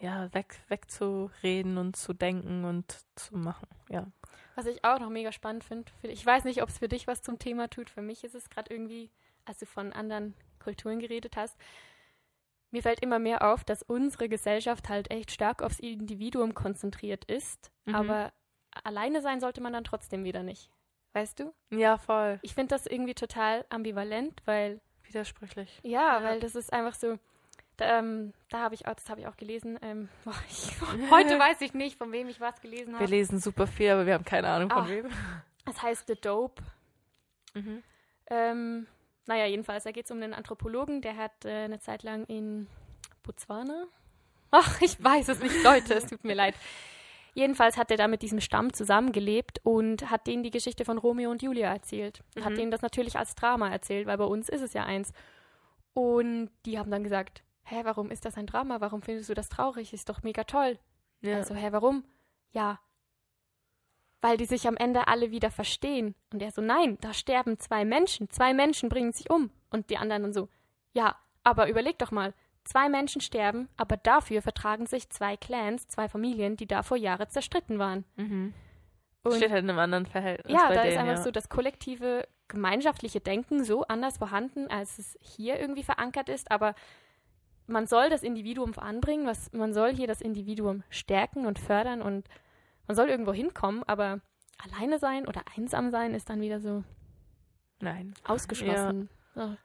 ja 0.00 0.32
weg, 0.32 0.60
wegzureden 0.68 1.78
und 1.78 1.96
zu 1.96 2.12
denken 2.12 2.64
und 2.64 2.98
zu 3.16 3.36
machen. 3.36 3.68
Ja. 3.88 4.06
Was 4.54 4.66
ich 4.66 4.84
auch 4.84 4.98
noch 4.98 5.10
mega 5.10 5.32
spannend 5.32 5.64
finde, 5.64 5.90
ich 6.02 6.24
weiß 6.24 6.44
nicht, 6.44 6.62
ob 6.62 6.68
es 6.68 6.78
für 6.78 6.88
dich 6.88 7.06
was 7.06 7.22
zum 7.22 7.38
Thema 7.38 7.68
tut. 7.68 7.88
Für 7.88 8.02
mich 8.02 8.24
ist 8.24 8.34
es 8.34 8.50
gerade 8.50 8.72
irgendwie, 8.72 9.10
als 9.44 9.58
du 9.58 9.66
von 9.66 9.92
anderen 9.92 10.34
Kulturen 10.58 10.98
geredet 10.98 11.36
hast, 11.36 11.56
mir 12.70 12.82
fällt 12.82 13.00
immer 13.02 13.18
mehr 13.18 13.50
auf, 13.50 13.64
dass 13.64 13.82
unsere 13.82 14.28
Gesellschaft 14.28 14.88
halt 14.88 15.10
echt 15.10 15.30
stark 15.30 15.62
aufs 15.62 15.80
Individuum 15.80 16.54
konzentriert 16.54 17.24
ist, 17.24 17.70
mhm. 17.84 17.94
aber 17.94 18.32
alleine 18.84 19.22
sein 19.22 19.40
sollte 19.40 19.60
man 19.60 19.72
dann 19.72 19.84
trotzdem 19.84 20.24
wieder 20.24 20.42
nicht. 20.42 20.70
Weißt 21.12 21.40
du? 21.40 21.52
Ja, 21.70 21.98
voll. 21.98 22.38
Ich 22.42 22.54
finde 22.54 22.74
das 22.74 22.86
irgendwie 22.86 23.14
total 23.14 23.64
ambivalent, 23.68 24.42
weil. 24.44 24.80
Widersprüchlich. 25.02 25.80
Ja, 25.82 26.20
ja. 26.20 26.22
weil 26.22 26.38
das 26.38 26.54
ist 26.54 26.72
einfach 26.72 26.94
so. 26.94 27.18
Da, 27.76 27.98
ähm, 27.98 28.32
da 28.48 28.60
habe 28.60 28.76
ich 28.76 28.86
auch, 28.86 28.94
das 28.94 29.10
habe 29.10 29.20
ich 29.20 29.26
auch 29.26 29.36
gelesen. 29.36 29.76
Ähm, 29.82 30.08
boah, 30.24 30.34
ich, 30.48 30.80
heute 31.10 31.36
weiß 31.36 31.60
ich 31.62 31.74
nicht, 31.74 31.98
von 31.98 32.12
wem 32.12 32.28
ich 32.28 32.40
was 32.40 32.60
gelesen 32.60 32.94
habe. 32.94 33.04
Wir 33.04 33.08
lesen 33.08 33.40
super 33.40 33.66
viel, 33.66 33.90
aber 33.90 34.06
wir 34.06 34.14
haben 34.14 34.24
keine 34.24 34.48
Ahnung 34.48 34.70
von 34.70 34.82
Ach, 34.84 34.88
wem. 34.88 35.08
Das 35.64 35.82
heißt 35.82 36.06
The 36.06 36.14
Dope 36.14 36.62
Mhm. 37.54 37.82
Ähm, 38.28 38.86
naja, 39.26 39.46
jedenfalls, 39.46 39.84
da 39.84 39.92
geht 39.92 40.06
es 40.06 40.10
um 40.10 40.22
einen 40.22 40.34
Anthropologen, 40.34 41.02
der 41.02 41.16
hat 41.16 41.44
äh, 41.44 41.64
eine 41.64 41.78
Zeit 41.78 42.02
lang 42.02 42.24
in 42.26 42.66
Botswana. 43.22 43.86
Ach, 44.50 44.80
ich 44.80 45.02
weiß 45.02 45.28
es 45.28 45.40
nicht, 45.40 45.62
Leute, 45.62 45.94
es 45.94 46.06
tut 46.06 46.24
mir 46.24 46.34
leid. 46.34 46.54
Jedenfalls 47.34 47.76
hat 47.76 47.90
er 47.90 47.96
da 47.96 48.08
mit 48.08 48.22
diesem 48.22 48.40
Stamm 48.40 48.72
zusammengelebt 48.72 49.60
und 49.62 50.10
hat 50.10 50.26
denen 50.26 50.42
die 50.42 50.50
Geschichte 50.50 50.84
von 50.84 50.98
Romeo 50.98 51.30
und 51.30 51.42
Julia 51.42 51.72
erzählt. 51.72 52.22
Mhm. 52.34 52.44
Hat 52.44 52.56
denen 52.56 52.70
das 52.70 52.82
natürlich 52.82 53.16
als 53.16 53.34
Drama 53.34 53.70
erzählt, 53.70 54.06
weil 54.06 54.18
bei 54.18 54.24
uns 54.24 54.48
ist 54.48 54.62
es 54.62 54.72
ja 54.72 54.84
eins. 54.84 55.12
Und 55.94 56.50
die 56.66 56.78
haben 56.78 56.90
dann 56.90 57.04
gesagt, 57.04 57.44
hä, 57.62 57.80
warum 57.84 58.10
ist 58.10 58.24
das 58.24 58.36
ein 58.36 58.46
Drama? 58.46 58.80
Warum 58.80 59.02
findest 59.02 59.28
du 59.28 59.34
das 59.34 59.48
traurig? 59.48 59.92
Ist 59.92 60.08
doch 60.08 60.22
mega 60.22 60.44
toll. 60.44 60.78
Ja. 61.20 61.36
Also, 61.36 61.54
hä, 61.54 61.68
warum? 61.70 62.04
Ja, 62.52 62.80
weil 64.20 64.36
die 64.36 64.44
sich 64.44 64.66
am 64.68 64.76
Ende 64.76 65.08
alle 65.08 65.30
wieder 65.30 65.50
verstehen. 65.50 66.14
Und 66.32 66.42
er 66.42 66.50
so, 66.50 66.62
nein, 66.62 66.98
da 67.00 67.12
sterben 67.14 67.58
zwei 67.58 67.84
Menschen, 67.84 68.28
zwei 68.30 68.54
Menschen 68.54 68.88
bringen 68.88 69.12
sich 69.12 69.30
um. 69.30 69.50
Und 69.70 69.90
die 69.90 69.96
anderen 69.96 70.22
dann 70.22 70.32
so, 70.32 70.48
ja, 70.92 71.16
aber 71.42 71.68
überleg 71.68 71.98
doch 71.98 72.10
mal, 72.10 72.34
zwei 72.64 72.88
Menschen 72.88 73.20
sterben, 73.20 73.68
aber 73.76 73.96
dafür 73.96 74.42
vertragen 74.42 74.86
sich 74.86 75.08
zwei 75.10 75.36
Clans, 75.36 75.88
zwei 75.88 76.08
Familien, 76.08 76.56
die 76.56 76.66
da 76.66 76.82
vor 76.82 76.96
Jahre 76.96 77.28
zerstritten 77.28 77.78
waren. 77.78 78.04
Mhm. 78.16 78.52
Steht 79.26 79.50
halt 79.50 79.64
in 79.64 79.70
einem 79.70 79.78
anderen 79.78 80.06
Verhältnis. 80.06 80.52
Ja, 80.52 80.68
da 80.68 80.82
denen, 80.82 80.92
ist 80.92 80.98
einfach 80.98 81.16
ja. 81.16 81.22
so 81.22 81.30
das 81.30 81.48
kollektive, 81.48 82.26
gemeinschaftliche 82.48 83.20
Denken 83.20 83.64
so 83.64 83.84
anders 83.84 84.18
vorhanden, 84.18 84.68
als 84.68 84.98
es 84.98 85.18
hier 85.20 85.58
irgendwie 85.58 85.82
verankert 85.82 86.28
ist, 86.28 86.50
aber 86.50 86.74
man 87.66 87.86
soll 87.86 88.10
das 88.10 88.22
Individuum 88.22 88.74
voranbringen, 88.74 89.26
was, 89.26 89.52
man 89.52 89.72
soll 89.72 89.94
hier 89.94 90.06
das 90.06 90.20
Individuum 90.20 90.82
stärken 90.88 91.46
und 91.46 91.58
fördern 91.58 92.02
und 92.02 92.26
man 92.90 92.96
soll 92.96 93.08
irgendwo 93.08 93.32
hinkommen, 93.32 93.84
aber 93.86 94.18
alleine 94.58 94.98
sein 94.98 95.28
oder 95.28 95.42
einsam 95.56 95.92
sein 95.92 96.12
ist 96.12 96.28
dann 96.28 96.40
wieder 96.40 96.58
so 96.58 96.82
Nein. 97.78 98.14
ausgeschlossen. 98.24 99.08
Ja, 99.36 99.46
so. 99.46 99.56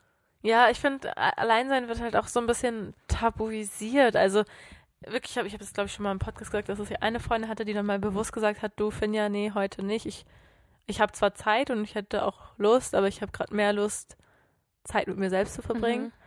ja 0.43 0.69
ich 0.69 0.79
finde, 0.79 1.17
Alleinsein 1.17 1.87
wird 1.87 2.01
halt 2.01 2.15
auch 2.15 2.27
so 2.27 2.39
ein 2.39 2.45
bisschen 2.45 2.93
tabuisiert. 3.07 4.15
Also 4.15 4.43
wirklich, 5.01 5.35
ich 5.37 5.37
habe 5.37 5.57
das 5.57 5.73
glaube 5.73 5.87
ich 5.87 5.93
schon 5.93 6.03
mal 6.03 6.11
im 6.11 6.19
Podcast 6.19 6.51
gesagt, 6.51 6.69
dass 6.69 6.77
es 6.77 6.89
ja 6.89 6.97
eine 7.01 7.19
Freundin 7.19 7.49
hatte, 7.49 7.65
die 7.65 7.73
dann 7.73 7.87
mal 7.87 7.97
bewusst 7.97 8.31
gesagt 8.31 8.61
hat, 8.61 8.73
du 8.75 8.91
Finja, 8.91 9.27
nee, 9.27 9.51
heute 9.55 9.83
nicht. 9.83 10.05
Ich, 10.05 10.23
ich 10.85 11.01
habe 11.01 11.13
zwar 11.13 11.33
Zeit 11.33 11.71
und 11.71 11.83
ich 11.83 11.95
hätte 11.95 12.25
auch 12.25 12.51
Lust, 12.59 12.93
aber 12.93 13.07
ich 13.07 13.23
habe 13.23 13.31
gerade 13.31 13.55
mehr 13.55 13.73
Lust, 13.73 14.17
Zeit 14.83 15.07
mit 15.07 15.17
mir 15.17 15.31
selbst 15.31 15.55
zu 15.55 15.63
verbringen. 15.63 16.05
Mhm. 16.05 16.24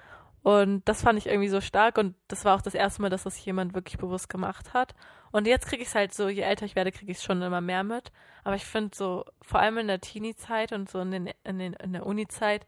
Und 0.49 0.89
das 0.89 1.03
fand 1.03 1.19
ich 1.19 1.27
irgendwie 1.27 1.51
so 1.51 1.61
stark 1.61 1.99
und 1.99 2.15
das 2.27 2.47
war 2.47 2.57
auch 2.57 2.63
das 2.63 2.73
erste 2.73 3.03
Mal, 3.03 3.11
dass 3.11 3.25
das 3.25 3.45
jemand 3.45 3.75
wirklich 3.75 3.99
bewusst 3.99 4.31
gemacht 4.31 4.73
hat. 4.73 4.95
Und 5.31 5.47
jetzt 5.47 5.67
kriege 5.67 5.83
ich 5.83 5.89
es 5.89 5.95
halt 5.95 6.15
so, 6.15 6.31
je 6.31 6.41
älter 6.41 6.65
ich 6.65 6.75
werde, 6.75 6.91
kriege 6.91 7.13
ich 7.13 7.19
es 7.19 7.23
schon 7.23 7.43
immer 7.43 7.61
mehr 7.61 7.85
mit. 7.85 8.13
Aber 8.45 8.57
ich 8.57 8.65
finde 8.65 8.97
so, 8.97 9.27
vor 9.43 9.61
allem 9.61 9.77
in 9.77 9.89
der 9.89 10.01
Teenie-Zeit 10.01 10.73
und 10.73 10.89
so 10.89 11.01
in, 11.01 11.11
den, 11.11 11.31
in, 11.45 11.59
den, 11.59 11.75
in 11.75 11.93
der 11.93 12.07
Uni-Zeit 12.07 12.67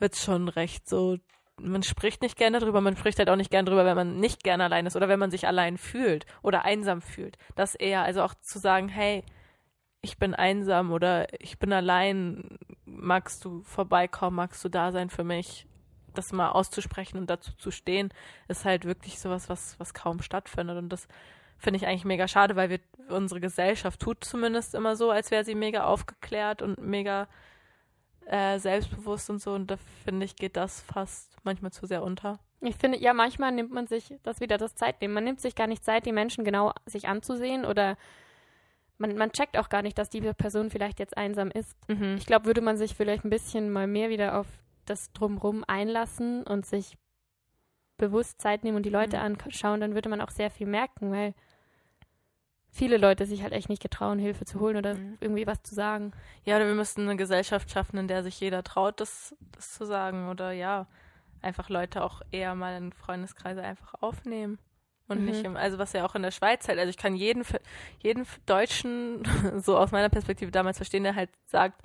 wird 0.00 0.14
es 0.14 0.24
schon 0.24 0.48
recht 0.48 0.88
so, 0.88 1.16
man 1.60 1.84
spricht 1.84 2.22
nicht 2.22 2.36
gerne 2.36 2.58
drüber, 2.58 2.80
man 2.80 2.96
spricht 2.96 3.20
halt 3.20 3.30
auch 3.30 3.36
nicht 3.36 3.52
gerne 3.52 3.68
drüber, 3.68 3.84
wenn 3.84 3.94
man 3.94 4.18
nicht 4.18 4.42
gerne 4.42 4.64
allein 4.64 4.86
ist 4.86 4.96
oder 4.96 5.08
wenn 5.08 5.20
man 5.20 5.30
sich 5.30 5.46
allein 5.46 5.78
fühlt 5.78 6.26
oder 6.42 6.64
einsam 6.64 7.02
fühlt. 7.02 7.38
Das 7.54 7.76
eher, 7.76 8.02
also 8.02 8.24
auch 8.24 8.34
zu 8.34 8.58
sagen, 8.58 8.88
hey, 8.88 9.22
ich 10.00 10.18
bin 10.18 10.34
einsam 10.34 10.90
oder 10.90 11.28
ich 11.40 11.60
bin 11.60 11.72
allein, 11.72 12.58
magst 12.84 13.44
du 13.44 13.62
vorbeikommen, 13.62 14.34
magst 14.34 14.64
du 14.64 14.68
da 14.68 14.90
sein 14.90 15.08
für 15.08 15.22
mich? 15.22 15.68
Das 16.18 16.32
mal 16.32 16.50
auszusprechen 16.50 17.18
und 17.18 17.30
dazu 17.30 17.52
zu 17.56 17.70
stehen, 17.70 18.10
ist 18.48 18.64
halt 18.64 18.84
wirklich 18.84 19.18
sowas, 19.18 19.48
was, 19.48 19.78
was 19.78 19.94
kaum 19.94 20.22
stattfindet. 20.22 20.78
Und 20.78 20.88
das 20.88 21.08
finde 21.58 21.78
ich 21.78 21.86
eigentlich 21.86 22.04
mega 22.04 22.28
schade, 22.28 22.56
weil 22.56 22.70
wir, 22.70 22.80
unsere 23.08 23.40
Gesellschaft 23.40 24.00
tut 24.00 24.24
zumindest 24.24 24.74
immer 24.74 24.96
so, 24.96 25.10
als 25.10 25.30
wäre 25.30 25.44
sie 25.44 25.54
mega 25.54 25.84
aufgeklärt 25.84 26.62
und 26.62 26.78
mega 26.78 27.28
äh, 28.26 28.58
selbstbewusst 28.58 29.30
und 29.30 29.40
so. 29.40 29.52
Und 29.52 29.70
da 29.70 29.76
finde 30.04 30.26
ich, 30.26 30.36
geht 30.36 30.56
das 30.56 30.80
fast 30.82 31.36
manchmal 31.44 31.72
zu 31.72 31.86
sehr 31.86 32.02
unter. 32.02 32.38
Ich 32.60 32.76
finde, 32.76 32.98
ja, 32.98 33.12
manchmal 33.12 33.52
nimmt 33.52 33.70
man 33.70 33.86
sich 33.86 34.14
das 34.22 34.40
wieder 34.40 34.58
das 34.58 34.74
Zeit 34.74 35.00
nehmen. 35.00 35.14
Man 35.14 35.24
nimmt 35.24 35.40
sich 35.40 35.54
gar 35.54 35.66
nicht 35.66 35.84
Zeit, 35.84 36.06
die 36.06 36.12
Menschen 36.12 36.44
genau 36.44 36.72
sich 36.86 37.06
anzusehen 37.08 37.64
oder 37.64 37.96
man, 38.98 39.16
man 39.16 39.32
checkt 39.32 39.58
auch 39.58 39.68
gar 39.68 39.82
nicht, 39.82 39.98
dass 39.98 40.08
diese 40.08 40.34
Person 40.34 40.70
vielleicht 40.70 40.98
jetzt 40.98 41.16
einsam 41.16 41.50
ist. 41.50 41.76
Mhm. 41.88 42.16
Ich 42.18 42.26
glaube, 42.26 42.46
würde 42.46 42.62
man 42.62 42.76
sich 42.76 42.94
vielleicht 42.94 43.24
ein 43.24 43.30
bisschen 43.30 43.70
mal 43.70 43.86
mehr 43.86 44.08
wieder 44.08 44.40
auf 44.40 44.46
das 44.86 45.12
drumrum 45.12 45.64
einlassen 45.66 46.42
und 46.42 46.66
sich 46.66 46.96
bewusst 47.96 48.40
Zeit 48.40 48.64
nehmen 48.64 48.76
und 48.76 48.84
die 48.84 48.90
Leute 48.90 49.16
mhm. 49.16 49.22
anschauen, 49.22 49.80
dann 49.80 49.94
würde 49.94 50.08
man 50.08 50.20
auch 50.20 50.30
sehr 50.30 50.50
viel 50.50 50.66
merken, 50.66 51.10
weil 51.12 51.34
viele 52.76 52.98
Leute 52.98 53.24
sich 53.24 53.42
halt 53.42 53.52
echt 53.52 53.68
nicht 53.68 53.82
getrauen, 53.82 54.18
Hilfe 54.18 54.44
zu 54.44 54.60
holen 54.60 54.76
oder 54.76 54.94
mhm. 54.94 55.16
irgendwie 55.20 55.46
was 55.46 55.62
zu 55.62 55.74
sagen. 55.74 56.12
Ja, 56.44 56.56
oder 56.56 56.66
wir 56.66 56.74
müssten 56.74 57.02
eine 57.02 57.16
Gesellschaft 57.16 57.70
schaffen, 57.70 57.98
in 57.98 58.08
der 58.08 58.22
sich 58.22 58.38
jeder 58.38 58.62
traut, 58.62 59.00
das, 59.00 59.34
das 59.52 59.72
zu 59.72 59.86
sagen. 59.86 60.28
Oder 60.28 60.52
ja, 60.52 60.86
einfach 61.40 61.68
Leute 61.70 62.02
auch 62.02 62.20
eher 62.30 62.54
mal 62.54 62.76
in 62.76 62.92
Freundeskreise 62.92 63.62
einfach 63.62 63.94
aufnehmen. 64.00 64.58
Und 65.08 65.20
mhm. 65.20 65.26
nicht 65.26 65.44
im, 65.44 65.56
also 65.56 65.78
was 65.78 65.92
ja 65.92 66.04
auch 66.04 66.14
in 66.16 66.22
der 66.22 66.32
Schweiz 66.32 66.68
halt, 66.68 66.78
also 66.78 66.90
ich 66.90 66.96
kann 66.96 67.14
jeden, 67.14 67.44
jeden 68.02 68.26
Deutschen 68.44 69.22
so 69.56 69.78
aus 69.78 69.92
meiner 69.92 70.08
Perspektive 70.08 70.50
damals 70.50 70.76
verstehen, 70.76 71.04
der 71.04 71.14
halt 71.14 71.30
sagt, 71.46 71.80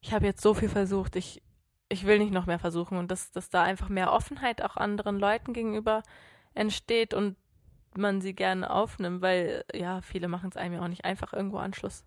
ich 0.00 0.12
habe 0.12 0.26
jetzt 0.26 0.42
so 0.42 0.54
viel 0.54 0.68
versucht, 0.68 1.16
ich, 1.16 1.42
ich 1.88 2.04
will 2.06 2.18
nicht 2.18 2.32
noch 2.32 2.46
mehr 2.46 2.58
versuchen 2.58 2.98
und 2.98 3.10
dass, 3.10 3.30
dass 3.30 3.50
da 3.50 3.62
einfach 3.62 3.88
mehr 3.88 4.12
Offenheit 4.12 4.62
auch 4.62 4.76
anderen 4.76 5.18
Leuten 5.18 5.52
gegenüber 5.52 6.02
entsteht 6.54 7.14
und 7.14 7.36
man 7.96 8.20
sie 8.20 8.34
gerne 8.34 8.70
aufnimmt, 8.70 9.22
weil 9.22 9.64
ja, 9.74 10.00
viele 10.02 10.28
machen 10.28 10.50
es 10.50 10.56
einem 10.56 10.74
ja 10.74 10.82
auch 10.82 10.88
nicht 10.88 11.04
einfach, 11.04 11.32
irgendwo 11.32 11.58
Anschluss 11.58 12.04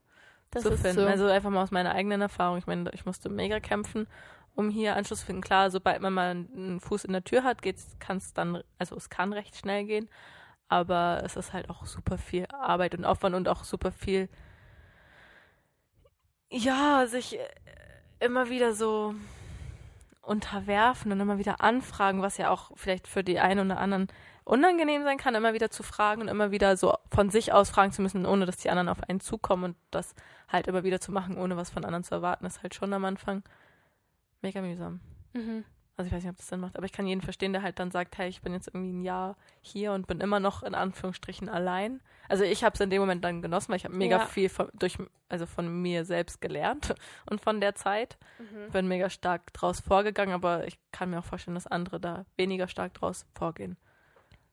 das 0.51 0.63
zu 0.63 0.77
finden. 0.77 1.01
So. 1.01 1.07
Also 1.07 1.27
einfach 1.27 1.49
mal 1.49 1.63
aus 1.63 1.71
meiner 1.71 1.93
eigenen 1.93 2.21
Erfahrung. 2.21 2.57
Ich 2.57 2.67
meine, 2.67 2.91
ich 2.93 3.05
musste 3.05 3.29
mega 3.29 3.59
kämpfen, 3.59 4.07
um 4.53 4.69
hier 4.69 4.95
Anschluss 4.95 5.21
zu 5.21 5.25
finden. 5.25 5.41
Klar, 5.41 5.71
sobald 5.71 6.01
man 6.01 6.13
mal 6.13 6.29
einen 6.32 6.79
Fuß 6.79 7.05
in 7.05 7.13
der 7.13 7.23
Tür 7.23 7.43
hat, 7.43 7.61
kann 7.99 8.17
es 8.17 8.34
dann, 8.34 8.63
also 8.77 8.95
es 8.95 9.09
kann 9.09 9.34
recht 9.34 9.55
schnell 9.55 9.86
gehen, 9.86 10.09
aber 10.67 11.21
es 11.25 11.36
ist 11.36 11.53
halt 11.53 11.69
auch 11.69 11.86
super 11.86 12.17
viel 12.17 12.45
Arbeit 12.51 12.95
und 12.95 13.05
Aufwand 13.05 13.36
und 13.36 13.47
auch 13.47 13.63
super 13.63 13.91
viel, 13.91 14.29
ja, 16.49 17.07
sich 17.07 17.39
immer 18.19 18.49
wieder 18.49 18.73
so 18.73 19.15
unterwerfen 20.22 21.11
und 21.11 21.19
immer 21.19 21.38
wieder 21.38 21.61
anfragen, 21.61 22.22
was 22.22 22.38
ja 22.38 22.49
auch 22.49 22.72
vielleicht 22.76 23.07
für 23.07 23.24
die 23.24 23.39
einen 23.39 23.72
oder 23.72 23.80
anderen 23.80 24.07
unangenehm 24.43 25.03
sein 25.03 25.17
kann, 25.17 25.36
immer 25.36 25.53
wieder 25.53 25.69
zu 25.69 25.84
fragen 25.84 26.22
und 26.22 26.28
immer 26.28 26.51
wieder 26.51 26.78
so 26.78 26.95
von 27.11 27.30
sich 27.30 27.53
aus 27.53 27.69
fragen 27.69 27.91
zu 27.91 28.01
müssen, 28.01 28.26
ohne 28.26 28.45
dass 28.45 28.57
die 28.57 28.69
anderen 28.69 28.89
auf 28.89 29.01
einen 29.07 29.19
zukommen 29.19 29.63
und 29.63 29.78
das 29.91 30.15
halt 30.47 30.67
immer 30.67 30.84
wieder 30.84 30.99
zu 30.99 31.11
machen, 31.11 31.38
ohne 31.38 31.57
was 31.57 31.69
von 31.69 31.86
anderen 31.86 32.03
zu 32.03 32.15
erwarten, 32.15 32.45
ist 32.45 32.63
halt 32.63 32.76
schon 32.76 32.93
am 32.93 33.05
Anfang 33.05 33.43
mega 34.41 34.61
mühsam. 34.61 34.99
Mhm. 35.34 35.63
Also 36.02 36.08
ich 36.08 36.16
weiß 36.16 36.24
nicht, 36.24 36.32
ob 36.32 36.38
das 36.38 36.47
Sinn 36.47 36.62
macht, 36.62 36.76
aber 36.78 36.86
ich 36.88 36.91
kann 36.91 37.06
jeden 37.06 37.22
verstehen, 37.22 37.54
der 37.54 37.62
halt 37.62 37.78
dann 37.78 37.91
sagt, 37.91 38.18
hey, 38.18 38.28
ich 38.28 38.41
bin 38.41 38.54
jetzt 38.54 38.68
irgendwie 38.70 38.91
ein 38.91 39.04
Jahr 39.04 39.38
hier 39.62 39.93
und 39.93 40.08
bin 40.08 40.20
immer 40.20 40.39
noch 40.39 40.64
in 40.64 40.74
Anführungsstrichen 40.74 41.47
allein. 41.47 42.02
Also 42.28 42.43
ich 42.43 42.64
habe 42.64 42.74
es 42.74 42.80
in 42.80 42.89
dem 42.89 43.02
Moment 43.02 43.24
dann 43.24 43.43
genossen, 43.43 43.70
weil 43.70 43.76
ich 43.76 43.86
habe 43.86 43.95
mega 43.95 44.18
ja. 44.18 44.26
viel 44.26 44.49
von, 44.49 44.70
durch, 44.74 44.97
also 45.30 45.45
von 45.45 45.82
mir 45.84 46.04
selbst 46.04 46.41
gelernt 46.41 46.95
und 47.30 47.39
von 47.39 47.62
der 47.62 47.76
Zeit. 47.76 48.18
Mhm. 48.39 48.72
Bin 48.72 48.88
mega 48.88 49.12
stark 49.12 49.54
draus 49.54 49.80
vorgegangen, 49.80 50.34
aber 50.34 50.66
ich 50.66 50.80
kann 50.91 51.12
mir 51.12 51.20
auch 51.20 51.26
vorstellen, 51.26 51.54
dass 51.54 51.68
andere 51.68 51.99
da 51.99 52.26
weniger 52.36 52.68
stark 52.68 52.95
draus 52.95 53.28
vorgehen. 53.36 53.78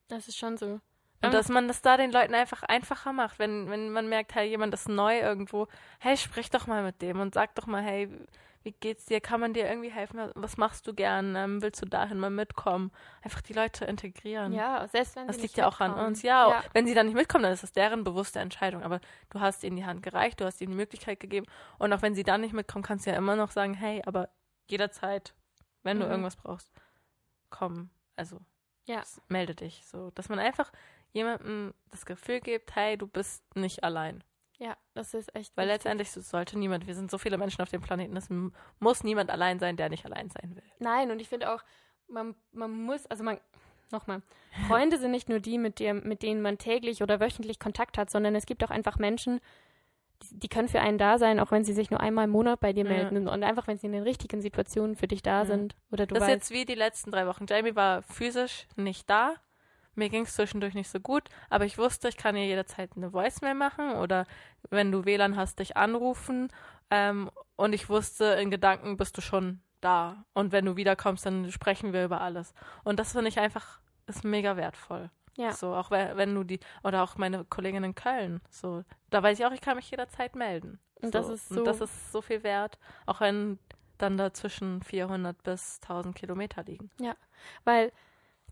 Das 0.07 0.27
ist 0.27 0.37
schon 0.37 0.55
so. 0.55 0.79
Und 1.23 1.33
dass 1.33 1.49
man 1.49 1.67
das 1.67 1.81
da 1.81 1.97
den 1.97 2.11
Leuten 2.11 2.35
einfach 2.35 2.61
einfacher 2.61 3.11
macht, 3.11 3.39
wenn, 3.39 3.71
wenn 3.71 3.89
man 3.89 4.07
merkt, 4.07 4.35
hey, 4.35 4.47
jemand 4.47 4.75
ist 4.75 4.87
neu 4.87 5.19
irgendwo, 5.19 5.67
hey, 5.99 6.15
sprich 6.15 6.51
doch 6.51 6.67
mal 6.67 6.83
mit 6.83 7.01
dem 7.01 7.19
und 7.19 7.33
sag 7.33 7.55
doch 7.55 7.65
mal, 7.65 7.81
hey, 7.81 8.07
wie 8.63 8.73
geht's 8.73 9.05
dir? 9.05 9.21
Kann 9.21 9.39
man 9.39 9.53
dir 9.53 9.67
irgendwie 9.69 9.91
helfen? 9.91 10.31
Was 10.35 10.57
machst 10.57 10.85
du 10.85 10.93
gern? 10.93 11.35
Ähm, 11.35 11.61
willst 11.61 11.81
du 11.81 11.85
dahin 11.85 12.19
mal 12.19 12.29
mitkommen? 12.29 12.91
Einfach 13.21 13.41
die 13.41 13.53
Leute 13.53 13.85
integrieren. 13.85 14.51
Ja, 14.51 14.87
selbst 14.87 15.15
wenn 15.15 15.27
das 15.27 15.37
sie 15.37 15.43
liegt 15.43 15.57
ja 15.57 15.67
auch 15.67 15.79
an 15.79 15.93
uns. 15.93 16.21
Ja, 16.21 16.49
ja, 16.49 16.63
wenn 16.73 16.85
sie 16.85 16.93
dann 16.93 17.05
nicht 17.05 17.15
mitkommen, 17.15 17.43
dann 17.43 17.53
ist 17.53 17.63
das 17.63 17.71
deren 17.71 18.03
bewusste 18.03 18.39
Entscheidung. 18.39 18.83
Aber 18.83 18.99
du 19.29 19.39
hast 19.39 19.63
ihnen 19.63 19.77
die 19.77 19.85
Hand 19.85 20.03
gereicht, 20.03 20.41
du 20.41 20.45
hast 20.45 20.59
ihnen 20.61 20.71
die 20.71 20.77
Möglichkeit 20.77 21.19
gegeben. 21.19 21.45
Und 21.77 21.93
auch 21.93 22.01
wenn 22.01 22.15
sie 22.15 22.23
dann 22.23 22.41
nicht 22.41 22.53
mitkommen, 22.53 22.83
kannst 22.83 23.05
du 23.05 23.11
ja 23.11 23.17
immer 23.17 23.35
noch 23.35 23.51
sagen, 23.51 23.73
hey, 23.73 24.01
aber 24.05 24.29
jederzeit, 24.67 25.33
wenn 25.83 25.97
mhm. 25.97 26.01
du 26.01 26.07
irgendwas 26.07 26.35
brauchst, 26.35 26.71
komm. 27.49 27.89
Also, 28.17 28.39
ja. 28.85 29.03
melde 29.29 29.55
dich. 29.55 29.85
So, 29.85 30.11
dass 30.11 30.27
man 30.27 30.39
einfach 30.39 30.71
jemandem 31.11 31.73
das 31.89 32.05
Gefühl 32.05 32.41
gibt, 32.41 32.75
hey, 32.75 32.97
du 32.97 33.07
bist 33.07 33.43
nicht 33.55 33.83
allein. 33.83 34.23
Ja, 34.59 34.75
das 34.93 35.13
ist 35.13 35.33
echt. 35.35 35.55
Weil 35.55 35.67
wichtig. 35.67 35.85
letztendlich 35.85 36.11
sollte 36.11 36.59
niemand, 36.59 36.85
wir 36.85 36.93
sind 36.93 37.09
so 37.09 37.17
viele 37.17 37.37
Menschen 37.37 37.61
auf 37.61 37.69
dem 37.69 37.81
Planeten, 37.81 38.15
es 38.17 38.27
muss 38.79 39.03
niemand 39.03 39.29
allein 39.29 39.57
sein, 39.59 39.77
der 39.77 39.89
nicht 39.89 40.05
allein 40.05 40.29
sein 40.29 40.55
will. 40.55 40.63
Nein, 40.79 41.11
und 41.11 41.19
ich 41.19 41.29
finde 41.29 41.53
auch, 41.53 41.63
man, 42.07 42.35
man 42.51 42.71
muss, 42.71 43.05
also 43.07 43.23
man, 43.23 43.39
nochmal, 43.91 44.21
Freunde 44.67 44.97
sind 44.97 45.11
nicht 45.11 45.29
nur 45.29 45.39
die, 45.39 45.57
mit, 45.57 45.79
dir, 45.79 45.93
mit 45.93 46.23
denen 46.23 46.41
man 46.41 46.57
täglich 46.57 47.01
oder 47.01 47.21
wöchentlich 47.21 47.57
Kontakt 47.57 47.97
hat, 47.97 48.09
sondern 48.09 48.35
es 48.35 48.45
gibt 48.45 48.63
auch 48.63 48.69
einfach 48.69 48.97
Menschen, 48.97 49.39
die, 50.23 50.39
die 50.39 50.49
können 50.49 50.67
für 50.67 50.81
einen 50.81 50.97
da 50.97 51.17
sein, 51.17 51.39
auch 51.39 51.51
wenn 51.51 51.63
sie 51.63 51.71
sich 51.71 51.89
nur 51.89 52.01
einmal 52.01 52.25
im 52.25 52.31
Monat 52.31 52.59
bei 52.59 52.73
dir 52.73 52.83
ja. 52.83 52.89
melden 52.89 53.29
und 53.29 53.43
einfach, 53.43 53.67
wenn 53.67 53.77
sie 53.77 53.87
in 53.87 53.93
den 53.93 54.03
richtigen 54.03 54.41
Situationen 54.41 54.97
für 54.97 55.07
dich 55.07 55.21
da 55.21 55.39
ja. 55.39 55.45
sind. 55.45 55.77
Oder 55.91 56.05
du 56.05 56.15
das 56.15 56.23
weißt, 56.23 56.31
ist 56.31 56.49
jetzt 56.49 56.51
wie 56.51 56.65
die 56.65 56.75
letzten 56.75 57.11
drei 57.11 57.25
Wochen. 57.27 57.45
Jamie 57.47 57.75
war 57.75 58.01
physisch 58.01 58.67
nicht 58.75 59.09
da, 59.09 59.35
mir 59.99 60.09
ging 60.09 60.23
es 60.23 60.33
zwischendurch 60.33 60.73
nicht 60.73 60.89
so 60.89 60.99
gut, 60.99 61.29
aber 61.49 61.65
ich 61.65 61.77
wusste, 61.77 62.09
ich 62.09 62.17
kann 62.17 62.35
ihr 62.35 62.45
jederzeit 62.45 62.91
eine 62.95 63.13
Voicemail 63.13 63.53
machen 63.53 63.91
oder 63.93 64.25
wenn 64.69 64.91
du 64.91 65.05
WLAN 65.05 65.35
hast, 65.35 65.59
dich 65.59 65.77
anrufen. 65.77 66.49
Ähm, 66.89 67.29
und 67.55 67.73
ich 67.73 67.87
wusste, 67.89 68.25
in 68.41 68.49
Gedanken 68.49 68.97
bist 68.97 69.15
du 69.17 69.21
schon 69.21 69.61
da. 69.81 70.25
Und 70.33 70.51
wenn 70.51 70.65
du 70.65 70.75
wiederkommst, 70.75 71.25
dann 71.25 71.51
sprechen 71.51 71.93
wir 71.93 72.03
über 72.05 72.21
alles. 72.21 72.53
Und 72.83 72.99
das 72.99 73.11
finde 73.11 73.27
ich 73.29 73.39
einfach, 73.39 73.79
ist 74.07 74.23
mega 74.23 74.57
wertvoll. 74.57 75.11
Ja. 75.37 75.53
So, 75.53 75.73
auch 75.75 75.91
wenn, 75.91 76.33
du 76.35 76.43
die, 76.43 76.59
oder 76.83 77.03
auch 77.03 77.15
meine 77.17 77.45
Kollegin 77.45 77.83
in 77.83 77.95
Köln, 77.95 78.41
so, 78.49 78.83
da 79.09 79.21
weiß 79.23 79.39
ich 79.39 79.45
auch, 79.45 79.51
ich 79.51 79.61
kann 79.61 79.75
mich 79.77 79.89
jederzeit 79.91 80.35
melden. 80.35 80.79
Und 80.95 81.13
so. 81.13 81.19
das 81.19 81.29
ist 81.29 81.49
so- 81.49 81.59
Und 81.59 81.65
das 81.65 81.79
ist 81.79 82.11
so 82.11 82.21
viel 82.21 82.43
wert, 82.43 82.77
auch 83.05 83.21
wenn 83.21 83.59
dann 83.99 84.17
dazwischen 84.17 84.81
400 84.81 85.41
bis 85.43 85.79
1000 85.81 86.15
Kilometer 86.15 86.63
liegen. 86.63 86.89
Weil 87.65 87.91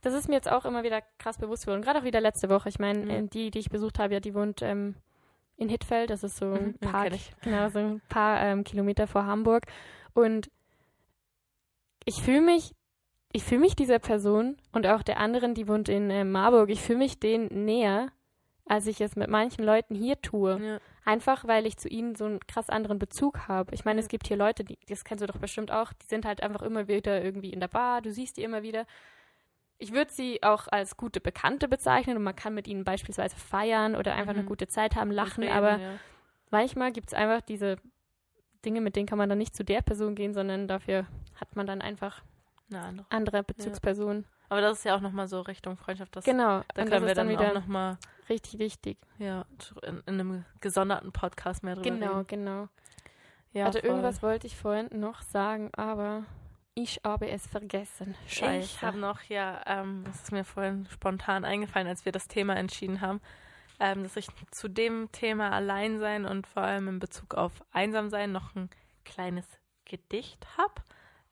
das 0.02 0.14
ist 0.14 0.28
mir 0.30 0.36
jetzt 0.36 0.52
auch 0.52 0.66
immer 0.66 0.84
wieder 0.84 1.02
krass 1.20 1.38
bewusst 1.38 1.66
geworden. 1.66 1.82
Gerade 1.82 2.00
auch 2.00 2.04
wieder 2.04 2.22
letzte 2.22 2.50
Woche. 2.50 2.70
Ich 2.70 2.80
meine, 2.80 3.00
Mhm. 3.00 3.10
äh, 3.10 3.28
die, 3.28 3.52
die 3.52 3.60
ich 3.60 3.70
besucht 3.70 4.00
habe, 4.00 4.14
ja, 4.14 4.20
die 4.20 4.34
wohnt 4.36 4.62
ähm, 4.62 4.96
in 5.58 5.70
Hittfeld. 5.70 6.10
Das 6.10 6.24
ist 6.24 6.38
so 6.38 6.46
ein 6.54 6.66
Mhm, 6.68 6.76
ja, 6.84 6.90
paar, 6.92 7.10
genau, 7.42 7.70
so 7.70 7.80
ein 7.80 8.02
paar 8.10 8.42
ähm, 8.42 8.64
Kilometer 8.64 9.08
vor 9.08 9.26
Hamburg. 9.26 9.64
Und 10.14 10.50
ich 12.06 12.22
fühle 12.22 12.42
mich, 12.42 12.74
ich 13.34 13.44
fühle 13.44 13.62
mich 13.62 13.76
dieser 13.76 14.00
Person 14.00 14.58
und 14.72 14.88
auch 14.88 15.04
der 15.04 15.20
anderen, 15.20 15.54
die 15.54 15.68
wohnt 15.68 15.90
in 15.90 16.10
äh, 16.10 16.24
Marburg, 16.24 16.70
ich 16.70 16.82
fühle 16.82 17.00
mich 17.00 17.20
denen 17.20 17.66
näher, 17.66 18.10
als 18.66 18.88
ich 18.88 19.02
es 19.02 19.16
mit 19.16 19.30
manchen 19.30 19.64
Leuten 19.64 19.96
hier 19.96 20.20
tue. 20.22 20.60
Ja. 20.62 20.80
Einfach, 21.06 21.48
weil 21.48 21.66
ich 21.66 21.78
zu 21.78 21.88
ihnen 21.88 22.16
so 22.16 22.26
einen 22.26 22.40
krass 22.48 22.70
anderen 22.70 23.00
Bezug 23.00 23.48
habe. 23.48 23.74
Ich 23.74 23.86
meine, 23.86 24.00
Ja. 24.00 24.04
es 24.04 24.10
gibt 24.10 24.28
hier 24.28 24.36
Leute, 24.38 24.64
die, 24.66 24.78
das 24.90 25.06
kennst 25.06 25.22
du 25.22 25.28
doch 25.28 25.38
bestimmt 25.40 25.72
auch, 25.72 25.94
die 25.94 26.08
sind 26.08 26.26
halt 26.26 26.44
einfach 26.44 26.62
immer 26.62 26.88
wieder 26.88 27.24
irgendwie 27.24 27.52
in 27.54 27.62
der 27.62 27.70
Bar, 27.70 28.02
du 28.02 28.12
siehst 28.12 28.36
die 28.38 28.44
immer 28.44 28.62
wieder. 28.64 28.86
Ich 29.80 29.94
würde 29.94 30.12
sie 30.12 30.42
auch 30.44 30.68
als 30.70 30.98
gute 30.98 31.20
Bekannte 31.22 31.68
bezeichnen 31.68 32.18
und 32.18 32.24
man 32.24 32.36
kann 32.36 32.54
mit 32.54 32.68
ihnen 32.68 32.84
beispielsweise 32.84 33.36
feiern 33.36 33.96
oder 33.96 34.16
einfach 34.16 34.34
Mhm. 34.34 34.40
eine 34.40 34.48
gute 34.48 34.68
Zeit 34.68 34.96
haben, 34.96 35.12
lachen, 35.12 35.44
Reden, 35.44 35.56
aber 35.56 35.78
ja. 35.78 35.92
manchmal 36.50 36.92
gibt 36.92 37.08
es 37.10 37.14
einfach 37.14 37.42
diese 37.42 37.78
Dinge, 38.66 38.82
mit 38.82 38.96
denen 38.96 39.06
kann 39.08 39.18
man 39.20 39.30
dann 39.30 39.38
nicht 39.38 39.56
zu 39.56 39.64
der 39.64 39.82
Person 39.82 40.16
gehen, 40.16 40.34
sondern 40.34 40.68
dafür 40.68 41.06
hat 41.36 41.56
man 41.56 41.68
dann 41.68 41.82
einfach 41.82 42.24
Eine 42.72 42.82
andere. 42.82 43.06
andere 43.10 43.44
Bezugspersonen. 43.44 44.26
Aber 44.50 44.62
das 44.62 44.80
ist 44.80 44.84
ja 44.86 44.96
auch 44.96 45.02
nochmal 45.02 45.28
so 45.28 45.42
Richtung 45.42 45.78
Freundschaft. 45.78 46.16
Das, 46.16 46.26
Genau, 46.26 46.62
Da 46.74 46.84
können 46.84 46.90
das 46.92 47.02
wir 47.02 47.08
ist 47.10 47.18
dann 47.18 47.28
dann, 47.30 47.38
wieder 47.40 47.54
nochmal 47.54 47.98
richtig 48.30 48.60
wichtig. 48.60 48.98
ja, 49.20 49.46
in, 49.84 49.98
in 50.08 50.20
einem 50.20 50.46
gesonderten 50.60 51.12
Podcast 51.12 51.64
mehr 51.64 51.76
drüber 51.76 51.90
Genau, 51.92 52.12
reden. 52.20 52.28
genau. 52.28 52.68
Ja, 53.54 53.72
voll. 53.72 53.82
irgendwas 53.82 54.24
wollte 54.24 54.48
ich 54.48 54.56
vorhin 54.58 54.88
noch 55.00 55.22
sagen, 55.22 55.70
aber 55.76 56.24
ich 56.78 57.02
habe 57.04 57.28
es 57.28 57.48
vergessen. 57.48 58.14
Scheiße. 58.28 58.60
Ich 58.60 58.82
habe 58.84 59.00
noch, 59.00 59.24
ja, 59.24 59.62
ähm, 59.66 60.04
das 60.06 60.22
ist 60.22 60.32
mir 60.32 60.44
vorhin 60.44 60.88
spontan 60.92 61.44
eingefallen, 61.44 61.88
als 61.88 62.06
wir 62.06 62.12
das 62.12 62.28
Thema 62.28 62.56
entschieden 62.56 63.02
haben, 63.02 63.20
ähm, 63.80 64.04
dass 64.04 64.16
ich 64.16 64.28
zu 64.52 64.68
dem 64.68 65.12
Thema 65.12 65.52
Alleinsein 65.52 66.26
und 66.26 66.46
vor 66.46 66.62
allem 66.62 66.88
in 66.88 67.00
Bezug 67.00 67.34
auf 67.34 67.52
Einsamsein 67.72 68.32
noch 68.32 68.54
ein 68.56 68.70
kleines 69.06 69.48
Gedicht 69.86 70.46
habe. 70.56 70.76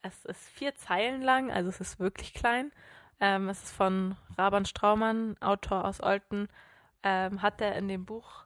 Es 0.02 0.26
ist 0.26 0.50
vier 0.50 0.74
Zeilen 0.74 1.22
lang, 1.22 1.52
also 1.52 1.70
es 1.70 1.80
ist 1.80 2.00
wirklich 2.00 2.34
klein. 2.34 2.72
Ähm, 3.20 3.48
es 3.48 3.66
ist 3.66 3.72
von 3.72 4.18
Raban 4.40 4.66
Straumann, 4.66 5.38
Autor 5.42 5.86
aus 5.86 6.02
Olten. 6.02 6.48
Ähm, 7.04 7.44
hat 7.44 7.62
er 7.62 7.76
in 7.76 7.88
dem 7.88 8.04
Buch 8.06 8.46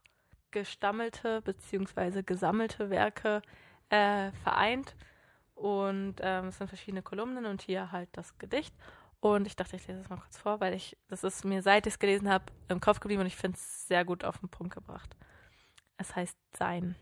gestammelte 0.51 1.41
bzw. 1.43 2.23
gesammelte 2.23 2.89
Werke 2.89 3.41
äh, 3.89 4.33
vereint. 4.43 4.95
Und 5.60 6.16
ähm, 6.22 6.47
es 6.47 6.57
sind 6.57 6.70
verschiedene 6.70 7.01
Kolumnen 7.01 7.45
und 7.45 7.62
hier 7.62 7.91
halt 7.91 8.07
das 8.14 8.38
Gedicht. 8.38 8.74
Und 9.20 9.45
ich 9.45 9.57
dachte, 9.57 9.76
ich 9.76 9.86
lese 9.88 9.99
es 9.99 10.10
mal 10.10 10.16
kurz 10.16 10.38
vor, 10.38 10.62
weil 10.62 10.74
ich, 10.74 10.95
das 11.10 11.26
ist 11.26 11.43
mir, 11.43 11.62
seit 11.62 11.86
ich 11.86 11.95
es 11.95 11.99
gelesen 11.99 12.30
habe, 12.30 12.45
im 12.70 12.80
Kopf 12.80 13.01
geblieben 13.01 13.20
und 13.22 13.28
ich 13.28 13.36
finde 13.36 13.57
es 13.57 13.86
sehr 13.88 14.05
gut 14.05 14.24
auf 14.24 14.38
den 14.39 14.47
Punkt 14.47 14.74
gebracht. 14.74 15.18
Es 15.97 16.16
heißt 16.16 16.38
Sein. 16.55 16.95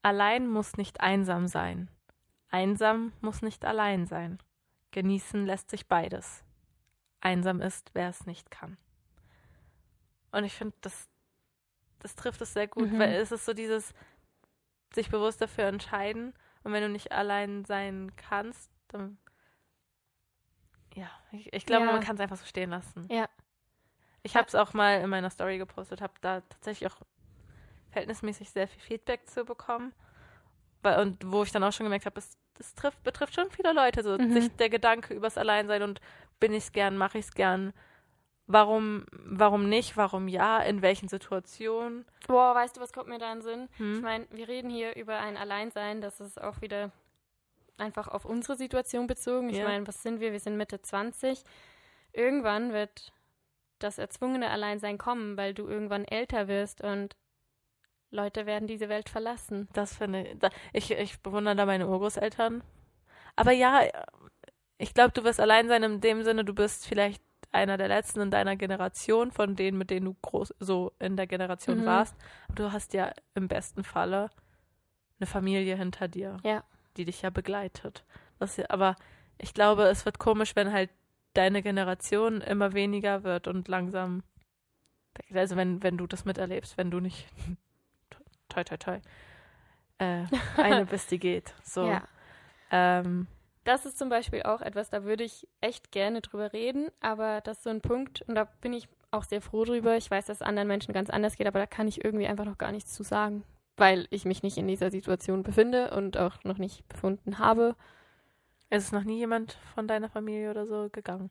Allein 0.00 0.48
muss 0.48 0.78
nicht 0.78 1.00
einsam 1.00 1.46
sein. 1.46 1.90
Einsam 2.48 3.12
muss 3.20 3.42
nicht 3.42 3.66
allein 3.66 4.06
sein. 4.06 4.38
Genießen 4.92 5.44
lässt 5.44 5.68
sich 5.70 5.86
beides. 5.88 6.42
Einsam 7.20 7.60
ist, 7.60 7.90
wer 7.92 8.08
es 8.08 8.24
nicht 8.24 8.50
kann. 8.50 8.78
Und 10.32 10.44
ich 10.44 10.54
finde, 10.54 10.74
das, 10.80 11.08
das 11.98 12.14
trifft 12.14 12.40
es 12.40 12.54
sehr 12.54 12.68
gut, 12.68 12.90
Mhm. 12.92 12.98
weil 12.98 13.14
es 13.16 13.30
ist 13.30 13.44
so 13.44 13.52
dieses 13.52 13.92
sich 14.94 15.10
bewusst 15.10 15.42
dafür 15.42 15.64
entscheiden. 15.64 16.32
Und 16.66 16.72
wenn 16.72 16.82
du 16.82 16.88
nicht 16.88 17.12
allein 17.12 17.64
sein 17.64 18.10
kannst, 18.16 18.72
dann 18.88 19.18
ja, 20.96 21.08
ich, 21.30 21.52
ich 21.52 21.64
glaube, 21.64 21.86
Ja. 21.86 21.92
man 21.92 22.00
kann 22.00 22.16
es 22.16 22.20
einfach 22.20 22.36
so 22.38 22.44
stehen 22.44 22.70
lassen. 22.70 23.06
Ja. 23.08 23.28
Ich 24.24 24.34
habe 24.34 24.48
es 24.48 24.56
auch 24.56 24.72
mal 24.72 25.00
in 25.00 25.08
meiner 25.08 25.30
Story 25.30 25.58
gepostet, 25.58 26.00
habe 26.00 26.14
da 26.22 26.40
tatsächlich 26.40 26.90
auch 26.90 26.96
verhältnismäßig 27.90 28.50
sehr 28.50 28.66
viel 28.66 28.80
Feedback 28.80 29.28
zu 29.28 29.44
bekommen. 29.44 29.92
Und 30.82 31.30
wo 31.30 31.44
ich 31.44 31.52
dann 31.52 31.62
auch 31.62 31.72
schon 31.72 31.84
gemerkt 31.86 32.04
habe, 32.06 32.18
es, 32.18 32.36
es 32.58 32.74
trifft, 32.74 33.00
betrifft 33.04 33.36
schon 33.36 33.48
viele 33.52 33.72
Leute, 33.72 34.02
so 34.02 34.18
Mhm. 34.18 34.32
sich 34.32 34.50
der 34.56 34.68
Gedanke 34.68 35.14
übers 35.14 35.38
Alleinsein 35.38 35.82
und 35.84 36.00
bin 36.40 36.52
ich 36.52 36.64
es 36.64 36.72
gern, 36.72 36.96
mache 36.96 37.18
ich 37.18 37.26
es 37.26 37.32
gern. 37.32 37.74
Warum, 38.48 39.06
warum 39.10 39.68
nicht, 39.68 39.96
warum 39.96 40.28
ja, 40.28 40.60
in 40.60 40.80
welchen 40.80 41.08
Situationen? 41.08 42.04
Boah, 42.28 42.54
weißt 42.54 42.76
du, 42.76 42.80
was 42.80 42.92
kommt 42.92 43.08
mir 43.08 43.18
da 43.18 43.32
in 43.32 43.40
den 43.40 43.42
Sinn? 43.42 43.68
Ich 43.72 43.78
Hm? 43.78 44.00
meine, 44.02 44.26
wir 44.30 44.46
reden 44.46 44.70
hier 44.70 44.94
über 44.94 45.18
ein 45.18 45.36
Alleinsein, 45.36 46.00
das 46.00 46.20
ist 46.20 46.40
auch 46.40 46.60
wieder 46.60 46.92
einfach 47.76 48.06
auf 48.08 48.24
unsere 48.24 48.56
Situation 48.56 49.06
bezogen. 49.08 49.50
Ich 49.50 49.58
Ja. 49.58 49.64
meine, 49.64 49.86
was 49.86 50.02
sind 50.02 50.20
wir? 50.20 50.32
Wir 50.32 50.40
sind 50.40 50.56
Mitte 50.56 50.80
20. 50.80 51.42
Irgendwann 52.12 52.72
wird 52.72 53.12
das 53.78 53.98
erzwungene 53.98 54.48
Alleinsein 54.50 54.96
kommen, 54.96 55.36
weil 55.36 55.52
du 55.52 55.66
irgendwann 55.66 56.04
älter 56.04 56.48
wirst 56.48 56.80
und 56.80 57.16
Leute 58.10 58.46
werden 58.46 58.68
diese 58.68 58.88
Welt 58.88 59.08
verlassen. 59.08 59.68
Das 59.72 59.96
finde 59.96 60.38
ich, 60.72 60.90
ich, 60.90 60.98
ich 60.98 61.20
bewundere 61.20 61.56
da 61.56 61.66
meine 61.66 61.88
Urgroßeltern. 61.88 62.62
Aber 63.34 63.50
ja, 63.52 63.82
ich 64.78 64.94
glaube, 64.94 65.10
du 65.12 65.24
wirst 65.24 65.40
allein 65.40 65.68
sein 65.68 65.82
in 65.82 66.00
dem 66.00 66.22
Sinne, 66.22 66.44
du 66.44 66.54
bist 66.54 66.86
vielleicht 66.86 67.22
einer 67.56 67.76
der 67.76 67.88
letzten 67.88 68.20
in 68.20 68.30
deiner 68.30 68.54
Generation, 68.56 69.32
von 69.32 69.56
denen, 69.56 69.76
mit 69.78 69.90
denen 69.90 70.06
du 70.06 70.14
groß 70.22 70.54
so 70.60 70.92
in 70.98 71.16
der 71.16 71.26
Generation 71.26 71.80
Mhm. 71.80 71.86
warst. 71.86 72.14
Du 72.54 72.70
hast 72.72 72.92
ja 72.94 73.12
im 73.34 73.48
besten 73.48 73.82
Falle 73.84 74.30
eine 75.18 75.26
Familie 75.26 75.76
hinter 75.76 76.08
dir, 76.08 76.36
Ja. 76.44 76.62
die 76.96 77.04
dich 77.04 77.22
ja 77.22 77.30
begleitet. 77.30 78.04
Das 78.38 78.56
ja, 78.56 78.66
aber 78.68 78.96
ich 79.38 79.54
glaube, 79.54 79.84
es 79.88 80.04
wird 80.04 80.18
komisch, 80.18 80.54
wenn 80.56 80.72
halt 80.72 80.90
deine 81.34 81.62
Generation 81.62 82.40
immer 82.40 82.72
weniger 82.74 83.24
wird 83.24 83.48
und 83.48 83.68
langsam, 83.68 84.22
also 85.34 85.56
wenn, 85.56 85.82
wenn 85.82 85.98
du 85.98 86.06
das 86.06 86.24
miterlebst, 86.24 86.76
wenn 86.78 86.90
du 86.90 87.00
nicht 87.00 87.26
toi 88.48 88.64
toi 88.64 88.76
toi 88.76 89.00
äh, 89.98 90.24
eine 90.56 90.86
bist, 90.86 91.10
die 91.10 91.18
geht. 91.18 91.54
So. 91.62 91.86
Ja. 91.86 92.02
Ähm, 92.70 93.26
Das 93.66 93.84
ist 93.84 93.98
zum 93.98 94.08
Beispiel 94.08 94.44
auch 94.44 94.60
etwas, 94.60 94.90
da 94.90 95.02
würde 95.02 95.24
ich 95.24 95.48
echt 95.60 95.90
gerne 95.90 96.20
drüber 96.20 96.52
reden, 96.52 96.86
aber 97.00 97.40
das 97.40 97.56
ist 97.58 97.64
so 97.64 97.70
ein 97.70 97.80
Punkt 97.80 98.22
und 98.28 98.36
da 98.36 98.44
bin 98.44 98.72
ich 98.72 98.88
auch 99.10 99.24
sehr 99.24 99.40
froh 99.40 99.64
drüber. 99.64 99.96
Ich 99.96 100.08
weiß, 100.08 100.26
dass 100.26 100.36
es 100.36 100.46
anderen 100.46 100.68
Menschen 100.68 100.94
ganz 100.94 101.10
anders 101.10 101.36
geht, 101.36 101.48
aber 101.48 101.58
da 101.58 101.66
kann 101.66 101.88
ich 101.88 102.04
irgendwie 102.04 102.28
einfach 102.28 102.44
noch 102.44 102.58
gar 102.58 102.70
nichts 102.70 102.94
zu 102.94 103.02
sagen, 103.02 103.42
weil 103.76 104.06
ich 104.10 104.24
mich 104.24 104.44
nicht 104.44 104.56
in 104.56 104.68
dieser 104.68 104.92
Situation 104.92 105.42
befinde 105.42 105.90
und 105.90 106.16
auch 106.16 106.44
noch 106.44 106.58
nicht 106.58 106.88
befunden 106.88 107.40
habe. 107.40 107.74
ist 108.70 108.84
es 108.84 108.92
noch 108.92 109.02
nie 109.02 109.18
jemand 109.18 109.58
von 109.74 109.88
deiner 109.88 110.10
Familie 110.10 110.52
oder 110.52 110.66
so 110.66 110.88
gegangen? 110.92 111.30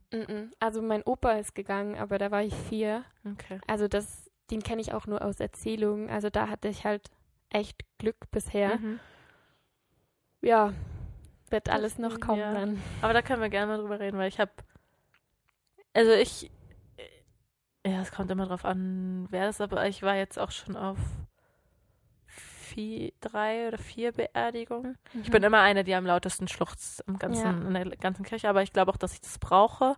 Also 0.59 0.81
mein 0.81 1.03
Opa 1.03 1.33
ist 1.33 1.55
gegangen, 1.55 1.95
aber 1.95 2.17
da 2.17 2.31
war 2.31 2.43
ich 2.43 2.53
vier. 2.53 3.05
Okay. 3.23 3.61
Also 3.65 3.87
das, 3.87 4.29
den 4.51 4.61
kenne 4.61 4.81
ich 4.81 4.91
auch 4.91 5.07
nur 5.07 5.23
aus 5.23 5.39
Erzählungen. 5.39 6.09
Also 6.09 6.29
da 6.29 6.49
hatte 6.49 6.67
ich 6.67 6.83
halt 6.83 7.09
echt 7.49 7.85
Glück 7.97 8.29
bisher. 8.31 8.77
Mhm. 8.77 8.99
Ja, 10.41 10.73
wird 11.55 11.67
Das- 11.67 11.75
alles 11.75 11.97
noch 11.97 12.19
kommen 12.19 12.39
ja. 12.39 12.53
dann. 12.53 12.81
Aber 13.01 13.13
da 13.13 13.21
können 13.21 13.41
wir 13.41 13.49
gerne 13.49 13.67
mal 13.71 13.77
drüber 13.81 13.99
reden, 13.99 14.17
weil 14.17 14.27
ich 14.27 14.39
habe, 14.39 14.51
also 15.93 16.11
ich, 16.11 16.51
ja, 17.85 18.01
es 18.01 18.11
kommt 18.11 18.29
immer 18.29 18.45
drauf 18.45 18.65
an, 18.65 19.27
wer 19.29 19.47
es 19.49 19.55
ist, 19.55 19.61
aber 19.61 19.87
ich 19.87 20.03
war 20.03 20.15
jetzt 20.15 20.37
auch 20.37 20.51
schon 20.51 20.75
auf 20.75 20.97
vier, 22.27 23.11
drei 23.21 23.67
oder 23.67 23.77
vier 23.77 24.11
Beerdigungen. 24.11 24.97
Ich 25.23 25.31
bin 25.31 25.43
immer 25.43 25.61
eine, 25.61 25.83
die 25.83 25.95
am 25.95 26.05
lautesten 26.05 26.47
schluchzt 26.47 27.03
im 27.07 27.17
ganzen, 27.19 27.43
Ja. 27.61 27.67
in 27.67 27.73
der 27.73 27.97
ganzen 27.97 28.23
Kirche, 28.25 28.49
aber 28.49 28.63
ich 28.63 28.73
glaube 28.73 28.91
auch, 28.91 28.97
dass 28.97 29.13
ich 29.13 29.21
das 29.21 29.39
brauche. 29.39 29.95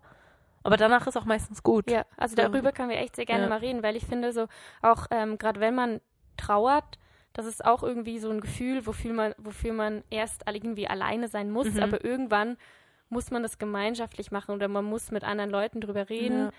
Aber 0.64 0.78
danach 0.78 1.08
ist 1.08 1.18
auch 1.18 1.26
meistens 1.26 1.64
gut. 1.64 1.90
Ja, 1.90 2.06
also 2.18 2.36
So. 2.36 2.42
darüber 2.42 2.72
können 2.74 2.90
wir 2.90 2.98
echt 2.98 3.16
sehr 3.16 3.26
gerne 3.26 3.44
Ja. 3.44 3.50
mal 3.50 3.60
reden, 3.60 3.82
weil 3.84 3.96
ich 3.96 4.06
finde 4.06 4.32
so, 4.34 4.48
auch 4.82 5.08
ähm, 5.12 5.38
gerade 5.38 5.60
wenn 5.60 5.74
man 5.76 6.02
trauert, 6.36 7.00
das 7.38 7.46
ist 7.46 7.64
auch 7.64 7.84
irgendwie 7.84 8.18
so 8.20 8.30
ein 8.32 8.42
Gefühl, 8.42 8.86
wofür 8.88 9.14
man, 9.14 9.36
wofür 9.38 9.72
man 9.72 10.04
erst 10.10 10.44
irgendwie 10.52 10.88
alleine 10.88 11.28
sein 11.28 11.52
muss, 11.52 11.72
Mhm. 11.74 11.80
aber 11.80 12.04
irgendwann 12.04 12.58
muss 13.10 13.30
man 13.32 13.44
das 13.44 13.58
gemeinschaftlich 13.60 14.32
machen 14.32 14.54
oder 14.56 14.68
man 14.68 14.84
muss 14.84 15.12
mit 15.12 15.24
anderen 15.24 15.52
Leuten 15.52 15.80
drüber 15.80 16.10
reden. 16.10 16.50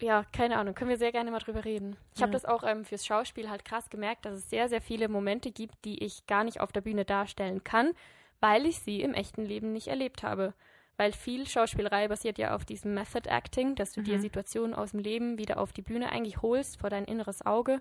Ja, 0.00 0.24
keine 0.32 0.56
Ahnung, 0.56 0.74
können 0.74 0.90
wir 0.90 0.96
sehr 0.96 1.12
gerne 1.12 1.30
mal 1.30 1.40
drüber 1.40 1.64
reden. 1.64 1.96
Ich 2.14 2.22
habe 2.22 2.30
Ja. 2.30 2.38
das 2.38 2.44
auch 2.44 2.62
ähm, 2.62 2.84
fürs 2.84 3.04
Schauspiel 3.04 3.50
halt 3.50 3.64
krass 3.64 3.90
gemerkt, 3.90 4.24
dass 4.24 4.34
es 4.34 4.48
sehr, 4.48 4.68
sehr 4.68 4.80
viele 4.80 5.08
Momente 5.08 5.50
gibt, 5.50 5.84
die 5.84 6.02
ich 6.04 6.26
gar 6.26 6.44
nicht 6.44 6.60
auf 6.60 6.70
der 6.72 6.80
Bühne 6.82 7.04
darstellen 7.04 7.64
kann, 7.64 7.92
weil 8.40 8.64
ich 8.66 8.78
sie 8.78 9.02
im 9.02 9.12
echten 9.12 9.44
Leben 9.44 9.72
nicht 9.72 9.88
erlebt 9.88 10.22
habe. 10.22 10.54
Weil 10.96 11.12
viel 11.12 11.46
Schauspielerei 11.46 12.08
basiert 12.08 12.38
ja 12.38 12.54
auf 12.56 12.64
diesem 12.64 12.94
Method 12.94 13.28
Acting, 13.28 13.74
dass 13.76 13.92
du 13.92 14.00
dir 14.02 14.16
Mhm. 14.18 14.22
Situationen 14.22 14.74
aus 14.74 14.92
dem 14.92 15.00
Leben 15.00 15.36
wieder 15.38 15.58
auf 15.58 15.72
die 15.72 15.82
Bühne 15.82 16.10
eigentlich 16.10 16.42
holst, 16.42 16.80
vor 16.80 16.90
dein 16.90 17.04
inneres 17.04 17.44
Auge, 17.46 17.80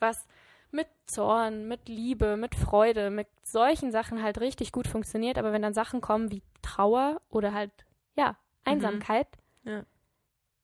was 0.00 0.26
mit 0.70 0.86
Zorn, 1.06 1.66
mit 1.68 1.88
Liebe, 1.88 2.36
mit 2.36 2.54
Freude, 2.54 3.10
mit 3.10 3.26
solchen 3.42 3.90
Sachen 3.90 4.22
halt 4.22 4.40
richtig 4.40 4.70
gut 4.72 4.86
funktioniert. 4.86 5.38
Aber 5.38 5.52
wenn 5.52 5.62
dann 5.62 5.72
Sachen 5.74 6.00
kommen 6.00 6.30
wie 6.30 6.42
Trauer 6.62 7.20
oder 7.30 7.52
halt, 7.54 7.70
ja, 8.16 8.36
Einsamkeit, 8.64 9.28
Mhm. 9.64 9.70
Ja. 9.70 9.84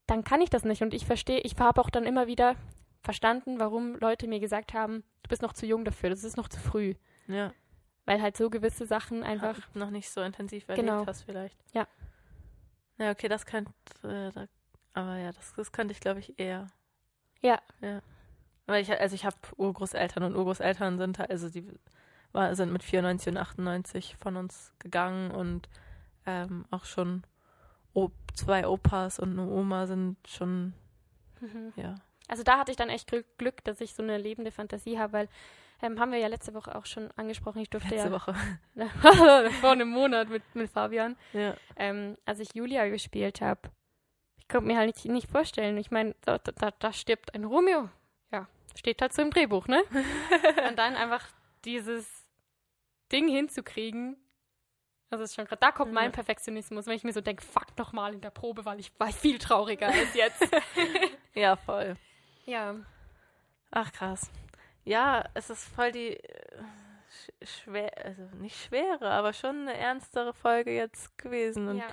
dann 0.06 0.24
kann 0.24 0.40
ich 0.42 0.50
das 0.50 0.64
nicht. 0.64 0.82
Und 0.82 0.92
ich 0.94 1.06
verstehe, 1.06 1.40
ich 1.40 1.58
habe 1.58 1.80
auch 1.80 1.90
dann 1.90 2.04
immer 2.04 2.26
wieder 2.26 2.56
verstanden, 3.02 3.58
warum 3.58 3.96
Leute 3.96 4.26
mir 4.28 4.40
gesagt 4.40 4.74
haben, 4.74 5.02
du 5.22 5.28
bist 5.28 5.42
noch 5.42 5.52
zu 5.54 5.64
jung 5.66 5.84
dafür, 5.84 6.10
das 6.10 6.24
ist 6.24 6.36
noch 6.36 6.48
zu 6.48 6.58
früh. 6.60 6.94
Ja. 7.26 7.52
Weil 8.06 8.20
halt 8.20 8.36
so 8.36 8.50
gewisse 8.50 8.84
Sachen 8.86 9.22
einfach. 9.22 9.56
Einfach 9.56 9.74
noch 9.74 9.90
nicht 9.90 10.10
so 10.10 10.20
intensiv 10.20 10.68
erlebt 10.68 10.86
Genau. 10.86 11.06
hast 11.06 11.22
vielleicht. 11.22 11.58
Ja. 11.72 11.86
Ja, 12.98 13.10
okay, 13.10 13.28
das 13.28 13.46
könnte, 13.46 13.72
äh, 14.02 14.30
da, 14.32 14.46
aber 14.92 15.16
ja, 15.16 15.32
das, 15.32 15.52
das 15.54 15.72
könnte 15.72 15.92
ich 15.92 16.00
glaube 16.00 16.20
ich 16.20 16.38
eher. 16.38 16.66
Ja. 17.40 17.60
Ja. 17.80 18.00
Weil 18.66 18.82
ich, 18.82 18.90
also 18.90 19.14
ich 19.14 19.24
habe 19.24 19.36
Urgroßeltern 19.56 20.22
und 20.24 20.36
Urgroßeltern 20.36 20.98
sind 20.98 21.20
also 21.20 21.48
die 21.50 21.66
war, 22.32 22.54
sind 22.56 22.72
mit 22.72 22.82
94 22.82 23.32
und 23.32 23.36
98 23.38 24.16
von 24.18 24.36
uns 24.36 24.72
gegangen 24.78 25.30
und 25.30 25.68
ähm, 26.26 26.64
auch 26.70 26.84
schon 26.84 27.22
o 27.92 28.10
zwei 28.34 28.66
Opas 28.66 29.18
und 29.20 29.38
eine 29.38 29.48
Oma 29.48 29.86
sind 29.86 30.16
schon, 30.26 30.72
Mhm. 31.40 31.72
ja. 31.76 31.94
Also 32.26 32.42
da 32.42 32.58
hatte 32.58 32.70
ich 32.72 32.76
dann 32.78 32.88
echt 32.88 33.06
Glück, 33.06 33.26
Glück 33.38 33.62
dass 33.64 33.80
ich 33.82 33.94
so 33.94 34.02
eine 34.02 34.16
lebende 34.18 34.50
Fantasie 34.50 34.98
habe, 34.98 35.12
weil 35.12 35.28
ähm, 35.82 36.00
haben 36.00 36.10
wir 36.10 36.18
ja 36.18 36.28
letzte 36.28 36.54
Woche 36.54 36.74
auch 36.74 36.86
schon 36.86 37.10
angesprochen. 37.16 37.60
Ich 37.60 37.68
durfte 37.68 37.90
Letzte 37.94 38.08
ja 38.08 38.12
Woche. 38.12 38.34
vor 39.60 39.70
einem 39.72 39.90
Monat 39.90 40.30
mit, 40.30 40.42
mit 40.54 40.70
Fabian, 40.70 41.16
Ja. 41.34 41.54
ähm, 41.76 42.16
als 42.24 42.40
ich 42.40 42.54
Julia 42.54 42.88
gespielt 42.88 43.40
habe. 43.42 43.60
Ich 44.38 44.48
konnte 44.48 44.66
mir 44.66 44.78
halt 44.78 44.86
nicht, 44.94 45.04
nicht 45.06 45.30
vorstellen. 45.30 45.76
Ich 45.76 45.90
meine, 45.90 46.14
da, 46.22 46.38
da, 46.38 46.70
da 46.78 46.92
stirbt 46.92 47.34
ein 47.34 47.44
Romeo. 47.44 47.90
Steht 48.76 49.00
halt 49.00 49.12
so 49.12 49.22
im 49.22 49.30
Drehbuch, 49.30 49.68
ne? 49.68 49.82
Und 50.68 50.76
dann 50.78 50.96
einfach 50.96 51.26
dieses 51.64 52.06
Ding 53.12 53.28
hinzukriegen. 53.28 54.16
Das 55.10 55.20
ist 55.20 55.34
schon 55.34 55.44
gerade, 55.44 55.60
da 55.60 55.70
kommt 55.70 55.92
mein. 55.92 56.10
Perfektionismus, 56.10 56.86
wenn 56.86 56.96
ich 56.96 57.04
mir 57.04 57.12
so 57.12 57.20
denke, 57.20 57.42
fuck 57.42 57.76
nochmal 57.78 58.14
in 58.14 58.20
der 58.20 58.30
Probe, 58.30 58.64
weil 58.64 58.80
ich 58.80 58.90
war 58.98 59.12
viel 59.12 59.38
trauriger 59.38 59.86
als 59.86 60.14
jetzt. 60.14 60.42
ja, 61.34 61.56
voll. 61.56 61.96
ja. 62.46 62.74
Ach 63.70 63.92
krass. 63.92 64.30
Ja, 64.84 65.24
es 65.34 65.50
ist 65.50 65.64
voll 65.64 65.92
die 65.92 66.14
äh, 66.14 66.62
sch 67.42 67.62
schwer, 67.62 67.92
also 68.04 68.22
nicht 68.36 68.56
schwere, 68.56 69.10
aber 69.10 69.32
schon 69.32 69.68
eine 69.68 69.76
ernstere 69.76 70.34
Folge 70.34 70.74
jetzt 70.74 71.16
gewesen. 71.16 71.68
Und 71.68 71.78
ja. 71.78 71.86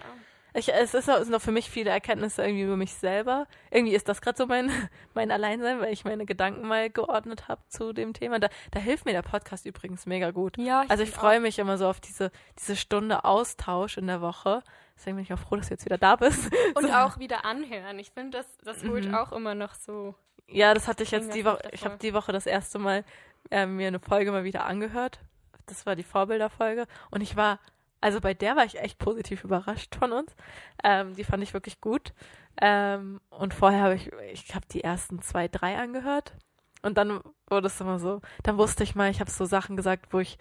Ich, 0.53 0.73
es 0.73 0.93
ist, 0.93 1.07
es 1.07 1.25
sind 1.25 1.35
auch 1.35 1.41
für 1.41 1.51
mich 1.51 1.69
viele 1.69 1.89
Erkenntnisse 1.91 2.43
irgendwie 2.43 2.63
über 2.63 2.77
mich 2.77 2.93
selber. 2.93 3.47
Irgendwie 3.69 3.95
ist 3.95 4.09
das 4.09 4.21
gerade 4.21 4.37
so 4.37 4.45
mein, 4.47 4.69
mein 5.13 5.31
Alleinsein, 5.31 5.79
weil 5.79 5.93
ich 5.93 6.03
meine 6.05 6.25
Gedanken 6.25 6.67
mal 6.67 6.89
geordnet 6.89 7.47
habe 7.47 7.61
zu 7.69 7.93
dem 7.93 8.13
Thema. 8.13 8.39
Da, 8.39 8.49
da 8.71 8.79
hilft 8.79 9.05
mir 9.05 9.13
der 9.13 9.21
Podcast 9.21 9.65
übrigens 9.65 10.05
mega 10.05 10.31
gut. 10.31 10.57
Ja, 10.57 10.83
Also 10.89 11.03
ich 11.03 11.11
freue 11.11 11.39
mich 11.39 11.59
immer 11.59 11.77
so 11.77 11.87
auf 11.87 11.99
diese, 11.99 12.31
diese 12.59 12.75
Stunde 12.75 13.23
Austausch 13.25 13.97
in 13.97 14.07
der 14.07 14.21
Woche. 14.21 14.61
Deswegen 14.97 15.15
bin 15.15 15.23
ich 15.23 15.33
auch 15.33 15.39
froh, 15.39 15.55
dass 15.55 15.67
du 15.69 15.73
jetzt 15.73 15.85
wieder 15.85 15.97
da 15.97 16.15
bist. 16.15 16.51
Und 16.75 16.91
auch 16.93 17.17
wieder 17.17 17.45
anhören. 17.45 17.97
Ich 17.97 18.11
finde, 18.11 18.37
das, 18.37 18.57
das 18.63 18.83
holt 18.87 19.07
Mhm. 19.07 19.15
auch 19.15 19.31
immer 19.31 19.55
noch 19.55 19.73
so. 19.73 20.15
Ja, 20.47 20.73
das 20.73 20.87
hatte 20.87 21.03
ich 21.03 21.11
jetzt 21.11 21.33
die 21.33 21.43
noch 21.43 21.53
Woche. 21.53 21.69
Ich 21.71 21.85
habe 21.85 21.97
die 21.97 22.13
Woche 22.13 22.31
das 22.33 22.45
erste 22.45 22.77
Mal 22.77 23.03
äh, 23.49 23.65
mir 23.65 23.87
eine 23.87 23.99
Folge 23.99 24.31
mal 24.31 24.43
wieder 24.43 24.65
angehört. 24.65 25.19
Das 25.65 25.85
war 25.85 25.95
die 25.95 26.03
Vorbilderfolge. 26.03 26.85
Und 27.09 27.21
ich 27.21 27.35
war, 27.37 27.59
also 28.01 28.19
bei 28.19 28.33
der 28.33 28.55
war 28.55 28.65
ich 28.65 28.79
echt 28.79 28.97
positiv 28.97 29.43
überrascht 29.45 29.95
von 29.95 30.11
uns. 30.11 30.35
Ähm, 30.83 31.15
die 31.15 31.23
fand 31.23 31.43
ich 31.43 31.53
wirklich 31.53 31.79
gut. 31.79 32.13
Ähm, 32.59 33.21
und 33.29 33.53
vorher 33.53 33.81
habe 33.83 33.95
ich, 33.95 34.11
ich 34.33 34.53
habe 34.53 34.65
die 34.71 34.83
ersten 34.83 35.21
zwei, 35.21 35.47
drei 35.47 35.77
angehört. 35.77 36.33
Und 36.81 36.97
dann 36.97 37.21
wurde 37.47 37.67
es 37.67 37.79
immer 37.79 37.99
so, 37.99 38.21
dann 38.43 38.57
wusste 38.57 38.83
ich 38.83 38.95
mal, 38.95 39.11
ich 39.11 39.19
habe 39.19 39.29
so 39.29 39.45
Sachen 39.45 39.77
gesagt, 39.77 40.07
wo 40.11 40.19
ich, 40.19 40.39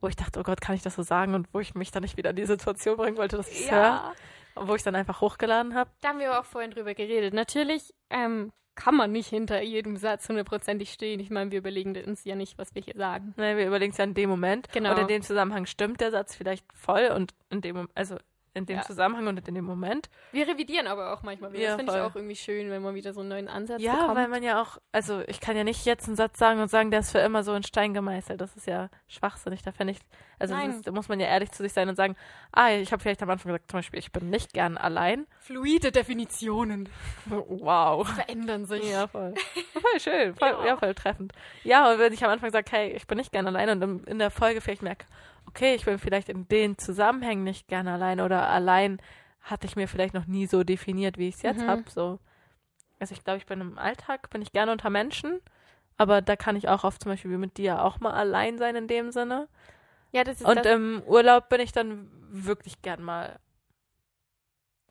wo 0.00 0.06
ich 0.06 0.14
dachte, 0.14 0.38
oh 0.38 0.44
Gott, 0.44 0.60
kann 0.60 0.76
ich 0.76 0.82
das 0.82 0.94
so 0.94 1.02
sagen? 1.02 1.34
Und 1.34 1.48
wo 1.52 1.58
ich 1.58 1.74
mich 1.74 1.90
dann 1.90 2.02
nicht 2.02 2.16
wieder 2.16 2.30
in 2.30 2.36
die 2.36 2.46
Situation 2.46 2.96
bringen 2.96 3.16
wollte, 3.16 3.36
dass 3.36 3.48
ich 3.50 3.62
es 3.64 3.70
höre. 3.70 4.14
Und 4.54 4.68
wo 4.68 4.74
ich 4.74 4.82
dann 4.82 4.94
einfach 4.94 5.20
hochgeladen 5.20 5.74
habe. 5.74 5.90
Da 6.00 6.10
haben 6.10 6.18
wir 6.20 6.38
auch 6.38 6.44
vorhin 6.44 6.70
drüber 6.70 6.94
geredet. 6.94 7.34
Natürlich 7.34 7.92
ähm, 8.10 8.52
kann 8.74 8.96
man 8.96 9.12
nicht 9.12 9.28
hinter 9.28 9.60
jedem 9.62 9.96
Satz 9.96 10.28
hundertprozentig 10.28 10.92
stehen. 10.92 11.20
Ich 11.20 11.30
meine, 11.30 11.50
wir 11.50 11.58
überlegen 11.58 11.96
uns 12.06 12.24
ja 12.24 12.34
nicht, 12.34 12.58
was 12.58 12.74
wir 12.74 12.82
hier 12.82 12.94
sagen. 12.96 13.34
Ne, 13.36 13.56
wir 13.56 13.66
überlegen 13.66 13.92
es 13.92 13.98
ja 13.98 14.04
in 14.04 14.14
dem 14.14 14.30
Moment. 14.30 14.72
Genau. 14.72 14.92
Und 14.92 14.98
in 14.98 15.08
dem 15.08 15.22
Zusammenhang 15.22 15.66
stimmt 15.66 16.00
der 16.00 16.10
Satz 16.10 16.34
vielleicht 16.34 16.64
voll 16.72 17.10
und 17.14 17.34
in 17.50 17.60
dem, 17.60 17.88
also 17.94 18.16
in 18.54 18.66
dem 18.66 18.76
Ja. 18.78 18.82
Zusammenhang 18.82 19.26
und 19.28 19.46
in 19.48 19.54
dem 19.54 19.64
Moment. 19.64 20.08
Wir 20.32 20.46
revidieren 20.48 20.86
aber 20.86 21.12
auch 21.12 21.22
manchmal 21.22 21.52
wieder. 21.52 21.62
Ja, 21.62 21.68
das 21.70 21.76
finde 21.78 21.92
ich 21.92 22.00
auch 22.00 22.14
irgendwie 22.16 22.36
schön, 22.36 22.68
wenn 22.70 22.82
man 22.82 22.94
wieder 22.94 23.12
so 23.12 23.20
einen 23.20 23.28
neuen 23.28 23.48
Ansatz 23.48 23.80
Ja, 23.80 23.94
bekommt. 23.94 24.16
weil 24.16 24.28
man 24.28 24.42
ja 24.42 24.60
auch, 24.60 24.78
also 24.92 25.22
ich 25.28 25.40
kann 25.40 25.56
ja 25.56 25.64
nicht 25.64 25.84
jetzt 25.86 26.06
einen 26.08 26.16
Satz 26.16 26.38
sagen 26.38 26.60
und 26.60 26.68
sagen, 26.68 26.90
der 26.90 27.00
ist 27.00 27.12
für 27.12 27.18
immer 27.20 27.42
so 27.44 27.54
in 27.54 27.62
Stein 27.62 27.94
gemeißelt. 27.94 28.40
Das 28.40 28.56
ist 28.56 28.66
ja 28.66 28.88
schwachsinnig. 29.08 29.62
Da 29.62 29.70
finde 29.72 29.92
ich, 29.92 29.98
also 30.38 30.54
ist, 30.56 30.86
da 30.86 30.90
muss 30.92 31.08
man 31.08 31.20
ja 31.20 31.26
ehrlich 31.26 31.50
zu 31.52 31.62
sich 31.62 31.72
sein 31.72 31.88
und 31.88 31.96
sagen, 31.96 32.16
ah, 32.52 32.70
ich 32.70 32.90
habe 32.92 33.00
vielleicht 33.02 33.22
am 33.22 33.30
Anfang 33.30 33.52
gesagt, 33.52 33.70
zum 33.70 33.78
Beispiel, 33.78 33.98
ich 34.00 34.10
bin 34.10 34.30
nicht 34.30 34.52
gern 34.52 34.76
allein. 34.78 35.26
Fluide 35.38 35.92
Definitionen 35.92 36.88
Wow. 37.26 38.08
verändern 38.08 38.64
sich. 38.66 38.90
Ja, 38.90 39.06
voll. 39.06 39.34
Voll 39.72 40.00
schön, 40.00 40.34
voll, 40.34 40.48
ja. 40.50 40.66
Ja. 40.66 40.76
voll 40.76 40.94
treffend. 40.94 41.32
Ja, 41.64 41.90
und 41.92 41.98
wenn 41.98 42.12
ich 42.12 42.22
am 42.24 42.30
Anfang 42.30 42.50
sage, 42.50 42.66
hey, 42.70 42.90
ich 42.92 43.06
bin 43.06 43.16
nicht 43.18 43.32
gern 43.32 43.46
allein 43.46 43.70
und 43.82 44.06
in 44.08 44.18
der 44.18 44.30
Folge 44.30 44.60
vielleicht 44.60 44.82
merke, 44.82 45.06
okay, 45.50 45.74
ich 45.74 45.84
bin 45.84 45.98
vielleicht 45.98 46.28
in 46.28 46.46
den 46.48 46.78
Zusammenhängen 46.78 47.44
nicht 47.44 47.68
gern 47.68 47.88
allein 47.88 48.20
oder 48.20 48.48
allein 48.48 49.00
hatte 49.42 49.66
ich 49.66 49.76
mir 49.76 49.88
vielleicht 49.88 50.14
noch 50.14 50.26
nie 50.26 50.46
so 50.46 50.64
definiert, 50.64 51.18
wie 51.18 51.28
ich 51.28 51.36
es 51.36 51.42
jetzt 51.42 51.62
Mhm. 51.62 51.68
habe. 51.68 51.82
So. 51.88 52.18
Also 52.98 53.14
ich 53.14 53.24
glaube, 53.24 53.38
ich 53.38 53.46
bin 53.46 53.60
im 53.60 53.78
Alltag, 53.78 54.30
bin 54.30 54.42
ich 54.42 54.52
gerne 54.52 54.72
unter 54.72 54.90
Menschen, 54.90 55.40
aber 55.96 56.22
da 56.22 56.36
kann 56.36 56.56
ich 56.56 56.68
auch 56.68 56.84
oft 56.84 57.02
zum 57.02 57.10
Beispiel 57.12 57.30
wie 57.30 57.36
mit 57.36 57.56
dir 57.58 57.82
auch 57.84 58.00
mal 58.00 58.12
allein 58.12 58.58
sein 58.58 58.76
in 58.76 58.88
dem 58.88 59.10
Sinne. 59.10 59.48
Ja, 60.12 60.24
das 60.24 60.40
ist 60.40 60.46
Und 60.46 60.56
das 60.56 60.66
im 60.66 61.02
Urlaub 61.06 61.48
bin 61.48 61.60
ich 61.60 61.72
dann 61.72 62.10
wirklich 62.30 62.80
gern 62.82 63.02
mal 63.02 63.38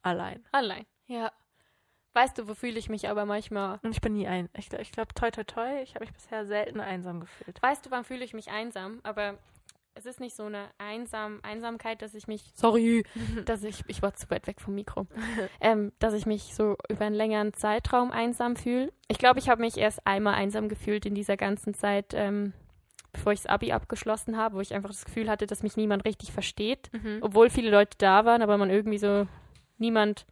allein. 0.01 0.43
allein. 0.51 0.85
Ja. 1.07 1.31
Weißt 2.13 2.37
du, 2.37 2.47
wo 2.47 2.53
fühle 2.55 2.79
ich 2.79 2.89
mich 2.89 3.07
aber 3.07 3.25
manchmal? 3.25 3.79
Und 3.83 3.91
ich 3.91 4.01
bin 4.01 4.13
nie 4.13 4.27
ein. 4.27 4.49
Ich, 4.57 4.73
ich 4.73 4.91
glaube, 4.91 5.13
toi, 5.13 5.29
toi, 5.29 5.43
toi, 5.43 5.81
ich 5.83 5.93
habe 5.95 6.05
mich 6.05 6.13
bisher 6.13 6.45
selten 6.45 6.79
einsam 6.79 7.19
gefühlt. 7.19 7.61
Weißt 7.61 7.85
du, 7.85 7.91
wann 7.91 8.03
fühle 8.03 8.25
ich 8.25 8.33
mich 8.33 8.49
einsam? 8.49 8.99
Aber 9.03 9.37
es 9.99 10.05
ist 10.05 10.21
nicht 10.21 10.35
so 10.35 10.43
eine 10.43 10.69
einsam 10.77 11.39
Einsamkeit, 11.43 12.01
dass 12.01 12.13
ich 12.13 12.27
mich. 12.27 12.51
Sorry, 12.55 13.03
dass 13.45 13.63
ich. 13.63 13.83
Ich 13.87 14.01
war 14.01 14.13
zu 14.13 14.29
weit 14.29 14.47
weg 14.47 14.61
vom 14.61 14.73
Mikro. 14.73 15.07
ähm, 15.61 15.91
dass 15.99 16.13
ich 16.13 16.25
mich 16.25 16.55
so 16.55 16.77
über 16.87 17.05
einen 17.05 17.15
längeren 17.15 17.53
Zeitraum 17.53 18.11
einsam 18.11 18.55
fühle. 18.55 18.93
Ich 19.09 19.17
glaube, 19.17 19.39
ich 19.39 19.49
habe 19.49 19.61
mich 19.61 19.77
erst 19.77 20.07
einmal 20.07 20.35
einsam 20.35 20.69
gefühlt 20.69 21.05
in 21.05 21.15
dieser 21.15 21.35
ganzen 21.35 21.73
Zeit, 21.73 22.13
ähm, 22.13 22.53
bevor 23.11 23.33
ich 23.33 23.41
das 23.41 23.51
Abi 23.51 23.73
abgeschlossen 23.73 24.37
habe, 24.37 24.55
wo 24.55 24.61
ich 24.61 24.73
einfach 24.73 24.89
das 24.89 25.03
Gefühl 25.03 25.29
hatte, 25.29 25.47
dass 25.47 25.63
mich 25.63 25.75
niemand 25.75 26.05
richtig 26.05 26.31
versteht. 26.31 26.89
Mhm. 26.93 27.19
Obwohl 27.21 27.49
viele 27.49 27.69
Leute 27.69 27.97
da 27.97 28.23
waren, 28.23 28.41
aber 28.41 28.57
man 28.57 28.69
irgendwie 28.69 28.99
so 28.99 29.27
niemand. 29.77 30.25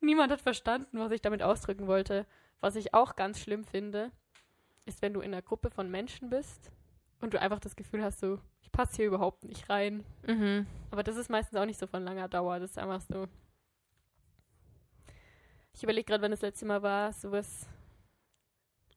Niemand 0.00 0.32
hat 0.32 0.40
verstanden, 0.40 0.98
was 0.98 1.12
ich 1.12 1.20
damit 1.20 1.42
ausdrücken 1.42 1.86
wollte. 1.86 2.24
Was 2.60 2.76
ich 2.76 2.94
auch 2.94 3.14
ganz 3.14 3.40
schlimm 3.40 3.64
finde, 3.64 4.10
ist, 4.86 5.02
wenn 5.02 5.12
du 5.12 5.20
in 5.20 5.34
einer 5.34 5.42
Gruppe 5.42 5.70
von 5.70 5.90
Menschen 5.90 6.30
bist 6.30 6.70
und 7.24 7.34
du 7.34 7.40
einfach 7.40 7.58
das 7.58 7.74
Gefühl 7.76 8.02
hast, 8.04 8.20
so, 8.20 8.38
ich 8.60 8.70
passe 8.70 8.96
hier 8.96 9.06
überhaupt 9.06 9.44
nicht 9.44 9.68
rein. 9.68 10.04
Mhm. 10.26 10.66
Aber 10.90 11.02
das 11.02 11.16
ist 11.16 11.30
meistens 11.30 11.58
auch 11.58 11.64
nicht 11.66 11.78
so 11.80 11.86
von 11.86 12.04
langer 12.04 12.28
Dauer. 12.28 12.60
Das 12.60 12.70
ist 12.70 12.78
einfach 12.78 13.00
so. 13.00 13.26
Ich 15.72 15.82
überlege 15.82 16.04
gerade, 16.06 16.22
wann 16.22 16.30
das 16.30 16.42
letzte 16.42 16.66
Mal 16.66 16.82
war, 16.82 17.12
sowas. 17.12 17.66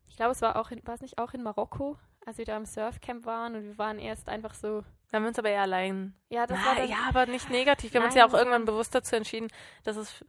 Ich 0.07 0.15
glaube, 0.15 0.31
es 0.31 0.41
war 0.41 0.55
auch 0.57 0.69
in, 0.71 0.85
war 0.85 0.95
es 0.95 1.01
nicht 1.01 1.17
auch 1.17 1.33
in 1.33 1.41
Marokko, 1.43 1.97
als 2.25 2.37
wir 2.37 2.45
da 2.45 2.57
im 2.57 2.65
Surfcamp 2.65 3.25
waren 3.25 3.55
und 3.55 3.63
wir 3.63 3.77
waren 3.77 3.97
erst 3.99 4.29
einfach 4.29 4.53
so. 4.53 4.83
Da 5.09 5.15
haben 5.17 5.23
wir 5.23 5.29
uns 5.29 5.39
aber 5.39 5.49
eher 5.49 5.61
allein. 5.61 6.13
Ja, 6.29 6.45
das 6.45 6.59
Ah, 6.59 6.65
war 6.65 6.75
dann, 6.75 6.89
ja, 6.89 6.97
aber 7.07 7.25
nicht 7.25 7.49
negativ. 7.49 7.93
Wir 7.93 8.01
haben 8.01 8.07
uns 8.07 8.15
Nein, 8.15 8.25
ja 8.25 8.29
auch 8.29 8.37
irgendwann 8.37 8.65
bewusst 8.65 8.93
dazu 8.93 9.15
entschieden, 9.15 9.47
dass 9.83 9.95
es 9.95 10.23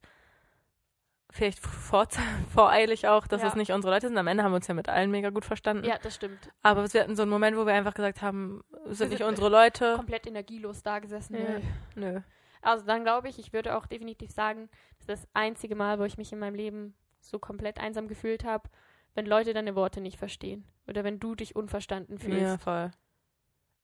vielleicht 1.30 1.58
vor, 1.60 2.06
voreilig 2.54 3.06
auch, 3.08 3.26
dass 3.26 3.42
Ja. 3.42 3.48
es 3.48 3.54
nicht 3.54 3.72
unsere 3.72 3.92
Leute 3.94 4.08
sind. 4.08 4.18
Am 4.18 4.26
Ende 4.26 4.42
haben 4.44 4.52
wir 4.52 4.56
uns 4.56 4.66
ja 4.66 4.74
mit 4.74 4.88
allen 4.88 5.10
mega 5.10 5.30
gut 5.30 5.44
verstanden. 5.44 5.84
ja, 5.84 5.98
das 5.98 6.14
stimmt. 6.14 6.50
Aber 6.62 6.92
wir 6.92 7.00
hatten 7.00 7.16
so 7.16 7.22
einen 7.22 7.30
Moment, 7.30 7.56
wo 7.56 7.66
wir 7.66 7.74
einfach 7.74 7.94
gesagt 7.94 8.22
haben, 8.22 8.62
es 8.88 8.98
sind 8.98 9.10
nicht 9.10 9.22
unsere 9.22 9.48
Leute. 9.48 9.94
Komplett 9.96 10.26
energielos 10.26 10.82
da 10.82 10.98
gesessen. 10.98 11.36
Nö. 11.36 11.60
Nö. 11.94 12.20
Also 12.62 12.84
dann 12.86 13.04
glaube 13.04 13.28
ich, 13.28 13.38
ich 13.38 13.52
würde 13.52 13.76
auch 13.76 13.86
definitiv 13.86 14.30
sagen, 14.32 14.68
das 14.98 15.08
ist 15.08 15.24
das 15.24 15.28
einzige 15.34 15.76
Mal, 15.76 15.98
wo 15.98 16.04
ich 16.04 16.18
mich 16.18 16.32
in 16.32 16.38
meinem 16.40 16.54
Leben 16.56 16.94
so 17.20 17.38
komplett 17.38 17.78
einsam 17.78 18.08
gefühlt 18.08 18.44
habe, 18.44 18.68
wenn 19.14 19.26
Leute 19.26 19.52
deine 19.52 19.74
Worte 19.76 20.00
nicht 20.00 20.18
verstehen. 20.18 20.64
Oder 20.88 21.04
wenn 21.04 21.20
du 21.20 21.34
dich 21.34 21.54
unverstanden 21.54 22.18
fühlst. 22.18 22.40
Ja, 22.40 22.58
voll. 22.58 22.90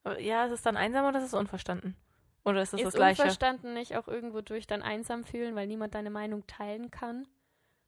Aber 0.03 0.21
ja, 0.21 0.45
ist 0.47 0.53
es 0.53 0.63
dann 0.63 0.77
einsam 0.77 1.07
oder 1.07 1.19
ist 1.19 1.27
es 1.27 1.35
unverstanden? 1.35 1.97
Oder 2.45 2.63
ist 2.63 2.75
es 2.75 2.81
ist 2.81 2.87
das 2.87 2.95
Gleiche? 2.95 3.23
unverstanden 3.23 3.75
nicht 3.75 3.97
auch 3.97 4.07
irgendwo 4.07 4.41
durch 4.43 4.67
dann 4.67 4.83
einsam 4.83 5.25
fühlen, 5.25 5.55
weil 5.55 5.67
niemand 5.67 5.95
deine 5.95 6.11
Meinung 6.11 6.47
teilen 6.47 6.91
kann? 6.91 7.27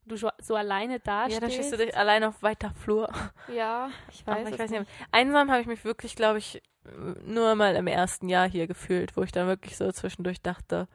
Du 0.07 0.17
so, 0.17 0.31
alleine 0.55 0.95
Ja, 0.95 0.99
dastehst? 1.05 1.43
dann 1.43 1.51
stehst 1.51 1.73
du 1.73 1.77
dich 1.79 1.97
allein 1.97 2.23
auf 2.25 2.43
weiter 2.43 2.71
Flur. 2.71 3.09
Ja, 3.49 3.91
ich 4.11 4.23
Aber 4.27 4.37
weiß, 4.37 4.49
ich 4.49 4.55
es 4.55 4.61
weiß 4.61 4.71
nicht. 4.71 4.87
Einsam 5.11 5.51
habe 5.51 5.61
ich 5.61 5.67
mich 5.67 5.85
wirklich, 5.85 6.15
glaube 6.15 6.39
ich, 6.39 6.63
nur 7.25 7.55
mal 7.57 7.75
im 7.75 7.89
ersten 7.89 8.29
Jahr 8.29 8.49
hier 8.49 8.67
gefühlt, 8.69 9.17
wo 9.17 9.23
ich 9.23 9.33
dann 9.33 9.49
wirklich 9.49 9.77
so 9.77 9.91
zwischendurch 9.91 10.41
dachte, 10.41 10.87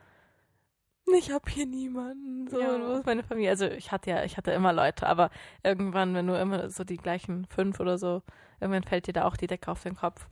ich 1.17 1.31
habe 1.31 1.49
hier 1.51 1.65
niemanden. 1.65 2.47
So, 2.49 2.57
Ja. 2.59 2.79
wo 2.79 2.93
ist 2.93 3.05
meine 3.05 3.23
Familie? 3.23 3.49
Also 3.49 3.65
ich 3.65 3.91
hatte 3.91 4.09
ja, 4.11 4.23
ich 4.23 4.37
hatte 4.37 4.51
immer 4.51 4.71
Leute, 4.71 5.07
aber 5.07 5.29
irgendwann, 5.61 6.13
wenn 6.13 6.27
du 6.27 6.39
immer 6.39 6.69
so 6.69 6.85
die 6.85 6.95
gleichen 6.97 7.45
fünf 7.47 7.81
oder 7.81 7.97
so, 7.97 8.21
irgendwann 8.61 8.83
fällt 8.83 9.07
dir 9.07 9.13
da 9.13 9.25
auch 9.25 9.35
die 9.35 9.47
Decke 9.47 9.69
auf 9.69 9.83
den 9.83 9.95
Kopf. 9.97 10.27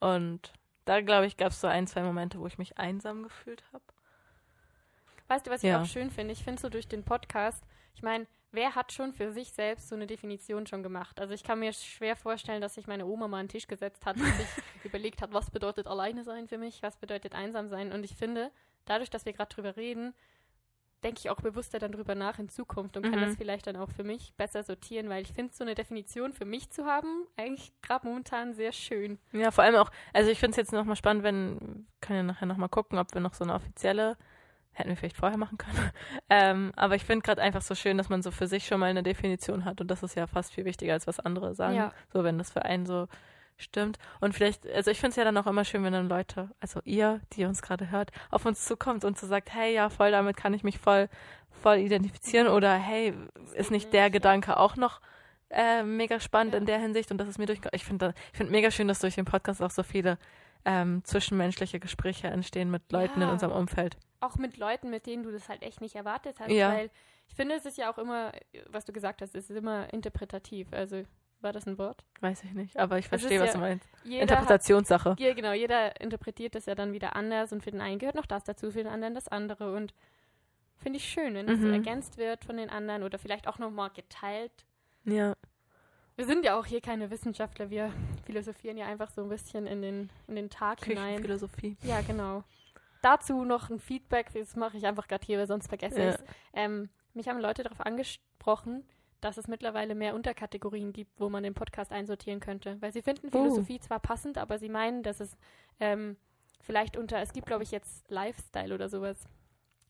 Und 0.00 0.52
da, 0.84 1.00
glaube 1.00 1.24
ich, 1.26 1.38
gab 1.38 1.48
es 1.52 1.60
so 1.62 1.66
ein, 1.66 1.86
zwei 1.86 2.02
Momente, 2.02 2.38
wo 2.38 2.46
ich 2.46 2.58
mich 2.58 2.76
einsam 2.78 3.22
gefühlt 3.22 3.64
habe. 3.72 3.84
Weißt 5.28 5.46
du, 5.46 5.50
was 5.50 5.62
ich 5.62 5.70
Ja. 5.70 5.80
auch 5.80 5.86
schön 5.86 6.10
finde? 6.10 6.32
Ich 6.32 6.44
finde 6.44 6.60
so 6.60 6.68
durch 6.68 6.88
den 6.88 7.02
Podcast, 7.02 7.64
ich 7.96 8.02
meine, 8.02 8.26
wer 8.52 8.74
hat 8.74 8.92
schon 8.92 9.12
für 9.12 9.32
sich 9.32 9.52
selbst 9.52 9.88
so 9.88 9.94
eine 9.94 10.06
Definition 10.06 10.66
schon 10.66 10.82
gemacht? 10.82 11.18
Also 11.18 11.34
ich 11.34 11.42
kann 11.42 11.58
mir 11.58 11.72
schwer 11.72 12.14
vorstellen, 12.14 12.60
dass 12.60 12.74
sich 12.74 12.86
meine 12.86 13.06
Oma 13.06 13.26
mal 13.26 13.40
an 13.40 13.46
den 13.46 13.50
Tisch 13.52 13.66
gesetzt 13.66 14.06
hat 14.06 14.16
und 14.16 14.26
sich 14.26 14.48
überlegt 14.84 15.22
hat, 15.22 15.32
was 15.32 15.50
bedeutet 15.50 15.86
alleine 15.86 16.22
sein 16.22 16.46
für 16.46 16.58
mich, 16.58 16.82
was 16.82 16.96
bedeutet 16.96 17.34
einsam 17.34 17.68
sein. 17.68 17.92
Und 17.92 18.04
ich 18.04 18.14
finde, 18.14 18.50
dadurch, 18.84 19.10
dass 19.10 19.24
wir 19.24 19.32
gerade 19.32 19.54
drüber 19.54 19.76
reden, 19.76 20.14
denke 21.04 21.20
ich 21.20 21.30
auch 21.30 21.40
bewusster 21.40 21.78
dann 21.78 21.92
drüber 21.92 22.14
nach 22.14 22.38
in 22.38 22.48
Zukunft 22.48 22.96
und 22.96 23.04
kann 23.04 23.20
Mhm. 23.20 23.24
das 23.24 23.36
vielleicht 23.36 23.66
dann 23.66 23.76
auch 23.76 23.90
für 23.90 24.04
mich 24.04 24.32
besser 24.36 24.62
sortieren, 24.62 25.08
weil 25.08 25.22
ich 25.22 25.32
finde, 25.32 25.54
so 25.54 25.62
eine 25.62 25.74
Definition 25.74 26.32
für 26.32 26.44
mich 26.46 26.70
zu 26.70 26.86
haben, 26.86 27.26
eigentlich 27.36 27.72
gerade 27.82 28.06
momentan 28.06 28.54
sehr 28.54 28.72
schön. 28.72 29.18
Ja, 29.32 29.50
vor 29.50 29.64
allem 29.64 29.76
auch, 29.76 29.90
also 30.12 30.30
ich 30.30 30.38
finde 30.38 30.52
es 30.52 30.56
jetzt 30.56 30.72
nochmal 30.72 30.96
spannend, 30.96 31.22
wenn, 31.22 31.86
können 32.00 32.16
ja 32.18 32.22
nachher 32.22 32.46
nochmal 32.46 32.68
gucken, 32.70 32.98
ob 32.98 33.12
wir 33.14 33.20
noch 33.20 33.34
so 33.34 33.44
eine 33.44 33.54
offizielle, 33.54 34.16
hätten 34.76 34.90
wir 34.90 34.96
vielleicht 34.96 35.16
vorher 35.16 35.38
machen 35.38 35.58
können. 35.58 35.90
ähm, 36.30 36.72
aber 36.76 36.94
ich 36.94 37.04
finde 37.04 37.22
gerade 37.22 37.42
einfach 37.42 37.62
so 37.62 37.74
schön, 37.74 37.98
dass 37.98 38.08
man 38.08 38.22
so 38.22 38.30
für 38.30 38.46
sich 38.46 38.66
schon 38.66 38.80
mal 38.80 38.86
eine 38.86 39.02
Definition 39.02 39.64
hat 39.64 39.80
und 39.80 39.90
das 39.90 40.02
ist 40.02 40.14
ja 40.14 40.26
fast 40.26 40.52
viel 40.52 40.64
wichtiger, 40.64 40.92
als 40.92 41.06
was 41.06 41.18
andere 41.18 41.54
sagen. 41.54 41.76
Ja. 41.76 41.92
So, 42.12 42.24
wenn 42.24 42.38
das 42.38 42.50
für 42.52 42.64
einen 42.64 42.86
so 42.86 43.08
stimmt. 43.56 43.98
Und 44.20 44.34
vielleicht, 44.34 44.70
also 44.70 44.90
ich 44.90 45.00
finde 45.00 45.10
es 45.10 45.16
ja 45.16 45.24
dann 45.24 45.36
auch 45.38 45.46
immer 45.46 45.64
schön, 45.64 45.82
wenn 45.82 45.92
dann 45.94 46.08
Leute, 46.08 46.50
also 46.60 46.80
ihr, 46.84 47.20
die 47.32 47.46
uns 47.46 47.62
gerade 47.62 47.90
hört, 47.90 48.10
auf 48.30 48.44
uns 48.44 48.64
zukommt 48.66 49.04
und 49.04 49.18
so 49.18 49.26
sagt, 49.26 49.52
hey, 49.54 49.74
ja, 49.74 49.88
voll, 49.88 50.10
damit 50.10 50.36
kann 50.36 50.52
ich 50.52 50.62
mich 50.62 50.78
voll, 50.78 51.08
voll 51.62 51.78
identifizieren 51.78 52.48
oder 52.48 52.74
hey, 52.74 53.14
ist 53.54 53.70
nicht 53.70 53.92
der. 53.94 54.10
Gedanke 54.10 54.58
auch 54.58 54.76
noch 54.76 55.00
äh, 55.48 55.82
mega 55.82 56.20
spannend 56.20 56.52
Ja. 56.52 56.60
in 56.60 56.66
der 56.66 56.78
Hinsicht 56.78 57.10
und 57.10 57.18
das 57.18 57.28
ist 57.28 57.38
mir 57.38 57.46
durch, 57.46 57.60
ich 57.72 57.84
finde 57.84 58.14
ich 58.32 58.36
finde 58.36 58.52
mega 58.52 58.70
schön, 58.70 58.88
dass 58.88 58.98
durch 58.98 59.14
den 59.14 59.24
Podcast 59.24 59.62
auch 59.62 59.70
so 59.70 59.82
viele 59.82 60.18
ähm, 60.64 61.02
zwischenmenschliche 61.04 61.78
Gespräche 61.80 62.28
entstehen 62.28 62.70
mit 62.70 62.90
Leuten 62.90 63.20
in 63.20 63.28
Ja. 63.28 63.32
unserem 63.32 63.52
Umfeld. 63.52 63.96
auch 64.20 64.36
mit 64.36 64.56
Leuten, 64.56 64.90
mit 64.90 65.06
denen 65.06 65.22
du 65.22 65.30
das 65.30 65.48
halt 65.48 65.62
echt 65.62 65.80
nicht 65.82 65.94
erwartet 65.94 66.40
hast, 66.40 66.50
Ja. 66.50 66.72
weil 66.72 66.90
ich 67.28 67.34
finde, 67.34 67.54
es 67.54 67.64
ist 67.66 67.76
ja 67.78 67.92
auch 67.92 67.98
immer, 67.98 68.32
was 68.70 68.84
du 68.86 68.92
gesagt 68.92 69.20
hast, 69.22 69.34
es 69.36 69.50
ist 69.50 69.56
immer 69.56 69.92
interpretativ. 69.92 70.72
Also 70.72 71.02
war 71.42 71.52
das 71.52 71.66
ein 71.66 71.76
Wort? 71.78 72.02
Weiß 72.22 72.42
ich 72.42 72.52
nicht, 72.54 72.76
aber 72.78 72.98
ich 72.98 73.06
verstehe, 73.08 73.38
was 73.40 73.48
ja- 73.48 73.52
du 73.54 73.58
meinst. 73.60 73.86
Jeder 74.04 74.22
hat, 74.22 74.30
Interpretationssache. 74.30 75.16
ja, 75.18 75.34
genau, 75.34 75.52
jeder 75.52 76.00
interpretiert 76.00 76.54
das 76.54 76.64
ja 76.66 76.74
dann 76.74 76.92
wieder 76.92 77.14
anders 77.14 77.52
und 77.52 77.62
für 77.62 77.70
den 77.70 77.80
einen 77.82 77.98
gehört 77.98 78.16
noch 78.16 78.26
das 78.26 78.42
dazu, 78.44 78.70
für 78.72 78.78
den 78.82 78.88
anderen 78.88 79.14
das 79.14 79.28
andere 79.28 79.76
und 79.76 79.92
finde 80.78 80.96
ich 80.96 81.04
schön, 81.04 81.34
wenn 81.34 81.46
das 81.46 81.60
so 81.60 81.66
Mhm. 81.66 81.74
ergänzt 81.74 82.16
wird 82.16 82.44
von 82.44 82.56
den 82.56 82.70
anderen 82.70 83.02
oder 83.02 83.18
vielleicht 83.18 83.46
auch 83.46 83.58
nochmal 83.58 83.90
geteilt. 83.90 84.64
Ja. 85.04 85.34
Wir 86.16 86.24
sind 86.24 86.44
ja 86.44 86.58
auch 86.58 86.64
hier 86.66 86.80
keine 86.80 87.10
Wissenschaftler, 87.10 87.68
wir 87.70 87.92
philosophieren 88.24 88.76
ja 88.78 88.86
einfach 88.86 89.10
so 89.10 89.22
ein 89.22 89.28
bisschen 89.28 89.66
in 89.66 89.82
den, 89.82 90.10
in 90.28 90.36
den 90.36 90.48
Tag 90.50 90.82
hinein. 90.84 91.16
Küchenphilosophie. 91.16 91.76
Ja, 91.82 92.00
genau. 92.00 92.42
Dazu 93.02 93.44
noch 93.44 93.68
ein 93.70 93.78
Feedback, 93.78 94.32
das 94.32 94.56
mache 94.56 94.78
ich 94.78 94.86
einfach 94.86 95.06
gerade 95.08 95.24
hier, 95.24 95.38
weil 95.38 95.46
sonst 95.46 95.68
vergesse 95.68 96.00
Ja. 96.02 96.08
ich 96.08 96.14
es. 96.16 96.24
Ähm, 96.54 96.88
mich 97.12 97.28
haben 97.28 97.38
Leute 97.38 97.62
darauf 97.62 97.80
angesprochen, 97.82 98.84
dass 99.20 99.36
es 99.36 99.46
mittlerweile 99.46 99.94
mehr 99.94 100.14
Unterkategorien 100.14 100.92
gibt, 100.92 101.20
wo 101.20 101.28
man 101.28 101.42
den 101.42 101.54
Podcast 101.54 101.92
einsortieren 101.92 102.40
könnte. 102.40 102.80
Weil 102.80 102.92
sie 102.92 103.02
finden 103.02 103.28
Oh. 103.28 103.30
Philosophie 103.42 103.78
zwar 103.80 104.00
passend, 104.00 104.38
aber 104.38 104.58
sie 104.58 104.68
meinen, 104.70 105.02
dass 105.02 105.20
es 105.20 105.36
ähm, 105.80 106.16
vielleicht 106.62 106.96
unter, 106.96 107.20
es 107.20 107.32
gibt 107.34 107.46
glaube 107.46 107.62
ich 107.62 107.70
jetzt 107.70 108.10
Lifestyle 108.10 108.74
oder 108.74 108.88
sowas. 108.88 109.28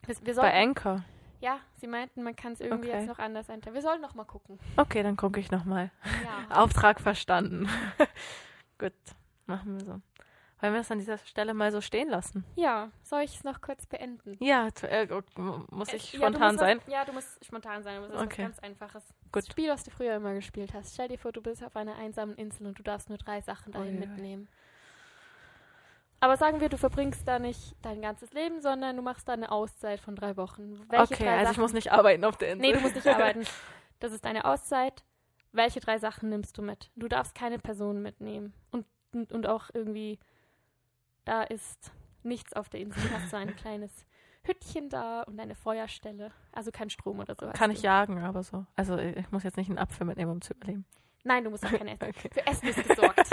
Wir, 0.04 0.16
wir 0.22 0.34
Bei 0.34 0.54
Anchor. 0.54 1.04
Ja, 1.40 1.58
sie 1.76 1.86
meinten, 1.86 2.22
man 2.22 2.34
kann 2.36 2.52
es 2.54 2.60
irgendwie 2.60 2.88
Okay. 2.88 2.98
jetzt 2.98 3.08
noch 3.08 3.18
anders 3.18 3.48
einteilen. 3.50 3.74
Wir 3.74 3.82
sollen 3.82 4.00
noch 4.00 4.14
mal 4.14 4.24
gucken. 4.24 4.58
Okay, 4.76 5.02
dann 5.02 5.16
gucke 5.16 5.40
ich 5.40 5.50
nochmal. 5.50 5.90
Ja. 6.24 6.56
Auftrag 6.62 7.00
verstanden. 7.00 7.68
Gut, 8.78 8.92
machen 9.46 9.78
wir 9.78 9.84
so. 9.84 10.00
Wollen 10.60 10.72
wir 10.72 10.80
das 10.80 10.90
an 10.90 10.98
dieser 10.98 11.18
Stelle 11.18 11.52
mal 11.52 11.70
so 11.70 11.82
stehen 11.82 12.08
lassen? 12.08 12.42
ja, 12.56 12.90
soll 13.02 13.20
ich 13.22 13.36
es 13.36 13.44
noch 13.44 13.60
kurz 13.60 13.84
beenden? 13.86 14.36
Ja, 14.40 14.68
äh, 14.82 15.06
muss 15.70 15.88
Es- 15.88 15.94
ich 15.94 16.12
ja, 16.14 16.18
du 16.20 16.24
spontan 16.26 16.48
musst 16.54 16.58
sein? 16.60 16.78
Was, 16.78 16.92
ja, 16.92 17.04
du 17.04 17.12
musst 17.12 17.44
spontan 17.44 17.82
sein, 17.82 17.98
aber 17.98 18.08
das 18.08 18.16
ist 18.16 18.22
Okay. 18.22 18.42
was 18.44 18.48
ganz 18.52 18.58
Einfaches. 18.60 19.04
Gut. 19.32 19.42
Das 19.42 19.48
Spiel, 19.48 19.68
was 19.68 19.84
du 19.84 19.90
früher 19.90 20.16
immer 20.16 20.32
gespielt 20.32 20.72
hast. 20.72 20.94
Stell 20.94 21.08
dir 21.08 21.18
vor, 21.18 21.32
du 21.32 21.42
bist 21.42 21.62
auf 21.62 21.76
einer 21.76 21.96
einsamen 21.96 22.34
Insel 22.36 22.66
und 22.66 22.78
du 22.78 22.82
darfst 22.82 23.10
nur 23.10 23.18
drei 23.18 23.42
Sachen 23.42 23.72
dahin 23.72 23.96
Uiuiui. 23.98 24.06
mitnehmen. 24.06 24.48
Aber 26.20 26.36
sagen 26.36 26.60
wir, 26.60 26.68
du 26.68 26.78
verbringst 26.78 27.26
da 27.28 27.38
nicht 27.38 27.76
dein 27.82 28.00
ganzes 28.00 28.32
Leben, 28.32 28.60
sondern 28.60 28.96
du 28.96 29.02
machst 29.02 29.28
da 29.28 29.34
eine 29.34 29.50
Auszeit 29.50 30.00
von 30.00 30.16
drei 30.16 30.36
Wochen. 30.36 30.80
Welche 30.88 31.14
okay, 31.14 31.24
drei 31.24 31.32
also 31.32 31.44
Sachen, 31.44 31.52
ich 31.52 31.58
muss 31.58 31.72
nicht 31.72 31.92
arbeiten 31.92 32.24
auf 32.24 32.36
der 32.36 32.52
Insel. 32.52 32.66
Nee, 32.66 32.72
du 32.74 32.80
musst 32.80 32.94
nicht 32.94 33.06
arbeiten. 33.06 33.44
Das 33.98 34.12
ist 34.12 34.26
deine 34.26 34.44
Auszeit. 34.44 35.04
Welche 35.52 35.80
drei 35.80 35.98
Sachen 35.98 36.28
nimmst 36.28 36.58
du 36.58 36.62
mit? 36.62 36.90
Du 36.96 37.08
darfst 37.08 37.34
keine 37.34 37.58
Person 37.58 38.02
mitnehmen. 38.02 38.52
Und, 38.70 38.84
und, 39.14 39.32
und 39.32 39.46
auch 39.46 39.70
irgendwie, 39.72 40.18
da 41.24 41.42
ist 41.42 41.92
nichts 42.22 42.52
auf 42.52 42.68
der 42.68 42.80
Insel. 42.80 43.02
Du 43.02 43.10
hast 43.14 43.30
so 43.30 43.38
ein 43.38 43.56
kleines 43.56 44.04
Hüttchen 44.42 44.90
da 44.90 45.22
und 45.22 45.40
eine 45.40 45.54
Feuerstelle. 45.54 46.30
Also 46.52 46.70
kein 46.72 46.90
Strom 46.90 47.20
oder 47.20 47.34
so. 47.34 47.46
hast 47.46 47.56
Kann 47.56 47.70
du. 47.70 47.76
ich 47.76 47.82
jagen, 47.82 48.22
aber 48.22 48.42
so. 48.42 48.66
Also 48.76 48.98
ich 48.98 49.30
muss 49.32 49.44
jetzt 49.44 49.56
nicht 49.56 49.70
einen 49.70 49.78
Apfel 49.78 50.06
mitnehmen, 50.06 50.32
um 50.32 50.42
zu 50.42 50.52
überleben. 50.52 50.84
Nein, 51.24 51.44
du 51.44 51.48
musst 51.48 51.64
auch 51.64 51.70
kein 51.70 51.88
Essen. 51.88 52.06
Okay. 52.06 52.28
Für 52.34 52.46
Essen 52.46 52.68
ist 52.68 52.86
gesorgt. 52.86 53.30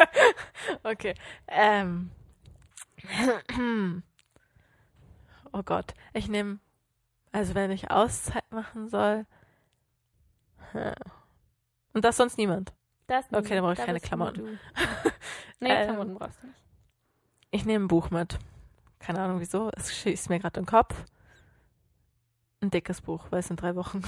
Okay. 0.84 1.14
Ähm. 1.48 2.10
Oh 5.52 5.64
Gott. 5.64 5.94
Ich 6.14 6.28
nehme. 6.28 6.60
Also 7.32 7.56
wenn 7.56 7.72
ich 7.72 7.92
Auszeit 7.92 8.50
machen 8.52 8.90
soll. 8.90 9.26
Und 11.94 12.06
das 12.06 12.18
sonst 12.18 12.38
niemand. 12.38 12.74
Das 13.08 13.26
Okay, 13.32 13.56
dann 13.56 13.64
brauche 13.64 13.74
ich 13.74 13.86
keine 13.86 14.00
Klamotten. 14.00 14.60
Nee, 15.60 15.70
Ähm. 15.70 15.86
Klamotten 15.88 16.16
brauchst 16.16 16.44
du 16.44 16.48
nicht. 16.48 16.60
Ich 17.52 17.66
nehme 17.66 17.86
ein 17.86 17.88
Buch 17.88 18.10
mit. 18.10 18.38
Keine 19.00 19.22
Ahnung 19.22 19.40
wieso. 19.40 19.70
Es 19.78 19.96
schießt 19.96 20.30
mir 20.30 20.40
gerade 20.40 20.60
im 20.60 20.66
Kopf. 20.66 21.06
Ein 22.62 22.72
dickes 22.72 23.02
Buch, 23.02 23.28
weil 23.30 23.40
es 23.40 23.48
sind 23.48 23.62
drei 23.62 23.76
Wochen. 23.76 24.02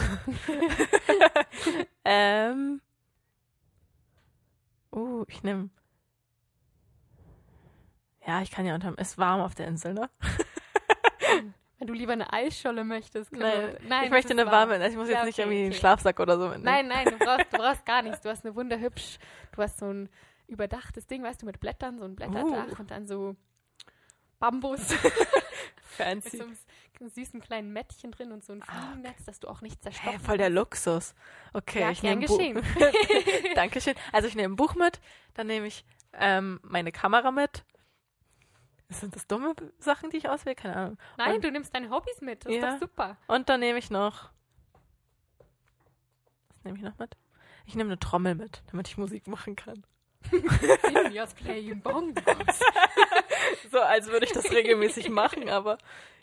ähm. 2.05 2.81
Uh, 4.91 5.23
ich 5.27 5.43
nehme. 5.43 5.69
Ja, 8.27 8.41
ich 8.41 8.51
kann 8.51 8.65
ja 8.65 8.73
unterm. 8.75 8.95
Ist 8.95 9.17
warm 9.17 9.41
auf 9.41 9.55
der 9.55 9.67
Insel, 9.67 9.93
ne? 9.93 10.09
Wenn 11.77 11.87
du 11.87 11.93
lieber 11.93 12.13
eine 12.13 12.31
Eisscholle 12.31 12.83
möchtest. 12.83 13.31
Nein, 13.33 13.41
wir- 13.41 13.79
nein 13.87 14.05
ich 14.05 14.09
möchte 14.09 14.31
eine 14.31 14.45
warm. 14.45 14.69
warme. 14.69 14.87
Ich 14.87 14.95
muss 14.95 15.09
Ja, 15.09 15.17
jetzt 15.17 15.25
nicht 15.25 15.35
okay, 15.35 15.41
irgendwie 15.43 15.59
einen 15.63 15.71
okay. 15.71 15.79
Schlafsack 15.79 16.19
oder 16.19 16.37
so 16.37 16.45
mitnehmen. 16.47 16.63
Nein, 16.63 16.87
nein, 16.87 17.05
du 17.05 17.17
brauchst, 17.23 17.51
du 17.53 17.57
brauchst 17.57 17.85
gar 17.85 18.01
nichts. 18.01 18.21
Du 18.21 18.29
hast 18.29 18.45
eine 18.45 18.55
wunderhübsch, 18.55 19.17
du 19.55 19.61
hast 19.61 19.77
so 19.79 19.85
ein 19.87 20.09
überdachtes 20.47 21.05
Ding, 21.07 21.21
weißt 21.23 21.41
du, 21.41 21.45
mit 21.45 21.59
Blättern, 21.59 21.99
so 21.99 22.05
ein 22.05 22.15
Blätterdach 22.15 22.67
Uh. 22.71 22.79
und 22.79 22.91
dann 22.91 23.05
so 23.07 23.35
Bambus 24.39 24.89
mit 25.03 25.13
Fancy. 25.83 26.37
so 26.37 26.43
einem 26.43 27.09
süßen 27.09 27.41
kleinen 27.41 27.73
Mättchen 27.73 28.11
drin 28.11 28.31
und 28.31 28.43
so 28.43 28.53
ein 28.53 28.63
Ah, 28.63 28.65
Fliegennetz, 28.91 29.25
dass 29.25 29.39
du 29.39 29.47
auch 29.49 29.61
nicht 29.61 29.77
Hä, 29.79 29.91
zerstochen 29.91 30.19
voll 30.21 30.37
der 30.37 30.49
Luxus. 30.49 31.13
Okay, 31.53 31.81
Ja, 31.81 31.91
ich 31.91 32.01
nehme 32.03 32.21
geschehen. 32.21 32.61
Dankeschön. 33.55 33.95
Also 34.13 34.27
ich 34.27 34.35
nehme 34.35 34.53
ein 34.53 34.55
Buch 34.55 34.75
mit, 34.75 35.01
dann 35.33 35.47
nehme 35.47 35.67
ich 35.67 35.85
ähm, 36.13 36.59
meine 36.63 36.91
Kamera 36.93 37.31
mit. 37.31 37.65
Sind 38.89 39.15
das 39.15 39.25
dumme 39.27 39.55
Sachen, 39.79 40.09
die 40.11 40.17
ich 40.17 40.29
auswähle? 40.29 40.55
Keine 40.55 40.75
Ahnung. 40.75 40.97
Nein, 41.17 41.35
Und- 41.35 41.43
du 41.43 41.51
nimmst 41.51 41.73
deine 41.73 41.89
Hobbys 41.89 42.21
mit. 42.21 42.45
Das 42.45 42.53
Ja. 42.53 42.73
ist 42.73 42.81
doch 42.81 42.87
super. 42.87 43.17
Und 43.27 43.49
dann 43.49 43.59
nehme 43.59 43.79
ich 43.79 43.89
noch. 43.89 44.29
Was 46.49 46.63
nehme 46.63 46.77
ich 46.77 46.83
noch 46.83 46.97
mit? 46.97 47.17
Ich 47.65 47.75
nehme 47.75 47.89
eine 47.89 47.99
Trommel 47.99 48.35
mit, 48.35 48.63
damit 48.71 48.87
ich 48.87 48.97
Musik 48.97 49.27
machen 49.27 49.55
kann. 49.55 49.83
Seniors 50.93 51.33
playing 51.33 51.81
bongos. 51.81 52.59
So, 53.71 53.79
als 53.79 54.07
würde 54.07 54.25
ich 54.25 54.31
das 54.31 54.49
regelmäßig 54.51 55.09
machen, 55.09 55.49
aber 55.49 55.77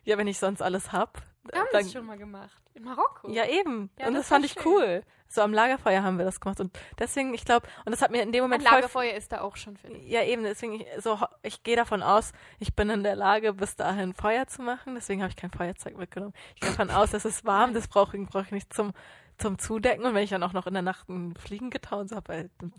ja, 0.05 0.19
wenn 0.19 0.27
ich 0.27 0.39
sonst 0.39 0.63
alles 0.63 0.93
hab. 0.93 1.23
Wir 1.45 1.61
haben 1.61 1.69
dann, 1.73 1.83
das 1.83 1.93
schon 1.93 2.07
mal 2.07 2.19
gemacht. 2.19 2.57
In 2.75 2.85
Marokko. 2.85 3.31
ja, 3.31 3.47
eben. 3.47 3.91
Ja, 3.99 4.07
und 4.07 4.15
das 4.15 4.23
das, 4.23 4.29
fand 4.29 4.45
ich 4.45 4.53
schön. 4.53 4.63
cool. 4.65 5.03
So 5.29 5.41
am 5.41 5.53
Lagerfeuer 5.53 6.03
haben 6.03 6.19
wir 6.19 6.25
das 6.25 6.41
gemacht. 6.41 6.61
Und 6.61 6.79
deswegen, 6.99 7.33
ich 7.33 7.45
glaube, 7.45 7.67
und 7.85 7.93
das 7.93 8.03
hat 8.03 8.11
mir 8.11 8.23
in 8.23 8.33
dem 8.33 8.45
Ein 8.45 8.51
Moment 8.51 8.69
voll 8.69 8.75
Lagerfeuer 8.77 9.15
ist 9.15 9.33
da 9.33 9.41
auch 9.41 9.57
schon 9.57 9.77
für 9.77 9.89
dich. 9.89 10.07
Ja, 10.09 10.23
eben, 10.23 10.43
deswegen, 10.43 10.75
ich, 10.75 10.87
so, 10.99 11.19
ich 11.43 11.63
gehe 11.63 11.75
davon 11.75 12.03
aus, 12.03 12.33
ich 12.59 12.75
bin 12.75 12.91
in 12.91 13.03
der 13.03 13.17
Lage, 13.17 13.55
bis 13.55 13.75
dahin 13.75 14.13
Feuer 14.13 14.47
zu 14.47 14.63
machen. 14.63 14.95
Deswegen 14.95 15.23
habe 15.23 15.31
ich 15.31 15.37
kein 15.37 15.51
Feuerzeug 15.51 15.97
mitgenommen. 15.97 16.35
Ich 16.55 16.61
gehe 16.61 16.71
davon 16.71 16.91
aus, 16.91 17.15
es 17.15 17.25
ist 17.25 17.45
warm, 17.45 17.73
das 17.73 17.89
brauche 17.89 18.17
ich, 18.17 18.29
brauch 18.29 18.45
ich 18.45 18.53
nicht 18.53 18.73
zum, 18.73 18.93
zum 19.39 19.59
Zudecken. 19.59 20.05
Und 20.05 20.15
wenn 20.15 20.25
ich 20.25 20.31
dann 20.31 20.43
auch 20.43 20.53
noch 20.53 20.67
in 20.67 20.75
der 20.75 20.83
Nacht 20.83 21.09
ein 21.09 21.35
Fliegengitter 21.37 21.99
und 21.99 22.09
so 22.09 22.17
habe, 22.17 22.51
dann 22.59 22.73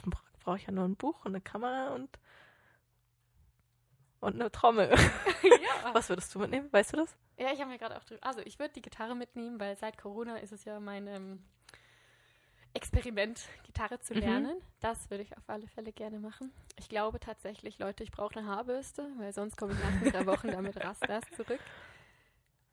brauche 0.44 0.58
ich 0.58 0.66
ja 0.66 0.72
nur 0.72 0.86
ein 0.86 0.96
Buch 0.96 1.26
und 1.26 1.32
eine 1.32 1.42
Kamera 1.42 1.94
und, 1.96 2.10
und 4.20 4.36
eine 4.36 4.52
Trommel. 4.52 4.90
ja. 5.44 5.94
Was 5.94 6.10
würdest 6.10 6.34
du 6.36 6.40
mitnehmen? 6.40 6.68
Weißt 6.72 6.94
du 6.94 6.98
das? 6.98 7.16
Ja, 7.38 7.52
ich 7.52 7.60
habe 7.60 7.72
mir 7.72 7.78
gerade 7.80 7.98
auch 7.98 8.04
drüber. 8.04 8.24
Also, 8.26 8.42
ich 8.42 8.60
würde 8.60 8.74
die 8.74 8.82
Gitarre 8.82 9.16
mitnehmen, 9.16 9.60
weil 9.60 9.76
seit 9.78 9.98
Corona 9.98 10.38
ist 10.38 10.52
es 10.52 10.66
ja 10.66 10.80
mein 10.80 11.08
ähm, 11.08 11.44
Experiment, 12.74 13.42
Gitarre 13.64 14.00
zu 14.00 14.14
Mhm. 14.14 14.20
lernen. 14.20 14.62
Das 14.80 15.10
würde 15.10 15.24
ich 15.24 15.36
auf 15.38 15.44
alle 15.48 15.68
Fälle 15.68 15.92
gerne 15.92 16.20
machen. 16.20 16.52
Ich 16.78 16.90
glaube 16.90 17.20
tatsächlich, 17.20 17.78
Leute, 17.80 18.04
ich 18.04 18.12
brauche 18.12 18.38
eine 18.40 18.48
Haarbürste, 18.48 19.08
weil 19.18 19.32
sonst 19.34 19.58
komme 19.58 19.74
ich 19.74 19.80
nach 19.80 20.00
den 20.02 20.12
drei 20.12 20.26
Wochen 20.26 20.48
damit 20.50 20.78
Rastas 20.84 21.24
zurück. 21.36 21.60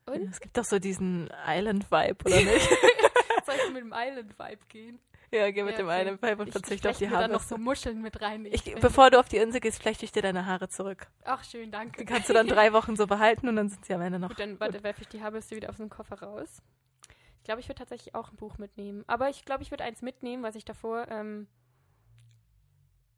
Und? 0.07 0.31
Es 0.31 0.39
gibt 0.39 0.57
doch 0.57 0.63
so 0.65 0.79
diesen 0.79 1.29
Island-Vibe, 1.45 2.25
oder 2.25 2.41
nicht? 2.41 2.69
Soll 3.51 3.67
ich 3.67 3.73
mit 3.73 3.83
dem 3.83 3.93
Island-Vibe 3.95 4.65
gehen? 4.67 4.99
ja, 5.31 5.49
geh 5.51 5.63
mit 5.63 5.73
Ja, 5.73 5.77
dem 5.79 5.87
okay. 5.87 6.01
Island-Vibe 6.01 6.41
und 6.41 6.47
Ich, 6.47 6.51
verzichte 6.53 6.87
ich 6.87 6.91
auf 6.91 6.97
die 6.97 7.05
flechte 7.05 7.05
mir 7.05 7.11
dann 7.21 7.31
Haare. 7.31 7.33
noch 7.33 7.41
so 7.47 7.57
Muscheln 7.57 8.01
mit 8.01 8.21
rein. 8.21 8.45
Ich, 8.45 8.75
bevor 8.75 9.09
du 9.11 9.19
auf 9.19 9.29
die 9.29 9.37
Insel 9.37 9.61
gehst, 9.61 9.81
flechte 9.81 10.05
ich 10.05 10.11
dir 10.11 10.21
deine 10.21 10.45
Haare 10.45 10.67
zurück. 10.69 11.07
Ach, 11.23 11.43
schön, 11.43 11.71
danke. 11.71 11.99
Die 11.99 12.05
kannst 12.05 12.29
du 12.29 12.33
dann 12.33 12.47
drei 12.47 12.73
Wochen 12.73 12.95
so 12.95 13.07
behalten 13.07 13.47
und 13.47 13.55
dann 13.55 13.69
sind 13.69 13.85
sie 13.85 13.93
am 13.93 14.01
Ende 14.01 14.19
noch. 14.19 14.29
Gut, 14.29 14.39
dann 14.39 14.59
warte, 14.59 14.83
werfe 14.83 15.01
ich 15.01 15.07
die 15.07 15.21
Haarbürste 15.21 15.55
wieder 15.55 15.69
aus 15.69 15.77
dem 15.77 15.89
Koffer 15.89 16.21
raus. 16.21 16.61
Ich 17.37 17.43
glaube, 17.43 17.59
ich 17.61 17.67
würde 17.67 17.79
tatsächlich 17.79 18.13
auch 18.13 18.31
ein 18.31 18.35
Buch 18.37 18.57
mitnehmen. 18.57 19.03
Aber 19.07 19.29
ich 19.29 19.45
glaube, 19.45 19.63
ich 19.63 19.71
würde 19.71 19.83
eins 19.83 20.01
mitnehmen, 20.01 20.43
was 20.43 20.55
ich 20.55 20.63
davor, 20.65 21.07
ähm, 21.09 21.47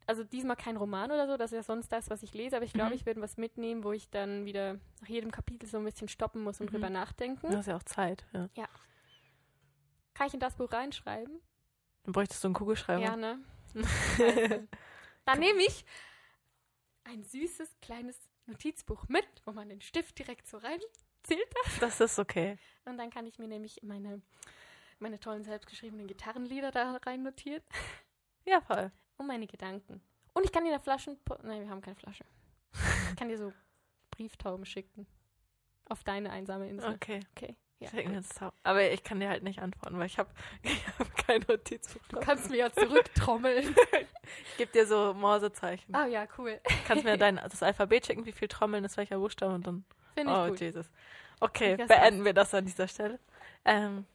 also 0.06 0.22
diesmal 0.24 0.56
kein 0.56 0.76
Roman 0.76 1.10
oder 1.10 1.26
so, 1.26 1.36
das 1.36 1.52
ist 1.52 1.56
ja 1.56 1.62
sonst 1.62 1.88
das, 1.90 2.10
was 2.10 2.22
ich 2.22 2.34
lese, 2.34 2.56
aber 2.56 2.64
ich 2.64 2.72
glaube, 2.74 2.90
Mhm. 2.90 2.96
ich 2.96 3.06
würde 3.06 3.20
was 3.22 3.36
mitnehmen, 3.38 3.84
wo 3.84 3.92
ich 3.92 4.10
dann 4.10 4.44
wieder 4.44 4.74
nach 5.00 5.08
jedem 5.08 5.30
Kapitel 5.30 5.66
so 5.66 5.78
ein 5.78 5.84
bisschen 5.84 6.08
stoppen 6.08 6.42
muss 6.42 6.60
und 6.60 6.66
Mhm. 6.70 6.74
drüber 6.76 6.90
nachdenken. 6.90 7.50
Du 7.50 7.56
hast 7.56 7.66
ja 7.66 7.76
auch 7.76 7.82
Zeit. 7.82 8.24
Ja. 8.32 8.48
Kann 10.14 10.28
ich 10.28 10.34
in 10.34 10.40
das 10.40 10.56
Buch 10.56 10.72
reinschreiben? 10.72 11.40
Dann 12.04 12.12
bräuchtest 12.12 12.42
du 12.44 12.48
einen 12.48 12.54
Kugelschreiber. 12.54 13.02
Ja, 13.02 13.16
ne? 13.16 13.40
Dann 15.24 15.38
nehme 15.38 15.62
ich 15.62 15.84
ein 17.04 17.24
süßes, 17.24 17.76
kleines 17.80 18.18
Notizbuch 18.46 19.08
mit, 19.08 19.26
wo 19.44 19.52
man 19.52 19.68
den 19.68 19.80
Stift 19.80 20.18
direkt 20.18 20.46
so 20.46 20.58
reinzählt. 20.58 21.54
Das 21.80 22.00
ist 22.00 22.18
okay. 22.18 22.58
Und 22.84 22.98
dann 22.98 23.10
kann 23.10 23.26
ich 23.26 23.38
mir 23.38 23.48
nämlich 23.48 23.82
meine, 23.82 24.20
meine 24.98 25.18
tollen 25.18 25.44
selbstgeschriebenen 25.44 26.06
Gitarrenlieder 26.06 26.70
da 26.70 26.96
rein 27.04 27.22
notieren. 27.22 27.62
Ja, 28.44 28.60
voll. 28.60 28.92
Und 29.16 29.26
meine 29.26 29.46
Gedanken. 29.46 30.02
Und 30.34 30.44
ich 30.44 30.52
kann 30.52 30.64
dir 30.64 30.72
eine 30.72 30.82
Flaschen... 30.82 31.18
Nein, 31.42 31.62
wir 31.62 31.70
haben 31.70 31.80
keine 31.80 31.96
Flasche. 31.96 32.24
Ich 33.10 33.16
kann 33.16 33.28
dir 33.28 33.38
so 33.38 33.52
Brieftauben 34.10 34.66
schicken. 34.66 35.06
Auf 35.88 36.04
deine 36.04 36.30
einsame 36.30 36.68
Insel. 36.68 36.92
Okay. 36.94 37.20
Okay. 37.34 37.56
Ja. 37.92 38.52
Aber 38.62 38.90
ich 38.90 39.02
kann 39.04 39.20
dir 39.20 39.28
halt 39.28 39.42
nicht 39.42 39.60
antworten, 39.60 39.98
weil 39.98 40.06
ich 40.06 40.18
habe 40.18 40.30
hab 40.98 41.16
kein 41.26 41.42
Notizbuch. 41.48 42.00
Du 42.08 42.20
kannst 42.20 42.50
mir 42.50 42.56
ja 42.56 42.72
zurücktrommeln. 42.74 43.74
Ich 44.50 44.56
gebe 44.56 44.72
dir 44.72 44.86
so 44.86 45.14
Morsezeichen. 45.14 45.94
Ah 45.94 46.06
ja, 46.06 46.26
cool. 46.38 46.60
Kannst 46.86 47.04
mir 47.04 47.16
dein 47.18 47.36
das 47.36 47.62
Alphabet 47.62 48.06
schicken, 48.06 48.26
wie 48.26 48.32
viel 48.32 48.48
Trommeln 48.48 48.84
ist 48.84 48.96
welcher 48.96 49.18
Buchstabe 49.18 49.54
und 49.54 49.66
dann. 49.66 49.84
Finde 50.14 50.32
ich 50.32 50.38
Oh, 50.38 50.48
gut. 50.48 50.60
Jesus. 50.60 50.90
Okay, 51.40 51.76
Das 51.76 51.88
beenden 51.88 52.24
wir 52.24 52.32
das 52.32 52.54
an 52.54 52.64
dieser 52.64 52.86
Stelle. 52.88 53.18
Ähm, 53.64 54.06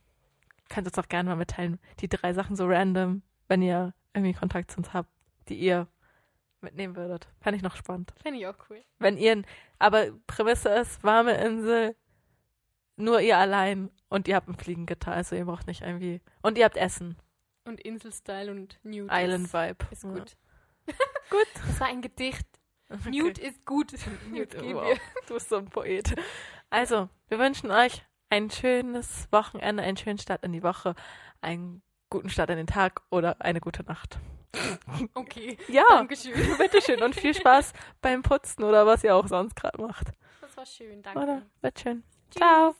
könnt 0.69 0.87
uns 0.87 0.97
auch 0.97 1.09
gerne 1.09 1.29
mal 1.29 1.35
mitteilen, 1.35 1.79
die 1.99 2.07
drei 2.07 2.33
Sachen 2.33 2.55
so 2.55 2.65
random, 2.65 3.21
wenn 3.47 3.61
ihr 3.61 3.93
irgendwie 4.13 4.33
Kontakt 4.33 4.71
zu 4.71 4.77
uns 4.77 4.93
habt, 4.93 5.09
die 5.49 5.55
ihr 5.55 5.87
mitnehmen 6.61 6.95
würdet. 6.95 7.27
Fände 7.41 7.57
ich 7.57 7.63
noch 7.63 7.75
spannend. 7.75 8.13
Finde 8.21 8.39
ich 8.39 8.47
auch 8.47 8.55
cool. 8.69 8.81
Wenn 8.99 9.17
ihr, 9.17 9.43
aber 9.77 10.07
Prämisse 10.27 10.69
ist, 10.69 11.03
warme 11.03 11.33
Insel, 11.33 11.95
nur 12.99 13.19
ihr 13.21 13.37
allein 13.37 13.89
und 14.09 14.27
ihr 14.27 14.35
habt 14.35 14.47
ein 14.47 14.55
Fliegengitter, 14.57 15.11
also 15.11 15.35
ihr 15.35 15.45
braucht 15.45 15.67
nicht 15.67 15.81
irgendwie, 15.81 16.21
und 16.41 16.57
ihr 16.57 16.65
habt 16.65 16.77
Essen. 16.77 17.17
Und 17.65 17.79
Inselstyle 17.81 18.51
und 18.51 18.79
Nude 18.83 19.07
Island 19.11 19.51
Vibe. 19.53 19.85
ist 19.91 20.03
Ja. 20.03 20.09
gut. 20.11 20.37
Gut. 21.29 21.47
Das 21.67 21.79
war 21.79 21.87
ein 21.87 22.01
Gedicht. 22.01 22.47
Okay. 22.89 23.11
Nude 23.11 23.39
ist 23.41 23.63
gut. 23.65 23.93
Nude 24.31 24.45
gehen 24.57 24.75
Wow, 24.75 24.97
du 25.27 25.33
bist 25.35 25.49
so 25.49 25.57
ein 25.57 25.65
Poet. 25.69 26.15
Also, 26.71 27.09
wir 27.27 27.37
wünschen 27.37 27.69
euch 27.69 28.03
ein 28.31 28.49
schönes 28.49 29.27
Wochenende, 29.31 29.83
einen 29.83 29.97
schönen 29.97 30.17
Start 30.17 30.43
in 30.43 30.51
die 30.53 30.63
Woche, 30.63 30.95
einen 31.41 31.83
guten 32.09 32.29
Start 32.29 32.49
in 32.49 32.57
den 32.57 32.65
Tag 32.67 33.03
oder 33.11 33.39
eine 33.41 33.59
gute 33.61 33.83
Nacht. 33.83 34.17
Okay, 35.13 35.57
Ja, 35.67 35.83
Dankeschön. 35.89 36.33
bitteschön 36.57 37.03
und 37.03 37.13
viel 37.13 37.35
Spaß 37.35 37.71
beim 38.01 38.23
Putzen 38.23 38.63
oder 38.63 38.87
was 38.87 39.03
ihr 39.03 39.15
auch 39.15 39.27
sonst 39.27 39.55
gerade 39.55 39.79
macht. 39.79 40.07
Das 40.41 40.57
war 40.57 40.65
schön, 40.65 41.03
danke. 41.03 41.19
Oder? 41.19 41.41
Bitteschön. 41.61 42.03
Tschüss. 42.31 42.39
Ciao. 42.41 42.75